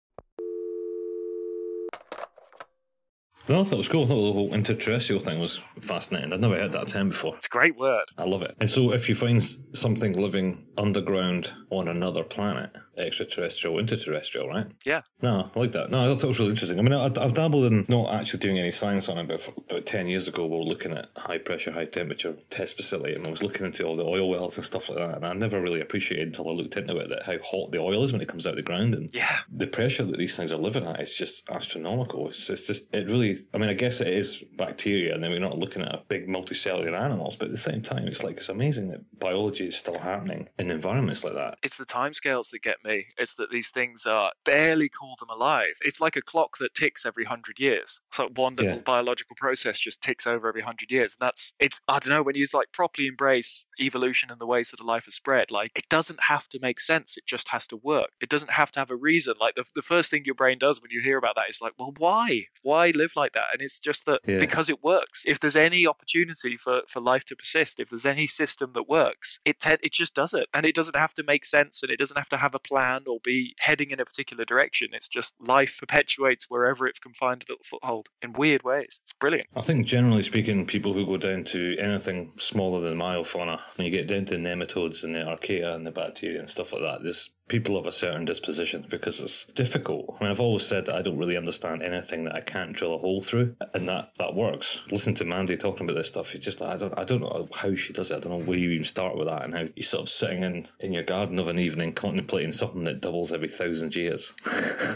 No, 3.47 3.61
I 3.61 3.65
thought 3.65 3.75
it 3.75 3.79
was 3.79 3.89
cool. 3.89 4.05
I 4.05 4.07
thought 4.07 4.27
the 4.27 4.33
whole 4.33 4.55
interterrestrial 4.55 5.21
thing 5.21 5.39
was 5.39 5.61
fascinating. 5.81 6.33
I'd 6.33 6.41
never 6.41 6.59
heard 6.59 6.73
that 6.73 6.89
term 6.89 7.11
before. 7.11 7.37
It's 7.37 7.47
a 7.47 7.51
great 7.51 7.77
word. 7.77 8.05
I 8.17 8.25
love 8.25 8.41
it. 8.41 8.55
And 8.61 8.71
so, 8.71 8.93
if 8.93 9.07
you 9.09 9.15
find 9.15 9.43
something 9.75 10.15
living 10.15 10.65
underground 10.79 11.53
on 11.71 11.89
another 11.89 12.23
planet, 12.23 12.71
extraterrestrial, 12.97 13.79
interterrestrial, 13.79 14.49
right? 14.49 14.67
Yeah. 14.85 15.03
No, 15.23 15.51
I 15.55 15.59
like 15.59 15.73
that. 15.73 15.91
No, 15.91 16.03
I 16.05 16.15
thought 16.15 16.25
it 16.25 16.29
was 16.29 16.39
really 16.39 16.51
interesting. 16.51 16.79
I 16.79 16.83
mean, 16.83 16.93
I, 16.93 17.05
I've 17.07 17.35
dabbled 17.35 17.65
in 17.65 17.85
not 17.89 18.13
actually 18.15 18.41
doing 18.41 18.59
any 18.59 18.71
science 18.71 19.09
on 19.09 19.19
it, 19.19 19.29
but 19.29 19.47
about 19.71 19.87
10 19.87 20.09
years 20.09 20.29
ago, 20.29 20.47
we 20.47 20.57
were 20.57 20.65
looking 20.65 20.93
at 20.93 21.09
high 21.17 21.39
pressure, 21.39 21.73
high 21.73 21.85
temperature 21.85 22.37
test 22.51 22.77
facility, 22.77 23.15
and 23.15 23.27
I 23.27 23.31
was 23.31 23.43
looking 23.43 23.67
into 23.67 23.85
all 23.85 23.97
the 23.97 24.05
oil 24.05 24.29
wells 24.29 24.57
and 24.57 24.65
stuff 24.65 24.89
like 24.89 24.99
that. 24.99 25.17
And 25.17 25.25
I 25.27 25.33
never 25.33 25.61
really 25.61 25.81
appreciated 25.81 26.29
until 26.29 26.49
I 26.49 26.53
looked 26.53 26.77
into 26.77 26.97
it 26.99 27.09
that 27.09 27.23
how 27.25 27.39
hot 27.45 27.73
the 27.73 27.79
oil 27.79 28.05
is 28.05 28.13
when 28.13 28.23
it 28.23 28.29
comes 28.29 28.47
out 28.47 28.51
of 28.51 28.57
the 28.57 28.63
ground. 28.63 28.95
And 28.95 29.11
Yeah. 29.15 29.39
the 29.53 29.67
pressure 29.67 30.05
that 30.05 30.19
these 30.19 30.37
things 30.37 30.53
are 30.53 30.57
living 30.59 30.85
at 30.87 31.01
is 31.01 31.15
just 31.15 31.49
astronomical. 31.51 32.29
It's, 32.29 32.49
it's 32.51 32.67
just, 32.67 32.93
it 32.95 33.07
really, 33.07 33.45
I 33.55 33.59
mean, 33.59 33.71
I 33.71 33.75
guess 33.75 34.01
it 34.01 34.09
is 34.09 34.45
bacteria, 34.57 35.15
and 35.15 35.23
then 35.23 35.31
we're 35.31 35.41
not 35.41 35.59
looking 35.59 35.83
at 35.83 35.95
a 35.95 36.03
big 36.09 36.29
multicellular 36.29 36.99
animals, 36.99 37.37
but 37.37 37.47
at 37.47 37.53
the 37.53 37.59
same 37.59 37.83
time, 37.83 38.07
it's 38.07 38.23
like, 38.23 38.37
it's 38.37 38.49
amazing 38.49 38.89
that 38.89 39.01
biology 39.19 39.67
is 39.67 39.77
still 39.77 39.99
happening 39.99 40.49
in 40.65 40.71
environments 40.71 41.25
like 41.25 41.35
that. 41.35 41.59
It's 41.63 41.77
the 41.77 41.85
timescales 41.85 42.51
that 42.51 42.63
get 42.63 42.77
me. 42.85 43.07
It's 43.19 43.35
that 43.35 43.51
these 43.51 43.69
things 43.71 44.07
are 44.07 44.33
barely 44.45 44.89
call 44.89 45.17
them 45.19 45.31
alive. 45.31 45.75
It's 45.83 46.01
like 46.01 46.17
a 46.17 46.23
clock 46.23 46.59
that 46.59 46.75
ticks 46.75 47.05
every 47.07 47.25
hundred 47.25 47.59
years. 47.59 48.01
So 48.13 48.29
one 48.35 48.57
little 48.57 48.77
Yeah. 48.77 48.81
biological 48.81 49.37
process 49.37 49.79
just 49.79 50.01
ticks 50.03 50.27
over 50.27 50.49
every 50.49 50.63
hundred 50.63 50.91
years. 50.91 51.17
And 51.19 51.27
that's 51.27 51.53
it's 51.59 51.81
I 51.89 51.99
don't 51.99 52.11
know, 52.11 52.23
when 52.23 52.37
you 52.37 52.47
like 52.53 52.73
properly 52.73 53.07
embrace 53.09 53.65
evolution 53.81 54.31
and 54.31 54.41
the 54.41 54.47
ways 54.47 54.71
that 54.71 54.81
a 54.81 54.85
life 54.85 55.07
has 55.07 55.15
spread, 55.15 55.51
like 55.51 55.73
it 55.75 55.89
doesn't 55.89 56.21
have 56.23 56.49
to 56.49 56.59
make 56.61 56.81
sense. 56.81 57.17
It 57.17 57.27
just 57.27 57.49
has 57.49 57.67
to 57.69 57.77
work. 57.77 58.11
It 58.21 58.29
doesn't 58.29 58.51
have 58.51 58.71
to 58.73 58.79
have 58.81 58.91
a 58.91 58.97
reason. 58.97 59.35
Like 59.41 59.55
the, 59.57 59.65
the 59.75 59.83
first 59.83 60.11
thing 60.11 60.25
your 60.25 60.35
brain 60.35 60.59
does 60.59 60.81
when 60.81 60.91
you 60.91 61.01
hear 61.01 61.19
about 61.19 61.37
that 61.37 61.49
is 61.51 61.61
like, 61.61 61.73
well, 61.79 61.93
why? 61.99 62.43
Why 62.63 62.91
live 62.91 63.13
like 63.17 63.33
that? 63.33 63.47
And 63.53 63.63
it's 63.63 63.81
just 63.81 64.07
that 64.07 64.21
Yeah. 64.27 64.39
because 64.41 64.69
it 64.69 64.83
works. 64.85 65.23
If 65.27 65.41
there's 65.41 65.57
any 65.57 65.87
opportunity 65.87 66.57
for, 66.57 66.83
for 66.89 67.01
life 67.01 67.25
to 67.27 67.37
persist, 67.37 67.81
if 67.81 67.91
there's 67.91 68.07
any 68.07 68.27
system 68.27 68.73
that 68.75 68.89
works, 68.89 69.39
it 69.45 69.61
te- 69.61 69.77
it 69.83 69.93
just 69.93 70.15
does 70.15 70.35
it. 70.35 70.47
And 70.55 70.65
it 70.65 70.75
doesn't 70.75 70.97
have 70.97 71.13
to 71.15 71.25
make 71.25 71.45
sense 71.45 71.83
and 71.83 71.91
it 71.91 71.99
doesn't 71.99 72.17
have 72.17 72.29
to 72.29 72.37
have 72.37 72.55
a 72.55 72.61
plan 72.61 73.03
or 73.07 73.19
be 73.25 73.55
heading 73.59 73.91
in 73.91 74.01
a 74.01 74.05
particular 74.05 74.45
direction. 74.45 74.89
It's 74.93 75.09
just 75.09 75.35
life 75.41 75.77
perpetuates 75.81 76.47
wherever 76.49 76.87
it 76.87 77.01
can 77.01 77.13
find 77.13 77.43
a 77.43 77.53
little 77.53 77.65
foothold 77.65 78.09
in 78.23 78.33
weird 78.33 78.63
ways. 78.63 79.01
It's 79.03 79.13
brilliant. 79.21 79.49
I 79.57 79.63
think 79.63 79.87
generally 79.87 80.23
speaking, 80.23 80.67
people 80.67 80.93
who 80.93 81.05
go 81.05 81.17
down 81.17 81.45
to 81.45 81.77
anything 81.79 82.33
smaller 82.39 82.81
than 82.81 82.99
meiofauna, 82.99 83.61
when 83.77 83.85
you 83.85 83.91
get 83.91 84.07
down 84.07 84.25
to 84.27 84.37
nematodes 84.37 85.05
and 85.05 85.15
the 85.15 85.21
archaea 85.21 85.75
and 85.75 85.87
the 85.87 85.91
bacteria 85.91 86.39
and 86.39 86.49
stuff 86.49 86.73
like 86.73 86.83
that, 86.83 87.03
there's 87.03 87.31
people 87.49 87.77
of 87.77 87.87
a 87.87 87.93
certain 87.93 88.25
disposition 88.25 88.87
because 88.89 89.21
it's 89.21 89.45
difficult. 89.55 90.17
I 90.19 90.25
mean, 90.25 90.31
I've 90.31 90.41
always 90.41 90.65
said 90.65 90.87
that 90.87 90.97
I 90.97 91.03
don't 91.03 91.19
really 91.19 91.37
understand 91.37 91.83
anything 91.83 92.25
that 92.25 92.35
I 92.35 92.41
can't 92.41 92.73
drill 92.73 92.95
a 92.95 92.99
hole 92.99 93.23
through, 93.23 93.55
and 93.75 93.89
that 93.89 94.13
that 94.19 94.35
works. 94.35 94.81
Listen 94.91 95.15
to 95.15 95.25
Mandy 95.25 95.57
talking 95.57 95.87
about 95.87 95.97
this 95.97 96.09
stuff. 96.09 96.33
You 96.33 96.41
just 96.41 96.63
I 96.63 96.77
don't 96.77 96.99
I 96.99 97.05
don't 97.05 97.21
know 97.21 97.49
how 97.55 97.75
she 97.75 97.93
does 97.93 98.11
it. 98.11 98.17
I 98.17 98.21
don't 98.21 98.33
know 98.33 98.45
where 98.45 98.59
you 98.59 98.71
even 98.71 98.85
start 98.85 99.17
with 99.17 99.29
that, 99.29 99.45
and 99.45 99.55
how 99.55 99.67
you're 99.75 99.85
sort 99.85 100.03
of 100.03 100.09
sitting 100.09 100.43
in 100.43 100.67
in 100.81 100.93
your 100.93 101.03
garden 101.03 101.39
of 101.39 101.49
an 101.49 101.59
evening 101.59 101.93
contemplating 101.93 102.53
something 102.53 102.85
that 102.85 103.01
doubles 103.01 103.33
every 103.33 103.49
thousand 103.49 103.95
years. 103.95 104.35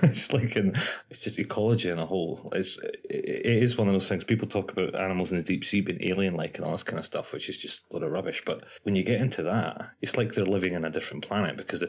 it's 0.02 0.32
like 0.32 0.56
in 0.56 0.74
it's 1.10 1.20
just 1.20 1.38
ecology 1.38 1.90
in 1.90 1.98
a 1.98 2.06
whole. 2.06 2.50
It's 2.54 2.78
it, 2.78 3.00
it 3.10 3.62
is 3.62 3.76
one 3.76 3.88
of 3.88 3.94
those 3.94 4.08
things. 4.08 4.24
People 4.24 4.48
talk 4.48 4.72
about 4.72 4.94
animals 4.94 5.32
in 5.32 5.38
the 5.38 5.44
deep 5.44 5.64
sea 5.64 5.80
being 5.80 6.02
alien-like 6.02 6.56
and 6.56 6.64
all 6.64 6.72
this 6.72 6.82
kind 6.82 6.98
of 6.98 7.06
stuff, 7.06 7.32
which 7.32 7.48
is 7.48 7.58
just 7.58 7.82
a 7.90 7.94
lot 7.94 8.02
of 8.02 8.10
rubbish. 8.10 8.42
But 8.44 8.64
when 8.82 8.96
you 8.96 9.02
get 9.02 9.20
into 9.20 9.42
that, 9.44 9.90
it's 10.00 10.16
like 10.16 10.32
they're 10.32 10.46
living 10.46 10.74
in 10.74 10.84
a 10.84 10.90
different 10.90 11.26
planet 11.26 11.56
because 11.56 11.80
the 11.80 11.86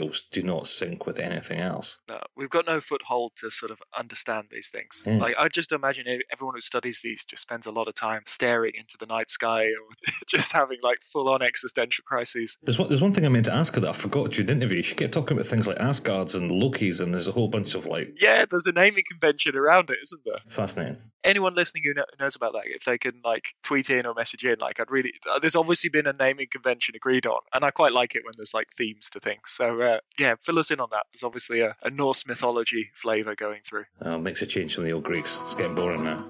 timescales 0.00 0.22
do 0.30 0.42
not 0.42 0.66
sync 0.66 1.06
with 1.06 1.18
anything 1.18 1.58
else. 1.60 1.98
No, 2.08 2.20
we've 2.36 2.50
got 2.50 2.66
no 2.66 2.80
foothold 2.80 3.32
to 3.36 3.50
sort 3.50 3.70
of 3.70 3.78
understand 3.98 4.48
these 4.50 4.68
things. 4.68 5.02
Yeah. 5.06 5.16
Like 5.18 5.34
I 5.38 5.48
just 5.48 5.72
imagine 5.72 6.06
everyone 6.32 6.54
who 6.54 6.60
studies 6.60 7.00
these 7.02 7.24
just 7.24 7.42
spends 7.42 7.66
a 7.66 7.70
lot 7.70 7.88
of 7.88 7.94
time 7.94 8.22
staring 8.26 8.72
into 8.76 8.96
the 8.98 9.06
night 9.06 9.30
sky 9.30 9.64
or 9.64 10.12
just 10.28 10.52
having 10.52 10.78
like 10.82 10.98
full-on 11.12 11.42
existential 11.42 12.04
crises. 12.06 12.56
There's 12.62 12.78
one, 12.78 12.88
there's 12.88 13.02
one 13.02 13.12
thing 13.12 13.26
I 13.26 13.28
meant 13.28 13.46
to 13.46 13.54
ask 13.54 13.74
her 13.74 13.80
that 13.80 13.90
I 13.90 13.92
forgot 13.92 14.30
during 14.30 14.46
the 14.46 14.52
interview. 14.52 14.82
She 14.82 14.94
kept 14.94 15.12
talking 15.14 15.36
about 15.36 15.46
things 15.48 15.66
like 15.66 15.78
Asgards 15.78 16.34
and 16.34 16.50
Lokis, 16.50 17.00
and 17.00 17.14
there's 17.14 17.28
a 17.28 17.32
whole 17.32 17.48
bunch 17.48 17.74
of 17.74 17.86
like 17.86 18.14
Yeah, 18.20 18.44
there's 18.50 18.66
a 18.66 18.72
naming 18.72 19.04
convention 19.08 19.56
around 19.56 19.90
it, 19.90 19.98
isn't 20.02 20.22
there? 20.24 20.38
fascinating. 20.48 20.96
anyone 21.24 21.54
listening 21.54 21.82
who 21.84 21.94
knows 22.18 22.34
about 22.36 22.52
that, 22.52 22.62
if 22.66 22.84
they 22.84 22.98
can 22.98 23.20
like 23.24 23.54
tweet 23.62 23.90
in 23.90 24.06
or 24.06 24.14
message 24.14 24.44
in, 24.44 24.56
like 24.60 24.80
I'd 24.80 24.90
really. 24.90 25.12
uh, 25.30 25.38
There's 25.38 25.56
obviously 25.56 25.90
been 25.90 26.06
a 26.06 26.12
naming 26.12 26.46
convention 26.50 26.94
agreed 26.96 27.26
on, 27.26 27.38
and 27.54 27.64
I 27.64 27.70
quite 27.70 27.92
like 27.92 28.14
it 28.14 28.24
when 28.24 28.32
there's 28.36 28.54
like 28.54 28.68
themes 28.76 29.10
to 29.10 29.20
things. 29.20 29.40
So 29.46 29.80
uh, 29.80 29.89
yeah, 30.18 30.34
fill 30.40 30.58
us 30.58 30.70
in 30.70 30.80
on 30.80 30.88
that. 30.92 31.06
There's 31.12 31.22
obviously 31.22 31.60
a, 31.60 31.76
a 31.82 31.90
Norse 31.90 32.26
mythology 32.26 32.90
flavour 32.94 33.34
going 33.34 33.60
through. 33.68 33.84
Uh, 34.00 34.18
makes 34.18 34.42
a 34.42 34.46
change 34.46 34.74
from 34.74 34.84
the 34.84 34.92
old 34.92 35.04
Greeks. 35.04 35.38
It's 35.42 35.54
getting 35.54 35.74
boring 35.74 36.04
now. 36.04 36.24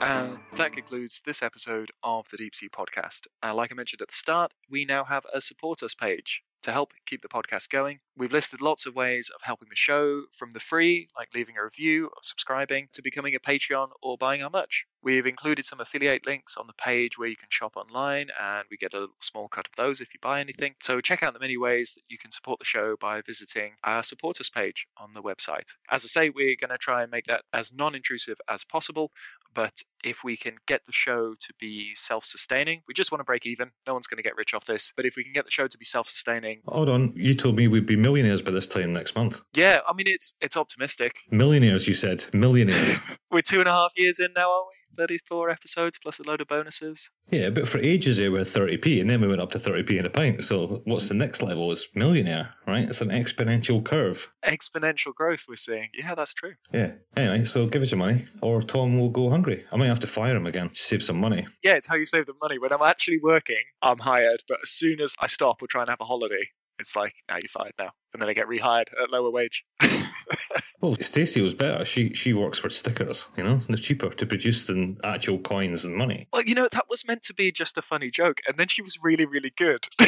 And 0.00 0.38
that 0.56 0.72
concludes 0.72 1.20
this 1.26 1.42
episode 1.42 1.90
of 2.02 2.26
the 2.30 2.38
Deep 2.38 2.54
Sea 2.54 2.68
Podcast. 2.68 3.26
Uh, 3.42 3.54
like 3.54 3.70
I 3.70 3.74
mentioned 3.74 4.00
at 4.00 4.08
the 4.08 4.14
start, 4.14 4.52
we 4.70 4.84
now 4.86 5.04
have 5.04 5.26
a 5.32 5.40
support 5.40 5.82
us 5.82 5.94
page. 5.94 6.42
To 6.62 6.72
help 6.72 6.92
keep 7.06 7.22
the 7.22 7.28
podcast 7.28 7.70
going. 7.70 8.00
We've 8.16 8.32
listed 8.32 8.60
lots 8.60 8.86
of 8.86 8.94
ways 8.94 9.30
of 9.34 9.42
helping 9.42 9.68
the 9.68 9.76
show 9.76 10.24
from 10.36 10.50
the 10.52 10.60
free, 10.60 11.08
like 11.16 11.28
leaving 11.34 11.56
a 11.56 11.64
review 11.64 12.06
or 12.06 12.20
subscribing, 12.22 12.88
to 12.92 13.02
becoming 13.02 13.34
a 13.34 13.40
Patreon 13.40 13.88
or 14.02 14.18
buying 14.18 14.42
our 14.42 14.50
merch. 14.50 14.86
We've 15.02 15.26
included 15.26 15.64
some 15.64 15.80
affiliate 15.80 16.26
links 16.26 16.56
on 16.56 16.66
the 16.66 16.74
page 16.74 17.16
where 17.16 17.28
you 17.28 17.36
can 17.36 17.48
shop 17.48 17.76
online, 17.76 18.28
and 18.38 18.64
we 18.70 18.76
get 18.76 18.92
a 18.92 19.06
small 19.20 19.48
cut 19.48 19.66
of 19.66 19.76
those 19.76 20.00
if 20.00 20.12
you 20.12 20.20
buy 20.20 20.40
anything. 20.40 20.74
So 20.82 21.00
check 21.00 21.22
out 21.22 21.32
the 21.32 21.40
many 21.40 21.56
ways 21.56 21.94
that 21.94 22.02
you 22.08 22.18
can 22.18 22.32
support 22.32 22.58
the 22.58 22.64
show 22.66 22.96
by 23.00 23.22
visiting 23.22 23.72
our 23.84 24.02
support 24.02 24.40
us 24.40 24.50
page 24.50 24.86
on 24.98 25.14
the 25.14 25.22
website. 25.22 25.68
As 25.90 26.04
I 26.04 26.08
say, 26.08 26.30
we're 26.30 26.56
going 26.60 26.70
to 26.70 26.78
try 26.78 27.02
and 27.02 27.10
make 27.10 27.26
that 27.26 27.42
as 27.52 27.72
non 27.72 27.94
intrusive 27.94 28.36
as 28.48 28.64
possible, 28.64 29.10
but 29.54 29.82
if 30.04 30.24
we 30.24 30.36
can 30.36 30.56
get 30.66 30.82
the 30.86 30.92
show 30.92 31.34
to 31.34 31.54
be 31.58 31.94
self 31.94 32.24
sustaining, 32.24 32.82
we 32.88 32.94
just 32.94 33.12
want 33.12 33.20
to 33.20 33.24
break 33.24 33.46
even. 33.46 33.70
No 33.86 33.92
one's 33.94 34.06
going 34.06 34.16
to 34.16 34.22
get 34.22 34.36
rich 34.36 34.54
off 34.54 34.64
this, 34.64 34.92
but 34.96 35.04
if 35.04 35.16
we 35.16 35.24
can 35.24 35.32
get 35.32 35.44
the 35.44 35.50
show 35.50 35.66
to 35.66 35.78
be 35.78 35.84
self 35.84 36.08
sustaining. 36.08 36.60
Hold 36.66 36.88
on, 36.88 37.12
you 37.14 37.34
told 37.34 37.56
me 37.56 37.68
we'd 37.68 37.86
be 37.86 37.96
millionaires 37.96 38.42
by 38.42 38.50
this 38.50 38.66
time 38.66 38.92
next 38.92 39.14
month. 39.14 39.42
Yeah, 39.54 39.80
I 39.86 39.92
mean, 39.92 40.06
it's, 40.08 40.34
it's 40.40 40.56
optimistic. 40.56 41.16
Millionaires, 41.30 41.86
you 41.86 41.94
said. 41.94 42.24
Millionaires. 42.32 42.98
we're 43.30 43.42
two 43.42 43.60
and 43.60 43.68
a 43.68 43.72
half 43.72 43.92
years 43.96 44.18
in 44.20 44.28
now, 44.34 44.50
aren't 44.50 44.66
we? 44.68 44.79
34 45.00 45.48
episodes 45.48 45.98
plus 46.02 46.18
a 46.18 46.22
load 46.24 46.42
of 46.42 46.48
bonuses. 46.48 47.08
Yeah, 47.30 47.48
but 47.48 47.66
for 47.66 47.78
ages 47.78 48.18
they 48.18 48.28
were 48.28 48.40
30p 48.40 49.00
and 49.00 49.08
then 49.08 49.22
we 49.22 49.28
went 49.28 49.40
up 49.40 49.50
to 49.52 49.58
30p 49.58 49.98
in 49.98 50.04
a 50.04 50.10
pint. 50.10 50.44
So 50.44 50.82
what's 50.84 51.08
the 51.08 51.14
next 51.14 51.42
level? 51.42 51.72
It's 51.72 51.88
millionaire, 51.94 52.52
right? 52.66 52.86
It's 52.86 53.00
an 53.00 53.08
exponential 53.08 53.82
curve. 53.82 54.30
Exponential 54.44 55.14
growth 55.14 55.44
we're 55.48 55.56
seeing. 55.56 55.88
Yeah, 55.94 56.14
that's 56.14 56.34
true. 56.34 56.52
Yeah. 56.74 56.92
Anyway, 57.16 57.44
so 57.44 57.66
give 57.66 57.80
us 57.80 57.90
your 57.90 57.98
money 57.98 58.26
or 58.42 58.60
Thom 58.60 58.98
will 58.98 59.08
go 59.08 59.30
hungry. 59.30 59.64
I 59.72 59.76
might 59.76 59.88
have 59.88 60.00
to 60.00 60.06
fire 60.06 60.36
him 60.36 60.46
again 60.46 60.68
to 60.68 60.76
save 60.76 61.02
some 61.02 61.18
money. 61.18 61.46
Yeah, 61.62 61.76
it's 61.76 61.86
how 61.86 61.96
you 61.96 62.04
save 62.04 62.26
the 62.26 62.34
money. 62.42 62.58
When 62.58 62.72
I'm 62.72 62.82
actually 62.82 63.20
working, 63.22 63.62
I'm 63.80 63.98
hired, 63.98 64.42
but 64.48 64.58
as 64.62 64.70
soon 64.70 65.00
as 65.00 65.14
I 65.18 65.28
stop 65.28 65.62
or 65.62 65.66
try 65.66 65.80
and 65.80 65.88
have 65.88 66.00
a 66.02 66.04
holiday, 66.04 66.46
it's 66.80 66.96
like, 66.96 67.14
now 67.28 67.36
you're 67.36 67.48
fired 67.48 67.74
now. 67.78 67.90
And 68.12 68.20
then 68.20 68.28
I 68.28 68.32
get 68.32 68.48
rehired 68.48 68.88
at 69.00 69.10
lower 69.10 69.30
wage. 69.30 69.64
well, 70.80 70.96
Stacey 70.98 71.40
was 71.40 71.54
better. 71.54 71.84
She 71.84 72.12
she 72.14 72.32
works 72.32 72.58
for 72.58 72.68
stickers, 72.68 73.28
you 73.36 73.44
know, 73.44 73.60
they're 73.68 73.76
cheaper 73.76 74.10
to 74.10 74.26
produce 74.26 74.64
than 74.64 74.98
actual 75.04 75.38
coins 75.38 75.84
and 75.84 75.94
money. 75.94 76.26
Well, 76.32 76.42
you 76.42 76.54
know, 76.54 76.68
that 76.72 76.86
was 76.88 77.06
meant 77.06 77.22
to 77.22 77.34
be 77.34 77.52
just 77.52 77.78
a 77.78 77.82
funny 77.82 78.10
joke, 78.10 78.40
and 78.48 78.56
then 78.56 78.68
she 78.68 78.82
was 78.82 78.98
really, 79.00 79.26
really 79.26 79.52
good. 79.56 79.86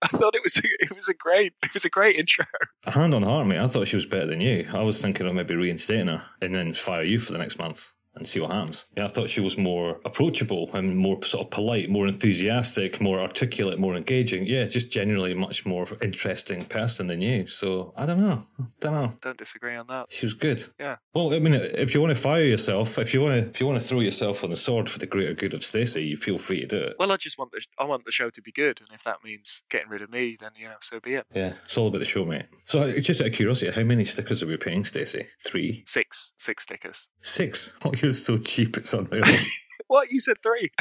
I 0.00 0.08
thought 0.08 0.34
it 0.34 0.42
was 0.44 0.58
a, 0.58 0.62
it 0.64 0.94
was 0.94 1.08
a 1.08 1.14
great 1.14 1.54
it 1.62 1.74
was 1.74 1.84
a 1.84 1.90
great 1.90 2.16
intro. 2.16 2.44
Hand 2.84 3.14
on 3.14 3.22
heart, 3.22 3.46
mate. 3.46 3.58
I 3.58 3.66
thought 3.66 3.88
she 3.88 3.96
was 3.96 4.06
better 4.06 4.26
than 4.26 4.40
you. 4.40 4.68
I 4.72 4.82
was 4.82 5.00
thinking 5.00 5.26
of 5.26 5.34
maybe 5.34 5.56
reinstating 5.56 6.08
her 6.08 6.22
and 6.42 6.54
then 6.54 6.74
fire 6.74 7.02
you 7.02 7.18
for 7.18 7.32
the 7.32 7.38
next 7.38 7.58
month 7.58 7.92
and 8.18 8.28
see 8.28 8.40
what 8.40 8.50
happens. 8.50 8.84
Yeah, 8.96 9.04
I 9.04 9.08
thought 9.08 9.30
she 9.30 9.40
was 9.40 9.56
more 9.56 10.00
approachable 10.04 10.70
and 10.74 10.96
more 10.96 11.22
sort 11.24 11.46
of 11.46 11.50
polite, 11.50 11.90
more 11.90 12.06
enthusiastic, 12.06 13.00
more 13.00 13.20
articulate, 13.20 13.78
more 13.78 13.96
engaging. 13.96 14.46
Yeah, 14.46 14.64
just 14.64 14.90
generally 14.90 15.34
much 15.34 15.66
more 15.66 15.86
interesting 16.02 16.64
person 16.64 17.06
than 17.06 17.20
you. 17.20 17.46
So 17.46 17.92
I 17.96 18.06
don't 18.06 18.20
know. 18.20 18.44
Don't 18.80 18.94
know. 18.94 19.12
Don't 19.20 19.38
disagree 19.38 19.76
on 19.76 19.86
that. 19.88 20.06
She 20.10 20.26
was 20.26 20.34
good. 20.34 20.64
Yeah. 20.78 20.96
Well, 21.14 21.34
I 21.34 21.38
mean, 21.38 21.54
if 21.54 21.94
you 21.94 22.00
want 22.00 22.14
to 22.14 22.20
fire 22.20 22.42
yourself, 22.42 22.98
if 22.98 23.14
you 23.14 23.20
want 23.20 23.42
to, 23.42 23.50
if 23.50 23.60
you 23.60 23.66
want 23.66 23.80
to 23.80 23.86
throw 23.86 24.00
yourself 24.00 24.44
on 24.44 24.50
the 24.50 24.56
sword 24.56 24.88
for 24.88 24.98
the 24.98 25.06
greater 25.06 25.34
good 25.34 25.54
of 25.54 25.64
Stacey, 25.64 26.04
you 26.04 26.16
feel 26.16 26.38
free 26.38 26.60
to 26.60 26.66
do 26.66 26.76
it. 26.76 26.96
Well, 26.98 27.12
I 27.12 27.16
just 27.16 27.38
want 27.38 27.52
the 27.52 27.64
I 27.78 27.84
want 27.84 28.04
the 28.04 28.12
show 28.12 28.30
to 28.30 28.42
be 28.42 28.52
good, 28.52 28.80
and 28.80 28.88
if 28.92 29.04
that 29.04 29.18
means 29.24 29.62
getting 29.70 29.88
rid 29.88 30.02
of 30.02 30.10
me, 30.10 30.36
then 30.40 30.50
you 30.56 30.66
know, 30.66 30.76
so 30.80 31.00
be 31.00 31.14
it. 31.14 31.26
Yeah, 31.34 31.54
it's 31.64 31.76
all 31.76 31.88
about 31.88 31.98
the 31.98 32.04
show, 32.04 32.24
mate. 32.24 32.46
So, 32.66 32.98
just 33.00 33.20
out 33.20 33.28
of 33.28 33.32
curiosity, 33.32 33.70
how 33.70 33.82
many 33.82 34.04
stickers 34.04 34.42
are 34.42 34.46
we 34.46 34.56
paying, 34.56 34.84
Stacey? 34.84 35.26
Three, 35.44 35.84
six, 35.86 36.32
six 36.36 36.64
stickers. 36.64 37.08
Six. 37.22 37.74
Oh, 37.84 37.92
you're 38.08 38.14
so 38.14 38.38
cheap. 38.38 38.76
It's 38.76 38.92
unreal. 38.92 39.24
what 39.86 40.10
you 40.10 40.20
said 40.20 40.36
three? 40.42 40.70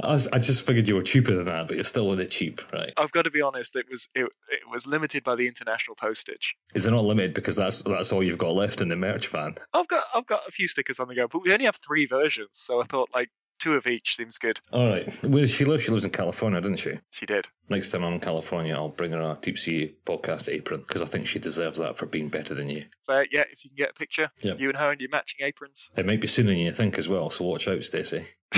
I, 0.00 0.14
was, 0.14 0.26
I, 0.28 0.38
just 0.38 0.64
figured 0.66 0.88
you 0.88 0.94
were 0.94 1.02
cheaper 1.02 1.34
than 1.34 1.46
that, 1.46 1.68
but 1.68 1.76
you're 1.76 1.84
still 1.84 2.08
with 2.08 2.18
it 2.18 2.30
cheap, 2.30 2.60
right? 2.72 2.92
I've 2.96 3.12
got 3.12 3.22
to 3.22 3.30
be 3.30 3.42
honest. 3.42 3.76
It 3.76 3.86
was 3.90 4.08
it, 4.14 4.24
it 4.24 4.60
was 4.70 4.86
limited 4.86 5.22
by 5.22 5.34
the 5.36 5.46
international 5.46 5.96
postage. 5.96 6.56
Is 6.74 6.86
it 6.86 6.90
not 6.90 7.04
limited 7.04 7.34
because 7.34 7.56
that's 7.56 7.82
that's 7.82 8.12
all 8.12 8.22
you've 8.22 8.38
got 8.38 8.54
left 8.54 8.80
in 8.80 8.88
the 8.88 8.96
merch 8.96 9.28
van? 9.28 9.56
I've 9.72 9.88
got 9.88 10.04
I've 10.14 10.26
got 10.26 10.42
a 10.48 10.50
few 10.50 10.66
stickers 10.66 10.98
on 10.98 11.08
the 11.08 11.14
go, 11.14 11.28
but 11.28 11.42
we 11.42 11.52
only 11.52 11.66
have 11.66 11.76
three 11.76 12.06
versions, 12.06 12.50
so 12.52 12.80
I 12.80 12.84
thought 12.86 13.10
like 13.14 13.30
two 13.62 13.74
of 13.74 13.86
each 13.86 14.16
seems 14.16 14.38
good. 14.38 14.60
All 14.72 14.88
right. 14.88 15.12
Where 15.22 15.42
does 15.42 15.50
she 15.52 15.64
live? 15.64 15.82
She 15.82 15.92
lives 15.92 16.04
in 16.04 16.10
California, 16.10 16.60
doesn't 16.60 16.76
she? 16.76 16.98
She 17.10 17.26
did. 17.26 17.46
Next 17.68 17.90
time 17.90 18.04
I'm 18.04 18.14
in 18.14 18.20
California, 18.20 18.74
I'll 18.74 18.88
bring 18.88 19.12
her 19.12 19.20
a 19.20 19.38
Deep 19.40 19.56
Sea 19.58 19.94
podcast 20.04 20.52
apron 20.52 20.80
because 20.80 21.00
I 21.00 21.06
think 21.06 21.28
she 21.28 21.38
deserves 21.38 21.78
that 21.78 21.96
for 21.96 22.06
being 22.06 22.28
better 22.28 22.54
than 22.54 22.68
you. 22.68 22.84
But 23.06 23.32
yeah, 23.32 23.44
if 23.50 23.64
you 23.64 23.70
can 23.70 23.76
get 23.76 23.90
a 23.90 23.94
picture, 23.94 24.30
yep. 24.40 24.58
you 24.58 24.68
and 24.68 24.76
her 24.76 24.90
and 24.90 25.00
your 25.00 25.10
matching 25.10 25.46
aprons. 25.46 25.90
It 25.96 26.06
might 26.06 26.20
be 26.20 26.26
sooner 26.26 26.50
than 26.50 26.58
you 26.58 26.72
think 26.72 26.98
as 26.98 27.08
well, 27.08 27.30
so 27.30 27.44
watch 27.44 27.68
out, 27.68 27.84
Stacey. 27.84 28.26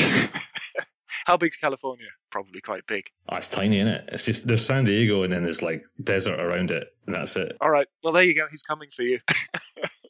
How 1.27 1.37
big's 1.37 1.57
California? 1.57 2.09
Probably 2.31 2.61
quite 2.61 2.87
big. 2.87 3.07
Oh, 3.29 3.37
it's 3.37 3.49
tiny, 3.49 3.81
isn't 3.81 3.95
it? 3.95 4.09
It's 4.13 4.25
just 4.25 4.47
there's 4.47 4.65
San 4.65 4.85
Diego 4.85 5.23
and 5.23 5.33
then 5.33 5.43
there's 5.43 5.63
like 5.63 5.85
desert 6.03 6.41
around 6.41 6.71
it, 6.71 6.89
and 7.07 7.15
that's 7.15 7.37
it. 7.37 7.57
All 7.61 7.71
right. 7.71 7.87
Well, 8.03 8.13
there 8.13 8.23
you 8.23 8.35
go. 8.35 8.47
He's 8.51 8.63
coming 8.63 8.89
for 8.95 9.03
you. 9.03 9.21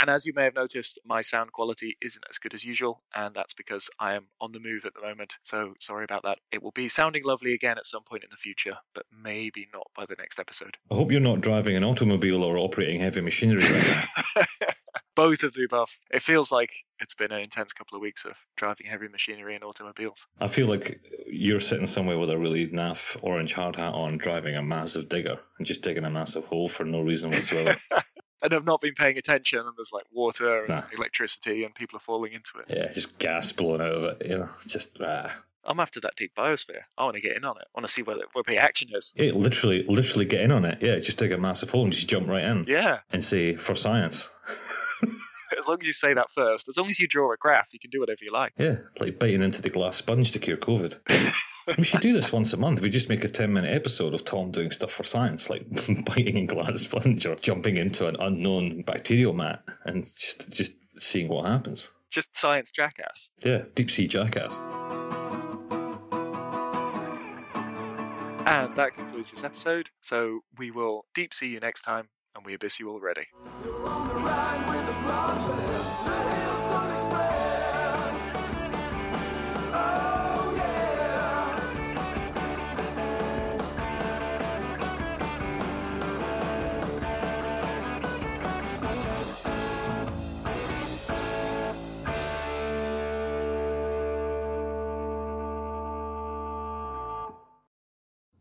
And 0.00 0.08
as 0.08 0.24
you 0.24 0.32
may 0.32 0.44
have 0.44 0.54
noticed, 0.54 1.00
my 1.04 1.22
sound 1.22 1.50
quality 1.50 1.96
isn't 2.00 2.24
as 2.30 2.38
good 2.38 2.54
as 2.54 2.64
usual, 2.64 3.02
and 3.16 3.34
that's 3.34 3.52
because 3.52 3.90
I 3.98 4.14
am 4.14 4.26
on 4.40 4.52
the 4.52 4.60
move 4.60 4.84
at 4.86 4.94
the 4.94 5.00
moment. 5.00 5.34
So 5.42 5.74
sorry 5.80 6.04
about 6.04 6.22
that. 6.22 6.38
It 6.52 6.62
will 6.62 6.70
be 6.70 6.88
sounding 6.88 7.24
lovely 7.24 7.52
again 7.52 7.78
at 7.78 7.86
some 7.86 8.04
point 8.04 8.22
in 8.22 8.30
the 8.30 8.36
future, 8.36 8.76
but 8.94 9.06
maybe 9.10 9.66
not 9.72 9.88
by 9.96 10.06
the 10.06 10.14
next 10.16 10.38
episode. 10.38 10.76
I 10.92 10.94
hope 10.94 11.10
you're 11.10 11.20
not 11.20 11.40
driving 11.40 11.76
an 11.76 11.82
automobile 11.82 12.44
or 12.44 12.58
operating 12.58 13.00
heavy 13.00 13.20
machinery 13.20 13.64
right 13.64 14.06
now. 14.36 14.44
Both 15.16 15.42
of 15.42 15.52
the 15.54 15.64
above. 15.64 15.90
It 16.12 16.22
feels 16.22 16.52
like 16.52 16.70
it's 17.00 17.14
been 17.14 17.32
an 17.32 17.40
intense 17.40 17.72
couple 17.72 17.96
of 17.96 18.02
weeks 18.02 18.24
of 18.24 18.34
driving 18.56 18.86
heavy 18.86 19.08
machinery 19.08 19.56
and 19.56 19.64
automobiles. 19.64 20.24
I 20.38 20.46
feel 20.46 20.68
like 20.68 21.00
you're 21.26 21.58
sitting 21.58 21.86
somewhere 21.86 22.20
with 22.20 22.30
a 22.30 22.38
really 22.38 22.68
naff 22.68 23.16
orange 23.20 23.52
hard 23.52 23.74
hat 23.74 23.94
on, 23.94 24.16
driving 24.16 24.54
a 24.54 24.62
massive 24.62 25.08
digger 25.08 25.40
and 25.58 25.66
just 25.66 25.82
digging 25.82 26.04
a 26.04 26.10
massive 26.10 26.44
hole 26.44 26.68
for 26.68 26.84
no 26.84 27.00
reason 27.00 27.32
whatsoever. 27.32 27.76
and 28.42 28.54
I've 28.54 28.64
not 28.64 28.80
been 28.80 28.94
paying 28.94 29.18
attention, 29.18 29.60
and 29.60 29.72
there's 29.76 29.92
like 29.92 30.04
water 30.12 30.60
and 30.60 30.68
nah. 30.68 30.82
electricity, 30.96 31.64
and 31.64 31.74
people 31.74 31.96
are 31.96 32.00
falling 32.00 32.32
into 32.32 32.52
it. 32.58 32.66
Yeah, 32.68 32.92
just 32.92 33.18
gas 33.18 33.52
blowing 33.52 33.80
out 33.80 33.92
of 33.92 34.04
it. 34.04 34.26
You 34.26 34.38
know, 34.38 34.48
just 34.66 34.90
ah. 35.00 35.34
I'm 35.64 35.80
after 35.80 36.00
that 36.00 36.14
deep 36.16 36.32
biosphere. 36.36 36.82
I 36.96 37.04
want 37.04 37.16
to 37.16 37.20
get 37.20 37.36
in 37.36 37.44
on 37.44 37.56
it. 37.56 37.64
I 37.66 37.78
want 37.78 37.86
to 37.86 37.92
see 37.92 38.02
where 38.02 38.16
the, 38.16 38.24
where 38.32 38.44
the 38.46 38.56
action 38.56 38.88
is. 38.92 39.12
Yeah, 39.16 39.32
literally, 39.32 39.82
literally 39.82 40.24
get 40.24 40.40
in 40.40 40.50
on 40.50 40.64
it. 40.64 40.78
Yeah, 40.80 40.98
just 40.98 41.18
dig 41.18 41.32
a 41.32 41.38
massive 41.38 41.70
hole 41.70 41.84
and 41.84 41.92
just 41.92 42.08
jump 42.08 42.28
right 42.28 42.44
in. 42.44 42.64
Yeah, 42.66 43.00
and 43.12 43.22
say 43.22 43.54
for 43.54 43.74
science. 43.74 44.30
as 45.58 45.66
long 45.66 45.78
as 45.80 45.86
you 45.86 45.92
say 45.92 46.14
that 46.14 46.30
first, 46.34 46.68
as 46.68 46.76
long 46.76 46.88
as 46.88 46.98
you 46.98 47.08
draw 47.08 47.32
a 47.32 47.36
graph, 47.36 47.68
you 47.72 47.78
can 47.78 47.90
do 47.90 48.00
whatever 48.00 48.20
you 48.22 48.32
like. 48.32 48.52
Yeah, 48.58 48.76
like 48.98 49.18
biting 49.18 49.42
into 49.42 49.62
the 49.62 49.70
glass 49.70 49.96
sponge 49.96 50.32
to 50.32 50.38
cure 50.38 50.56
COVID. 50.56 50.98
we 51.76 51.84
should 51.84 52.00
do 52.00 52.12
this 52.12 52.32
once 52.32 52.52
a 52.52 52.56
month. 52.56 52.80
We 52.80 52.88
just 52.88 53.08
make 53.08 53.24
a 53.24 53.28
10 53.28 53.52
minute 53.52 53.74
episode 53.74 54.14
of 54.14 54.24
Thom 54.24 54.50
doing 54.50 54.70
stuff 54.70 54.92
for 54.92 55.04
science, 55.04 55.50
like 55.50 55.66
biting 56.04 56.36
a 56.38 56.46
glass 56.46 56.82
sponge 56.82 57.26
or 57.26 57.34
jumping 57.36 57.76
into 57.76 58.06
an 58.06 58.16
unknown 58.20 58.82
bacterial 58.82 59.32
mat 59.32 59.62
and 59.84 60.04
just, 60.04 60.48
just 60.50 60.72
seeing 60.98 61.28
what 61.28 61.46
happens. 61.46 61.90
Just 62.10 62.34
science 62.36 62.70
jackass. 62.70 63.30
Yeah, 63.44 63.64
deep 63.74 63.90
sea 63.90 64.06
jackass. 64.06 64.58
And 68.46 68.74
that 68.76 68.94
concludes 68.94 69.30
this 69.30 69.44
episode. 69.44 69.90
So 70.00 70.40
we 70.56 70.70
will 70.70 71.04
deep 71.14 71.34
see 71.34 71.48
you 71.48 71.60
next 71.60 71.82
time, 71.82 72.08
and 72.34 72.46
we 72.46 72.54
abyss 72.54 72.80
you 72.80 72.88
already. 72.88 73.26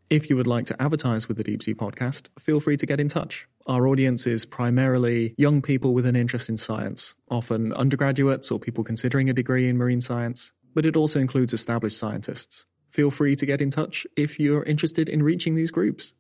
If 0.10 0.30
you 0.30 0.38
would 0.38 0.48
like 0.48 0.66
to 0.68 0.82
advertise 0.82 1.28
with 1.28 1.36
the 1.36 1.44
Deep 1.44 1.62
Sea 1.62 1.74
podcast, 1.74 2.30
feel 2.40 2.62
free 2.62 2.78
to 2.78 2.86
get 2.86 3.02
in 3.02 3.10
touch. 3.10 3.46
Our 3.66 3.88
audience 3.88 4.26
is 4.26 4.46
primarily 4.46 5.36
young 5.38 5.62
people 5.62 5.94
with 5.94 6.06
an 6.06 6.16
interest 6.16 6.48
in 6.48 6.56
science, 6.56 7.18
often 7.30 7.74
undergraduates 7.74 8.50
or 8.50 8.58
people 8.58 8.86
considering 8.86 9.30
a 9.30 9.34
degree 9.34 9.68
in 9.68 9.78
marine 9.78 10.00
science, 10.00 10.54
but 10.74 10.86
it 10.86 10.96
also 10.96 11.20
includes 11.20 11.52
established 11.52 11.98
scientists. 11.98 12.66
Feel 12.90 13.12
free 13.12 13.36
to 13.36 13.46
get 13.46 13.60
in 13.60 13.70
touch 13.70 14.08
if 14.16 14.40
you're 14.40 14.64
interested 14.64 15.10
in 15.10 15.24
reaching 15.24 15.56
these 15.56 15.72
groups. 15.72 16.14